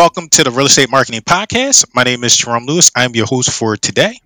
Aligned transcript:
Welcome 0.00 0.30
to 0.30 0.44
the 0.44 0.50
Real 0.50 0.64
Estate 0.64 0.90
Marketing 0.90 1.20
Podcast. 1.20 1.84
My 1.94 2.04
name 2.04 2.24
is 2.24 2.34
Jerome 2.34 2.64
Lewis. 2.64 2.90
I'm 2.96 3.14
your 3.14 3.26
host 3.26 3.50
for 3.50 3.76
today. 3.76 4.18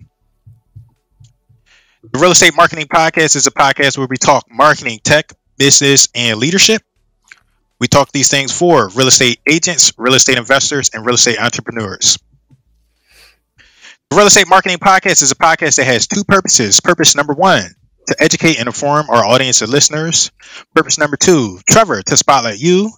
The 2.13 2.17
Real 2.17 2.31
Estate 2.31 2.55
Marketing 2.55 2.85
Podcast 2.85 3.35
is 3.35 3.45
a 3.45 3.51
podcast 3.51 3.97
where 3.97 4.07
we 4.09 4.15
talk 4.15 4.45
marketing, 4.49 4.99
tech, 5.03 5.33
business, 5.57 6.07
and 6.15 6.39
leadership. 6.39 6.81
We 7.77 7.87
talk 7.87 8.13
these 8.13 8.29
things 8.29 8.57
for 8.57 8.87
real 8.95 9.09
estate 9.09 9.41
agents, 9.45 9.91
real 9.97 10.13
estate 10.13 10.37
investors, 10.37 10.91
and 10.93 11.05
real 11.05 11.15
estate 11.15 11.41
entrepreneurs. 11.41 12.17
The 13.57 14.15
Real 14.15 14.27
Estate 14.27 14.47
Marketing 14.47 14.77
Podcast 14.77 15.23
is 15.23 15.33
a 15.33 15.35
podcast 15.35 15.75
that 15.75 15.87
has 15.87 16.07
two 16.07 16.23
purposes. 16.23 16.79
Purpose 16.79 17.17
number 17.17 17.33
one, 17.33 17.63
to 18.07 18.15
educate 18.17 18.59
and 18.59 18.67
inform 18.67 19.09
our 19.09 19.25
audience 19.25 19.61
of 19.61 19.67
listeners. 19.67 20.31
Purpose 20.73 20.97
number 20.97 21.17
two, 21.17 21.59
Trevor, 21.67 22.01
to 22.01 22.15
spotlight 22.15 22.59
you 22.59 22.91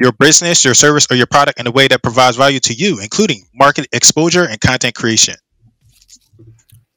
your 0.00 0.12
business, 0.12 0.64
your 0.64 0.74
service, 0.74 1.06
or 1.10 1.14
your 1.14 1.26
product 1.26 1.60
in 1.60 1.66
a 1.66 1.70
way 1.70 1.86
that 1.86 2.02
provides 2.02 2.36
value 2.36 2.58
to 2.60 2.72
you, 2.72 3.00
including 3.00 3.42
market 3.54 3.86
exposure 3.92 4.44
and 4.44 4.58
content 4.60 4.94
creation. 4.94 5.34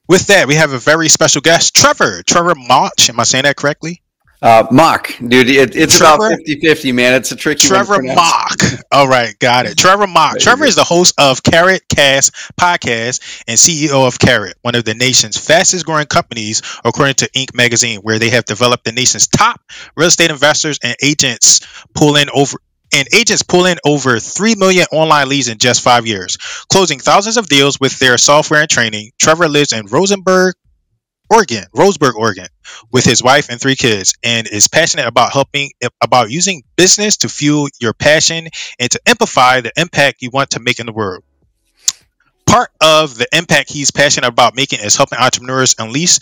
With 0.07 0.27
that, 0.27 0.47
we 0.47 0.55
have 0.55 0.71
a 0.71 0.79
very 0.79 1.09
special 1.09 1.41
guest, 1.41 1.75
Trevor. 1.75 2.23
Trevor 2.23 2.55
Mauch. 2.55 3.09
Am 3.09 3.19
I 3.19 3.23
saying 3.23 3.43
that 3.43 3.57
correctly? 3.57 4.01
Uh, 4.41 4.67
Mauch, 4.71 5.17
dude, 5.25 5.49
it, 5.49 5.73
it's 5.73 5.97
Trevor, 5.97 6.27
about 6.27 6.37
50 6.39 6.59
50, 6.59 6.91
man. 6.91 7.13
It's 7.13 7.31
a 7.31 7.35
tricky 7.37 7.65
Trevor 7.65 8.01
Mauch. 8.03 8.83
All 8.91 9.07
right, 9.07 9.37
got 9.39 9.65
it. 9.65 9.77
Trevor 9.77 10.05
Mauch. 10.05 10.37
Trevor 10.37 10.65
is 10.65 10.75
the 10.75 10.83
host 10.83 11.15
of 11.17 11.41
Carrot 11.43 11.83
Cast 11.87 12.33
podcast 12.59 13.43
and 13.47 13.57
CEO 13.57 14.05
of 14.05 14.19
Carrot, 14.19 14.55
one 14.61 14.75
of 14.75 14.83
the 14.83 14.95
nation's 14.95 15.37
fastest 15.37 15.85
growing 15.85 16.07
companies, 16.07 16.61
according 16.83 17.15
to 17.15 17.29
Inc. 17.29 17.55
magazine, 17.55 17.99
where 17.99 18.19
they 18.19 18.29
have 18.31 18.43
developed 18.43 18.83
the 18.83 18.91
nation's 18.91 19.27
top 19.27 19.61
real 19.95 20.09
estate 20.09 20.29
investors 20.29 20.77
and 20.83 20.97
agents, 21.01 21.61
pulling 21.93 22.27
over 22.33 22.57
and 22.93 23.07
agents 23.13 23.43
pull 23.43 23.65
in 23.65 23.77
over 23.85 24.19
3 24.19 24.55
million 24.55 24.85
online 24.91 25.27
leads 25.27 25.47
in 25.47 25.57
just 25.57 25.81
five 25.81 26.05
years, 26.05 26.37
closing 26.69 26.99
thousands 26.99 27.37
of 27.37 27.47
deals 27.47 27.79
with 27.79 27.97
their 27.99 28.17
software 28.17 28.61
and 28.61 28.69
training. 28.69 29.11
Trevor 29.19 29.47
lives 29.47 29.73
in 29.73 29.87
Rosenberg, 29.87 30.55
Oregon, 31.29 31.63
Roseburg, 31.75 32.13
Oregon, 32.13 32.47
with 32.91 33.05
his 33.05 33.23
wife 33.23 33.49
and 33.49 33.59
three 33.59 33.75
kids, 33.75 34.13
and 34.23 34.47
is 34.47 34.67
passionate 34.67 35.07
about 35.07 35.33
helping 35.33 35.71
about 36.01 36.29
using 36.29 36.63
business 36.75 37.17
to 37.17 37.29
fuel 37.29 37.69
your 37.79 37.93
passion 37.93 38.47
and 38.79 38.91
to 38.91 38.99
amplify 39.07 39.61
the 39.61 39.71
impact 39.75 40.21
you 40.21 40.29
want 40.31 40.51
to 40.51 40.59
make 40.59 40.79
in 40.79 40.85
the 40.85 40.93
world. 40.93 41.23
Part 42.45 42.69
of 42.81 43.17
the 43.17 43.27
impact 43.33 43.71
he's 43.71 43.89
passionate 43.89 44.27
about 44.27 44.55
making 44.55 44.79
is 44.81 44.95
helping 44.95 45.17
entrepreneurs 45.17 45.75
unleash 45.79 46.19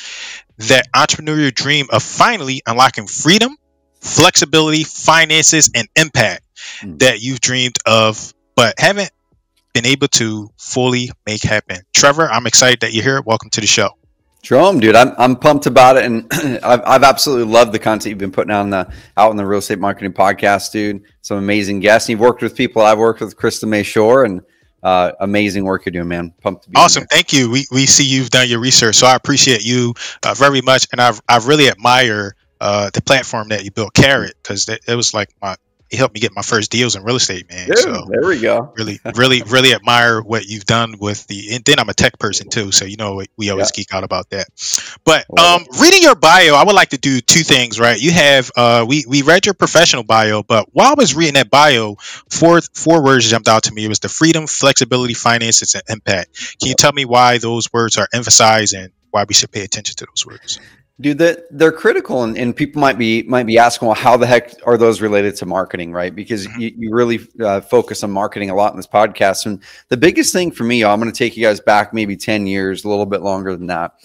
that 0.59 0.87
entrepreneurial 0.93 1.53
dream 1.53 1.87
of 1.91 2.03
finally 2.03 2.61
unlocking 2.65 3.07
freedom, 3.07 3.57
flexibility, 4.01 4.83
finances, 4.83 5.71
and 5.73 5.87
impact 5.95 6.43
mm. 6.81 6.99
that 6.99 7.21
you've 7.21 7.39
dreamed 7.39 7.77
of, 7.85 8.33
but 8.55 8.75
haven't 8.77 9.11
been 9.73 9.85
able 9.85 10.07
to 10.09 10.49
fully 10.57 11.11
make 11.25 11.43
happen. 11.43 11.77
Trevor, 11.93 12.29
I'm 12.29 12.47
excited 12.47 12.81
that 12.81 12.93
you're 12.93 13.03
here. 13.03 13.21
Welcome 13.21 13.49
to 13.51 13.61
the 13.61 13.67
show. 13.67 13.89
Jerome, 14.41 14.79
dude, 14.79 14.95
I'm, 14.95 15.13
I'm 15.19 15.35
pumped 15.35 15.67
about 15.67 15.97
it, 15.97 16.05
and 16.05 16.27
I've, 16.63 16.81
I've 16.83 17.03
absolutely 17.03 17.51
loved 17.51 17.73
the 17.73 17.79
content 17.79 18.09
you've 18.09 18.17
been 18.17 18.31
putting 18.31 18.51
out 18.51 18.63
in 18.63 18.71
the 18.71 18.91
out 19.15 19.29
in 19.29 19.37
the 19.37 19.45
real 19.45 19.59
estate 19.59 19.77
marketing 19.77 20.13
podcast, 20.13 20.71
dude. 20.71 21.03
Some 21.21 21.37
amazing 21.37 21.79
guests. 21.79 22.09
and 22.09 22.13
You've 22.13 22.21
worked 22.21 22.41
with 22.41 22.55
people. 22.55 22.81
I've 22.81 22.97
worked 22.97 23.21
with 23.21 23.37
Krista 23.37 23.65
Mashore, 23.65 24.25
and 24.25 24.41
uh, 24.81 25.11
amazing 25.19 25.63
work 25.63 25.85
you're 25.85 25.91
doing, 25.91 26.07
man. 26.07 26.33
Pumped 26.41 26.63
to 26.63 26.71
be 26.71 26.75
awesome. 26.75 27.05
Thank 27.05 27.33
you. 27.33 27.51
We 27.51 27.67
we 27.71 27.85
see 27.85 28.03
you've 28.03 28.31
done 28.31 28.49
your 28.49 28.59
research, 28.59 28.95
so 28.95 29.05
I 29.05 29.15
appreciate 29.15 29.63
you 29.63 29.93
uh, 30.23 30.33
very 30.33 30.61
much, 30.61 30.87
and 30.91 30.99
I've 30.99 31.21
I 31.29 31.37
really 31.37 31.67
admire 31.67 32.35
uh, 32.61 32.91
the 32.93 33.01
platform 33.01 33.49
that 33.49 33.65
you 33.65 33.71
built, 33.71 33.93
Carrot, 33.93 34.35
because 34.41 34.69
it 34.69 34.95
was 34.95 35.13
like 35.13 35.29
my 35.41 35.55
it 35.91 35.97
helped 35.97 36.13
me 36.13 36.21
get 36.21 36.33
my 36.33 36.41
first 36.41 36.71
deals 36.71 36.95
in 36.95 37.03
real 37.03 37.17
estate, 37.17 37.49
man. 37.49 37.67
Dude, 37.67 37.77
so 37.77 38.07
there 38.07 38.25
we 38.25 38.39
go. 38.39 38.71
really, 38.77 38.99
really, 39.13 39.41
really 39.41 39.73
admire 39.73 40.21
what 40.21 40.45
you've 40.45 40.63
done 40.63 40.95
with 40.97 41.27
the. 41.27 41.53
And 41.53 41.65
then 41.65 41.79
I'm 41.79 41.89
a 41.89 41.93
tech 41.93 42.17
person 42.17 42.49
too, 42.49 42.71
so 42.71 42.85
you 42.85 42.95
know 42.95 43.21
we 43.35 43.49
always 43.49 43.71
yeah. 43.71 43.81
geek 43.81 43.93
out 43.93 44.05
about 44.05 44.29
that. 44.29 44.47
But 45.03 45.25
um, 45.37 45.65
reading 45.81 46.01
your 46.01 46.15
bio, 46.15 46.55
I 46.55 46.63
would 46.63 46.75
like 46.75 46.89
to 46.89 46.97
do 46.97 47.19
two 47.19 47.41
things. 47.41 47.77
Right, 47.77 47.99
you 47.99 48.11
have 48.11 48.51
uh, 48.55 48.85
we 48.87 49.03
we 49.05 49.21
read 49.21 49.45
your 49.45 49.53
professional 49.53 50.03
bio, 50.03 50.43
but 50.43 50.69
while 50.71 50.91
I 50.91 50.93
was 50.93 51.13
reading 51.13 51.33
that 51.33 51.49
bio, 51.49 51.95
four 52.29 52.61
four 52.73 53.03
words 53.03 53.29
jumped 53.29 53.49
out 53.49 53.63
to 53.63 53.73
me. 53.73 53.83
It 53.83 53.89
was 53.89 53.99
the 53.99 54.09
freedom, 54.09 54.47
flexibility, 54.47 55.13
finances, 55.13 55.75
and 55.75 55.83
impact. 55.89 56.57
Can 56.59 56.69
you 56.69 56.75
tell 56.75 56.93
me 56.93 57.03
why 57.03 57.37
those 57.39 57.73
words 57.73 57.97
are 57.97 58.07
emphasized 58.13 58.75
and 58.75 58.93
why 59.09 59.25
we 59.27 59.33
should 59.33 59.51
pay 59.51 59.63
attention 59.63 59.95
to 59.97 60.05
those 60.05 60.25
words? 60.25 60.59
Dude, 61.01 61.17
that 61.17 61.47
they're 61.49 61.71
critical, 61.71 62.23
and, 62.23 62.37
and 62.37 62.55
people 62.55 62.79
might 62.79 62.97
be 62.97 63.23
might 63.23 63.47
be 63.47 63.57
asking, 63.57 63.87
well, 63.87 63.95
how 63.95 64.17
the 64.17 64.27
heck 64.27 64.53
are 64.65 64.77
those 64.77 65.01
related 65.01 65.35
to 65.37 65.45
marketing, 65.45 65.91
right? 65.91 66.13
Because 66.13 66.47
mm-hmm. 66.47 66.61
you, 66.61 66.73
you 66.77 66.93
really 66.93 67.27
uh, 67.39 67.61
focus 67.61 68.03
on 68.03 68.11
marketing 68.11 68.51
a 68.51 68.55
lot 68.55 68.71
in 68.71 68.77
this 68.77 68.87
podcast. 68.87 69.47
And 69.47 69.61
the 69.89 69.97
biggest 69.97 70.31
thing 70.31 70.51
for 70.51 70.63
me, 70.63 70.83
I'm 70.83 70.99
going 70.99 71.11
to 71.11 71.17
take 71.17 71.35
you 71.35 71.43
guys 71.43 71.59
back 71.59 71.93
maybe 71.93 72.15
ten 72.15 72.45
years, 72.45 72.85
a 72.85 72.89
little 72.89 73.07
bit 73.07 73.21
longer 73.21 73.55
than 73.55 73.67
that. 73.67 73.95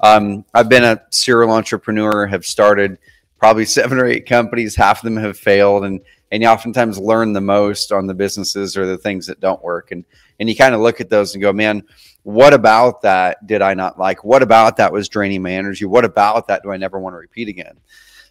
Um, 0.00 0.44
I've 0.52 0.68
been 0.68 0.84
a 0.84 1.00
serial 1.10 1.52
entrepreneur, 1.52 2.26
have 2.26 2.44
started 2.44 2.98
probably 3.38 3.64
seven 3.78 3.98
or 3.98 4.06
eight 4.06 4.26
companies. 4.26 4.76
Half 4.76 4.98
of 4.98 5.04
them 5.04 5.16
have 5.16 5.38
failed, 5.38 5.84
and 5.84 6.00
and 6.32 6.42
you 6.42 6.48
oftentimes 6.48 6.98
learn 6.98 7.32
the 7.32 7.40
most 7.40 7.92
on 7.92 8.08
the 8.08 8.14
businesses 8.14 8.76
or 8.76 8.86
the 8.86 8.98
things 8.98 9.28
that 9.28 9.38
don't 9.38 9.62
work. 9.62 9.92
And 9.92 10.04
and 10.40 10.48
you 10.48 10.56
kind 10.56 10.74
of 10.74 10.80
look 10.80 11.00
at 11.00 11.08
those 11.08 11.34
and 11.34 11.42
go, 11.42 11.52
man 11.52 11.84
what 12.22 12.54
about 12.54 13.02
that 13.02 13.46
did 13.46 13.62
I 13.62 13.74
not 13.74 13.98
like? 13.98 14.24
What 14.24 14.42
about 14.42 14.76
that 14.76 14.92
was 14.92 15.08
draining 15.08 15.42
my 15.42 15.52
energy? 15.52 15.84
What 15.84 16.04
about 16.04 16.46
that 16.48 16.62
do 16.62 16.70
I 16.70 16.76
never 16.76 16.98
want 16.98 17.14
to 17.14 17.18
repeat 17.18 17.48
again? 17.48 17.78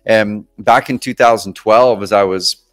And 0.06 0.45
back 0.57 0.89
in 0.89 0.97
2012, 0.97 2.01
as 2.01 2.12
I 2.12 2.23
was, 2.23 2.63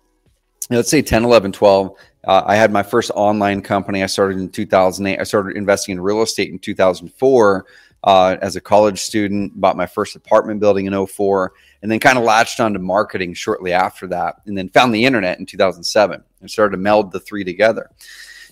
let's 0.70 0.90
say 0.90 1.02
10, 1.02 1.24
11, 1.24 1.52
12, 1.52 1.96
uh, 2.24 2.42
I 2.46 2.56
had 2.56 2.72
my 2.72 2.82
first 2.82 3.10
online 3.14 3.60
company. 3.62 4.02
I 4.02 4.06
started 4.06 4.38
in 4.38 4.48
2008. 4.48 5.20
I 5.20 5.24
started 5.24 5.56
investing 5.56 5.94
in 5.94 6.00
real 6.00 6.22
estate 6.22 6.50
in 6.50 6.58
2004 6.58 7.66
uh, 8.04 8.36
as 8.40 8.56
a 8.56 8.60
college 8.60 9.00
student, 9.00 9.60
bought 9.60 9.76
my 9.76 9.86
first 9.86 10.16
apartment 10.16 10.60
building 10.60 10.86
in 10.86 11.06
04, 11.06 11.52
and 11.82 11.90
then 11.90 12.00
kind 12.00 12.18
of 12.18 12.24
latched 12.24 12.60
onto 12.60 12.78
marketing 12.78 13.34
shortly 13.34 13.72
after 13.72 14.06
that, 14.06 14.36
and 14.46 14.56
then 14.56 14.68
found 14.68 14.94
the 14.94 15.04
internet 15.04 15.38
in 15.38 15.46
2007 15.46 16.22
and 16.40 16.50
started 16.50 16.72
to 16.72 16.82
meld 16.82 17.12
the 17.12 17.20
three 17.20 17.44
together 17.44 17.90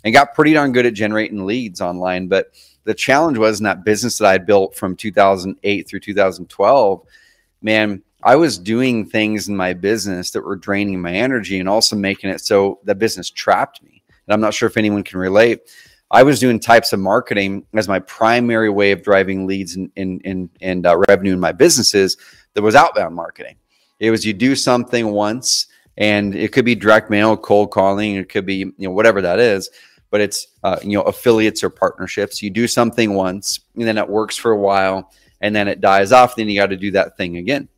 and 0.05 0.15
got 0.15 0.35
pretty 0.35 0.53
darn 0.53 0.73
good 0.73 0.87
at 0.87 0.95
generating 0.95 1.47
leads 1.47 1.81
online. 1.81 2.29
But 2.29 2.53
the 2.85 2.95
challenge 2.95 3.39
was 3.39 3.61
in 3.61 3.65
that 3.65 3.85
business 3.85 4.19
that 4.19 4.27
I 4.27 4.33
had 4.33 4.47
built 4.47 4.77
from 4.77 4.97
2008 4.97 5.89
through 5.89 6.01
2012, 6.01 7.03
man, 7.63 8.03
I 8.23 8.37
was 8.37 8.59
doing 8.59 9.07
things 9.07 9.49
in 9.49 9.57
my 9.57 9.73
business 9.73 10.31
that 10.31 10.43
were 10.43 10.57
draining 10.57 11.01
my 11.01 11.13
energy 11.13 11.61
and 11.61 11.69
also 11.69 11.97
making 11.97 12.31
it 12.31 12.41
so 12.41 12.81
the 12.85 12.95
business 12.95 13.31
trapped 13.31 13.83
me. 13.83 14.03
And 14.27 14.35
I'm 14.35 14.41
not 14.41 14.55
sure 14.55 14.69
if 14.69 14.77
anyone 14.77 15.05
can 15.05 15.19
relate. 15.19 15.61
I 16.11 16.23
was 16.23 16.39
doing 16.39 16.61
types 16.61 16.93
of 16.93 17.01
marketing 17.01 17.67
as 17.75 17.89
my 17.89 17.99
primary 17.99 18.71
way 18.71 18.93
of 18.93 19.03
driving 19.03 19.47
leads 19.47 19.77
and 19.77 19.91
and 19.97 20.21
and, 20.25 20.51
and 20.61 20.87
uh, 20.87 20.99
revenue 21.09 21.33
in 21.33 21.41
my 21.41 21.53
businesses. 21.53 22.17
That 22.55 22.63
was 22.63 22.75
outbound 22.75 23.15
marketing. 23.15 23.57
It 24.01 24.11
was 24.11 24.25
you 24.25 24.33
do 24.33 24.57
something 24.57 25.09
once, 25.09 25.67
and 25.99 26.35
it 26.35 26.53
could 26.53 26.65
be 26.65 26.75
direct 26.75 27.11
mail, 27.11 27.37
cold 27.37 27.71
calling, 27.71 28.17
it 28.17 28.29
could 28.29 28.47
be 28.47 28.57
you 28.57 28.75
know 28.79 28.91
whatever 28.91 29.21
that 29.23 29.39
is 29.39 29.71
but 30.11 30.21
it's 30.21 30.47
uh, 30.63 30.79
you 30.83 30.97
know 30.97 31.03
affiliates 31.03 31.63
or 31.63 31.71
partnerships. 31.71 32.43
You 32.43 32.51
do 32.51 32.67
something 32.67 33.15
once, 33.15 33.61
and 33.75 33.85
then 33.85 33.99
it 33.99 34.09
works 34.09 34.37
for 34.37 34.53
a 34.53 34.59
while, 34.59 35.13
and 35.41 35.55
then 35.55 35.69
it 35.69 35.81
dies 35.81 36.13
off. 36.13 36.37
Then 36.37 36.49
you 36.49 36.59
got 36.59 36.71
to 36.71 36.77
do 36.77 36.93
that 36.93 37.17
thing 37.17 37.37
again. 37.37 37.69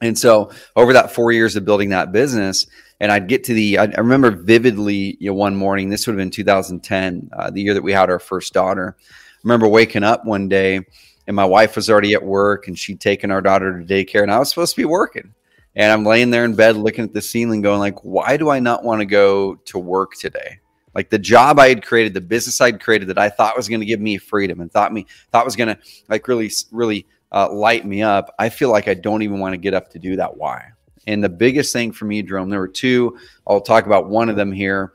And 0.00 0.18
so 0.18 0.50
over 0.76 0.92
that 0.92 1.12
four 1.12 1.32
years 1.32 1.56
of 1.56 1.64
building 1.64 1.90
that 1.90 2.12
business, 2.12 2.66
and 3.00 3.10
I'd 3.12 3.28
get 3.28 3.44
to 3.44 3.54
the, 3.54 3.78
I 3.78 3.84
remember 3.96 4.30
vividly, 4.30 5.16
you 5.20 5.30
know, 5.30 5.34
one 5.34 5.56
morning, 5.56 5.88
this 5.88 6.06
would 6.06 6.12
have 6.12 6.18
been 6.18 6.30
2010, 6.30 7.30
uh, 7.32 7.50
the 7.50 7.62
year 7.62 7.74
that 7.74 7.82
we 7.82 7.92
had 7.92 8.10
our 8.10 8.18
first 8.18 8.52
daughter. 8.52 8.96
I 8.98 9.04
remember 9.42 9.68
waking 9.68 10.04
up 10.04 10.24
one 10.24 10.48
day 10.48 10.80
and 11.26 11.36
my 11.36 11.44
wife 11.44 11.76
was 11.76 11.90
already 11.90 12.14
at 12.14 12.22
work 12.22 12.68
and 12.68 12.78
she'd 12.78 13.00
taken 13.00 13.30
our 13.30 13.40
daughter 13.40 13.80
to 13.80 13.86
daycare 13.86 14.22
and 14.22 14.30
I 14.30 14.38
was 14.38 14.50
supposed 14.50 14.74
to 14.74 14.80
be 14.80 14.86
working. 14.86 15.34
And 15.76 15.90
I'm 15.90 16.04
laying 16.04 16.30
there 16.30 16.44
in 16.44 16.54
bed 16.54 16.76
looking 16.76 17.04
at 17.04 17.12
the 17.12 17.20
ceiling 17.20 17.60
going 17.60 17.80
like, 17.80 18.04
why 18.04 18.36
do 18.36 18.48
I 18.48 18.60
not 18.60 18.84
want 18.84 19.00
to 19.00 19.06
go 19.06 19.56
to 19.56 19.78
work 19.78 20.14
today? 20.14 20.60
like 20.94 21.10
the 21.10 21.18
job 21.18 21.58
I 21.58 21.68
had 21.68 21.84
created, 21.84 22.14
the 22.14 22.20
business 22.20 22.60
I'd 22.60 22.80
created 22.80 23.08
that 23.08 23.18
I 23.18 23.28
thought 23.28 23.56
was 23.56 23.68
going 23.68 23.80
to 23.80 23.86
give 23.86 24.00
me 24.00 24.16
freedom 24.16 24.60
and 24.60 24.70
thought 24.70 24.92
me 24.92 25.06
thought 25.32 25.44
was 25.44 25.56
going 25.56 25.74
to 25.74 25.78
like 26.08 26.26
really 26.28 26.50
really 26.70 27.06
uh, 27.32 27.52
light 27.52 27.84
me 27.84 28.02
up. 28.02 28.34
I 28.38 28.48
feel 28.48 28.70
like 28.70 28.88
I 28.88 28.94
don't 28.94 29.22
even 29.22 29.40
want 29.40 29.52
to 29.54 29.58
get 29.58 29.74
up 29.74 29.90
to 29.90 29.98
do 29.98 30.16
that. 30.16 30.36
Why? 30.36 30.70
And 31.06 31.22
the 31.22 31.28
biggest 31.28 31.72
thing 31.72 31.92
for 31.92 32.04
me, 32.06 32.22
Jerome, 32.22 32.50
there 32.50 32.60
were 32.60 32.68
two. 32.68 33.18
I'll 33.46 33.60
talk 33.60 33.86
about 33.86 34.08
one 34.08 34.28
of 34.28 34.36
them 34.36 34.52
here. 34.52 34.94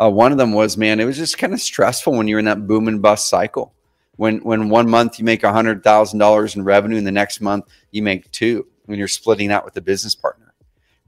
Uh, 0.00 0.10
one 0.10 0.32
of 0.32 0.38
them 0.38 0.52
was, 0.52 0.76
man, 0.76 1.00
it 1.00 1.04
was 1.04 1.16
just 1.16 1.38
kind 1.38 1.52
of 1.52 1.60
stressful 1.60 2.12
when 2.12 2.28
you're 2.28 2.38
in 2.38 2.44
that 2.44 2.66
boom 2.66 2.88
and 2.88 3.02
bust 3.02 3.28
cycle. 3.28 3.74
When 4.16 4.38
when 4.38 4.68
one 4.68 4.88
month 4.88 5.18
you 5.18 5.24
make 5.24 5.44
a 5.44 5.52
hundred 5.52 5.84
thousand 5.84 6.18
dollars 6.18 6.56
in 6.56 6.64
revenue, 6.64 6.98
and 6.98 7.06
the 7.06 7.12
next 7.12 7.40
month 7.40 7.66
you 7.92 8.02
make 8.02 8.30
two. 8.32 8.66
When 8.86 8.98
you're 8.98 9.06
splitting 9.06 9.48
that 9.48 9.64
with 9.64 9.76
a 9.76 9.80
business 9.80 10.14
partner, 10.14 10.54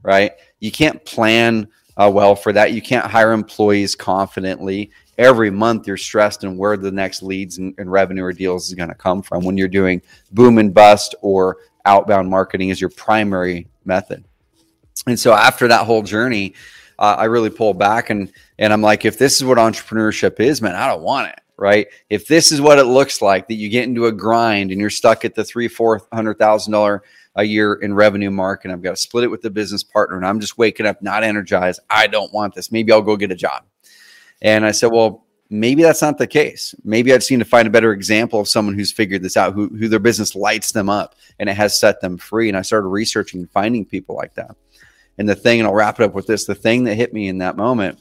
right? 0.03 0.33
You 0.59 0.71
can't 0.71 1.03
plan 1.03 1.67
uh, 1.97 2.09
well 2.13 2.35
for 2.35 2.53
that. 2.53 2.73
You 2.73 2.81
can't 2.81 3.05
hire 3.05 3.33
employees 3.33 3.95
confidently. 3.95 4.91
Every 5.17 5.51
month 5.51 5.87
you're 5.87 5.97
stressed 5.97 6.43
and 6.43 6.57
where 6.57 6.77
the 6.77 6.91
next 6.91 7.21
leads 7.21 7.57
and, 7.57 7.73
and 7.77 7.91
revenue 7.91 8.23
or 8.23 8.33
deals 8.33 8.67
is 8.67 8.75
going 8.75 8.89
to 8.89 8.95
come 8.95 9.21
from 9.21 9.43
when 9.43 9.57
you're 9.57 9.67
doing 9.67 10.01
boom 10.31 10.57
and 10.57 10.73
bust 10.73 11.15
or 11.21 11.57
outbound 11.85 12.29
marketing 12.29 12.69
is 12.69 12.79
your 12.79 12.89
primary 12.91 13.67
method. 13.83 14.25
And 15.07 15.19
so 15.19 15.33
after 15.33 15.67
that 15.67 15.85
whole 15.85 16.03
journey, 16.03 16.53
uh, 16.99 17.15
I 17.17 17.25
really 17.25 17.49
pulled 17.49 17.79
back 17.79 18.09
and 18.09 18.31
And 18.59 18.71
I'm 18.71 18.81
like, 18.81 19.05
if 19.05 19.17
this 19.17 19.37
is 19.37 19.43
what 19.43 19.57
entrepreneurship 19.57 20.39
is, 20.39 20.61
man, 20.61 20.75
I 20.75 20.87
don't 20.87 21.01
want 21.01 21.29
it. 21.29 21.39
Right. 21.57 21.87
If 22.09 22.27
this 22.27 22.51
is 22.51 22.59
what 22.59 22.79
it 22.79 22.85
looks 22.85 23.21
like 23.21 23.47
that 23.47 23.53
you 23.53 23.69
get 23.69 23.83
into 23.83 24.07
a 24.07 24.11
grind 24.11 24.71
and 24.71 24.81
you're 24.81 24.89
stuck 24.89 25.25
at 25.25 25.35
the 25.35 25.43
three, 25.43 25.67
four 25.67 26.01
hundred 26.11 26.39
thousand 26.39 26.73
dollar 26.73 27.03
a 27.35 27.43
year 27.43 27.75
in 27.75 27.93
revenue 27.93 28.31
mark 28.31 28.65
and 28.65 28.73
I've 28.73 28.81
got 28.81 28.91
to 28.91 28.97
split 28.97 29.23
it 29.23 29.27
with 29.27 29.41
the 29.41 29.49
business 29.51 29.83
partner 29.83 30.17
and 30.17 30.25
I'm 30.25 30.39
just 30.39 30.57
waking 30.57 30.87
up 30.87 31.01
not 31.01 31.23
energized. 31.23 31.79
I 31.89 32.07
don't 32.07 32.33
want 32.33 32.55
this. 32.55 32.71
Maybe 32.71 32.91
I'll 32.91 33.01
go 33.03 33.15
get 33.15 33.31
a 33.31 33.35
job. 33.35 33.63
And 34.41 34.65
I 34.65 34.71
said, 34.71 34.91
well, 34.91 35.25
maybe 35.51 35.83
that's 35.83 36.01
not 36.01 36.17
the 36.17 36.25
case. 36.27 36.73
Maybe 36.83 37.13
I've 37.13 37.23
seen 37.23 37.39
to 37.39 37.45
find 37.45 37.67
a 37.67 37.71
better 37.71 37.93
example 37.93 38.39
of 38.39 38.47
someone 38.47 38.73
who's 38.75 38.91
figured 38.91 39.21
this 39.21 39.37
out, 39.37 39.53
who, 39.53 39.67
who 39.69 39.87
their 39.87 39.99
business 39.99 40.35
lights 40.35 40.71
them 40.71 40.89
up 40.89 41.15
and 41.39 41.47
it 41.47 41.55
has 41.55 41.79
set 41.79 42.01
them 42.01 42.17
free. 42.17 42.49
And 42.49 42.57
I 42.57 42.63
started 42.63 42.87
researching 42.87 43.41
and 43.41 43.51
finding 43.51 43.85
people 43.85 44.15
like 44.15 44.33
that. 44.33 44.55
And 45.17 45.27
the 45.27 45.35
thing, 45.35 45.59
and 45.59 45.67
I'll 45.67 45.73
wrap 45.73 45.99
it 45.99 46.03
up 46.03 46.13
with 46.13 46.27
this 46.27 46.45
the 46.45 46.55
thing 46.55 46.85
that 46.85 46.95
hit 46.95 47.13
me 47.13 47.27
in 47.27 47.39
that 47.39 47.57
moment 47.57 47.99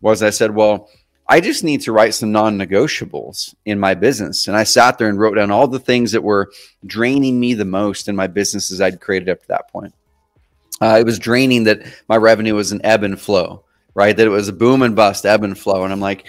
was 0.00 0.22
I 0.22 0.30
said, 0.30 0.54
well, 0.54 0.88
I 1.28 1.40
just 1.40 1.64
need 1.64 1.80
to 1.82 1.92
write 1.92 2.14
some 2.14 2.32
non 2.32 2.58
negotiables 2.58 3.54
in 3.64 3.78
my 3.78 3.94
business. 3.94 4.48
And 4.48 4.56
I 4.56 4.64
sat 4.64 4.98
there 4.98 5.08
and 5.08 5.18
wrote 5.18 5.36
down 5.36 5.50
all 5.50 5.68
the 5.68 5.78
things 5.78 6.12
that 6.12 6.22
were 6.22 6.52
draining 6.84 7.38
me 7.38 7.54
the 7.54 7.64
most 7.64 8.08
in 8.08 8.16
my 8.16 8.26
businesses 8.26 8.80
I'd 8.80 9.00
created 9.00 9.28
up 9.28 9.40
to 9.40 9.48
that 9.48 9.70
point. 9.70 9.94
Uh, 10.80 10.98
it 10.98 11.06
was 11.06 11.18
draining 11.18 11.64
that 11.64 11.82
my 12.08 12.16
revenue 12.16 12.54
was 12.54 12.72
an 12.72 12.80
ebb 12.84 13.04
and 13.04 13.20
flow, 13.20 13.64
right? 13.94 14.16
That 14.16 14.26
it 14.26 14.30
was 14.30 14.48
a 14.48 14.52
boom 14.52 14.82
and 14.82 14.96
bust, 14.96 15.24
ebb 15.24 15.44
and 15.44 15.56
flow. 15.56 15.84
And 15.84 15.92
I'm 15.92 16.00
like, 16.00 16.28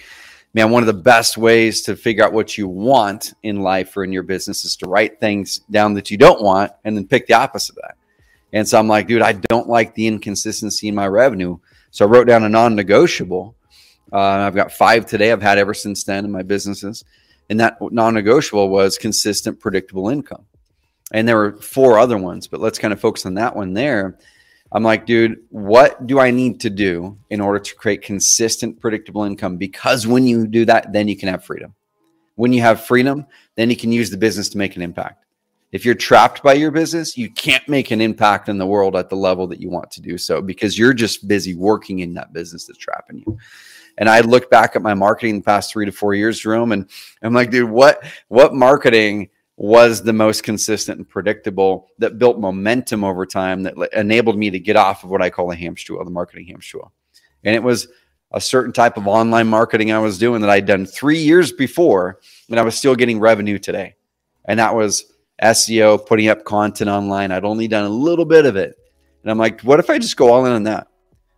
man, 0.54 0.70
one 0.70 0.84
of 0.84 0.88
the 0.88 0.94
best 0.94 1.38
ways 1.38 1.82
to 1.82 1.96
figure 1.96 2.24
out 2.24 2.34
what 2.34 2.58
you 2.58 2.68
want 2.68 3.34
in 3.42 3.62
life 3.62 3.98
or 3.98 4.04
in 4.04 4.14
your 4.14 4.24
business 4.24 4.64
is 4.64 4.76
to 4.78 4.88
write 4.88 5.20
things 5.20 5.60
down 5.72 5.96
that 5.96 6.12
you 6.12 6.18
don't 6.18 6.42
want 6.42 6.72
and 6.86 6.96
then 6.96 7.08
pick 7.08 7.26
the 7.26 7.34
opposite 7.34 7.76
of 7.78 7.82
that. 7.82 7.98
And 8.54 8.68
so 8.68 8.78
I'm 8.78 8.88
like, 8.88 9.08
dude, 9.08 9.24
I 9.24 9.34
don't 9.34 9.68
like 9.68 9.96
the 9.96 10.08
inconsistency 10.08 10.88
in 10.88 10.96
my 10.96 11.08
revenue. 11.08 11.58
So 11.92 12.06
I 12.06 12.10
wrote 12.10 12.28
down 12.28 12.44
a 12.44 12.50
non 12.50 12.76
negotiable. 12.76 13.56
Uh, 14.12 14.20
I've 14.20 14.56
got 14.56 14.72
five 14.72 15.08
today. 15.08 15.32
I've 15.32 15.42
had 15.42 15.58
ever 15.58 15.74
since 15.74 16.04
then 16.04 16.24
in 16.24 16.32
my 16.32 16.44
businesses. 16.44 17.04
And 17.50 17.60
that 17.60 17.78
non 17.82 18.14
negotiable 18.14 18.70
was 18.70 18.98
consistent, 18.98 19.60
predictable 19.60 20.10
income. 20.10 20.46
And 21.12 21.28
there 21.28 21.36
were 21.36 21.58
four 21.58 22.00
other 22.00 22.18
ones, 22.18 22.48
but 22.48 22.60
let's 22.60 22.80
kind 22.80 22.94
of 22.94 23.02
focus 23.02 23.26
on 23.26 23.34
that 23.36 23.56
one 23.56 23.74
there. 23.74 24.18
I'm 24.72 24.84
like, 24.84 25.06
dude, 25.06 25.40
what 25.50 26.08
do 26.08 26.20
I 26.20 26.32
need 26.32 26.60
to 26.62 26.70
do 26.70 27.18
in 27.30 27.42
order 27.42 27.60
to 27.60 27.76
create 27.76 28.02
consistent, 28.02 28.80
predictable 28.80 29.24
income? 29.24 29.58
Because 29.58 30.08
when 30.08 30.26
you 30.26 30.48
do 30.48 30.66
that, 30.66 30.92
then 30.92 31.08
you 31.08 31.16
can 31.16 31.30
have 31.30 31.44
freedom. 31.44 31.76
When 32.36 32.54
you 32.54 32.62
have 32.62 32.84
freedom, 32.84 33.28
then 33.56 33.70
you 33.70 33.76
can 33.76 33.92
use 33.92 34.10
the 34.10 34.18
business 34.18 34.50
to 34.50 34.58
make 34.58 34.76
an 34.76 34.82
impact. 34.82 35.24
If 35.74 35.86
you're 35.86 35.96
trapped 35.96 36.44
by 36.44 36.54
your 36.54 36.70
business, 36.70 37.18
you 37.18 37.32
can't 37.32 37.68
make 37.68 37.90
an 37.90 38.00
impact 38.00 38.48
in 38.48 38.60
the 38.60 38.66
world 38.66 38.96
at 38.96 39.10
the 39.10 39.16
level 39.16 39.48
that 39.48 39.60
you 39.60 39.72
want 39.72 39.90
to 39.92 40.02
do 40.02 40.20
so 40.20 40.40
because 40.40 40.78
you're 40.78 40.94
just 40.94 41.28
busy 41.28 41.56
working 41.56 42.00
in 42.00 42.14
that 42.14 42.32
business 42.32 42.68
that's 42.68 42.78
trapping 42.78 43.24
you. 43.26 43.40
And 43.98 44.08
I 44.08 44.20
look 44.20 44.52
back 44.52 44.76
at 44.76 44.84
my 44.84 44.94
marketing 44.94 45.38
the 45.38 45.44
past 45.44 45.72
three 45.72 45.88
to 45.88 45.92
four 45.92 46.14
years, 46.14 46.40
Jerome, 46.40 46.72
and 46.74 46.88
I'm 47.24 47.34
like, 47.34 47.50
dude, 47.50 47.72
what 47.72 48.04
what 48.28 48.54
marketing 48.54 49.30
was 49.58 50.04
the 50.04 50.14
most 50.14 50.44
consistent 50.44 51.00
and 51.00 51.10
predictable 51.10 51.88
that 51.98 52.20
built 52.20 52.40
momentum 52.40 53.04
over 53.04 53.26
time 53.26 53.64
that 53.64 53.76
enabled 53.94 54.38
me 54.38 54.52
to 54.52 54.60
get 54.60 54.76
off 54.76 55.04
of 55.04 55.10
what 55.10 55.22
I 55.22 55.32
call 55.32 55.52
a 55.52 55.56
hamster 55.56 55.94
wheel, 55.94 56.06
the 56.06 56.12
marketing 56.12 56.48
hamster 56.48 56.78
wheel. 56.78 56.92
And 57.44 57.56
it 57.56 57.64
was 57.64 57.88
a 58.32 58.42
certain 58.42 58.74
type 58.74 58.98
of 58.98 59.08
online 59.08 59.48
marketing 59.48 59.92
I 59.92 60.00
was 60.00 60.18
doing 60.20 60.42
that 60.42 60.50
I'd 60.50 60.66
done 60.66 60.86
three 60.86 61.20
years 61.20 61.52
before, 61.52 62.20
and 62.50 62.60
I 62.60 62.64
was 62.64 62.76
still 62.76 62.96
getting 62.96 63.20
revenue 63.20 63.58
today. 63.58 63.96
And 64.46 64.60
that 64.60 64.76
was 64.76 65.13
SEO, 65.44 66.06
putting 66.06 66.30
up 66.30 66.44
content 66.44 66.90
online. 66.90 67.32
I'd 67.32 67.44
only 67.46 67.68
done 67.68 67.86
a 67.86 67.90
little 67.90 68.26
bit 68.26 68.46
of 68.46 68.56
it. 68.56 68.78
And 69.22 69.32
I'm 69.32 69.38
like, 69.38 69.62
what 69.62 69.80
if 69.80 69.90
I 69.90 70.00
just 70.00 70.18
go 70.18 70.34
all 70.34 70.46
in 70.46 70.52
on 70.52 70.64
that? 70.64 70.88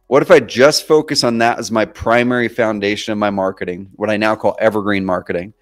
What 0.07 0.21
if 0.21 0.29
I 0.29 0.39
just 0.39 0.87
focus 0.87 1.23
on 1.23 1.39
that 1.39 1.57
as 1.57 1.71
my 1.71 1.85
primary 1.85 2.47
foundation 2.47 3.11
of 3.11 3.17
my 3.17 3.31
marketing, 3.31 3.89
what 3.95 4.09
I 4.09 4.17
now 4.17 4.35
call 4.35 4.55
evergreen 4.59 5.03
marketing? 5.03 5.53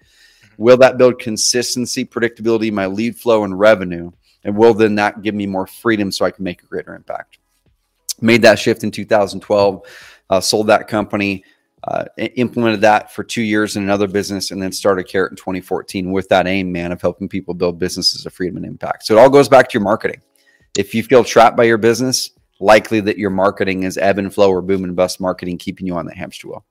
Will 0.58 0.76
that 0.78 0.98
build 0.98 1.18
consistency, 1.18 2.04
predictability, 2.04 2.70
my 2.70 2.86
lead 2.86 3.16
flow, 3.16 3.44
and 3.44 3.58
revenue? 3.58 4.12
And 4.44 4.56
will 4.56 4.74
then 4.74 4.96
that 4.96 5.22
give 5.22 5.34
me 5.34 5.46
more 5.46 5.66
freedom 5.66 6.12
so 6.12 6.24
I 6.24 6.30
can 6.30 6.44
make 6.44 6.62
a 6.62 6.66
greater 6.66 6.94
impact? 6.94 7.38
Made 8.20 8.42
that 8.42 8.58
shift 8.58 8.84
in 8.84 8.90
2012, 8.90 9.82
uh, 10.30 10.40
sold 10.40 10.66
that 10.66 10.88
company, 10.88 11.44
uh, 11.86 12.04
implemented 12.16 12.80
that 12.80 13.12
for 13.12 13.22
two 13.22 13.42
years 13.42 13.76
in 13.76 13.82
another 13.82 14.08
business, 14.08 14.50
and 14.50 14.62
then 14.62 14.72
started 14.72 15.04
Carrot 15.04 15.32
in 15.32 15.36
2014 15.36 16.12
with 16.12 16.28
that 16.30 16.46
aim, 16.46 16.72
man, 16.72 16.92
of 16.92 17.02
helping 17.02 17.28
people 17.28 17.52
build 17.52 17.78
businesses 17.78 18.24
of 18.24 18.32
freedom 18.32 18.56
and 18.56 18.66
impact. 18.66 19.04
So 19.04 19.16
it 19.16 19.20
all 19.20 19.30
goes 19.30 19.48
back 19.48 19.68
to 19.68 19.74
your 19.74 19.82
marketing. 19.82 20.22
If 20.78 20.94
you 20.94 21.02
feel 21.02 21.24
trapped 21.24 21.56
by 21.56 21.64
your 21.64 21.78
business, 21.78 22.30
likely 22.58 23.00
that 23.00 23.18
your 23.18 23.30
marketing 23.30 23.82
is 23.82 23.98
ebb 23.98 24.18
and 24.18 24.32
flow 24.32 24.50
or 24.50 24.62
boom 24.62 24.84
and 24.84 24.96
bust 24.96 25.20
marketing 25.20 25.58
keeping 25.58 25.86
you 25.86 25.96
on 25.96 26.06
the 26.06 26.14
hamster 26.14 26.48
wheel. 26.48 26.64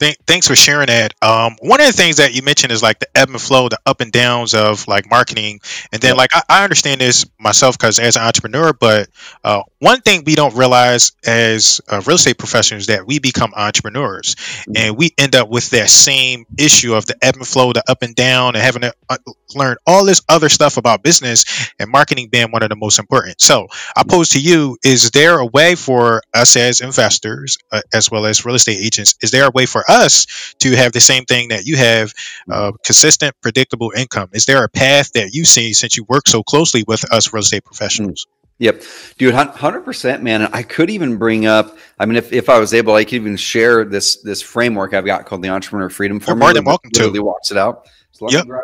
Th- 0.00 0.16
thanks 0.28 0.46
for 0.46 0.54
sharing 0.54 0.86
that. 0.86 1.14
Um, 1.22 1.56
one 1.60 1.80
of 1.80 1.86
the 1.86 1.92
things 1.92 2.18
that 2.18 2.32
you 2.32 2.42
mentioned 2.42 2.70
is 2.70 2.82
like 2.82 3.00
the 3.00 3.08
ebb 3.16 3.30
and 3.30 3.40
flow, 3.40 3.68
the 3.68 3.78
up 3.84 4.00
and 4.00 4.12
downs 4.12 4.54
of 4.54 4.86
like 4.86 5.10
marketing. 5.10 5.60
And 5.92 6.00
then, 6.00 6.16
like, 6.16 6.30
I, 6.32 6.42
I 6.48 6.64
understand 6.64 7.00
this 7.00 7.26
myself 7.40 7.76
because 7.76 7.98
as 7.98 8.14
an 8.14 8.22
entrepreneur, 8.22 8.72
but 8.72 9.08
uh, 9.42 9.62
one 9.80 10.00
thing 10.00 10.22
we 10.24 10.36
don't 10.36 10.54
realize 10.54 11.12
as 11.26 11.80
uh, 11.88 12.00
real 12.06 12.14
estate 12.14 12.38
professionals 12.38 12.86
that 12.86 13.06
we 13.06 13.18
become 13.18 13.52
entrepreneurs 13.56 14.36
and 14.76 14.96
we 14.96 15.12
end 15.18 15.34
up 15.34 15.48
with 15.48 15.70
that 15.70 15.90
same 15.90 16.46
issue 16.56 16.94
of 16.94 17.06
the 17.06 17.16
ebb 17.20 17.34
and 17.36 17.46
flow, 17.46 17.72
the 17.72 17.82
up 17.88 18.02
and 18.02 18.14
down, 18.14 18.54
and 18.54 18.62
having 18.62 18.82
to 18.82 18.94
uh, 19.08 19.16
learn 19.56 19.76
all 19.84 20.04
this 20.04 20.22
other 20.28 20.48
stuff 20.48 20.76
about 20.76 21.02
business 21.02 21.72
and 21.80 21.90
marketing 21.90 22.28
being 22.28 22.52
one 22.52 22.62
of 22.62 22.68
the 22.68 22.76
most 22.76 23.00
important. 23.00 23.40
So, 23.40 23.66
I 23.96 24.04
pose 24.04 24.28
to 24.30 24.40
you: 24.40 24.76
Is 24.84 25.10
there 25.10 25.40
a 25.40 25.46
way 25.46 25.74
for 25.74 26.22
us 26.34 26.56
as 26.56 26.80
investors, 26.80 27.58
uh, 27.72 27.80
as 27.92 28.10
well 28.12 28.26
as 28.26 28.44
real 28.44 28.54
estate 28.54 28.78
agents, 28.80 29.16
is 29.22 29.32
there 29.32 29.46
a 29.46 29.50
way 29.50 29.66
for 29.66 29.87
us 29.88 30.54
to 30.58 30.76
have 30.76 30.92
the 30.92 31.00
same 31.00 31.24
thing 31.24 31.48
that 31.48 31.64
you 31.64 31.76
have 31.76 32.12
uh, 32.50 32.72
consistent, 32.84 33.34
predictable 33.40 33.92
income? 33.96 34.28
Is 34.32 34.44
there 34.46 34.62
a 34.62 34.68
path 34.68 35.12
that 35.12 35.32
you 35.32 35.44
see 35.44 35.72
since 35.72 35.96
you 35.96 36.04
work 36.04 36.28
so 36.28 36.42
closely 36.42 36.84
with 36.86 37.10
us 37.12 37.32
real 37.32 37.40
estate 37.40 37.64
professionals? 37.64 38.26
Yep, 38.60 38.82
dude, 39.18 39.34
hundred 39.34 39.82
percent, 39.82 40.20
man. 40.24 40.42
And 40.42 40.52
I 40.52 40.64
could 40.64 40.90
even 40.90 41.16
bring 41.16 41.46
up. 41.46 41.78
I 42.00 42.06
mean, 42.06 42.16
if, 42.16 42.32
if 42.32 42.48
I 42.48 42.58
was 42.58 42.74
able, 42.74 42.92
I 42.94 43.04
could 43.04 43.14
even 43.14 43.36
share 43.36 43.84
this 43.84 44.16
this 44.22 44.42
framework 44.42 44.94
I've 44.94 45.06
got 45.06 45.26
called 45.26 45.42
the 45.42 45.48
Entrepreneur 45.48 45.88
Freedom 45.88 46.18
Formula. 46.18 46.48
More 46.48 46.52
than 46.52 46.64
welcome 46.64 46.90
to. 46.90 47.22
Walks 47.22 47.52
it 47.52 47.56
out. 47.56 47.88
So 48.10 48.24
let 48.24 48.34
yep. 48.34 48.44
me 48.46 48.48
grab, 48.48 48.62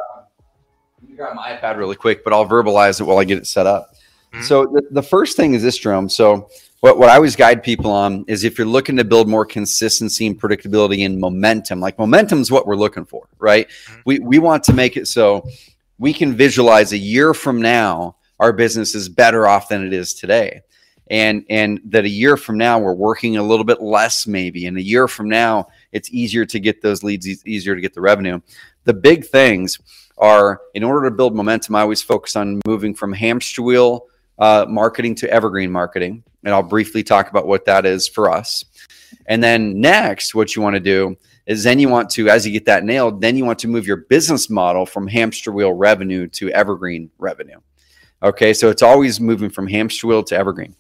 let 1.01 1.11
me 1.11 1.17
grab 1.17 1.37
my 1.37 1.57
iPad 1.57 1.77
really 1.77 1.95
quick, 1.95 2.25
but 2.25 2.33
I'll 2.33 2.45
verbalize 2.45 3.01
it 3.01 3.05
while 3.05 3.19
I 3.19 3.25
get 3.25 3.39
it 3.39 3.47
set 3.47 3.69
up. 3.69 3.95
Mm-hmm. 4.33 4.43
So 4.43 4.65
the, 4.65 4.83
the 4.91 5.03
first 5.03 5.37
thing 5.37 5.55
is 5.55 5.63
this, 5.63 5.79
Jerome. 5.79 6.09
So 6.09 6.49
what, 6.85 6.99
what 6.99 7.09
I 7.09 7.15
always 7.15 7.35
guide 7.35 7.63
people 7.63 7.91
on 7.91 8.27
is 8.29 8.45
if 8.45 8.59
you're 8.59 8.67
looking 8.67 8.99
to 8.99 9.05
build 9.05 9.27
more 9.27 9.47
consistency 9.47 10.27
and 10.27 10.39
predictability 10.39 11.07
and 11.07 11.19
momentum, 11.19 11.81
like 11.81 11.99
momentum 11.99 12.43
is 12.43 12.51
what 12.51 12.67
we're 12.67 12.77
looking 12.77 13.07
for, 13.07 13.27
right? 13.39 13.71
Mm-hmm. 13.71 14.01
We, 14.05 14.19
we 14.19 14.39
want 14.39 14.65
to 14.65 14.75
make 14.75 14.99
it 14.99 15.09
so 15.09 15.49
we 15.97 16.13
can 16.13 16.37
visualize 16.37 16.93
a 16.93 16.99
year 16.99 17.33
from 17.33 17.63
now, 17.63 18.17
our 18.39 18.53
business 18.53 18.95
is 18.95 19.09
better 19.09 19.47
off 19.47 19.71
than 19.71 19.87
it 19.87 19.95
is 19.95 20.13
today. 20.13 20.61
And, 21.11 21.47
and 21.49 21.81
that 21.87 22.05
a 22.05 22.09
year 22.09 22.37
from 22.37 22.59
now, 22.59 22.79
we're 22.79 22.93
working 22.93 23.39
a 23.39 23.43
little 23.43 23.65
bit 23.65 23.81
less, 23.81 24.27
maybe. 24.27 24.67
And 24.67 24.77
a 24.77 24.83
year 24.83 25.09
from 25.09 25.31
now, 25.31 25.69
it's 25.91 26.11
easier 26.11 26.45
to 26.45 26.61
get 26.61 26.83
those 26.83 27.03
leads, 27.03 27.47
easier 27.47 27.75
to 27.75 27.81
get 27.81 27.95
the 27.95 28.03
revenue. 28.03 28.43
The 28.85 28.93
big 28.93 29.25
things 29.25 29.79
are 30.19 30.61
in 30.75 30.85
order 30.85 31.09
to 31.09 31.17
build 31.17 31.35
momentum, 31.35 31.77
I 31.77 31.81
always 31.81 32.03
focus 32.03 32.37
on 32.37 32.61
moving 32.67 32.95
from 32.95 33.15
hamster 33.15 33.63
wheel 33.63 34.07
uh, 34.39 34.67
marketing 34.69 35.15
to 35.17 35.31
evergreen 35.31 35.71
marketing. 35.71 36.23
And 36.45 36.53
I'll 36.53 36.63
briefly 36.63 37.03
talk 37.03 37.31
about 37.31 37.47
what 37.47 37.65
that 37.65 37.87
is 37.87 38.07
for 38.07 38.31
us. 38.31 38.65
And 39.27 39.43
then 39.43 39.81
next, 39.81 40.35
what 40.35 40.55
you 40.55 40.63
want 40.63 40.75
to 40.75 40.81
do 40.81 41.17
is 41.47 41.63
then 41.63 41.79
you 41.79 41.89
want 41.89 42.11
to, 42.11 42.29
as 42.29 42.47
you 42.47 42.53
get 42.53 42.67
that 42.67 42.85
nailed, 42.85 43.21
then 43.21 43.37
you 43.37 43.45
want 43.45 43.59
to 43.61 43.69
move 43.69 43.87
your 43.87 43.97
business 43.97 44.51
model 44.51 44.87
from 44.87 45.07
hamster 45.07 45.53
wheel 45.53 45.73
revenue 45.73 46.27
to 46.29 46.51
evergreen 46.51 47.11
revenue. 47.19 47.59
Okay, 48.23 48.55
so 48.55 48.71
it's 48.71 48.83
always 48.83 49.21
moving 49.21 49.51
from 49.51 49.67
hamster 49.67 50.07
wheel 50.07 50.23
to 50.25 50.37
evergreen. 50.37 50.75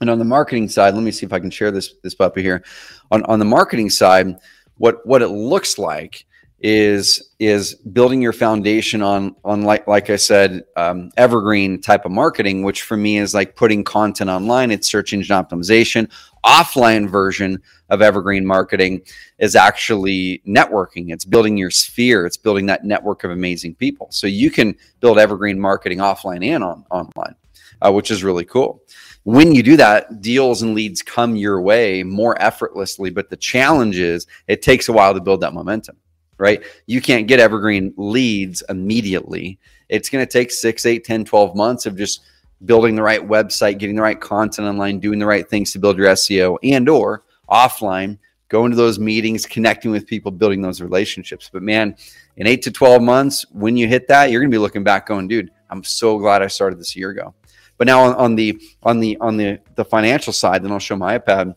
And 0.00 0.10
on 0.10 0.18
the 0.18 0.24
marketing 0.24 0.68
side, 0.68 0.94
let 0.94 1.02
me 1.02 1.10
see 1.10 1.26
if 1.26 1.32
I 1.32 1.38
can 1.38 1.50
share 1.50 1.70
this 1.70 1.94
this 2.02 2.14
puppy 2.14 2.42
here. 2.42 2.64
On 3.10 3.22
on 3.24 3.38
the 3.38 3.44
marketing 3.44 3.90
side, 3.90 4.36
what 4.78 5.06
what 5.06 5.22
it 5.22 5.28
looks 5.28 5.78
like 5.78 6.26
is 6.66 7.34
is 7.38 7.74
building 7.74 8.22
your 8.22 8.32
foundation 8.32 9.02
on 9.02 9.36
on 9.44 9.60
like 9.62 9.86
like 9.86 10.08
I 10.08 10.16
said, 10.16 10.64
um, 10.76 11.10
evergreen 11.18 11.78
type 11.78 12.06
of 12.06 12.10
marketing, 12.10 12.62
which 12.62 12.80
for 12.80 12.96
me 12.96 13.18
is 13.18 13.34
like 13.34 13.54
putting 13.54 13.84
content 13.84 14.30
online. 14.30 14.70
It's 14.70 14.90
search 14.90 15.12
engine 15.12 15.36
optimization. 15.36 16.10
Offline 16.42 17.06
version 17.10 17.60
of 17.90 18.00
evergreen 18.00 18.46
marketing 18.46 19.02
is 19.38 19.54
actually 19.54 20.42
networking. 20.48 21.12
It's 21.12 21.26
building 21.26 21.58
your 21.58 21.70
sphere. 21.70 22.24
It's 22.24 22.38
building 22.38 22.64
that 22.66 22.82
network 22.82 23.24
of 23.24 23.30
amazing 23.30 23.74
people. 23.74 24.08
So 24.10 24.26
you 24.26 24.50
can 24.50 24.74
build 25.00 25.18
evergreen 25.18 25.60
marketing 25.60 25.98
offline 25.98 26.42
and 26.46 26.64
on 26.64 26.86
online, 26.90 27.34
uh, 27.82 27.92
which 27.92 28.10
is 28.10 28.24
really 28.24 28.46
cool 28.46 28.82
when 29.24 29.54
you 29.54 29.62
do 29.62 29.76
that, 29.78 30.20
deals 30.20 30.60
and 30.60 30.74
leads 30.74 31.00
come 31.00 31.34
your 31.34 31.60
way 31.60 32.02
more 32.02 32.40
effortlessly. 32.40 33.08
But 33.10 33.30
the 33.30 33.36
challenge 33.36 33.98
is 33.98 34.26
it 34.48 34.60
takes 34.60 34.88
a 34.88 34.92
while 34.92 35.14
to 35.14 35.20
build 35.20 35.40
that 35.40 35.54
momentum 35.54 35.96
right? 36.38 36.62
You 36.86 37.00
can't 37.00 37.26
get 37.26 37.40
evergreen 37.40 37.92
leads 37.96 38.62
immediately. 38.68 39.58
It's 39.88 40.08
going 40.08 40.24
to 40.24 40.30
take 40.30 40.50
six, 40.50 40.86
eight, 40.86 41.04
10, 41.04 41.24
12 41.24 41.54
months 41.54 41.86
of 41.86 41.96
just 41.96 42.22
building 42.64 42.94
the 42.94 43.02
right 43.02 43.20
website, 43.20 43.78
getting 43.78 43.96
the 43.96 44.02
right 44.02 44.20
content 44.20 44.68
online, 44.68 44.98
doing 44.98 45.18
the 45.18 45.26
right 45.26 45.48
things 45.48 45.72
to 45.72 45.78
build 45.78 45.98
your 45.98 46.08
SEO 46.08 46.58
and 46.62 46.88
or 46.88 47.24
offline 47.50 48.18
going 48.48 48.70
to 48.70 48.76
those 48.76 48.98
meetings, 48.98 49.46
connecting 49.46 49.90
with 49.90 50.06
people, 50.06 50.30
building 50.30 50.62
those 50.62 50.80
relationships. 50.80 51.50
But 51.52 51.62
man, 51.62 51.96
in 52.36 52.46
eight 52.46 52.62
to 52.62 52.70
12 52.70 53.02
months, 53.02 53.44
when 53.50 53.76
you 53.76 53.88
hit 53.88 54.08
that, 54.08 54.30
you're 54.30 54.40
going 54.40 54.50
to 54.50 54.54
be 54.54 54.60
looking 54.60 54.84
back 54.84 55.06
going, 55.06 55.28
dude, 55.28 55.50
I'm 55.70 55.82
so 55.82 56.18
glad 56.18 56.42
I 56.42 56.46
started 56.46 56.78
this 56.78 56.94
year 56.94 57.10
ago. 57.10 57.34
But 57.78 57.86
now 57.88 58.04
on, 58.04 58.14
on 58.14 58.34
the 58.36 58.60
on 58.84 59.00
the 59.00 59.16
on 59.20 59.36
the 59.36 59.58
the 59.74 59.84
financial 59.84 60.32
side, 60.32 60.62
then 60.62 60.70
I'll 60.70 60.78
show 60.78 60.94
my 60.94 61.18
iPad. 61.18 61.56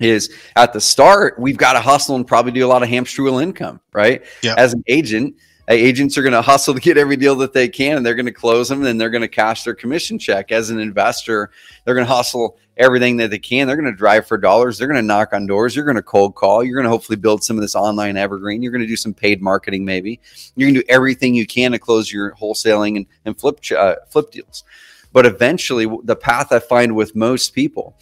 Is 0.00 0.34
at 0.56 0.72
the 0.72 0.80
start 0.80 1.38
we've 1.38 1.56
got 1.56 1.74
to 1.74 1.80
hustle 1.80 2.16
and 2.16 2.26
probably 2.26 2.52
do 2.52 2.64
a 2.64 2.68
lot 2.68 2.82
of 2.82 2.88
hamster 2.88 3.22
wheel 3.22 3.38
income, 3.38 3.80
right? 3.92 4.24
Yeah. 4.42 4.54
As 4.56 4.72
an 4.72 4.82
agent, 4.86 5.36
agents 5.68 6.16
are 6.16 6.22
going 6.22 6.32
to 6.32 6.42
hustle 6.42 6.74
to 6.74 6.80
get 6.80 6.96
every 6.96 7.16
deal 7.16 7.36
that 7.36 7.52
they 7.52 7.68
can 7.68 7.98
and 7.98 8.06
they're 8.06 8.14
going 8.14 8.26
to 8.26 8.32
close 8.32 8.68
them 8.68 8.78
and 8.78 8.86
then 8.86 8.98
they're 8.98 9.10
going 9.10 9.22
to 9.22 9.28
cash 9.28 9.62
their 9.62 9.74
commission 9.74 10.18
check. 10.18 10.52
As 10.52 10.70
an 10.70 10.80
investor 10.80 11.50
they're 11.84 11.94
going 11.94 12.06
to 12.06 12.12
hustle 12.12 12.58
everything 12.76 13.16
that 13.18 13.30
they 13.30 13.38
can. 13.38 13.66
They're 13.66 13.76
going 13.76 13.90
to 13.90 13.96
drive 13.96 14.26
for 14.26 14.36
dollars. 14.36 14.78
They're 14.78 14.88
going 14.88 15.00
to 15.00 15.06
knock 15.06 15.32
on 15.32 15.46
doors. 15.46 15.76
You're 15.76 15.84
going 15.84 15.96
to 15.96 16.02
cold 16.02 16.34
call. 16.34 16.64
You're 16.64 16.74
going 16.74 16.84
to 16.84 16.90
hopefully 16.90 17.16
build 17.16 17.44
some 17.44 17.56
of 17.56 17.62
this 17.62 17.74
online 17.74 18.16
evergreen. 18.16 18.62
You're 18.62 18.72
going 18.72 18.82
to 18.82 18.88
do 18.88 18.96
some 18.96 19.14
paid 19.14 19.40
marketing 19.40 19.84
maybe. 19.84 20.20
You're 20.56 20.68
going 20.68 20.74
to 20.74 20.80
do 20.80 20.86
everything 20.88 21.34
you 21.34 21.46
can 21.46 21.72
to 21.72 21.78
close 21.78 22.12
your 22.12 22.34
wholesaling 22.34 22.96
and, 22.96 23.06
and 23.24 23.38
flip 23.38 23.60
uh, 23.76 23.96
flip 24.08 24.30
deals. 24.30 24.64
But 25.12 25.26
eventually 25.26 25.86
the 26.02 26.16
path 26.16 26.50
i 26.50 26.58
find 26.58 26.96
with 26.96 27.14
most 27.14 27.54
people 27.54 27.96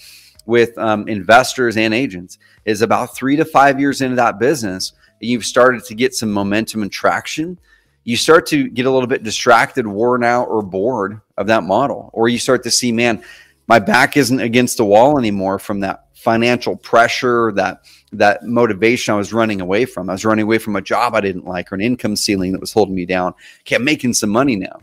with 0.46 0.76
um, 0.78 1.06
investors 1.08 1.76
and 1.76 1.94
agents 1.94 2.38
is 2.64 2.82
about 2.82 3.14
three 3.14 3.36
to 3.36 3.44
five 3.44 3.78
years 3.78 4.00
into 4.00 4.16
that 4.16 4.38
business 4.38 4.92
you've 5.22 5.46
started 5.46 5.84
to 5.84 5.94
get 5.94 6.14
some 6.14 6.30
momentum 6.32 6.82
and 6.82 6.92
traction, 6.92 7.58
you 8.04 8.16
start 8.16 8.46
to 8.46 8.68
get 8.68 8.86
a 8.86 8.90
little 8.90 9.06
bit 9.06 9.22
distracted, 9.22 9.86
worn 9.86 10.24
out, 10.24 10.48
or 10.48 10.62
bored 10.62 11.20
of 11.38 11.46
that 11.46 11.62
model. 11.62 12.10
Or 12.12 12.28
you 12.28 12.38
start 12.38 12.64
to 12.64 12.70
see, 12.70 12.90
man, 12.90 13.22
my 13.68 13.78
back 13.78 14.16
isn't 14.16 14.40
against 14.40 14.76
the 14.76 14.84
wall 14.84 15.18
anymore 15.18 15.58
from 15.58 15.80
that 15.80 16.06
financial 16.14 16.76
pressure, 16.76 17.52
that 17.52 17.82
that 18.12 18.44
motivation 18.44 19.14
I 19.14 19.16
was 19.16 19.32
running 19.32 19.60
away 19.60 19.84
from. 19.84 20.10
I 20.10 20.12
was 20.12 20.24
running 20.24 20.42
away 20.42 20.58
from 20.58 20.76
a 20.76 20.82
job 20.82 21.14
I 21.14 21.20
didn't 21.20 21.46
like 21.46 21.72
or 21.72 21.76
an 21.76 21.80
income 21.80 22.16
ceiling 22.16 22.52
that 22.52 22.60
was 22.60 22.72
holding 22.72 22.94
me 22.94 23.06
down. 23.06 23.34
Okay, 23.60 23.76
I'm 23.76 23.84
making 23.84 24.14
some 24.14 24.30
money 24.30 24.56
now. 24.56 24.80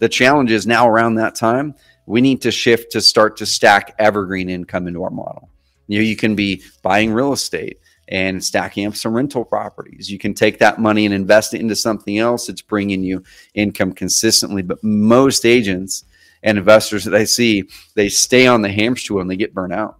The 0.00 0.08
challenge 0.08 0.50
is 0.50 0.66
now 0.66 0.88
around 0.88 1.14
that 1.14 1.34
time, 1.34 1.74
we 2.08 2.22
need 2.22 2.40
to 2.42 2.50
shift 2.50 2.90
to 2.92 3.02
start 3.02 3.36
to 3.36 3.44
stack 3.46 3.94
evergreen 3.98 4.48
income 4.48 4.88
into 4.88 5.02
our 5.02 5.10
model. 5.10 5.50
You 5.88 5.98
know, 5.98 6.04
you 6.04 6.16
can 6.16 6.34
be 6.34 6.62
buying 6.82 7.12
real 7.12 7.34
estate 7.34 7.80
and 8.08 8.42
stacking 8.42 8.86
up 8.86 8.96
some 8.96 9.12
rental 9.12 9.44
properties. 9.44 10.10
You 10.10 10.18
can 10.18 10.32
take 10.32 10.58
that 10.58 10.80
money 10.80 11.04
and 11.04 11.14
invest 11.14 11.52
it 11.52 11.60
into 11.60 11.76
something 11.76 12.16
else 12.16 12.46
that's 12.46 12.62
bringing 12.62 13.02
you 13.02 13.22
income 13.52 13.92
consistently. 13.92 14.62
But 14.62 14.82
most 14.82 15.44
agents 15.44 16.04
and 16.42 16.56
investors 16.56 17.04
that 17.04 17.14
I 17.14 17.24
see, 17.24 17.64
they 17.94 18.08
stay 18.08 18.46
on 18.46 18.62
the 18.62 18.72
hamster 18.72 19.12
wheel 19.12 19.20
and 19.20 19.30
they 19.30 19.36
get 19.36 19.52
burnt 19.52 19.74
out. 19.74 19.98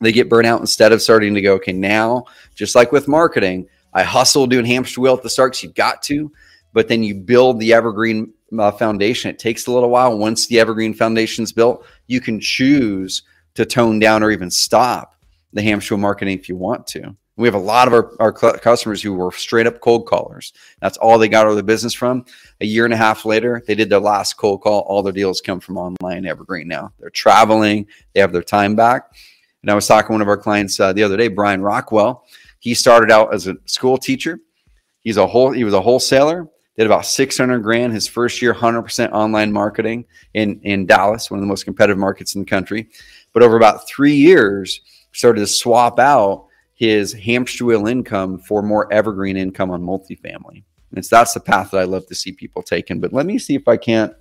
They 0.00 0.12
get 0.12 0.30
burnt 0.30 0.46
out 0.46 0.60
instead 0.60 0.92
of 0.92 1.02
starting 1.02 1.34
to 1.34 1.42
go, 1.42 1.54
okay, 1.54 1.72
now, 1.72 2.24
just 2.54 2.74
like 2.74 2.90
with 2.90 3.06
marketing, 3.06 3.68
I 3.92 4.02
hustle 4.02 4.46
doing 4.46 4.64
hamster 4.64 5.02
wheel 5.02 5.14
at 5.14 5.22
the 5.22 5.28
start 5.28 5.52
because 5.52 5.64
you've 5.64 5.74
got 5.74 6.02
to, 6.04 6.32
but 6.72 6.88
then 6.88 7.02
you 7.02 7.14
build 7.16 7.60
the 7.60 7.74
evergreen 7.74 8.32
uh, 8.58 8.70
foundation. 8.72 9.30
It 9.30 9.38
takes 9.38 9.66
a 9.66 9.72
little 9.72 9.90
while. 9.90 10.16
Once 10.16 10.46
the 10.46 10.60
evergreen 10.60 10.94
foundation 10.94 11.44
is 11.44 11.52
built, 11.52 11.84
you 12.06 12.20
can 12.20 12.40
choose 12.40 13.22
to 13.54 13.66
tone 13.66 13.98
down 13.98 14.22
or 14.22 14.30
even 14.30 14.50
stop 14.50 15.14
the 15.52 15.62
hamster 15.62 15.96
marketing 15.96 16.38
if 16.38 16.48
you 16.48 16.56
want 16.56 16.86
to. 16.88 17.14
We 17.36 17.46
have 17.46 17.54
a 17.54 17.58
lot 17.58 17.86
of 17.86 17.94
our, 17.94 18.12
our 18.18 18.32
customers 18.32 19.00
who 19.00 19.14
were 19.14 19.30
straight 19.30 19.68
up 19.68 19.80
cold 19.80 20.06
callers. 20.06 20.52
That's 20.80 20.98
all 20.98 21.18
they 21.18 21.28
got 21.28 21.46
out 21.46 21.50
of 21.50 21.56
the 21.56 21.62
business 21.62 21.94
from. 21.94 22.24
A 22.60 22.66
year 22.66 22.84
and 22.84 22.92
a 22.92 22.96
half 22.96 23.24
later, 23.24 23.62
they 23.64 23.76
did 23.76 23.88
their 23.88 24.00
last 24.00 24.36
cold 24.36 24.62
call. 24.62 24.80
All 24.80 25.04
their 25.04 25.12
deals 25.12 25.40
come 25.40 25.60
from 25.60 25.78
online 25.78 26.26
evergreen 26.26 26.66
now. 26.66 26.92
They're 26.98 27.10
traveling, 27.10 27.86
they 28.12 28.20
have 28.20 28.32
their 28.32 28.42
time 28.42 28.74
back. 28.74 29.12
And 29.62 29.70
I 29.70 29.74
was 29.74 29.86
talking 29.86 30.08
to 30.08 30.12
one 30.12 30.22
of 30.22 30.28
our 30.28 30.36
clients 30.36 30.80
uh, 30.80 30.92
the 30.92 31.04
other 31.04 31.16
day, 31.16 31.28
Brian 31.28 31.62
Rockwell. 31.62 32.26
He 32.58 32.74
started 32.74 33.10
out 33.10 33.32
as 33.32 33.46
a 33.46 33.56
school 33.66 33.98
teacher. 33.98 34.40
He's 35.00 35.16
a 35.16 35.26
whole 35.26 35.52
he 35.52 35.64
was 35.64 35.74
a 35.74 35.80
wholesaler, 35.80 36.48
did 36.78 36.86
about 36.86 37.04
600 37.04 37.58
grand 37.58 37.92
his 37.92 38.06
first 38.06 38.40
year 38.40 38.54
100% 38.54 39.12
online 39.12 39.52
marketing 39.52 40.06
in 40.32 40.60
in 40.62 40.86
Dallas, 40.86 41.30
one 41.30 41.38
of 41.38 41.42
the 41.42 41.48
most 41.48 41.64
competitive 41.64 41.98
markets 41.98 42.34
in 42.34 42.42
the 42.42 42.46
country. 42.46 42.88
But 43.34 43.42
over 43.42 43.56
about 43.56 43.86
3 43.86 44.14
years, 44.14 44.80
started 45.12 45.40
to 45.40 45.46
swap 45.46 45.98
out 45.98 46.46
his 46.74 47.12
hamster 47.12 47.64
wheel 47.64 47.86
income 47.86 48.38
for 48.38 48.62
more 48.62 48.90
evergreen 48.92 49.36
income 49.36 49.70
on 49.70 49.82
multifamily. 49.82 50.62
And 50.90 50.98
it's 50.98 51.08
that's 51.08 51.34
the 51.34 51.40
path 51.40 51.72
that 51.72 51.78
I 51.80 51.84
love 51.84 52.06
to 52.06 52.14
see 52.14 52.32
people 52.32 52.62
taking. 52.62 53.00
But 53.00 53.12
let 53.12 53.26
me 53.26 53.38
see 53.38 53.56
if 53.56 53.66
I 53.66 53.76
can't 53.76 54.14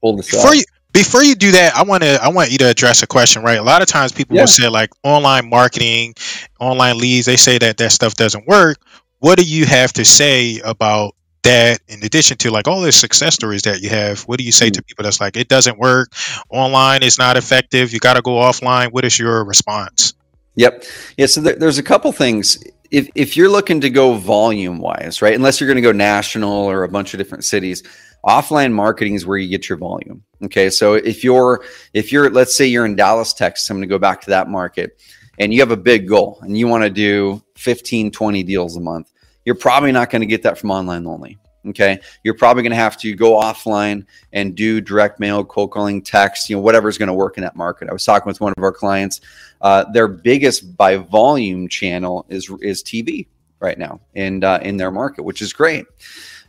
pull 0.00 0.16
this 0.16 0.30
before 0.30 0.50
up. 0.50 0.56
You, 0.56 0.64
before 0.92 1.24
you 1.24 1.34
do 1.34 1.50
that, 1.52 1.74
I 1.74 1.82
want 1.82 2.04
to 2.04 2.22
I 2.22 2.28
want 2.28 2.52
you 2.52 2.58
to 2.58 2.70
address 2.70 3.02
a 3.02 3.06
question, 3.08 3.42
right? 3.42 3.58
A 3.58 3.62
lot 3.62 3.82
of 3.82 3.88
times 3.88 4.12
people 4.12 4.36
yeah. 4.36 4.42
will 4.42 4.46
say 4.46 4.68
like 4.68 4.90
online 5.02 5.50
marketing, 5.50 6.14
online 6.60 6.98
leads, 6.98 7.26
they 7.26 7.36
say 7.36 7.58
that 7.58 7.76
that 7.78 7.90
stuff 7.90 8.14
doesn't 8.14 8.46
work. 8.46 8.78
What 9.18 9.36
do 9.36 9.44
you 9.44 9.66
have 9.66 9.92
to 9.94 10.04
say 10.04 10.60
about 10.60 11.16
that 11.44 11.80
in 11.88 12.02
addition 12.02 12.36
to 12.38 12.50
like 12.50 12.66
all 12.66 12.80
the 12.80 12.92
success 12.92 13.34
stories 13.34 13.62
that 13.62 13.80
you 13.80 13.88
have 13.90 14.22
what 14.22 14.38
do 14.38 14.44
you 14.44 14.52
say 14.52 14.66
mm-hmm. 14.66 14.72
to 14.72 14.82
people 14.82 15.04
that's 15.04 15.20
like 15.20 15.36
it 15.36 15.48
doesn't 15.48 15.78
work. 15.78 16.12
Online 16.48 17.02
is 17.02 17.18
not 17.18 17.36
effective. 17.36 17.92
You 17.92 18.00
got 18.00 18.14
to 18.14 18.22
go 18.22 18.32
offline. 18.32 18.92
What 18.92 19.04
is 19.04 19.18
your 19.18 19.44
response? 19.44 20.14
Yep. 20.56 20.84
Yeah 21.16 21.26
so 21.26 21.40
there, 21.40 21.54
there's 21.54 21.78
a 21.78 21.82
couple 21.82 22.12
things. 22.12 22.62
If, 22.90 23.08
if 23.14 23.36
you're 23.36 23.48
looking 23.48 23.80
to 23.80 23.90
go 23.90 24.14
volume 24.14 24.78
wise 24.78 25.22
right 25.22 25.34
unless 25.34 25.60
you're 25.60 25.68
going 25.68 25.76
to 25.76 25.82
go 25.82 25.92
national 25.92 26.52
or 26.52 26.84
a 26.84 26.88
bunch 26.88 27.14
of 27.14 27.18
different 27.18 27.44
cities 27.44 27.82
offline 28.24 28.72
marketing 28.72 29.14
is 29.14 29.26
where 29.26 29.36
you 29.36 29.48
get 29.48 29.68
your 29.68 29.78
volume 29.78 30.22
okay? 30.44 30.70
So 30.70 30.94
if 30.94 31.24
you're 31.24 31.64
if 31.92 32.12
you're 32.12 32.30
let's 32.30 32.54
say 32.54 32.66
you're 32.66 32.86
in 32.86 32.94
dallas 32.94 33.32
texas 33.32 33.68
i'm 33.68 33.78
going 33.78 33.88
to 33.88 33.92
go 33.92 33.98
back 33.98 34.20
to 34.22 34.30
that 34.30 34.48
market 34.48 35.00
and 35.38 35.52
you 35.52 35.60
have 35.60 35.70
a 35.70 35.76
big 35.76 36.08
goal 36.08 36.38
and 36.42 36.56
you 36.56 36.68
want 36.68 36.84
to 36.84 36.90
do 36.90 37.42
15 37.56 38.10
20 38.10 38.42
deals 38.42 38.76
a 38.76 38.80
month 38.80 39.10
you're 39.44 39.54
probably 39.54 39.92
not 39.92 40.10
going 40.10 40.20
to 40.20 40.26
get 40.26 40.42
that 40.42 40.58
from 40.58 40.70
online 40.70 41.06
only. 41.06 41.38
Okay. 41.68 41.98
You're 42.22 42.34
probably 42.34 42.62
going 42.62 42.72
to 42.72 42.76
have 42.76 42.96
to 42.98 43.14
go 43.14 43.40
offline 43.40 44.04
and 44.32 44.54
do 44.54 44.80
direct 44.80 45.18
mail, 45.18 45.44
cold 45.44 45.70
calling, 45.70 46.02
text, 46.02 46.50
you 46.50 46.56
know, 46.56 46.62
whatever's 46.62 46.98
going 46.98 47.06
to 47.06 47.14
work 47.14 47.38
in 47.38 47.42
that 47.42 47.56
market. 47.56 47.88
I 47.88 47.92
was 47.92 48.04
talking 48.04 48.26
with 48.26 48.40
one 48.40 48.52
of 48.56 48.62
our 48.62 48.72
clients. 48.72 49.22
Uh, 49.62 49.84
their 49.92 50.08
biggest 50.08 50.76
by 50.76 50.96
volume 50.96 51.68
channel 51.68 52.26
is, 52.28 52.50
is 52.60 52.82
TV 52.82 53.26
right 53.60 53.78
now 53.78 54.00
and 54.14 54.44
uh, 54.44 54.58
in 54.62 54.76
their 54.76 54.90
market, 54.90 55.22
which 55.22 55.40
is 55.40 55.52
great. 55.54 55.86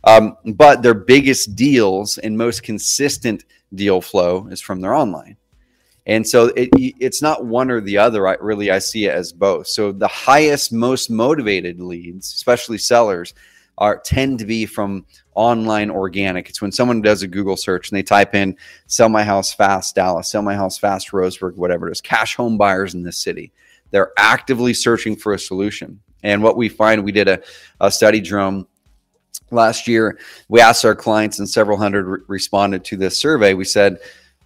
Um, 0.04 0.36
but 0.44 0.82
their 0.82 0.94
biggest 0.94 1.56
deals 1.56 2.18
and 2.18 2.36
most 2.36 2.62
consistent 2.62 3.44
deal 3.74 4.00
flow 4.00 4.46
is 4.48 4.60
from 4.60 4.80
their 4.80 4.94
online. 4.94 5.36
And 6.06 6.26
so 6.26 6.46
it, 6.56 6.68
it's 6.74 7.20
not 7.20 7.46
one 7.46 7.70
or 7.70 7.80
the 7.80 7.98
other. 7.98 8.28
I 8.28 8.36
really 8.40 8.70
I 8.70 8.78
see 8.78 9.06
it 9.06 9.14
as 9.14 9.32
both. 9.32 9.66
So 9.66 9.90
the 9.90 10.08
highest, 10.08 10.72
most 10.72 11.10
motivated 11.10 11.80
leads, 11.80 12.32
especially 12.32 12.78
sellers, 12.78 13.34
are 13.78 13.98
tend 13.98 14.38
to 14.38 14.46
be 14.46 14.64
from 14.66 15.04
online 15.34 15.90
organic. 15.90 16.48
It's 16.48 16.62
when 16.62 16.72
someone 16.72 17.02
does 17.02 17.22
a 17.22 17.28
Google 17.28 17.56
search 17.56 17.90
and 17.90 17.98
they 17.98 18.02
type 18.02 18.34
in 18.34 18.56
"sell 18.86 19.08
my 19.08 19.24
house 19.24 19.52
fast 19.52 19.94
Dallas," 19.94 20.28
"sell 20.28 20.42
my 20.42 20.54
house 20.54 20.78
fast 20.78 21.10
Roseburg," 21.10 21.56
whatever 21.56 21.88
it 21.88 21.92
is. 21.92 22.00
Cash 22.00 22.36
home 22.36 22.56
buyers 22.56 22.94
in 22.94 23.02
this 23.02 23.18
city. 23.18 23.52
They're 23.90 24.12
actively 24.16 24.74
searching 24.74 25.16
for 25.16 25.34
a 25.34 25.38
solution. 25.38 26.00
And 26.22 26.42
what 26.42 26.56
we 26.56 26.68
find, 26.68 27.04
we 27.04 27.12
did 27.12 27.28
a, 27.28 27.40
a 27.80 27.90
study, 27.90 28.20
Jerome, 28.20 28.66
last 29.50 29.86
year. 29.86 30.18
We 30.48 30.60
asked 30.60 30.84
our 30.84 30.94
clients, 30.94 31.38
and 31.38 31.48
several 31.48 31.76
hundred 31.76 32.06
re- 32.06 32.20
responded 32.28 32.84
to 32.84 32.96
this 32.96 33.16
survey. 33.18 33.54
We 33.54 33.64
said 33.64 33.98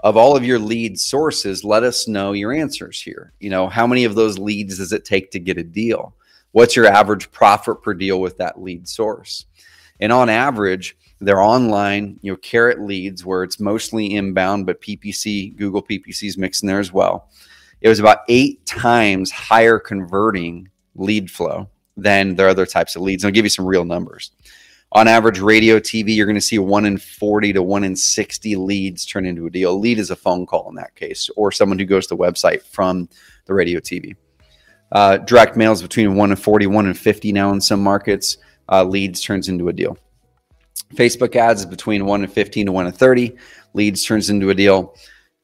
of 0.02 0.16
all 0.16 0.36
of 0.36 0.44
your 0.44 0.58
lead 0.58 0.98
sources, 0.98 1.64
let 1.64 1.82
us 1.82 2.08
know 2.08 2.32
your 2.32 2.52
answers 2.52 3.00
here. 3.00 3.32
You 3.38 3.50
know, 3.50 3.68
how 3.68 3.86
many 3.86 4.04
of 4.04 4.14
those 4.14 4.38
leads 4.38 4.78
does 4.78 4.92
it 4.92 5.04
take 5.04 5.30
to 5.32 5.38
get 5.38 5.58
a 5.58 5.62
deal? 5.62 6.14
What's 6.52 6.74
your 6.74 6.86
average 6.86 7.30
profit 7.32 7.82
per 7.82 7.94
deal 7.94 8.20
with 8.20 8.38
that 8.38 8.60
lead 8.60 8.88
source? 8.88 9.46
And 10.00 10.12
on 10.12 10.30
average, 10.30 10.96
they're 11.20 11.42
online, 11.42 12.18
you 12.22 12.32
know, 12.32 12.36
carrot 12.38 12.80
leads 12.80 13.24
where 13.26 13.42
it's 13.42 13.60
mostly 13.60 14.14
inbound, 14.14 14.64
but 14.64 14.80
PPC, 14.80 15.54
Google 15.56 15.82
PPC 15.82 16.24
is 16.28 16.38
mixed 16.38 16.62
in 16.62 16.66
there 16.66 16.80
as 16.80 16.92
well. 16.92 17.28
It 17.82 17.88
was 17.88 17.98
about 17.98 18.20
eight 18.28 18.64
times 18.64 19.30
higher 19.30 19.78
converting 19.78 20.70
lead 20.94 21.30
flow 21.30 21.68
than 21.96 22.34
their 22.34 22.48
other 22.48 22.66
types 22.66 22.96
of 22.96 23.02
leads. 23.02 23.24
I'll 23.24 23.30
give 23.30 23.44
you 23.44 23.50
some 23.50 23.66
real 23.66 23.84
numbers 23.84 24.30
on 24.92 25.06
average 25.06 25.38
radio 25.38 25.78
tv 25.78 26.14
you're 26.14 26.26
going 26.26 26.34
to 26.34 26.40
see 26.40 26.58
1 26.58 26.84
in 26.84 26.98
40 26.98 27.52
to 27.54 27.62
1 27.62 27.84
in 27.84 27.94
60 27.94 28.56
leads 28.56 29.06
turn 29.06 29.24
into 29.24 29.46
a 29.46 29.50
deal 29.50 29.72
a 29.72 29.76
lead 29.76 29.98
is 29.98 30.10
a 30.10 30.16
phone 30.16 30.46
call 30.46 30.68
in 30.68 30.74
that 30.74 30.94
case 30.94 31.30
or 31.36 31.52
someone 31.52 31.78
who 31.78 31.84
goes 31.84 32.06
to 32.06 32.16
the 32.16 32.20
website 32.20 32.62
from 32.62 33.08
the 33.46 33.54
radio 33.54 33.78
tv 33.80 34.16
uh, 34.92 35.18
direct 35.18 35.56
mail 35.56 35.72
is 35.72 35.82
between 35.82 36.16
1 36.16 36.30
and 36.30 36.40
40 36.40 36.66
1 36.66 36.86
and 36.86 36.98
50 36.98 37.32
now 37.32 37.52
in 37.52 37.60
some 37.60 37.82
markets 37.82 38.38
uh, 38.68 38.82
leads 38.84 39.20
turns 39.20 39.48
into 39.48 39.68
a 39.68 39.72
deal 39.72 39.96
facebook 40.94 41.36
ads 41.36 41.60
is 41.60 41.66
between 41.66 42.06
1 42.06 42.24
and 42.24 42.32
15 42.32 42.66
to 42.66 42.72
1 42.72 42.86
and 42.86 42.96
30 42.96 43.36
leads 43.74 44.02
turns 44.02 44.30
into 44.30 44.50
a 44.50 44.54
deal 44.54 44.96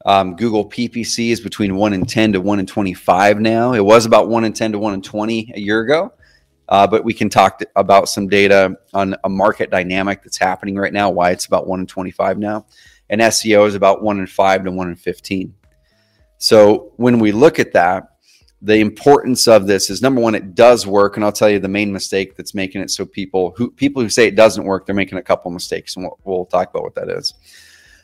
um, 0.05 0.35
google 0.35 0.69
ppc 0.69 1.31
is 1.31 1.39
between 1.39 1.77
1 1.77 1.93
and 1.93 2.09
10 2.09 2.33
to 2.33 2.41
1 2.41 2.59
and 2.59 2.67
25 2.67 3.39
now 3.39 3.73
it 3.73 3.83
was 3.83 4.05
about 4.05 4.27
1 4.27 4.43
and 4.43 4.55
10 4.55 4.73
to 4.73 4.79
1 4.79 4.93
and 4.93 5.03
20 5.03 5.53
a 5.55 5.59
year 5.59 5.79
ago 5.81 6.11
uh, 6.69 6.85
but 6.87 7.03
we 7.03 7.13
can 7.13 7.29
talk 7.29 7.61
about 7.75 8.09
some 8.09 8.27
data 8.27 8.77
on 8.93 9.15
a 9.23 9.29
market 9.29 9.69
dynamic 9.69 10.23
that's 10.23 10.37
happening 10.37 10.75
right 10.75 10.93
now, 10.93 11.09
why 11.09 11.31
it's 11.31 11.45
about 11.45 11.67
1 11.67 11.81
in 11.81 11.87
25 11.87 12.37
now. 12.37 12.65
And 13.09 13.21
SEO 13.21 13.67
is 13.67 13.75
about 13.75 14.03
1 14.03 14.19
in 14.19 14.27
5 14.27 14.63
to 14.65 14.71
1 14.71 14.89
in 14.89 14.95
15. 14.95 15.53
So 16.37 16.93
when 16.97 17.19
we 17.19 17.31
look 17.31 17.59
at 17.59 17.73
that, 17.73 18.17
the 18.61 18.79
importance 18.79 19.47
of 19.47 19.67
this 19.67 19.89
is 19.89 20.01
number 20.01 20.19
one, 20.19 20.33
it 20.33 20.55
does 20.55 20.87
work, 20.87 21.15
and 21.15 21.23
I'll 21.23 21.31
tell 21.31 21.49
you 21.49 21.59
the 21.59 21.67
main 21.67 21.91
mistake 21.93 22.35
that's 22.35 22.55
making 22.55 22.81
it 22.81 22.89
so 22.89 23.05
people 23.05 23.53
who 23.55 23.69
people 23.69 24.01
who 24.01 24.09
say 24.09 24.27
it 24.27 24.35
doesn't 24.35 24.63
work, 24.63 24.85
they're 24.85 24.95
making 24.95 25.19
a 25.19 25.23
couple 25.23 25.51
mistakes, 25.51 25.95
and 25.95 26.05
we'll, 26.05 26.17
we'll 26.23 26.45
talk 26.45 26.71
about 26.71 26.81
what 26.81 26.95
that 26.95 27.09
is. 27.09 27.35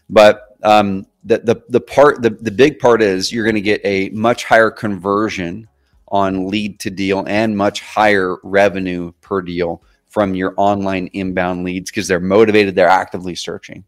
But 0.10 0.56
um, 0.64 1.08
the, 1.24 1.40
the 1.40 1.64
the 1.70 1.82
part 1.82 2.22
the, 2.22 2.30
the 2.30 2.52
big 2.52 2.78
part 2.78 3.02
is 3.02 3.32
you're 3.32 3.46
going 3.46 3.56
to 3.56 3.62
get 3.62 3.82
a 3.84 4.10
much 4.10 4.46
higher 4.46 4.70
conversion 4.70 5.68
on 6.14 6.48
lead 6.48 6.80
to 6.80 6.92
deal 6.92 7.26
and 7.28 7.58
much 7.58 7.82
higher 7.82 8.38
revenue 8.44 9.12
per 9.20 9.42
deal 9.42 9.84
from 10.08 10.36
your 10.36 10.54
online 10.58 11.08
inbound 11.08 11.64
leads 11.64 11.90
because 11.90 12.08
they're 12.08 12.20
motivated, 12.20 12.76
they're 12.76 12.88
actively 12.88 13.34
searching. 13.34 13.84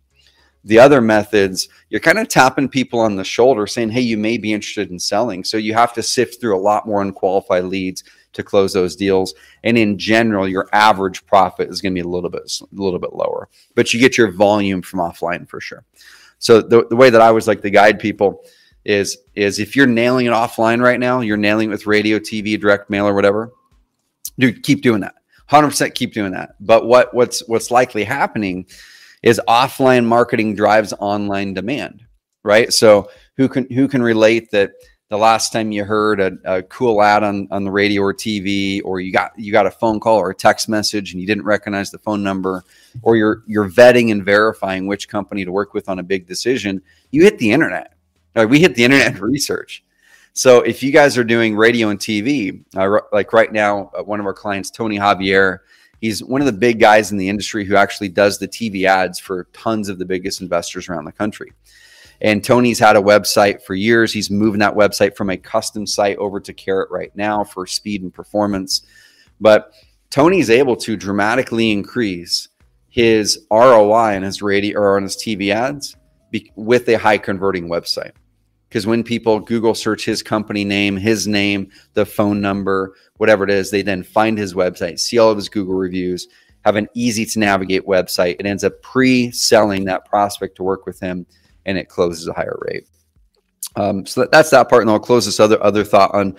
The 0.64 0.80
other 0.80 1.00
methods, 1.00 1.70
you're 1.90 2.00
kind 2.00 2.18
of 2.18 2.28
tapping 2.28 2.68
people 2.68 3.00
on 3.00 3.16
the 3.16 3.24
shoulder 3.24 3.68
saying, 3.68 3.92
hey, 3.92 4.02
you 4.02 4.18
may 4.18 4.40
be 4.40 4.52
interested 4.52 4.90
in 4.90 4.98
selling. 4.98 5.44
So 5.44 5.58
you 5.58 5.76
have 5.76 5.94
to 5.94 6.02
sift 6.02 6.42
through 6.42 6.58
a 6.58 6.60
lot 6.60 6.88
more 6.88 7.04
unqualified 7.04 7.66
leads 7.66 8.04
to 8.34 8.42
close 8.42 8.74
those 8.74 8.96
deals. 8.96 9.36
And 9.64 9.78
in 9.78 10.00
general, 10.00 10.48
your 10.48 10.68
average 10.74 11.24
profit 11.28 11.70
is 11.70 11.80
going 11.80 11.94
to 11.94 12.02
be 12.02 12.08
a 12.08 12.10
little 12.10 12.32
bit 12.32 12.52
a 12.60 12.66
little 12.72 13.00
bit 13.00 13.14
lower, 13.14 13.48
but 13.76 13.94
you 13.94 14.00
get 14.00 14.18
your 14.18 14.32
volume 14.32 14.82
from 14.82 15.00
offline 15.02 15.48
for 15.48 15.62
sure. 15.62 15.84
So 16.40 16.60
the, 16.60 16.88
the 16.90 16.96
way 16.96 17.12
that 17.12 17.22
I 17.22 17.30
was 17.30 17.48
like 17.48 17.62
to 17.62 17.70
guide 17.70 18.00
people 18.00 18.44
is 18.86 19.18
is 19.34 19.60
if 19.60 19.76
you're 19.76 19.88
nailing 19.88 20.28
it 20.28 20.32
offline 20.32 20.82
right 20.82 21.00
now, 21.00 21.22
you're 21.22 21.38
nailing 21.38 21.70
it 21.70 21.72
with 21.72 21.88
radio, 21.88 22.20
TV, 22.20 22.60
direct 22.60 22.90
mail, 22.90 23.08
or 23.08 23.14
whatever. 23.14 23.52
Dude, 24.38 24.64
keep 24.64 24.82
doing 24.82 25.02
that. 25.02 25.16
100% 25.50 25.94
keep 25.94 26.14
doing 26.14 26.32
that. 26.32 26.56
But 26.60 26.86
what 26.86 27.14
what's 27.14 27.48
what's 27.48 27.72
likely 27.72 28.04
happening 28.04 28.66
is 29.24 29.42
offline 29.48 30.06
marketing 30.06 30.56
drives 30.56 30.94
online 31.00 31.54
demand, 31.54 32.06
right? 32.44 32.72
So 32.72 33.10
who 33.38 33.50
can 33.50 33.70
who 33.70 33.88
can 33.88 34.02
relate 34.02 34.52
that 34.52 34.72
the 35.10 35.18
last 35.18 35.54
time 35.54 35.72
you 35.72 35.84
heard 35.84 36.20
a, 36.20 36.32
a, 36.46 36.64
cool 36.64 37.00
ad 37.02 37.24
on, 37.24 37.48
on 37.52 37.64
the 37.64 37.72
radio 37.72 38.02
or 38.02 38.14
TV, 38.14 38.82
or 38.84 39.00
you 39.00 39.12
got 39.12 39.38
you 39.38 39.52
got 39.52 39.68
a 39.68 39.72
phone 39.72 40.00
call 40.00 40.18
or 40.18 40.32
a 40.32 40.36
text 40.36 40.68
message 40.68 41.12
and 41.12 41.22
you 41.22 41.28
didn't 41.28 41.46
recognize 41.46 41.92
the 41.92 42.00
phone 42.00 42.24
number, 42.24 42.64
or 43.04 43.16
you're 43.16 43.44
you're 43.48 43.70
vetting 43.70 44.12
and 44.12 44.26
verifying 44.26 44.88
which 44.88 45.08
company 45.08 45.46
to 45.46 45.52
work 45.52 45.74
with 45.74 45.90
on 45.90 46.00
a 46.00 46.04
big 46.04 46.28
decision, 46.28 46.82
you 47.12 47.24
hit 47.24 47.38
the 47.38 47.52
internet. 47.52 47.95
Like 48.36 48.50
we 48.50 48.60
hit 48.60 48.76
the 48.76 48.84
internet 48.84 49.20
research. 49.22 49.84
So 50.34 50.62
if 50.62 50.84
you 50.84 50.92
guys 50.92 51.18
are 51.18 51.24
doing 51.24 51.56
radio 51.56 51.90
and 51.90 52.00
TV, 52.00 52.64
uh, 52.76 53.00
like 53.14 53.32
right 53.32 53.52
now, 53.52 53.90
uh, 53.98 54.04
one 54.04 54.20
of 54.20 54.26
our 54.26 54.34
clients, 54.34 54.70
Tony 54.70 55.00
Javier, 55.00 55.60
He's 56.02 56.24
one 56.24 56.42
of 56.42 56.46
the 56.46 56.54
big 56.54 56.80
guys 56.80 57.12
in 57.12 57.18
the 57.18 57.30
industry 57.30 57.66
who 57.66 57.76
actually 57.76 58.10
does 58.10 58.38
the 58.38 58.48
TV 58.48 58.86
ads 58.86 59.20
for 59.20 59.46
tons 59.54 59.90
of 59.90 59.98
the 59.98 60.06
biggest 60.06 60.42
investors 60.42 60.90
around 60.90 61.06
the 61.06 61.12
country. 61.12 61.54
And 62.22 62.44
Tony's 62.44 62.80
had 62.80 62.96
a 62.96 63.02
website 63.02 63.62
for 63.62 63.76
years. 63.76 64.14
He's 64.14 64.30
moving 64.30 64.60
that 64.60 64.76
website 64.76 65.16
from 65.16 65.30
a 65.30 65.38
custom 65.38 65.86
site 65.86 66.18
over 66.18 66.40
to 66.40 66.54
Carrot 66.54 66.90
right 66.92 67.14
now 67.16 67.44
for 67.44 67.66
speed 67.66 68.04
and 68.04 68.14
performance. 68.14 68.86
But 69.42 69.74
Tony's 70.10 70.50
able 70.50 70.76
to 70.78 70.96
dramatically 70.96 71.72
increase 71.72 72.48
his 72.90 73.46
ROI 73.52 74.16
on 74.16 74.22
his 74.22 74.42
radio 74.42 74.80
or 74.80 74.98
on 74.98 75.04
his 75.04 75.18
TV 75.18 75.54
ads 75.54 75.98
be, 76.32 76.52
with 76.56 76.88
a 76.88 77.00
high 77.00 77.18
converting 77.18 77.68
website. 77.68 78.12
Because 78.76 78.86
when 78.86 79.06
people 79.06 79.40
Google 79.40 79.74
search 79.74 80.04
his 80.04 80.22
company 80.22 80.66
name, 80.66 80.98
his 80.98 81.28
name, 81.28 81.72
the 81.94 82.06
phone 82.06 82.42
number, 82.42 82.94
whatever 83.16 83.46
it 83.46 83.50
is, 83.50 83.72
they 83.72 83.82
then 83.82 84.04
find 84.04 84.38
his 84.38 84.54
website, 84.54 85.00
see 85.00 85.18
all 85.18 85.32
of 85.32 85.38
his 85.38 85.48
Google 85.48 85.76
reviews, 85.76 86.28
have 86.66 86.76
an 86.76 86.90
easy 86.94 87.26
to 87.26 87.40
navigate 87.40 87.86
website. 87.86 88.36
It 88.38 88.46
ends 88.46 88.66
up 88.66 88.82
pre 88.82 89.32
selling 89.32 89.86
that 89.86 90.04
prospect 90.04 90.58
to 90.58 90.64
work 90.64 90.86
with 90.86 91.00
him, 91.00 91.26
and 91.66 91.78
it 91.78 91.88
closes 91.88 92.28
a 92.28 92.34
higher 92.34 92.58
rate. 92.68 92.86
Um, 93.78 94.06
so 94.06 94.20
that, 94.20 94.34
that's 94.34 94.50
that 94.50 94.68
part, 94.68 94.82
and 94.82 94.92
I'll 94.92 95.00
close 95.00 95.24
this 95.24 95.40
other 95.40 95.64
other 95.64 95.86
thought 95.86 96.14
on 96.14 96.36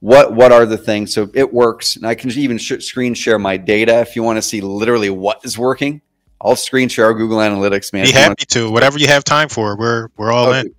what 0.00 0.34
what 0.34 0.50
are 0.50 0.66
the 0.66 0.76
things. 0.76 1.14
So 1.14 1.30
it 1.34 1.54
works, 1.54 1.94
and 1.94 2.04
I 2.04 2.16
can 2.16 2.32
even 2.32 2.58
sh- 2.58 2.82
screen 2.82 3.14
share 3.14 3.38
my 3.38 3.56
data 3.56 4.00
if 4.00 4.16
you 4.16 4.24
want 4.24 4.38
to 4.38 4.42
see 4.42 4.60
literally 4.60 5.10
what 5.10 5.44
is 5.44 5.56
working. 5.56 6.00
I'll 6.40 6.56
screen 6.56 6.88
share 6.88 7.04
our 7.04 7.14
Google 7.14 7.38
Analytics, 7.38 7.92
man. 7.92 8.06
Be 8.06 8.10
happy 8.10 8.44
to. 8.46 8.72
Whatever 8.72 8.98
you 8.98 9.06
have 9.06 9.22
time 9.22 9.48
for, 9.48 9.76
we're 9.76 10.08
we're 10.16 10.32
all 10.32 10.48
okay. 10.48 10.62
in. 10.62 10.74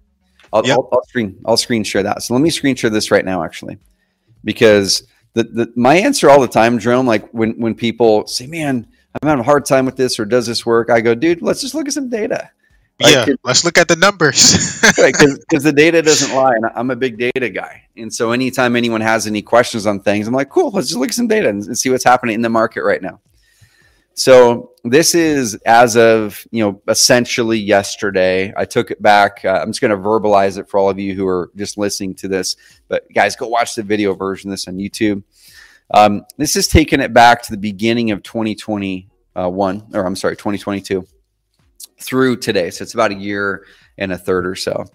I'll, 0.53 0.65
yep. 0.65 0.77
I'll, 0.77 0.89
I'll, 0.91 1.03
screen 1.03 1.39
I'll 1.45 1.57
screen 1.57 1.83
share 1.83 2.03
that. 2.03 2.23
So 2.23 2.33
let 2.33 2.41
me 2.41 2.49
screen 2.49 2.75
share 2.75 2.89
this 2.89 3.11
right 3.11 3.25
now, 3.25 3.43
actually, 3.43 3.77
because 4.43 5.03
the, 5.33 5.43
the 5.43 5.73
my 5.75 5.95
answer 5.95 6.29
all 6.29 6.41
the 6.41 6.47
time, 6.47 6.79
Jerome, 6.79 7.05
like 7.05 7.29
when 7.31 7.59
when 7.59 7.75
people 7.75 8.25
say, 8.27 8.47
"Man, 8.47 8.87
I'm 9.21 9.27
having 9.27 9.41
a 9.41 9.43
hard 9.43 9.65
time 9.65 9.85
with 9.85 9.95
this," 9.95 10.19
or 10.19 10.25
"Does 10.25 10.47
this 10.47 10.65
work?" 10.65 10.89
I 10.89 11.01
go, 11.01 11.15
"Dude, 11.15 11.41
let's 11.41 11.61
just 11.61 11.75
look 11.75 11.87
at 11.87 11.93
some 11.93 12.09
data." 12.09 12.49
yeah, 12.99 13.25
let's 13.43 13.63
look 13.63 13.77
at 13.77 13.87
the 13.87 13.95
numbers. 13.95 14.81
right, 14.97 15.13
because 15.13 15.63
the 15.63 15.71
data 15.71 16.01
doesn't 16.01 16.35
lie, 16.35 16.53
and 16.55 16.65
I'm 16.75 16.89
a 16.89 16.95
big 16.95 17.17
data 17.17 17.49
guy. 17.49 17.83
And 17.95 18.11
so, 18.11 18.31
anytime 18.31 18.75
anyone 18.75 19.01
has 19.01 19.27
any 19.27 19.41
questions 19.41 19.85
on 19.85 19.99
things, 19.99 20.27
I'm 20.27 20.33
like, 20.33 20.49
"Cool, 20.49 20.71
let's 20.71 20.87
just 20.87 20.99
look 20.99 21.09
at 21.09 21.15
some 21.15 21.27
data 21.27 21.49
and, 21.49 21.63
and 21.63 21.77
see 21.77 21.89
what's 21.89 22.03
happening 22.03 22.35
in 22.35 22.41
the 22.41 22.49
market 22.49 22.83
right 22.83 23.01
now." 23.01 23.19
So 24.17 24.71
this 24.83 25.13
is 25.13 25.53
as 25.67 25.95
of 25.95 26.45
you 26.49 26.63
know 26.63 26.81
essentially 26.87 27.59
yesterday. 27.59 28.51
I 28.57 28.65
took 28.65 28.89
it 28.89 28.99
back. 28.99 29.45
Uh, 29.45 29.59
I'm 29.61 29.69
just 29.69 29.79
going 29.79 29.91
to 29.91 29.97
verbalize 29.97 30.57
it 30.57 30.67
for 30.67 30.79
all 30.79 30.89
of 30.89 30.97
you 30.97 31.13
who 31.13 31.27
are 31.27 31.51
just 31.55 31.77
listening 31.77 32.15
to 32.15 32.27
this. 32.27 32.55
But 32.87 33.03
guys, 33.13 33.35
go 33.35 33.47
watch 33.47 33.75
the 33.75 33.83
video 33.83 34.15
version 34.15 34.49
of 34.49 34.53
this 34.53 34.67
on 34.67 34.77
YouTube. 34.77 35.21
Um, 35.93 36.25
this 36.35 36.55
is 36.55 36.67
taking 36.67 36.99
it 36.99 37.13
back 37.13 37.43
to 37.43 37.51
the 37.51 37.57
beginning 37.57 38.09
of 38.09 38.23
2021, 38.23 39.87
or 39.93 40.05
I'm 40.05 40.15
sorry, 40.15 40.35
2022 40.35 41.05
through 41.99 42.37
today. 42.37 42.71
So 42.71 42.81
it's 42.81 42.95
about 42.95 43.11
a 43.11 43.15
year 43.15 43.65
and 43.99 44.11
a 44.11 44.17
third 44.17 44.47
or 44.47 44.55
so. 44.55 44.85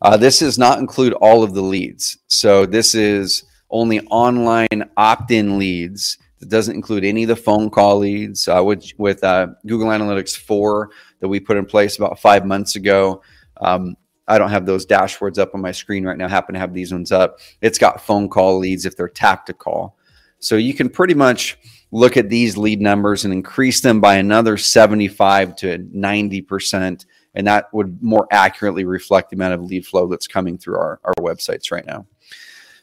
Uh, 0.00 0.16
this 0.16 0.38
does 0.38 0.56
not 0.56 0.78
include 0.78 1.14
all 1.14 1.42
of 1.42 1.52
the 1.52 1.62
leads. 1.62 2.16
So 2.28 2.64
this 2.64 2.94
is 2.94 3.42
only 3.70 4.00
online 4.06 4.88
opt-in 4.96 5.58
leads 5.58 6.16
it 6.40 6.48
doesn't 6.48 6.74
include 6.74 7.04
any 7.04 7.24
of 7.24 7.28
the 7.28 7.36
phone 7.36 7.70
call 7.70 7.98
leads. 7.98 8.48
Uh, 8.48 8.62
with 8.64 8.90
with 8.98 9.22
uh, 9.24 9.48
Google 9.66 9.88
Analytics 9.88 10.36
4 10.36 10.90
that 11.20 11.28
we 11.28 11.40
put 11.40 11.56
in 11.56 11.64
place 11.64 11.96
about 11.96 12.18
five 12.18 12.44
months 12.46 12.76
ago. 12.76 13.22
Um, 13.60 13.96
I 14.28 14.38
don't 14.38 14.50
have 14.50 14.66
those 14.66 14.86
dashboards 14.86 15.38
up 15.38 15.54
on 15.54 15.62
my 15.62 15.72
screen 15.72 16.04
right 16.04 16.16
now. 16.16 16.26
I 16.26 16.28
happen 16.28 16.52
to 16.52 16.60
have 16.60 16.74
these 16.74 16.92
ones 16.92 17.10
up. 17.10 17.38
It's 17.62 17.78
got 17.78 18.02
phone 18.02 18.28
call 18.28 18.58
leads 18.58 18.84
if 18.84 18.96
they're 18.96 19.08
tactical. 19.08 19.96
So 20.38 20.56
you 20.56 20.74
can 20.74 20.88
pretty 20.88 21.14
much 21.14 21.58
look 21.90 22.16
at 22.16 22.28
these 22.28 22.56
lead 22.56 22.80
numbers 22.80 23.24
and 23.24 23.32
increase 23.32 23.80
them 23.80 24.00
by 24.00 24.16
another 24.16 24.56
75 24.56 25.56
to 25.56 25.78
90%. 25.78 27.06
And 27.34 27.46
that 27.46 27.72
would 27.72 28.02
more 28.02 28.26
accurately 28.30 28.84
reflect 28.84 29.30
the 29.30 29.36
amount 29.36 29.54
of 29.54 29.62
lead 29.62 29.86
flow 29.86 30.06
that's 30.06 30.26
coming 30.26 30.58
through 30.58 30.76
our, 30.76 31.00
our 31.04 31.14
websites 31.20 31.72
right 31.72 31.86
now. 31.86 32.06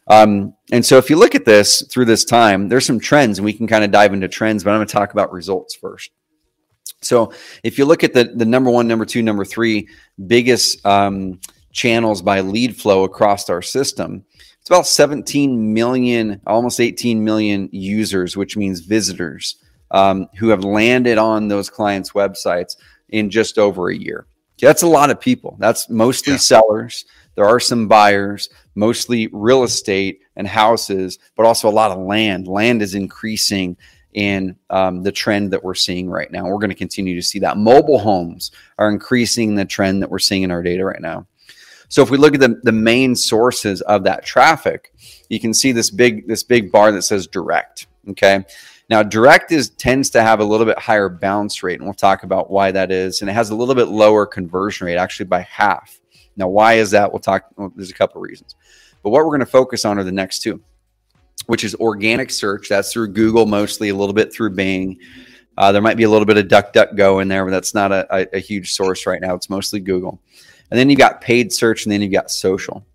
Um, 0.08 0.54
and 0.72 0.86
so 0.86 0.98
if 0.98 1.10
you 1.10 1.16
look 1.16 1.36
at 1.36 1.46
this 1.46 1.82
through 1.92 2.06
this 2.06 2.26
time, 2.26 2.70
there's 2.70 2.86
some 2.86 3.00
trends, 3.00 3.40
and 3.40 3.46
we 3.46 3.54
can 3.54 3.68
kind 3.68 3.84
of 3.84 3.92
dive 3.92 4.14
into 4.14 4.28
trends, 4.28 4.64
but 4.64 4.72
I'm 4.72 4.78
going 4.78 4.88
to 4.88 4.94
talk 4.94 5.14
about 5.14 5.32
results 5.32 5.76
first. 5.76 6.12
So 7.02 7.34
if 7.64 7.78
you 7.78 7.86
look 7.86 8.04
at 8.04 8.14
the, 8.14 8.26
the 8.26 8.46
number 8.46 8.70
one, 8.70 8.88
number 8.88 9.06
two, 9.06 9.22
number 9.22 9.46
three 9.46 9.88
biggest 10.28 10.84
um, 10.86 11.40
channels 11.72 12.22
by 12.22 12.42
lead 12.42 12.76
flow 12.76 13.04
across 13.04 13.50
our 13.50 13.62
system, 13.62 14.24
it's 14.60 14.70
about 14.70 14.88
17 14.88 15.74
million, 15.74 16.42
almost 16.48 16.80
18 16.80 17.24
million 17.24 17.70
users, 17.72 18.36
which 18.36 18.58
means 18.58 18.80
visitors 18.80 19.58
um, 19.92 20.28
who 20.38 20.50
have 20.50 20.64
landed 20.64 21.20
on 21.20 21.48
those 21.48 21.70
clients' 21.70 22.12
websites 22.12 22.76
in 23.10 23.30
just 23.30 23.60
over 23.60 23.90
a 23.90 23.96
year. 23.96 24.26
That's 24.60 24.82
a 24.82 24.88
lot 24.88 25.12
of 25.12 25.20
people. 25.20 25.58
That's 25.60 25.90
mostly 25.90 26.34
yeah. 26.34 26.40
sellers. 26.40 27.06
There 27.36 27.46
are 27.46 27.60
some 27.60 27.88
buyers, 27.88 28.50
mostly 28.76 29.28
real 29.32 29.64
estate 29.64 30.22
and 30.36 30.48
houses, 30.48 31.18
but 31.36 31.46
also 31.46 31.68
a 31.68 31.72
lot 31.72 31.92
of 31.92 32.00
land. 32.00 32.48
Land 32.48 32.82
is 32.82 32.94
increasing 32.94 33.78
in 34.14 34.56
um, 34.70 35.04
the 35.04 35.12
trend 35.12 35.52
that 35.52 35.64
we're 35.64 35.74
seeing 35.76 36.10
right 36.10 36.32
now. 36.32 36.46
We're 36.46 36.60
going 36.60 36.70
to 36.70 36.76
continue 36.76 37.16
to 37.16 37.22
see 37.22 37.40
that. 37.40 37.58
Mobile 37.58 38.00
homes 38.00 38.52
are 38.78 38.90
increasing 38.90 39.56
the 39.56 39.66
trend 39.66 40.02
that 40.02 40.10
we're 40.10 40.20
seeing 40.20 40.44
in 40.44 40.52
our 40.52 40.64
data 40.64 40.86
right 40.86 41.02
now. 41.02 41.28
So 41.90 42.02
if 42.02 42.10
we 42.10 42.18
look 42.18 42.34
at 42.34 42.40
the, 42.40 42.60
the 42.64 42.72
main 42.72 43.16
sources 43.16 43.82
of 43.82 44.04
that 44.06 44.26
traffic, 44.26 44.94
you 45.30 45.40
can 45.40 45.54
see 45.54 45.72
this 45.72 45.90
big 45.90 46.28
this 46.28 46.44
big 46.44 46.72
bar 46.72 46.92
that 46.92 47.04
says 47.04 47.28
direct. 47.28 47.88
Okay. 48.10 48.44
Now 48.90 49.04
direct 49.04 49.52
is 49.52 49.70
tends 49.70 50.10
to 50.12 50.22
have 50.22 50.40
a 50.40 50.46
little 50.46 50.66
bit 50.66 50.80
higher 50.80 51.10
bounce 51.10 51.62
rate, 51.64 51.80
and 51.80 51.86
we'll 51.86 51.94
talk 51.94 52.24
about 52.24 52.50
why 52.50 52.72
that 52.72 52.92
is. 52.92 53.22
And 53.22 53.30
it 53.30 53.34
has 53.34 53.50
a 53.50 53.56
little 53.56 53.76
bit 53.76 53.88
lower 53.88 54.26
conversion 54.26 54.88
rate, 54.88 54.98
actually 54.98 55.26
by 55.26 55.42
half. 55.42 56.00
Now, 56.38 56.48
why 56.48 56.74
is 56.74 56.92
that? 56.92 57.12
We'll 57.12 57.20
talk. 57.20 57.46
Well, 57.56 57.72
there's 57.76 57.92
a 57.92 57.96
couple 57.96 58.22
of 58.22 58.28
reasons, 58.28 58.56
but 59.04 59.10
what 59.10 59.24
we're 59.24 59.32
going 59.32 59.40
to 59.40 59.46
focus 59.46 59.86
on 59.86 59.98
are 59.98 60.04
the 60.04 60.12
next 60.12 60.40
two, 60.40 60.62
which 61.48 61.64
is 61.64 61.76
organic 61.76 62.30
search. 62.30 62.70
That's 62.70 62.92
through 62.92 63.10
Google 63.10 63.46
mostly, 63.46 63.90
a 63.90 63.96
little 63.96 64.14
bit 64.14 64.34
through 64.34 64.52
Bing. 64.52 65.00
Uh, 65.58 65.72
there 65.72 65.82
might 65.82 65.98
be 65.98 66.04
a 66.04 66.10
little 66.10 66.26
bit 66.26 66.38
of 66.38 66.48
DuckDuckGo 66.48 67.22
in 67.22 67.30
there, 67.30 67.46
but 67.46 67.52
that's 67.52 67.74
not 67.74 67.92
a, 67.92 68.06
a, 68.14 68.38
a 68.38 68.40
huge 68.40 68.74
source 68.74 69.06
right 69.06 69.22
now. 69.22 69.34
It's 69.36 69.50
mostly 69.50 69.80
Google. 69.80 70.20
And 70.70 70.78
then 70.78 70.90
you've 70.90 71.00
got 71.00 71.22
paid 71.22 71.54
search, 71.54 71.86
and 71.86 71.92
then 71.92 72.02
you've 72.02 72.12
got 72.12 72.30
social. 72.30 72.86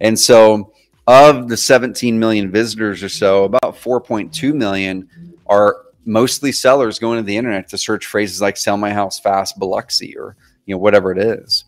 And 0.00 0.18
so, 0.18 0.72
of 1.06 1.48
the 1.48 1.56
17 1.56 2.18
million 2.18 2.50
visitors 2.50 3.02
or 3.02 3.08
so, 3.08 3.44
about 3.44 3.76
4.2 3.76 4.54
million 4.54 5.08
are 5.46 5.84
mostly 6.06 6.52
sellers 6.52 6.98
going 6.98 7.18
to 7.18 7.22
the 7.22 7.36
internet 7.36 7.68
to 7.68 7.76
search 7.76 8.06
phrases 8.06 8.40
like 8.40 8.56
"sell 8.56 8.78
my 8.78 8.92
house 8.92 9.18
fast," 9.18 9.58
Biloxi, 9.58 10.16
or 10.16 10.36
you 10.64 10.74
know 10.74 10.78
whatever 10.78 11.12
it 11.12 11.18
is 11.18 11.64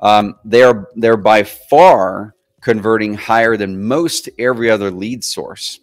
um, 0.00 0.36
they're 0.44 0.88
they're 0.96 1.16
by 1.16 1.42
far 1.42 2.34
converting 2.60 3.14
higher 3.14 3.56
than 3.56 3.84
most 3.84 4.28
every 4.38 4.70
other 4.70 4.90
lead 4.90 5.22
source 5.22 5.80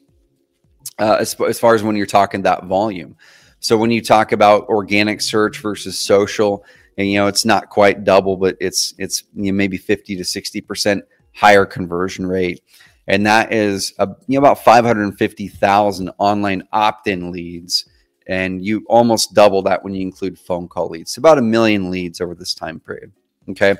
uh, 0.99 1.17
as, 1.19 1.36
as 1.41 1.60
far 1.60 1.76
as 1.76 1.84
when 1.84 1.95
you're 1.95 2.06
talking 2.06 2.41
that 2.41 2.65
volume. 2.65 3.15
So 3.60 3.78
when 3.78 3.91
you 3.91 4.02
talk 4.02 4.34
about 4.34 4.67
organic 4.67 5.21
search 5.21 5.60
versus 5.60 5.97
social, 5.97 6.65
and 6.97 7.10
you 7.10 7.17
know 7.17 7.28
it's 7.28 7.45
not 7.45 7.69
quite 7.69 8.04
double, 8.04 8.38
but 8.38 8.58
it's 8.60 8.93
it's 8.97 9.23
you 9.36 9.52
know, 9.52 9.54
maybe 9.54 9.78
50 9.78 10.17
to 10.17 10.23
60 10.23 10.62
percent 10.62 11.04
higher 11.34 11.65
conversion 11.65 12.28
rate, 12.28 12.62
and 13.08 13.26
that 13.26 13.54
is 13.54 13.93
a, 13.99 14.08
you 14.28 14.39
know 14.39 14.45
about 14.45 14.63
550,000 14.63 16.12
online 16.17 16.67
opt-in 16.73 17.32
leads, 17.32 17.89
and 18.28 18.63
you 18.63 18.84
almost 18.88 19.34
double 19.34 19.62
that 19.63 19.84
when 19.84 19.95
you 19.95 20.02
include 20.02 20.38
phone 20.38 20.67
call 20.67 20.89
leads. 20.89 21.17
about 21.17 21.38
a 21.38 21.41
million 21.41 21.89
leads 21.89 22.21
over 22.21 22.36
this 22.36 22.54
time 22.54 22.80
period. 22.80 23.12
Okay, 23.49 23.75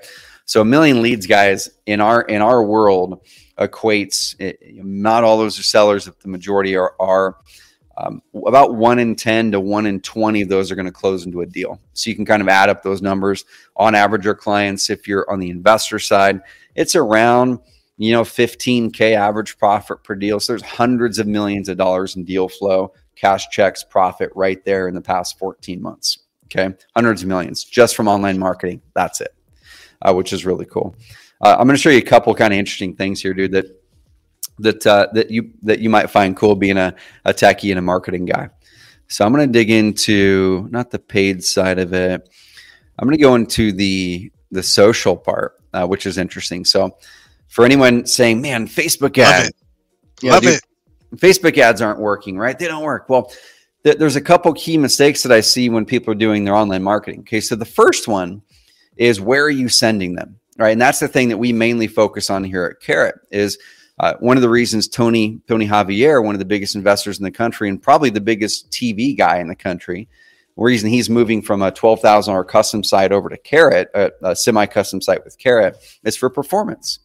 so 0.45 0.62
a 0.62 0.65
million 0.65 1.02
leads, 1.02 1.26
guys, 1.26 1.69
in 1.86 2.02
our 2.02 2.21
in 2.23 2.41
our 2.41 2.63
world 2.63 3.21
equates. 3.58 4.36
It, 4.39 4.60
eh, 4.62 4.71
not 4.76 5.23
all 5.23 5.38
those 5.38 5.60
are 5.60 5.63
sellers. 5.63 6.08
If 6.08 6.19
the 6.19 6.30
majority 6.30 6.76
are 6.76 6.95
are 6.99 7.38
um, 7.97 8.21
about 8.47 8.76
one 8.76 8.97
in 8.99 9.15
10 9.15 9.52
to 9.52 9.60
one 9.60 9.86
in 9.86 9.99
20 9.99 10.41
of 10.41 10.49
those 10.49 10.71
are 10.71 10.76
going 10.76 10.88
to 10.88 10.91
close 10.91 11.26
into 11.26 11.41
a 11.41 11.45
deal. 11.45 11.80
So 11.93 12.10
you 12.10 12.15
can 12.15 12.26
kind 12.26 12.41
of 12.41 12.47
add 12.47 12.69
up 12.69 12.82
those 12.82 13.04
numbers. 13.04 13.45
On 13.76 13.93
average, 13.93 14.26
our 14.26 14.34
clients, 14.34 14.89
if 14.89 15.08
you're 15.08 15.30
on 15.30 15.39
the 15.39 15.52
investor 15.52 15.99
side, 15.99 16.41
it's 16.76 16.95
around 16.95 17.60
you 17.97 18.12
know 18.12 18.23
15k 18.23 19.15
average 19.15 19.58
profit 19.58 20.04
per 20.04 20.15
deal. 20.15 20.39
So 20.39 20.54
there's 20.54 20.63
hundreds 20.63 21.19
of 21.19 21.28
millions 21.28 21.69
of 21.69 21.78
dollars 21.78 22.15
in 22.15 22.23
deal 22.23 22.49
flow, 22.49 22.93
cash 23.15 23.49
checks, 23.49 23.84
profit 23.84 24.32
right 24.36 24.63
there 24.65 24.88
in 24.88 24.95
the 24.95 25.02
past 25.02 25.38
14 25.38 25.82
months. 25.82 26.19
Okay, 26.45 26.76
hundreds 26.95 27.21
of 27.21 27.28
millions 27.28 27.63
just 27.63 27.95
from 27.95 28.08
online 28.08 28.38
marketing. 28.38 28.82
That's 28.95 29.21
it, 29.21 29.34
uh, 30.04 30.13
which 30.13 30.34
is 30.34 30.46
really 30.46 30.66
cool. 30.66 30.96
Uh, 31.42 31.56
I'm 31.58 31.68
going 31.68 31.76
to 31.76 31.82
show 31.82 31.89
you 31.89 31.98
a 31.98 32.02
couple 32.02 32.34
kind 32.36 32.54
of 32.54 32.60
interesting 32.60 32.96
things 32.96 33.22
here, 33.22 33.34
dude. 33.34 33.52
That 33.52 33.66
that 34.60 34.86
uh, 34.86 35.08
that 35.13 35.32
you 35.32 35.52
that 35.63 35.80
you 35.80 35.89
might 35.89 36.10
find 36.10 36.36
cool 36.36 36.56
being 36.56 36.78
a, 36.78 36.96
a 37.26 37.34
techie 37.34 37.72
and 37.72 37.80
a 37.80 37.82
marketing 37.82 38.26
guy. 38.26 38.50
So 39.08 39.26
I'm 39.26 39.34
going 39.34 39.48
to 39.48 39.52
dig 39.52 39.70
into 39.70 40.68
not 40.72 40.92
the 40.92 41.00
paid 41.00 41.44
side 41.44 41.80
of 41.80 41.94
it. 41.94 42.30
I'm 42.98 43.08
going 43.08 43.18
to 43.18 43.22
go 43.22 43.36
into 43.36 43.72
the 43.72 44.32
the 44.52 44.63
social 44.63 45.18
part, 45.18 45.60
uh, 45.74 45.86
which 45.88 46.06
is 46.06 46.18
interesting. 46.18 46.66
So 46.66 46.98
for 47.48 47.66
anyone 47.66 48.06
saying, 48.06 48.42
"Man, 48.42 48.68
Facebook 48.68 49.18
ads, 49.18 49.52
love 50.24 50.44
it, 50.44 50.48
love 50.48 50.56
it," 50.56 50.63
Facebook 51.18 51.58
ads 51.58 51.82
aren't 51.82 52.00
working, 52.00 52.38
right? 52.38 52.58
They 52.58 52.68
don't 52.68 52.84
work. 52.84 53.10
Well, 53.10 53.32
th- 53.84 53.98
there's 53.98 54.16
a 54.16 54.22
couple 54.22 54.54
key 54.54 54.78
mistakes 54.78 55.24
that 55.24 55.32
I 55.32 55.42
see 55.42 55.70
when 55.70 55.86
people 55.86 56.12
are 56.12 56.18
doing 56.18 56.44
their 56.44 56.56
online 56.56 56.84
marketing. 56.84 57.22
Okay, 57.22 57.42
so 57.42 57.56
the 57.56 57.66
first 57.66 58.08
one 58.08 58.42
is 58.97 59.21
where 59.21 59.43
are 59.43 59.49
you 59.49 59.69
sending 59.69 60.15
them, 60.15 60.39
right? 60.58 60.71
And 60.71 60.82
that's 60.82 60.99
the 60.99 61.08
thing 61.08 61.29
that 61.29 61.38
we 61.38 61.53
mainly 61.53 61.88
focus 61.88 62.29
on 62.29 62.43
here 62.43 62.65
at 62.65 62.86
Carrot 62.86 63.15
is 63.32 63.58
uh, 63.99 64.15
one 64.19 64.38
of 64.38 64.41
the 64.41 64.49
reasons 64.49 64.88
Tony 64.88 65.39
Tony 65.47 65.67
Javier, 65.67 66.23
one 66.23 66.36
of 66.36 66.39
the 66.39 66.45
biggest 66.45 66.75
investors 66.75 67.17
in 67.17 67.23
the 67.23 67.32
country 67.32 67.69
and 67.69 67.82
probably 67.82 68.10
the 68.10 68.21
biggest 68.21 68.71
TV 68.71 69.15
guy 69.15 69.38
in 69.38 69.47
the 69.47 69.56
country, 69.56 70.08
reason 70.58 70.89
he's 70.89 71.10
moving 71.10 71.41
from 71.41 71.62
a 71.62 71.71
twelve 71.71 72.01
thousand 72.01 72.34
dollar 72.34 72.43
custom 72.43 72.84
site 72.84 73.12
over 73.12 73.29
to 73.29 73.38
Carrot, 73.38 73.89
a, 73.93 74.12
a 74.23 74.36
semi 74.36 74.65
custom 74.65 75.01
site 75.01 75.23
with 75.23 75.38
Carrot, 75.38 75.77
is 76.03 76.17
for 76.17 76.29
performance. 76.29 76.99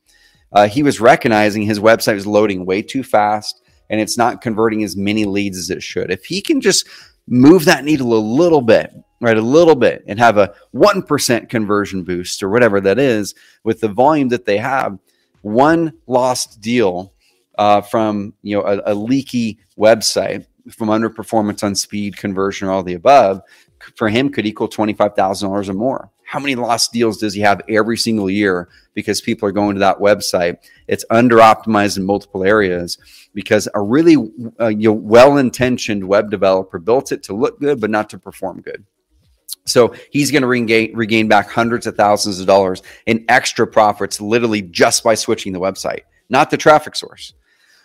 Uh, 0.52 0.66
he 0.66 0.82
was 0.82 0.98
recognizing 1.00 1.62
his 1.62 1.78
website 1.78 2.14
was 2.14 2.26
loading 2.26 2.64
way 2.64 2.80
too 2.80 3.02
fast 3.02 3.60
and 3.90 4.00
it's 4.00 4.18
not 4.18 4.40
converting 4.40 4.82
as 4.82 4.96
many 4.96 5.24
leads 5.24 5.58
as 5.58 5.70
it 5.70 5.82
should. 5.82 6.10
If 6.10 6.24
he 6.24 6.40
can 6.40 6.60
just 6.60 6.86
move 7.28 7.64
that 7.66 7.84
needle 7.84 8.14
a 8.14 8.18
little 8.18 8.60
bit, 8.60 8.92
right, 9.20 9.36
a 9.36 9.42
little 9.42 9.74
bit, 9.74 10.04
and 10.06 10.18
have 10.18 10.38
a 10.38 10.54
1% 10.74 11.48
conversion 11.48 12.02
boost 12.02 12.42
or 12.42 12.48
whatever 12.48 12.80
that 12.80 12.98
is 12.98 13.34
with 13.64 13.80
the 13.80 13.88
volume 13.88 14.28
that 14.28 14.44
they 14.44 14.58
have, 14.58 14.98
one 15.42 15.92
lost 16.06 16.60
deal 16.60 17.12
uh, 17.58 17.80
from 17.80 18.32
you 18.42 18.56
know 18.56 18.62
a, 18.62 18.92
a, 18.92 18.94
leaky 18.94 19.58
website 19.76 20.46
from 20.70 20.88
underperformance 20.88 21.64
on 21.64 21.74
speed, 21.74 22.16
conversion, 22.16 22.68
or 22.68 22.70
all 22.70 22.82
the 22.82 22.94
above, 22.94 23.42
for 23.96 24.08
him 24.08 24.30
could 24.30 24.46
equal 24.46 24.68
twenty 24.68 24.92
five 24.92 25.14
thousand 25.14 25.48
dollars 25.48 25.68
or 25.68 25.74
more. 25.74 26.10
How 26.24 26.38
many 26.38 26.54
lost 26.54 26.92
deals 26.92 27.18
does 27.18 27.34
he 27.34 27.40
have 27.40 27.62
every 27.68 27.96
single 27.96 28.30
year 28.30 28.68
because 28.94 29.20
people 29.20 29.48
are 29.48 29.52
going 29.52 29.74
to 29.74 29.80
that 29.80 29.98
website? 29.98 30.58
It's 30.86 31.04
under 31.10 31.38
optimized 31.38 31.96
in 31.96 32.04
multiple 32.04 32.44
areas 32.44 32.98
because 33.38 33.68
a 33.72 33.80
really 33.80 34.16
uh, 34.58 34.66
you 34.66 34.88
know, 34.88 34.92
well 34.92 35.36
intentioned 35.36 36.02
web 36.02 36.28
developer 36.28 36.76
built 36.76 37.12
it 37.12 37.22
to 37.22 37.32
look 37.32 37.60
good 37.60 37.80
but 37.80 37.88
not 37.88 38.10
to 38.10 38.18
perform 38.18 38.60
good. 38.60 38.84
So 39.64 39.94
he's 40.10 40.32
going 40.32 40.42
to 40.42 40.48
regain, 40.48 40.92
regain 40.92 41.28
back 41.28 41.48
hundreds 41.48 41.86
of 41.86 41.94
thousands 41.94 42.40
of 42.40 42.48
dollars 42.48 42.82
in 43.06 43.24
extra 43.28 43.64
profits 43.64 44.20
literally 44.20 44.60
just 44.60 45.04
by 45.04 45.14
switching 45.14 45.52
the 45.52 45.60
website, 45.60 46.00
not 46.28 46.50
the 46.50 46.56
traffic 46.56 46.96
source. 46.96 47.32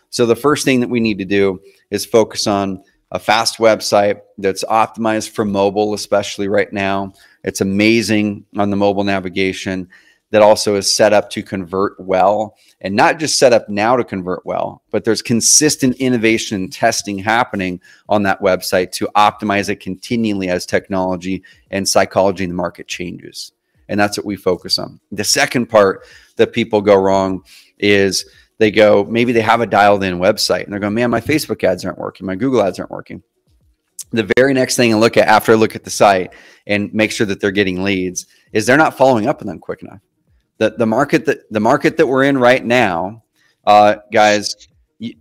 So 0.09 0.25
the 0.25 0.35
first 0.35 0.65
thing 0.65 0.79
that 0.79 0.89
we 0.89 0.99
need 0.99 1.19
to 1.19 1.25
do 1.25 1.61
is 1.91 2.03
focus 2.03 2.47
on 2.47 2.81
a 3.11 3.19
fast 3.19 3.59
website 3.59 4.21
that's 4.39 4.63
optimized 4.63 5.29
for 5.29 5.45
mobile, 5.45 5.93
especially 5.93 6.47
right 6.47 6.73
now. 6.73 7.13
It's 7.43 7.61
amazing 7.61 8.47
on 8.57 8.71
the 8.71 8.75
mobile 8.75 9.03
navigation 9.03 9.87
that 10.33 10.41
also 10.41 10.73
is 10.73 10.91
set 10.91 11.13
up 11.13 11.29
to 11.29 11.43
convert 11.43 11.93
well 11.99 12.57
and 12.81 12.95
not 12.95 13.19
just 13.19 13.37
set 13.37 13.53
up 13.53 13.69
now 13.69 13.95
to 13.95 14.03
convert 14.03 14.43
well, 14.43 14.81
but 14.89 15.03
there's 15.03 15.21
consistent 15.21 15.95
innovation 15.97 16.55
and 16.59 16.73
testing 16.73 17.19
happening 17.19 17.79
on 18.09 18.23
that 18.23 18.41
website 18.41 18.91
to 18.93 19.07
optimize 19.15 19.69
it 19.69 19.75
continually 19.75 20.49
as 20.49 20.65
technology 20.65 21.43
and 21.69 21.87
psychology 21.87 22.43
in 22.43 22.49
the 22.49 22.55
market 22.55 22.87
changes. 22.87 23.51
And 23.89 23.99
that's 23.99 24.17
what 24.17 24.25
we 24.25 24.35
focus 24.35 24.79
on. 24.79 24.99
The 25.11 25.23
second 25.23 25.67
part 25.67 26.03
that 26.37 26.51
people 26.51 26.81
go 26.81 26.95
wrong 26.95 27.43
is 27.77 28.25
they 28.57 28.71
go, 28.71 29.03
maybe 29.03 29.33
they 29.33 29.41
have 29.41 29.61
a 29.61 29.67
dialed 29.67 30.03
in 30.03 30.17
website 30.17 30.63
and 30.63 30.73
they're 30.73 30.79
going, 30.79 30.95
man, 30.95 31.11
my 31.11 31.21
Facebook 31.21 31.63
ads 31.63 31.85
aren't 31.85 31.99
working, 31.99 32.25
my 32.25 32.35
Google 32.35 32.63
ads 32.63 32.79
aren't 32.79 32.89
working. 32.89 33.21
The 34.09 34.31
very 34.35 34.55
next 34.55 34.77
thing 34.77 34.95
I 34.95 34.97
look 34.97 35.15
at 35.15 35.27
after 35.27 35.51
I 35.51 35.55
look 35.55 35.75
at 35.75 35.83
the 35.83 35.91
site 35.91 36.33
and 36.65 36.91
make 36.91 37.11
sure 37.11 37.27
that 37.27 37.39
they're 37.39 37.51
getting 37.51 37.83
leads 37.83 38.25
is 38.51 38.65
they're 38.65 38.77
not 38.77 38.97
following 38.97 39.27
up 39.27 39.39
on 39.41 39.47
them 39.47 39.59
quick 39.59 39.83
enough 39.83 39.99
the, 40.57 40.71
the 40.71 40.85
market 40.85 41.25
that 41.25 41.51
the 41.51 41.59
market 41.59 41.97
that 41.97 42.07
we're 42.07 42.23
in 42.23 42.37
right 42.37 42.63
now, 42.63 43.23
uh, 43.65 43.95
guys, 44.11 44.67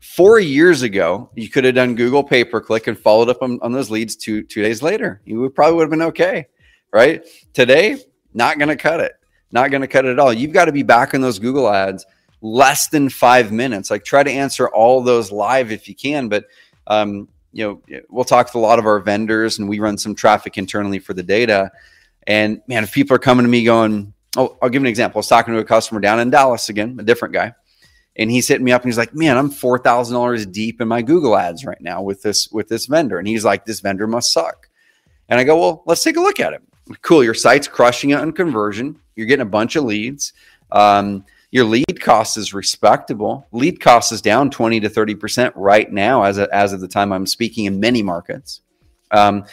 four 0.01 0.39
years 0.39 0.83
ago, 0.83 1.31
you 1.35 1.49
could 1.49 1.65
have 1.65 1.75
done 1.75 1.95
Google 1.95 2.23
pay 2.23 2.45
per 2.45 2.61
click 2.61 2.87
and 2.87 2.99
followed 2.99 3.29
up 3.29 3.43
on, 3.43 3.59
on 3.63 3.73
those 3.73 3.91
leads 3.91 4.17
two 4.17 4.43
two 4.43 4.63
days 4.63 4.83
later. 4.83 5.21
You 5.25 5.41
would 5.41 5.55
probably 5.55 5.77
would 5.77 5.85
have 5.85 5.91
been 5.91 6.03
okay, 6.03 6.47
right? 6.93 7.25
Today, 7.53 7.99
not 8.35 8.59
going 8.59 8.69
to 8.69 8.77
cut 8.77 9.01
it. 9.01 9.13
Not 9.51 9.71
going 9.71 9.83
to 9.83 9.89
cut 9.89 10.05
it 10.05 10.13
at 10.13 10.19
all. 10.19 10.33
You've 10.33 10.53
got 10.53 10.67
to 10.67 10.73
be 10.73 10.83
back 10.83 11.15
in 11.15 11.21
those 11.21 11.39
Google 11.39 11.69
ads 11.69 12.07
less 12.41 12.89
than 12.89 13.09
five 13.09 13.53
minutes. 13.53 13.91
Like 13.91 14.05
try 14.05 14.23
to 14.23 14.31
answer 14.31 14.69
all 14.69 15.03
those 15.03 15.31
live 15.31 15.71
if 15.71 15.89
you 15.89 15.95
can, 15.95 16.29
but 16.29 16.47
um, 16.87 17.29
you 17.53 17.65
know 17.65 18.05
we'll 18.09 18.25
talk 18.25 18.51
to 18.53 18.59
a 18.59 18.61
lot 18.61 18.79
of 18.79 18.87
our 18.87 18.99
vendors 18.99 19.59
and 19.59 19.69
we 19.69 19.79
run 19.79 19.99
some 19.99 20.15
traffic 20.15 20.59
internally 20.59 20.99
for 20.99 21.15
the 21.15 21.23
data. 21.23 21.71
And 22.27 22.63
man, 22.67 22.85
if 22.85 22.93
people 22.93 23.15
are 23.17 23.21
coming 23.21 23.45
to 23.45 23.51
me 23.51 23.65
going, 23.65 24.13
oh, 24.37 24.57
I'll 24.63 24.69
give 24.69 24.83
an 24.83 24.89
example. 24.89 25.19
I 25.19 25.21
was 25.21 25.29
talking 25.29 25.55
to 25.55 25.61
a 25.61 25.65
customer 25.65 26.01
down 26.01 26.21
in 26.21 26.31
Dallas 26.31 26.69
again, 26.69 26.97
a 26.99 27.03
different 27.03 27.35
guy, 27.35 27.55
and 28.17 28.31
he's 28.31 28.49
hitting 28.49 28.65
me 28.65 28.73
up 28.73 28.83
and 28.83 28.89
he's 28.89 28.99
like, 28.99 29.15
"Man, 29.15 29.37
I'm 29.37 29.51
four 29.51 29.79
thousand 29.79 30.15
dollars 30.15 30.47
deep 30.47 30.81
in 30.81 30.89
my 30.89 31.03
Google 31.03 31.37
ads 31.37 31.65
right 31.65 31.81
now 31.81 32.03
with 32.03 32.23
this 32.23 32.51
with 32.51 32.69
this 32.69 32.87
vendor," 32.87 33.19
and 33.19 33.29
he's 33.29 33.45
like, 33.45 33.65
"This 33.65 33.81
vendor 33.81 34.07
must 34.07 34.33
suck." 34.33 34.69
And 35.29 35.39
I 35.41 35.45
go, 35.45 35.59
"Well, 35.59 35.83
let's 35.87 36.03
take 36.03 36.17
a 36.17 36.21
look 36.21 36.41
at 36.41 36.53
it. 36.53 36.63
Cool, 37.03 37.25
your 37.25 37.35
site's 37.35 37.69
crushing 37.69 38.11
it 38.11 38.19
on 38.19 38.33
conversion. 38.33 38.99
You're 39.15 39.27
getting 39.27 39.47
a 39.47 39.51
bunch 39.51 39.77
of 39.77 39.85
leads. 39.85 40.33
Um, 40.73 41.25
your 41.53 41.65
lead 41.67 42.01
cost 42.01 42.39
is 42.39 42.55
respectable. 42.55 43.47
Lead 43.53 43.79
cost 43.79 44.11
is 44.11 44.23
down 44.23 44.51
20 44.51 44.81
to 44.81 44.89
30% 44.89 45.53
right 45.55 45.93
now 45.93 46.23
as, 46.23 46.39
a, 46.39 46.53
as 46.53 46.73
of 46.73 46.81
the 46.81 46.89
time 46.89 47.13
I'm 47.13 47.27
speaking 47.27 47.67
in 47.67 47.79
many 47.79 48.03
markets. 48.03 48.63
Um, 49.11 49.45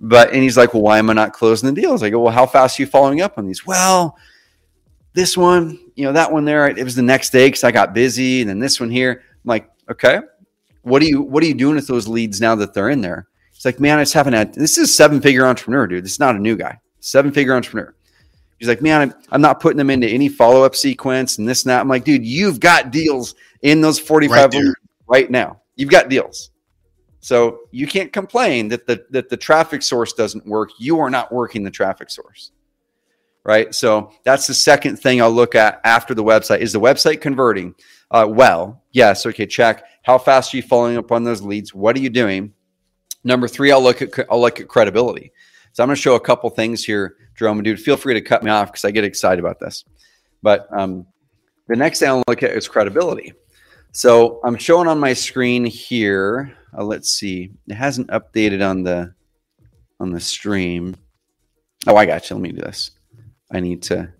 but 0.00 0.32
and 0.32 0.42
he's 0.42 0.56
like, 0.56 0.74
well, 0.74 0.82
why 0.82 0.98
am 0.98 1.10
I 1.10 1.14
not 1.14 1.32
closing 1.32 1.72
the 1.72 1.80
deals? 1.80 2.02
I 2.02 2.10
go, 2.10 2.20
well, 2.20 2.32
how 2.32 2.46
fast 2.46 2.78
are 2.78 2.82
you 2.82 2.86
following 2.86 3.20
up 3.20 3.38
on 3.38 3.46
these? 3.46 3.66
Well, 3.66 4.16
this 5.14 5.36
one, 5.36 5.78
you 5.94 6.04
know, 6.04 6.12
that 6.12 6.30
one 6.30 6.44
there, 6.44 6.68
it 6.68 6.84
was 6.84 6.94
the 6.94 7.02
next 7.02 7.30
day 7.30 7.48
because 7.48 7.64
I 7.64 7.72
got 7.72 7.94
busy, 7.94 8.42
and 8.42 8.50
then 8.50 8.58
this 8.58 8.78
one 8.78 8.90
here. 8.90 9.22
I'm 9.22 9.48
like, 9.48 9.70
okay, 9.90 10.20
what 10.82 11.02
are 11.02 11.06
you 11.06 11.22
what 11.22 11.42
are 11.42 11.46
you 11.46 11.54
doing 11.54 11.76
with 11.76 11.86
those 11.86 12.06
leads 12.06 12.40
now 12.40 12.54
that 12.56 12.74
they're 12.74 12.90
in 12.90 13.00
there? 13.00 13.26
It's 13.54 13.64
like, 13.64 13.80
man, 13.80 13.98
I 13.98 14.02
just 14.02 14.14
haven't 14.14 14.34
had 14.34 14.54
this 14.54 14.76
is 14.76 14.94
seven 14.94 15.20
figure 15.20 15.46
entrepreneur, 15.46 15.86
dude. 15.86 16.04
This 16.04 16.12
is 16.12 16.20
not 16.20 16.36
a 16.36 16.38
new 16.38 16.56
guy, 16.56 16.78
seven 17.00 17.32
figure 17.32 17.54
entrepreneur. 17.54 17.94
He's 18.58 18.68
like, 18.68 18.80
man, 18.82 19.02
I'm, 19.02 19.14
I'm 19.32 19.40
not 19.40 19.60
putting 19.60 19.76
them 19.76 19.90
into 19.90 20.08
any 20.08 20.28
follow 20.28 20.62
up 20.62 20.74
sequence 20.74 21.38
and 21.38 21.48
this 21.48 21.64
and 21.64 21.70
that. 21.70 21.80
I'm 21.80 21.88
like, 21.88 22.04
dude, 22.04 22.24
you've 22.24 22.58
got 22.58 22.90
deals 22.90 23.34
in 23.62 23.82
those 23.82 23.98
45 23.98 24.54
right, 24.54 24.62
right 25.08 25.30
now. 25.30 25.60
You've 25.74 25.90
got 25.90 26.08
deals. 26.08 26.50
So 27.26 27.62
you 27.72 27.88
can't 27.88 28.12
complain 28.12 28.68
that 28.68 28.86
the 28.86 29.04
that 29.10 29.28
the 29.28 29.36
traffic 29.36 29.82
source 29.82 30.12
doesn't 30.12 30.46
work. 30.46 30.70
You 30.78 31.00
are 31.00 31.10
not 31.10 31.32
working 31.32 31.64
the 31.64 31.72
traffic 31.72 32.08
source. 32.08 32.52
Right. 33.42 33.74
So 33.74 34.12
that's 34.22 34.46
the 34.46 34.54
second 34.54 34.98
thing 34.98 35.20
I'll 35.20 35.32
look 35.32 35.56
at 35.56 35.80
after 35.82 36.14
the 36.14 36.22
website. 36.22 36.60
Is 36.60 36.72
the 36.72 36.78
website 36.78 37.20
converting? 37.20 37.74
Uh, 38.12 38.28
well, 38.28 38.80
yes. 38.92 39.26
Okay. 39.26 39.44
Check. 39.44 39.82
How 40.04 40.18
fast 40.18 40.54
are 40.54 40.58
you 40.58 40.62
following 40.62 40.98
up 40.98 41.10
on 41.10 41.24
those 41.24 41.42
leads? 41.42 41.74
What 41.74 41.96
are 41.96 41.98
you 41.98 42.10
doing? 42.10 42.52
Number 43.24 43.48
three, 43.48 43.72
I'll 43.72 43.82
look 43.82 44.02
at 44.02 44.10
I'll 44.30 44.40
look 44.40 44.60
at 44.60 44.68
credibility. 44.68 45.32
So 45.72 45.82
I'm 45.82 45.88
going 45.88 45.96
to 45.96 46.00
show 46.00 46.14
a 46.14 46.20
couple 46.20 46.48
things 46.50 46.84
here, 46.84 47.16
Jerome. 47.34 47.60
Dude, 47.60 47.80
feel 47.80 47.96
free 47.96 48.14
to 48.14 48.20
cut 48.20 48.44
me 48.44 48.52
off 48.52 48.70
because 48.70 48.84
I 48.84 48.92
get 48.92 49.02
excited 49.02 49.40
about 49.40 49.58
this. 49.58 49.84
But 50.42 50.68
um, 50.78 51.04
The 51.66 51.74
next 51.74 51.98
thing 51.98 52.08
I'll 52.08 52.22
look 52.28 52.44
at 52.44 52.52
is 52.52 52.68
credibility. 52.68 53.32
So 53.90 54.40
I'm 54.44 54.56
showing 54.56 54.86
on 54.86 55.00
my 55.00 55.12
screen 55.12 55.64
here. 55.64 56.56
Uh, 56.76 56.84
let's 56.84 57.10
see. 57.10 57.52
It 57.66 57.74
hasn't 57.74 58.08
updated 58.08 58.68
on 58.68 58.82
the 58.82 59.14
on 59.98 60.10
the 60.10 60.20
stream. 60.20 60.96
Oh, 61.86 61.96
I 61.96 62.06
got 62.06 62.28
you. 62.28 62.36
Let 62.36 62.42
me 62.42 62.52
do 62.52 62.60
this. 62.60 62.90
I 63.50 63.60
need 63.60 63.82
to. 63.84 64.12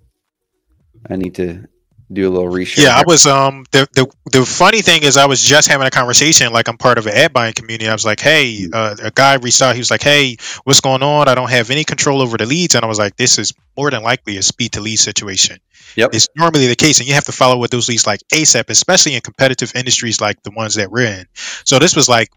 I 1.09 1.17
need 1.17 1.35
to 1.37 1.69
do 2.13 2.29
a 2.29 2.31
little 2.31 2.51
reshare. 2.51 2.85
Yeah, 2.85 2.97
I 2.97 3.03
was 3.05 3.27
um 3.27 3.65
the, 3.73 3.89
the 3.93 4.07
the 4.31 4.47
funny 4.47 4.81
thing 4.81 5.03
is 5.03 5.17
I 5.17 5.27
was 5.27 5.43
just 5.43 5.69
having 5.69 5.87
a 5.87 5.91
conversation 5.91 6.53
like 6.53 6.69
I'm 6.69 6.79
part 6.79 6.99
of 6.99 7.07
an 7.07 7.15
ad 7.15 7.33
buying 7.33 7.53
community. 7.53 7.89
I 7.89 7.93
was 7.93 8.05
like, 8.05 8.21
hey, 8.21 8.61
mm. 8.61 8.71
uh, 8.73 8.97
a 9.03 9.11
guy 9.11 9.35
reached 9.35 9.61
out. 9.61 9.75
He 9.75 9.81
was 9.81 9.91
like, 9.91 10.03
hey, 10.03 10.37
what's 10.65 10.81
going 10.81 11.03
on? 11.03 11.29
I 11.29 11.35
don't 11.35 11.51
have 11.51 11.71
any 11.71 11.85
control 11.85 12.23
over 12.23 12.37
the 12.37 12.47
leads, 12.47 12.75
and 12.75 12.85
I 12.85 12.89
was 12.89 12.99
like, 12.99 13.17
this 13.17 13.39
is 13.39 13.53
more 13.77 13.91
than 13.91 14.03
likely 14.03 14.37
a 14.37 14.43
speed 14.43 14.73
to 14.73 14.81
lead 14.81 14.97
situation. 14.97 15.59
Yep. 15.97 16.11
It's 16.13 16.29
normally 16.37 16.67
the 16.67 16.77
case, 16.77 17.01
and 17.01 17.09
you 17.09 17.15
have 17.15 17.25
to 17.25 17.33
follow 17.33 17.59
with 17.59 17.71
those 17.71 17.89
leads 17.89 18.07
like 18.07 18.21
ASAP, 18.33 18.69
especially 18.69 19.15
in 19.15 19.21
competitive 19.21 19.73
industries 19.75 20.21
like 20.21 20.43
the 20.43 20.51
ones 20.51 20.75
that 20.75 20.91
we're 20.91 21.07
in. 21.07 21.27
So 21.65 21.79
this 21.79 21.97
was 21.97 22.09
like 22.09 22.31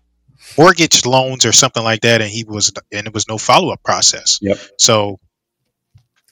mortgage 0.60 1.06
loans 1.06 1.46
or 1.46 1.54
something 1.54 1.84
like 1.84 2.02
that, 2.02 2.22
and 2.22 2.30
he 2.30 2.44
was 2.44 2.72
and 2.92 3.08
it 3.08 3.14
was 3.14 3.28
no 3.28 3.38
follow 3.38 3.72
up 3.72 3.82
process. 3.84 4.40
Yep. 4.42 4.60
So 4.78 5.20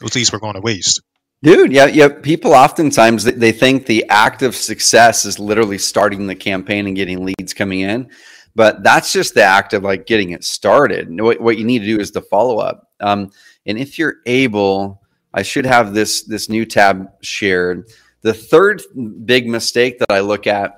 those 0.01 0.15
leads 0.15 0.31
were 0.31 0.39
going 0.39 0.55
to 0.55 0.61
waste. 0.61 1.01
Dude, 1.43 1.71
yeah, 1.71 1.85
yeah. 1.85 2.09
People 2.09 2.53
oftentimes 2.53 3.23
they 3.23 3.51
think 3.51 3.85
the 3.85 4.05
act 4.09 4.41
of 4.41 4.55
success 4.55 5.23
is 5.23 5.39
literally 5.39 5.77
starting 5.77 6.27
the 6.27 6.35
campaign 6.35 6.87
and 6.87 6.95
getting 6.95 7.25
leads 7.25 7.53
coming 7.53 7.81
in, 7.81 8.09
but 8.55 8.83
that's 8.83 9.13
just 9.13 9.33
the 9.33 9.43
act 9.43 9.73
of 9.73 9.83
like 9.83 10.07
getting 10.07 10.31
it 10.31 10.43
started. 10.43 11.07
What, 11.21 11.39
what 11.39 11.57
you 11.57 11.63
need 11.63 11.79
to 11.79 11.85
do 11.85 11.99
is 11.99 12.11
the 12.11 12.21
follow 12.21 12.57
up. 12.57 12.91
Um, 12.99 13.31
and 13.65 13.77
if 13.77 13.99
you're 13.99 14.17
able, 14.25 15.03
I 15.33 15.43
should 15.43 15.65
have 15.65 15.93
this 15.93 16.23
this 16.23 16.49
new 16.49 16.65
tab 16.65 17.07
shared. 17.21 17.89
The 18.23 18.33
third 18.33 18.81
big 19.25 19.47
mistake 19.47 19.99
that 19.99 20.11
I 20.11 20.19
look 20.19 20.47
at 20.47 20.76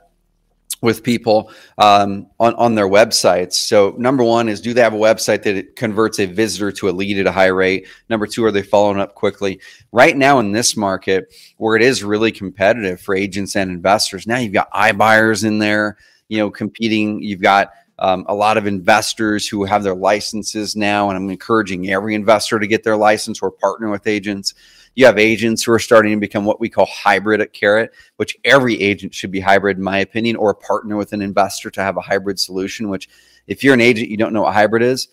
with 0.82 1.04
people 1.04 1.52
um, 1.78 2.28
on, 2.40 2.56
on 2.56 2.76
their 2.76 2.88
websites. 2.88 3.54
So 3.54 3.96
number 3.98 4.24
one 4.24 4.48
is 4.48 4.62
do 4.62 4.74
they 4.74 4.82
have 4.82 4.94
a 4.94 4.98
website 4.98 5.44
that 5.44 5.76
converts 5.76 6.20
a 6.20 6.26
visitor 6.26 6.72
to 6.74 6.90
a 6.90 6.92
lead 6.92 7.20
at 7.20 7.28
a 7.28 7.32
high 7.32 7.48
rate? 7.48 7.88
Number 8.10 8.26
two, 8.26 8.46
are 8.46 8.52
they 8.52 8.62
following 8.62 9.00
up 9.00 9.16
quickly? 9.16 9.60
Right 9.92 10.16
now 10.16 10.40
in 10.40 10.54
this 10.54 10.78
market 10.78 11.34
where 11.58 11.76
it 11.76 11.82
is 11.82 12.04
really 12.04 12.32
competitive 12.32 13.02
for 13.02 13.14
agents 13.14 13.56
and 13.56 13.70
investors, 13.70 14.26
now 14.26 14.38
you've 14.38 14.54
got 14.54 14.72
iBuyers 14.72 15.44
in 15.44 15.60
there, 15.60 15.98
you 16.30 16.38
know, 16.38 16.50
competing. 16.50 17.22
You've 17.22 17.42
got 17.42 17.72
um, 18.00 18.26
a 18.30 18.34
lot 18.34 18.58
of 18.58 18.66
investors 18.66 19.48
who 19.48 19.66
have 19.66 19.84
their 19.84 19.96
licenses 19.96 20.76
now, 20.76 21.10
and 21.10 21.18
I'm 21.18 21.30
encouraging 21.30 21.90
every 21.90 22.16
investor 22.16 22.58
to 22.58 22.68
get 22.68 22.84
their 22.86 22.96
license 22.96 23.42
or 23.42 23.52
partner 23.52 23.90
with 23.90 24.08
agents. 24.08 24.54
You 24.96 25.06
have 25.06 25.18
agents 25.18 25.64
who 25.64 25.72
are 25.72 25.80
starting 25.80 26.12
to 26.12 26.20
become 26.20 26.46
what 26.46 26.60
we 26.60 26.70
call 26.70 26.86
hybrid 26.86 27.42
at 27.42 27.54
Carrot, 27.54 27.92
which 28.18 28.38
every 28.44 28.80
agent 28.82 29.14
should 29.14 29.32
be 29.32 29.40
hybrid, 29.40 29.78
in 29.78 29.84
my 29.84 30.00
opinion, 30.00 30.36
or 30.36 30.54
partner 30.54 30.98
with 30.98 31.14
an 31.14 31.22
investor 31.22 31.70
to 31.72 31.82
have 31.82 31.98
a 31.98 32.02
hybrid 32.02 32.40
solution. 32.40 32.90
Which, 32.90 33.10
if 33.48 33.64
you're 33.64 33.74
an 33.74 33.82
agent, 33.82 34.10
you 34.10 34.18
don't 34.18 34.34
know 34.34 34.44
what 34.44 34.54
hybrid 34.54 34.84
is. 34.84 35.08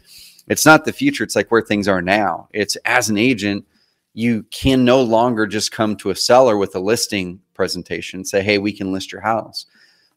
It's 0.49 0.67
not 0.67 0.85
the 0.85 0.93
future. 0.93 1.25
It's 1.25 1.37
like 1.37 1.51
where 1.51 1.63
things 1.63 1.89
are 1.89 2.03
now. 2.03 2.49
It's 2.53 2.77
as 2.85 3.11
an 3.11 3.19
agent, 3.19 3.67
you 4.15 4.45
can 4.45 4.85
no 4.85 5.03
longer 5.03 5.47
just 5.47 5.73
come 5.73 5.97
to 5.97 6.11
a 6.11 6.17
seller 6.17 6.57
with 6.57 6.75
a 6.75 6.81
listing 6.81 7.41
presentation 7.53 8.25
say, 8.25 8.43
hey, 8.43 8.59
we 8.59 8.73
can 8.73 8.93
list 8.93 9.13
your 9.13 9.21
house 9.21 9.67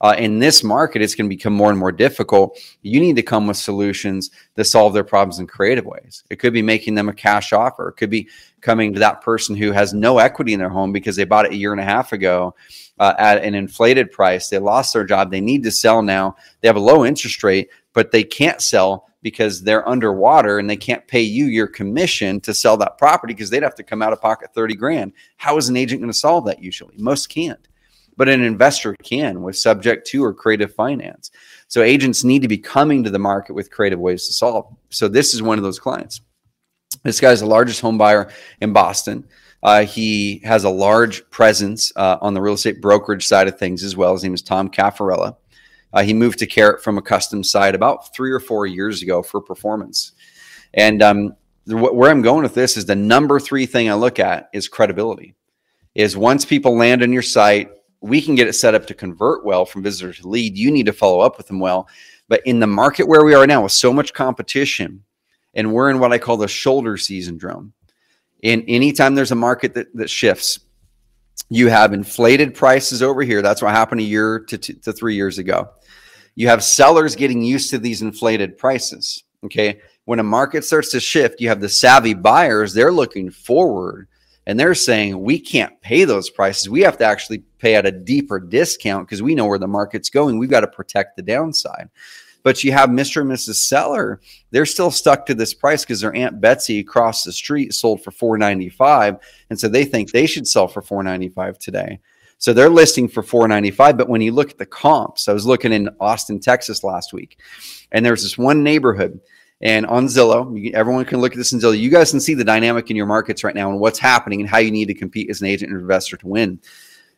uh, 0.02 0.16
in 0.18 0.40
this 0.40 0.64
market, 0.64 1.02
it's 1.02 1.16
going 1.16 1.30
to 1.30 1.36
become 1.36 1.54
more 1.54 1.70
and 1.70 1.80
more 1.80 1.92
difficult. 1.92 2.58
You 2.82 3.00
need 3.00 3.18
to 3.18 3.24
come 3.24 3.48
with 3.48 3.58
solutions 3.58 4.32
that 4.56 4.66
solve 4.66 4.94
their 4.94 5.04
problems 5.04 5.40
in 5.40 5.48
creative 5.48 5.86
ways. 5.86 6.24
It 6.30 6.38
could 6.38 6.54
be 6.54 6.62
making 6.62 6.96
them 6.96 7.10
a 7.10 7.14
cash 7.14 7.52
offer. 7.52 7.90
It 7.90 7.98
could 7.98 8.10
be 8.10 8.30
coming 8.62 8.94
to 8.94 9.00
that 9.00 9.22
person 9.22 9.56
who 9.56 9.72
has 9.72 9.94
no 9.94 10.20
equity 10.20 10.54
in 10.54 10.60
their 10.60 10.70
home 10.70 10.94
because 10.94 11.16
they 11.16 11.26
bought 11.26 11.46
it 11.46 11.52
a 11.52 11.58
year 11.58 11.74
and 11.74 11.82
a 11.82 11.86
half 11.86 12.14
ago 12.14 12.56
uh, 13.00 13.14
at 13.18 13.44
an 13.44 13.56
inflated 13.56 14.12
price. 14.12 14.48
They 14.48 14.60
lost 14.60 14.94
their 14.94 15.06
job. 15.06 15.32
They 15.32 15.42
need 15.42 15.64
to 15.64 15.72
sell 15.72 16.02
now. 16.02 16.36
They 16.62 16.68
have 16.70 16.78
a 16.78 16.82
low 16.82 17.06
interest 17.06 17.44
rate, 17.44 17.70
but 17.94 18.12
they 18.12 18.24
can't 18.24 18.62
sell 18.62 19.08
because 19.22 19.62
they're 19.62 19.88
underwater 19.88 20.60
and 20.60 20.70
they 20.70 20.78
can't 20.78 21.06
pay 21.08 21.22
you 21.22 21.48
your 21.48 21.68
commission 21.68 22.40
to 22.40 22.54
sell 22.54 22.78
that 22.78 22.98
property 22.98 23.34
because 23.34 23.50
they'd 23.50 23.64
have 23.64 23.76
to 23.76 23.84
come 23.84 24.02
out 24.02 24.14
of 24.14 24.22
pocket 24.22 24.54
30 24.54 24.76
grand. 24.76 25.12
How 25.36 25.58
is 25.58 25.68
an 25.68 25.76
agent 25.76 26.00
going 26.00 26.12
to 26.12 26.18
solve 26.18 26.46
that 26.46 26.64
usually? 26.64 26.96
Most 26.98 27.28
can't 27.28 27.68
but 28.20 28.28
an 28.28 28.44
investor 28.44 28.94
can 29.02 29.42
with 29.42 29.58
subject 29.58 30.06
to 30.08 30.22
or 30.26 30.34
creative 30.34 30.76
finance. 30.76 31.32
So 31.70 31.82
agents 31.82 32.26
need 32.26 32.42
to 32.42 32.50
be 32.50 32.58
coming 32.58 33.02
to 33.06 33.10
the 33.10 33.18
market 33.18 33.54
with 33.54 33.72
creative 33.72 33.98
ways 33.98 34.28
to 34.28 34.34
solve. 34.34 34.76
So 34.90 35.08
this 35.08 35.34
is 35.34 35.42
one 35.42 35.58
of 35.58 35.64
those 35.64 35.80
clients. 35.80 36.20
This 37.04 37.22
guy's 37.22 37.40
the 37.40 37.46
largest 37.46 37.80
home 37.80 37.98
buyer 37.98 38.30
in 38.60 38.74
Boston. 38.74 39.26
Uh, 39.64 39.86
he 39.86 40.40
has 40.44 40.66
a 40.66 40.70
large 40.70 41.30
presence 41.30 41.94
uh, 41.96 42.18
on 42.20 42.34
the 42.34 42.42
real 42.42 42.56
estate 42.56 42.82
brokerage 42.82 43.26
side 43.26 43.48
of 43.48 43.58
things 43.58 43.86
as 43.86 43.96
well. 43.96 44.12
His 44.12 44.24
name 44.24 44.34
is 44.34 44.42
Tom 44.42 44.70
Caffarella. 44.70 45.38
Uh, 45.94 46.04
he 46.04 46.14
moved 46.14 46.40
to 46.40 46.46
Carrot 46.46 46.84
from 46.84 46.98
a 46.98 47.02
custom 47.02 47.42
site 47.42 47.74
about 47.74 48.14
three 48.14 48.32
or 48.32 48.42
four 48.42 48.66
years 48.66 49.02
ago 49.02 49.24
for 49.24 49.40
performance. 49.40 50.12
And 50.74 51.02
um, 51.02 51.38
where 51.68 52.12
I'm 52.12 52.22
going 52.22 52.44
with 52.44 52.54
this 52.54 52.76
is 52.76 52.86
the 52.86 52.98
number 52.98 53.40
three 53.40 53.66
thing 53.66 53.90
I 53.90 53.94
look 53.94 54.20
at 54.20 54.50
is 54.52 54.68
credibility. 54.68 55.36
Is 55.96 56.18
once 56.18 56.44
people 56.44 56.76
land 56.76 57.02
on 57.02 57.14
your 57.14 57.22
site, 57.22 57.72
we 58.02 58.22
can 58.22 58.36
get 58.36 58.48
it 58.48 58.54
set 58.54 58.76
up 58.76 58.86
to 58.88 58.94
convert 58.94 59.44
well 59.44 59.66
from 59.66 59.84
visitor 59.84 60.14
to 60.14 60.28
lead. 60.28 60.58
You 60.58 60.72
need 60.72 60.86
to 60.86 60.94
follow 60.94 61.20
up 61.20 61.38
with 61.38 61.48
them 61.48 61.60
well. 61.60 61.88
But 62.28 62.42
in 62.46 62.60
the 62.60 62.68
market 62.68 63.08
where 63.08 63.26
we 63.26 63.34
are 63.34 63.48
now, 63.48 63.64
with 63.64 63.72
so 63.72 63.92
much 63.92 64.14
competition, 64.14 65.04
and 65.54 65.74
we're 65.74 65.90
in 65.90 66.00
what 66.00 66.14
I 66.14 66.18
call 66.18 66.38
the 66.38 66.48
shoulder 66.48 66.96
season 66.96 67.40
Jerome. 67.40 67.74
And 68.44 68.64
anytime 68.68 69.16
there's 69.16 69.32
a 69.32 69.36
market 69.36 69.74
that, 69.74 69.94
that 69.96 70.10
shifts, 70.10 70.60
you 71.50 71.68
have 71.68 71.94
inflated 71.94 72.54
prices 72.54 73.02
over 73.02 73.24
here. 73.24 73.42
That's 73.42 73.62
what 73.62 73.72
happened 73.72 74.02
a 74.02 74.06
year 74.06 74.40
to, 74.48 74.58
to, 74.58 74.74
to 74.74 74.94
three 74.94 75.16
years 75.16 75.40
ago. 75.40 75.70
You 76.36 76.48
have 76.48 76.64
sellers 76.64 77.16
getting 77.16 77.42
used 77.42 77.70
to 77.72 77.80
these 77.80 78.02
inflated 78.02 78.58
prices. 78.58 79.24
Okay. 79.44 79.82
When 80.06 80.20
a 80.20 80.24
market 80.24 80.64
starts 80.64 80.92
to 80.92 81.00
shift, 81.00 81.42
you 81.42 81.50
have 81.50 81.62
the 81.62 81.70
savvy 81.70 82.14
buyers, 82.14 82.74
they're 82.74 82.92
looking 82.92 83.30
forward 83.30 84.08
and 84.46 84.60
they're 84.60 84.76
saying 84.76 85.22
we 85.22 85.40
can't 85.40 85.80
pay 85.82 86.06
those 86.06 86.30
prices. 86.30 86.70
We 86.70 86.82
have 86.82 86.98
to 86.98 87.06
actually 87.06 87.40
pay 87.60 87.76
at 87.76 87.86
a 87.86 87.92
deeper 87.92 88.40
discount 88.40 89.08
because 89.08 89.22
we 89.22 89.36
know 89.36 89.46
where 89.46 89.60
the 89.60 89.68
market's 89.68 90.10
going. 90.10 90.38
We've 90.38 90.50
got 90.50 90.62
to 90.62 90.68
protect 90.68 91.16
the 91.16 91.22
downside. 91.22 91.90
But 92.42 92.64
you 92.64 92.72
have 92.72 92.90
Mr. 92.90 93.22
and 93.22 93.30
Mrs. 93.30 93.56
Seller, 93.56 94.22
they're 94.52 94.66
still 94.66 94.92
stuck 94.92 95.26
to 95.26 95.36
this 95.36 95.54
price 95.54 95.84
because 95.84 96.02
their 96.02 96.16
Aunt 96.16 96.40
Betsy 96.40 96.80
across 96.80 97.24
the 97.24 97.34
street 97.34 97.74
sold 97.74 98.04
for 98.04 98.12
495. 98.12 99.18
And 99.50 99.60
so 99.60 99.68
they 99.68 99.84
think 99.86 100.12
they 100.12 100.26
should 100.26 100.48
sell 100.48 100.68
for 100.68 100.82
495 100.82 101.60
today. 101.60 102.00
So 102.38 102.54
they're 102.54 102.70
listing 102.70 103.10
for 103.10 103.22
495. 103.22 103.98
But 103.98 104.08
when 104.08 104.22
you 104.22 104.32
look 104.32 104.52
at 104.52 104.58
the 104.58 104.66
comps, 104.66 105.28
I 105.28 105.34
was 105.34 105.46
looking 105.46 105.74
in 105.74 105.90
Austin, 106.00 106.40
Texas 106.40 106.84
last 106.84 107.12
week, 107.12 107.40
and 107.92 108.06
there's 108.06 108.24
this 108.24 108.38
one 108.38 108.64
neighborhood 108.64 109.20
and 109.62 109.86
on 109.86 110.06
Zillow. 110.06 110.74
Everyone 110.74 111.06
can 111.06 111.20
look 111.20 111.34
at 111.34 111.38
this 111.38 111.54
in 111.54 111.60
Zillow. 111.60 111.78
You 111.78 111.90
guys 111.90 112.12
can 112.12 112.20
see 112.20 112.34
the 112.34 112.44
dynamic 112.44 112.90
in 112.90 112.96
your 112.96 113.06
markets 113.06 113.44
right 113.44 113.56
now 113.56 113.70
and 113.70 113.80
what's 113.80 114.00
happening 114.00 114.42
and 114.42 114.50
how 114.50 114.60
you 114.60 114.72
need 114.72 114.88
to 114.88 114.94
compete 114.94 115.30
as 115.30 115.42
an 115.42 115.48
agent 115.48 115.72
and 115.72 115.82
investor 115.82 116.18
to 116.18 116.28
win. 116.28 116.60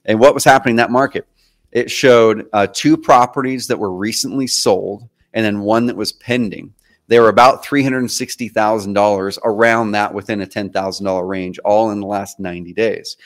And 0.06 0.20
what 0.20 0.34
was 0.34 0.44
happening 0.44 0.74
in 0.74 0.78
that 0.78 0.92
market? 0.92 1.28
It 1.72 1.90
showed 1.90 2.48
uh, 2.54 2.68
two 2.74 2.98
properties 2.98 3.68
that 3.68 3.80
were 3.80 3.94
recently 3.94 4.48
sold 4.48 5.08
and 5.34 5.46
then 5.46 5.62
one 5.62 5.86
that 5.86 5.96
was 5.96 6.12
pending. 6.14 6.74
They 7.08 7.20
were 7.20 7.30
about 7.30 7.64
$360,000 7.66 9.38
around 9.44 9.92
that 9.92 10.14
within 10.14 10.42
a 10.42 10.48
$10,000 10.48 11.28
range, 11.28 11.60
all 11.60 11.92
in 11.92 12.00
the 12.00 12.08
last 12.08 12.40
90 12.40 12.74
days. 12.74 13.18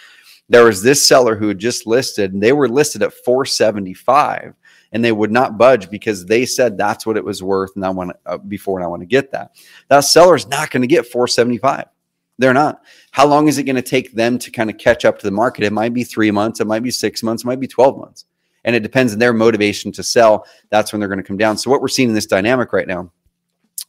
There 0.49 0.65
was 0.65 0.81
this 0.81 1.05
seller 1.05 1.35
who 1.35 1.47
had 1.47 1.57
just 1.57 1.87
listed, 1.87 2.33
and 2.33 2.41
they 2.41 2.53
were 2.53 2.69
listed 2.69 3.01
at 3.01 3.13
475 3.13 4.53
and 4.95 5.03
they 5.03 5.11
would 5.11 5.29
not 5.29 5.57
budge 5.57 5.89
because 5.89 6.25
they 6.25 6.45
said 6.45 6.77
that's 6.77 7.05
what 7.05 7.17
it 7.17 7.25
was 7.25 7.43
worth 7.43 7.75
and 7.75 7.85
I 7.85 7.89
want 7.89 8.13
uh, 8.25 8.37
before 8.37 8.79
and 8.79 8.85
I 8.85 8.87
want 8.87 9.01
to 9.01 9.05
get 9.05 9.29
that. 9.33 9.51
That 9.89 9.99
seller's 9.99 10.47
not 10.47 10.71
going 10.71 10.83
to 10.83 10.87
get 10.87 11.05
475. 11.05 11.87
They're 12.37 12.53
not. 12.53 12.81
How 13.11 13.27
long 13.27 13.49
is 13.49 13.57
it 13.57 13.63
going 13.63 13.75
to 13.75 13.81
take 13.81 14.13
them 14.13 14.39
to 14.39 14.49
kind 14.49 14.69
of 14.69 14.77
catch 14.77 15.03
up 15.03 15.19
to 15.19 15.25
the 15.25 15.31
market? 15.31 15.65
It 15.65 15.73
might 15.73 15.93
be 15.93 16.05
three 16.05 16.31
months, 16.31 16.61
it 16.61 16.67
might 16.67 16.81
be 16.81 16.91
six 16.91 17.23
months, 17.23 17.43
it 17.43 17.45
might 17.45 17.59
be 17.59 17.67
12 17.67 17.97
months. 17.97 18.23
And 18.63 18.73
it 18.73 18.83
depends 18.83 19.11
on 19.11 19.19
their 19.19 19.33
motivation 19.33 19.91
to 19.91 20.01
sell. 20.01 20.47
That's 20.69 20.93
when 20.93 21.01
they're 21.01 21.09
going 21.09 21.21
to 21.21 21.27
come 21.27 21.37
down. 21.37 21.57
So, 21.57 21.69
what 21.69 21.81
we're 21.81 21.89
seeing 21.89 22.09
in 22.09 22.15
this 22.15 22.25
dynamic 22.25 22.71
right 22.71 22.87
now 22.87 23.11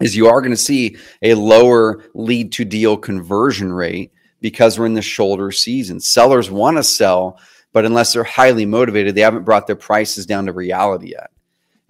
is 0.01 0.17
you 0.17 0.27
are 0.27 0.41
going 0.41 0.51
to 0.51 0.57
see 0.57 0.97
a 1.23 1.35
lower 1.35 2.03
lead 2.15 2.51
to 2.53 2.65
deal 2.65 2.97
conversion 2.97 3.73
rate 3.73 4.11
because 4.41 4.77
we're 4.77 4.87
in 4.87 4.95
the 4.95 5.03
shoulder 5.03 5.53
season. 5.53 6.01
Sellers 6.01 6.51
want 6.51 6.77
to 6.77 6.83
sell, 6.83 7.39
but 7.77 7.85
unless 7.85 8.15
they're 8.15 8.25
highly 8.25 8.65
motivated, 8.65 9.15
they 9.15 9.21
haven't 9.21 9.45
brought 9.45 9.67
their 9.67 9.77
prices 9.77 10.25
down 10.25 10.47
to 10.47 10.53
reality 10.55 11.11
yet. 11.11 11.31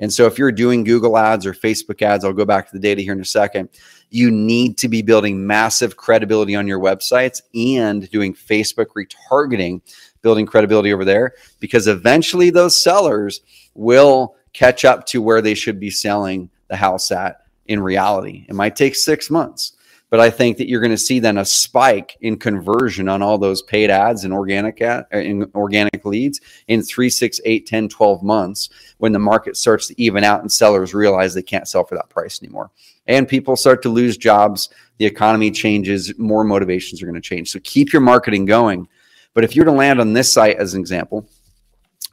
And 0.01 0.13
so 0.13 0.27
if 0.27 0.37
you're 0.37 0.51
doing 0.51 0.83
Google 0.83 1.17
ads 1.17 1.47
or 1.47 1.53
Facebook 1.53 2.03
ads, 2.03 2.25
I'll 2.25 2.33
go 2.33 2.45
back 2.45 2.67
to 2.67 2.73
the 2.73 2.81
data 2.81 3.03
here 3.03 3.13
in 3.13 3.21
a 3.21 3.25
second. 3.25 3.69
You 4.11 4.33
need 4.33 4.79
to 4.79 4.89
be 4.89 5.01
building 5.01 5.47
massive 5.47 5.97
credibility 5.97 6.57
on 6.57 6.67
your 6.67 6.81
websites 6.81 7.41
and 7.55 8.11
doing 8.11 8.35
Facebook 8.35 8.87
retargeting, 8.97 9.81
building 10.23 10.45
credibility 10.45 10.93
over 10.93 11.05
there 11.05 11.35
because 11.61 11.87
eventually 11.87 12.51
those 12.51 12.83
sellers 12.83 13.43
will 13.75 14.35
catch 14.55 14.85
up 14.85 15.07
to 15.07 15.23
where 15.23 15.41
they 15.41 15.55
should 15.55 15.79
be 15.79 15.91
selling 15.91 16.51
the 16.67 16.75
house 16.75 17.13
at 17.13 17.43
in 17.67 17.79
reality. 17.79 18.45
It 18.49 18.57
might 18.57 18.75
take 18.75 18.97
6 18.97 19.31
months. 19.31 19.76
But 20.09 20.21
I 20.21 20.31
think 20.31 20.57
that 20.59 20.69
you're 20.69 20.81
going 20.81 20.93
to 20.93 20.99
see 20.99 21.19
then 21.19 21.39
a 21.39 21.45
spike 21.45 22.17
in 22.21 22.39
conversion 22.39 23.09
on 23.09 23.23
all 23.23 23.39
those 23.39 23.63
paid 23.63 23.91
ads 23.91 24.25
and 24.25 24.33
organic 24.33 24.81
ad, 24.81 25.07
uh, 25.13 25.19
in 25.19 25.51
organic 25.55 26.05
leads 26.05 26.41
in 26.69 26.83
three, 26.83 27.11
six, 27.11 27.41
eight, 27.45 27.67
10, 27.67 27.89
12 27.89 28.23
months 28.23 28.69
when 28.99 29.13
the 29.13 29.19
market 29.19 29.57
starts 29.57 29.89
to 29.89 30.01
even 30.01 30.23
out 30.23 30.43
and 30.43 30.51
sellers 30.51 30.95
realize 30.95 31.35
they 31.35 31.43
can't 31.43 31.67
sell 31.67 31.85
for 31.85 31.97
that 31.97 32.09
price 32.09 32.41
anymore. 32.41 32.71
And 33.09 33.29
people 33.29 33.57
start 33.57 33.83
to 33.83 33.89
lose 33.89 34.17
jobs, 34.17 34.69
the 34.99 35.07
economy 35.07 35.51
changes, 35.51 36.17
more 36.19 36.45
motivations 36.45 37.03
are 37.03 37.07
going 37.07 37.15
to 37.15 37.21
change. 37.21 37.51
So 37.51 37.61
keep 37.65 37.93
your 37.93 38.03
marketing 38.03 38.47
going. 38.47 38.89
But 39.35 39.45
if 39.45 39.55
you're 39.55 39.65
to 39.65 39.73
land 39.73 40.01
on 40.01 40.13
this 40.13 40.33
site 40.33 40.57
as 40.57 40.75
an 40.75 40.81
example 40.81 41.29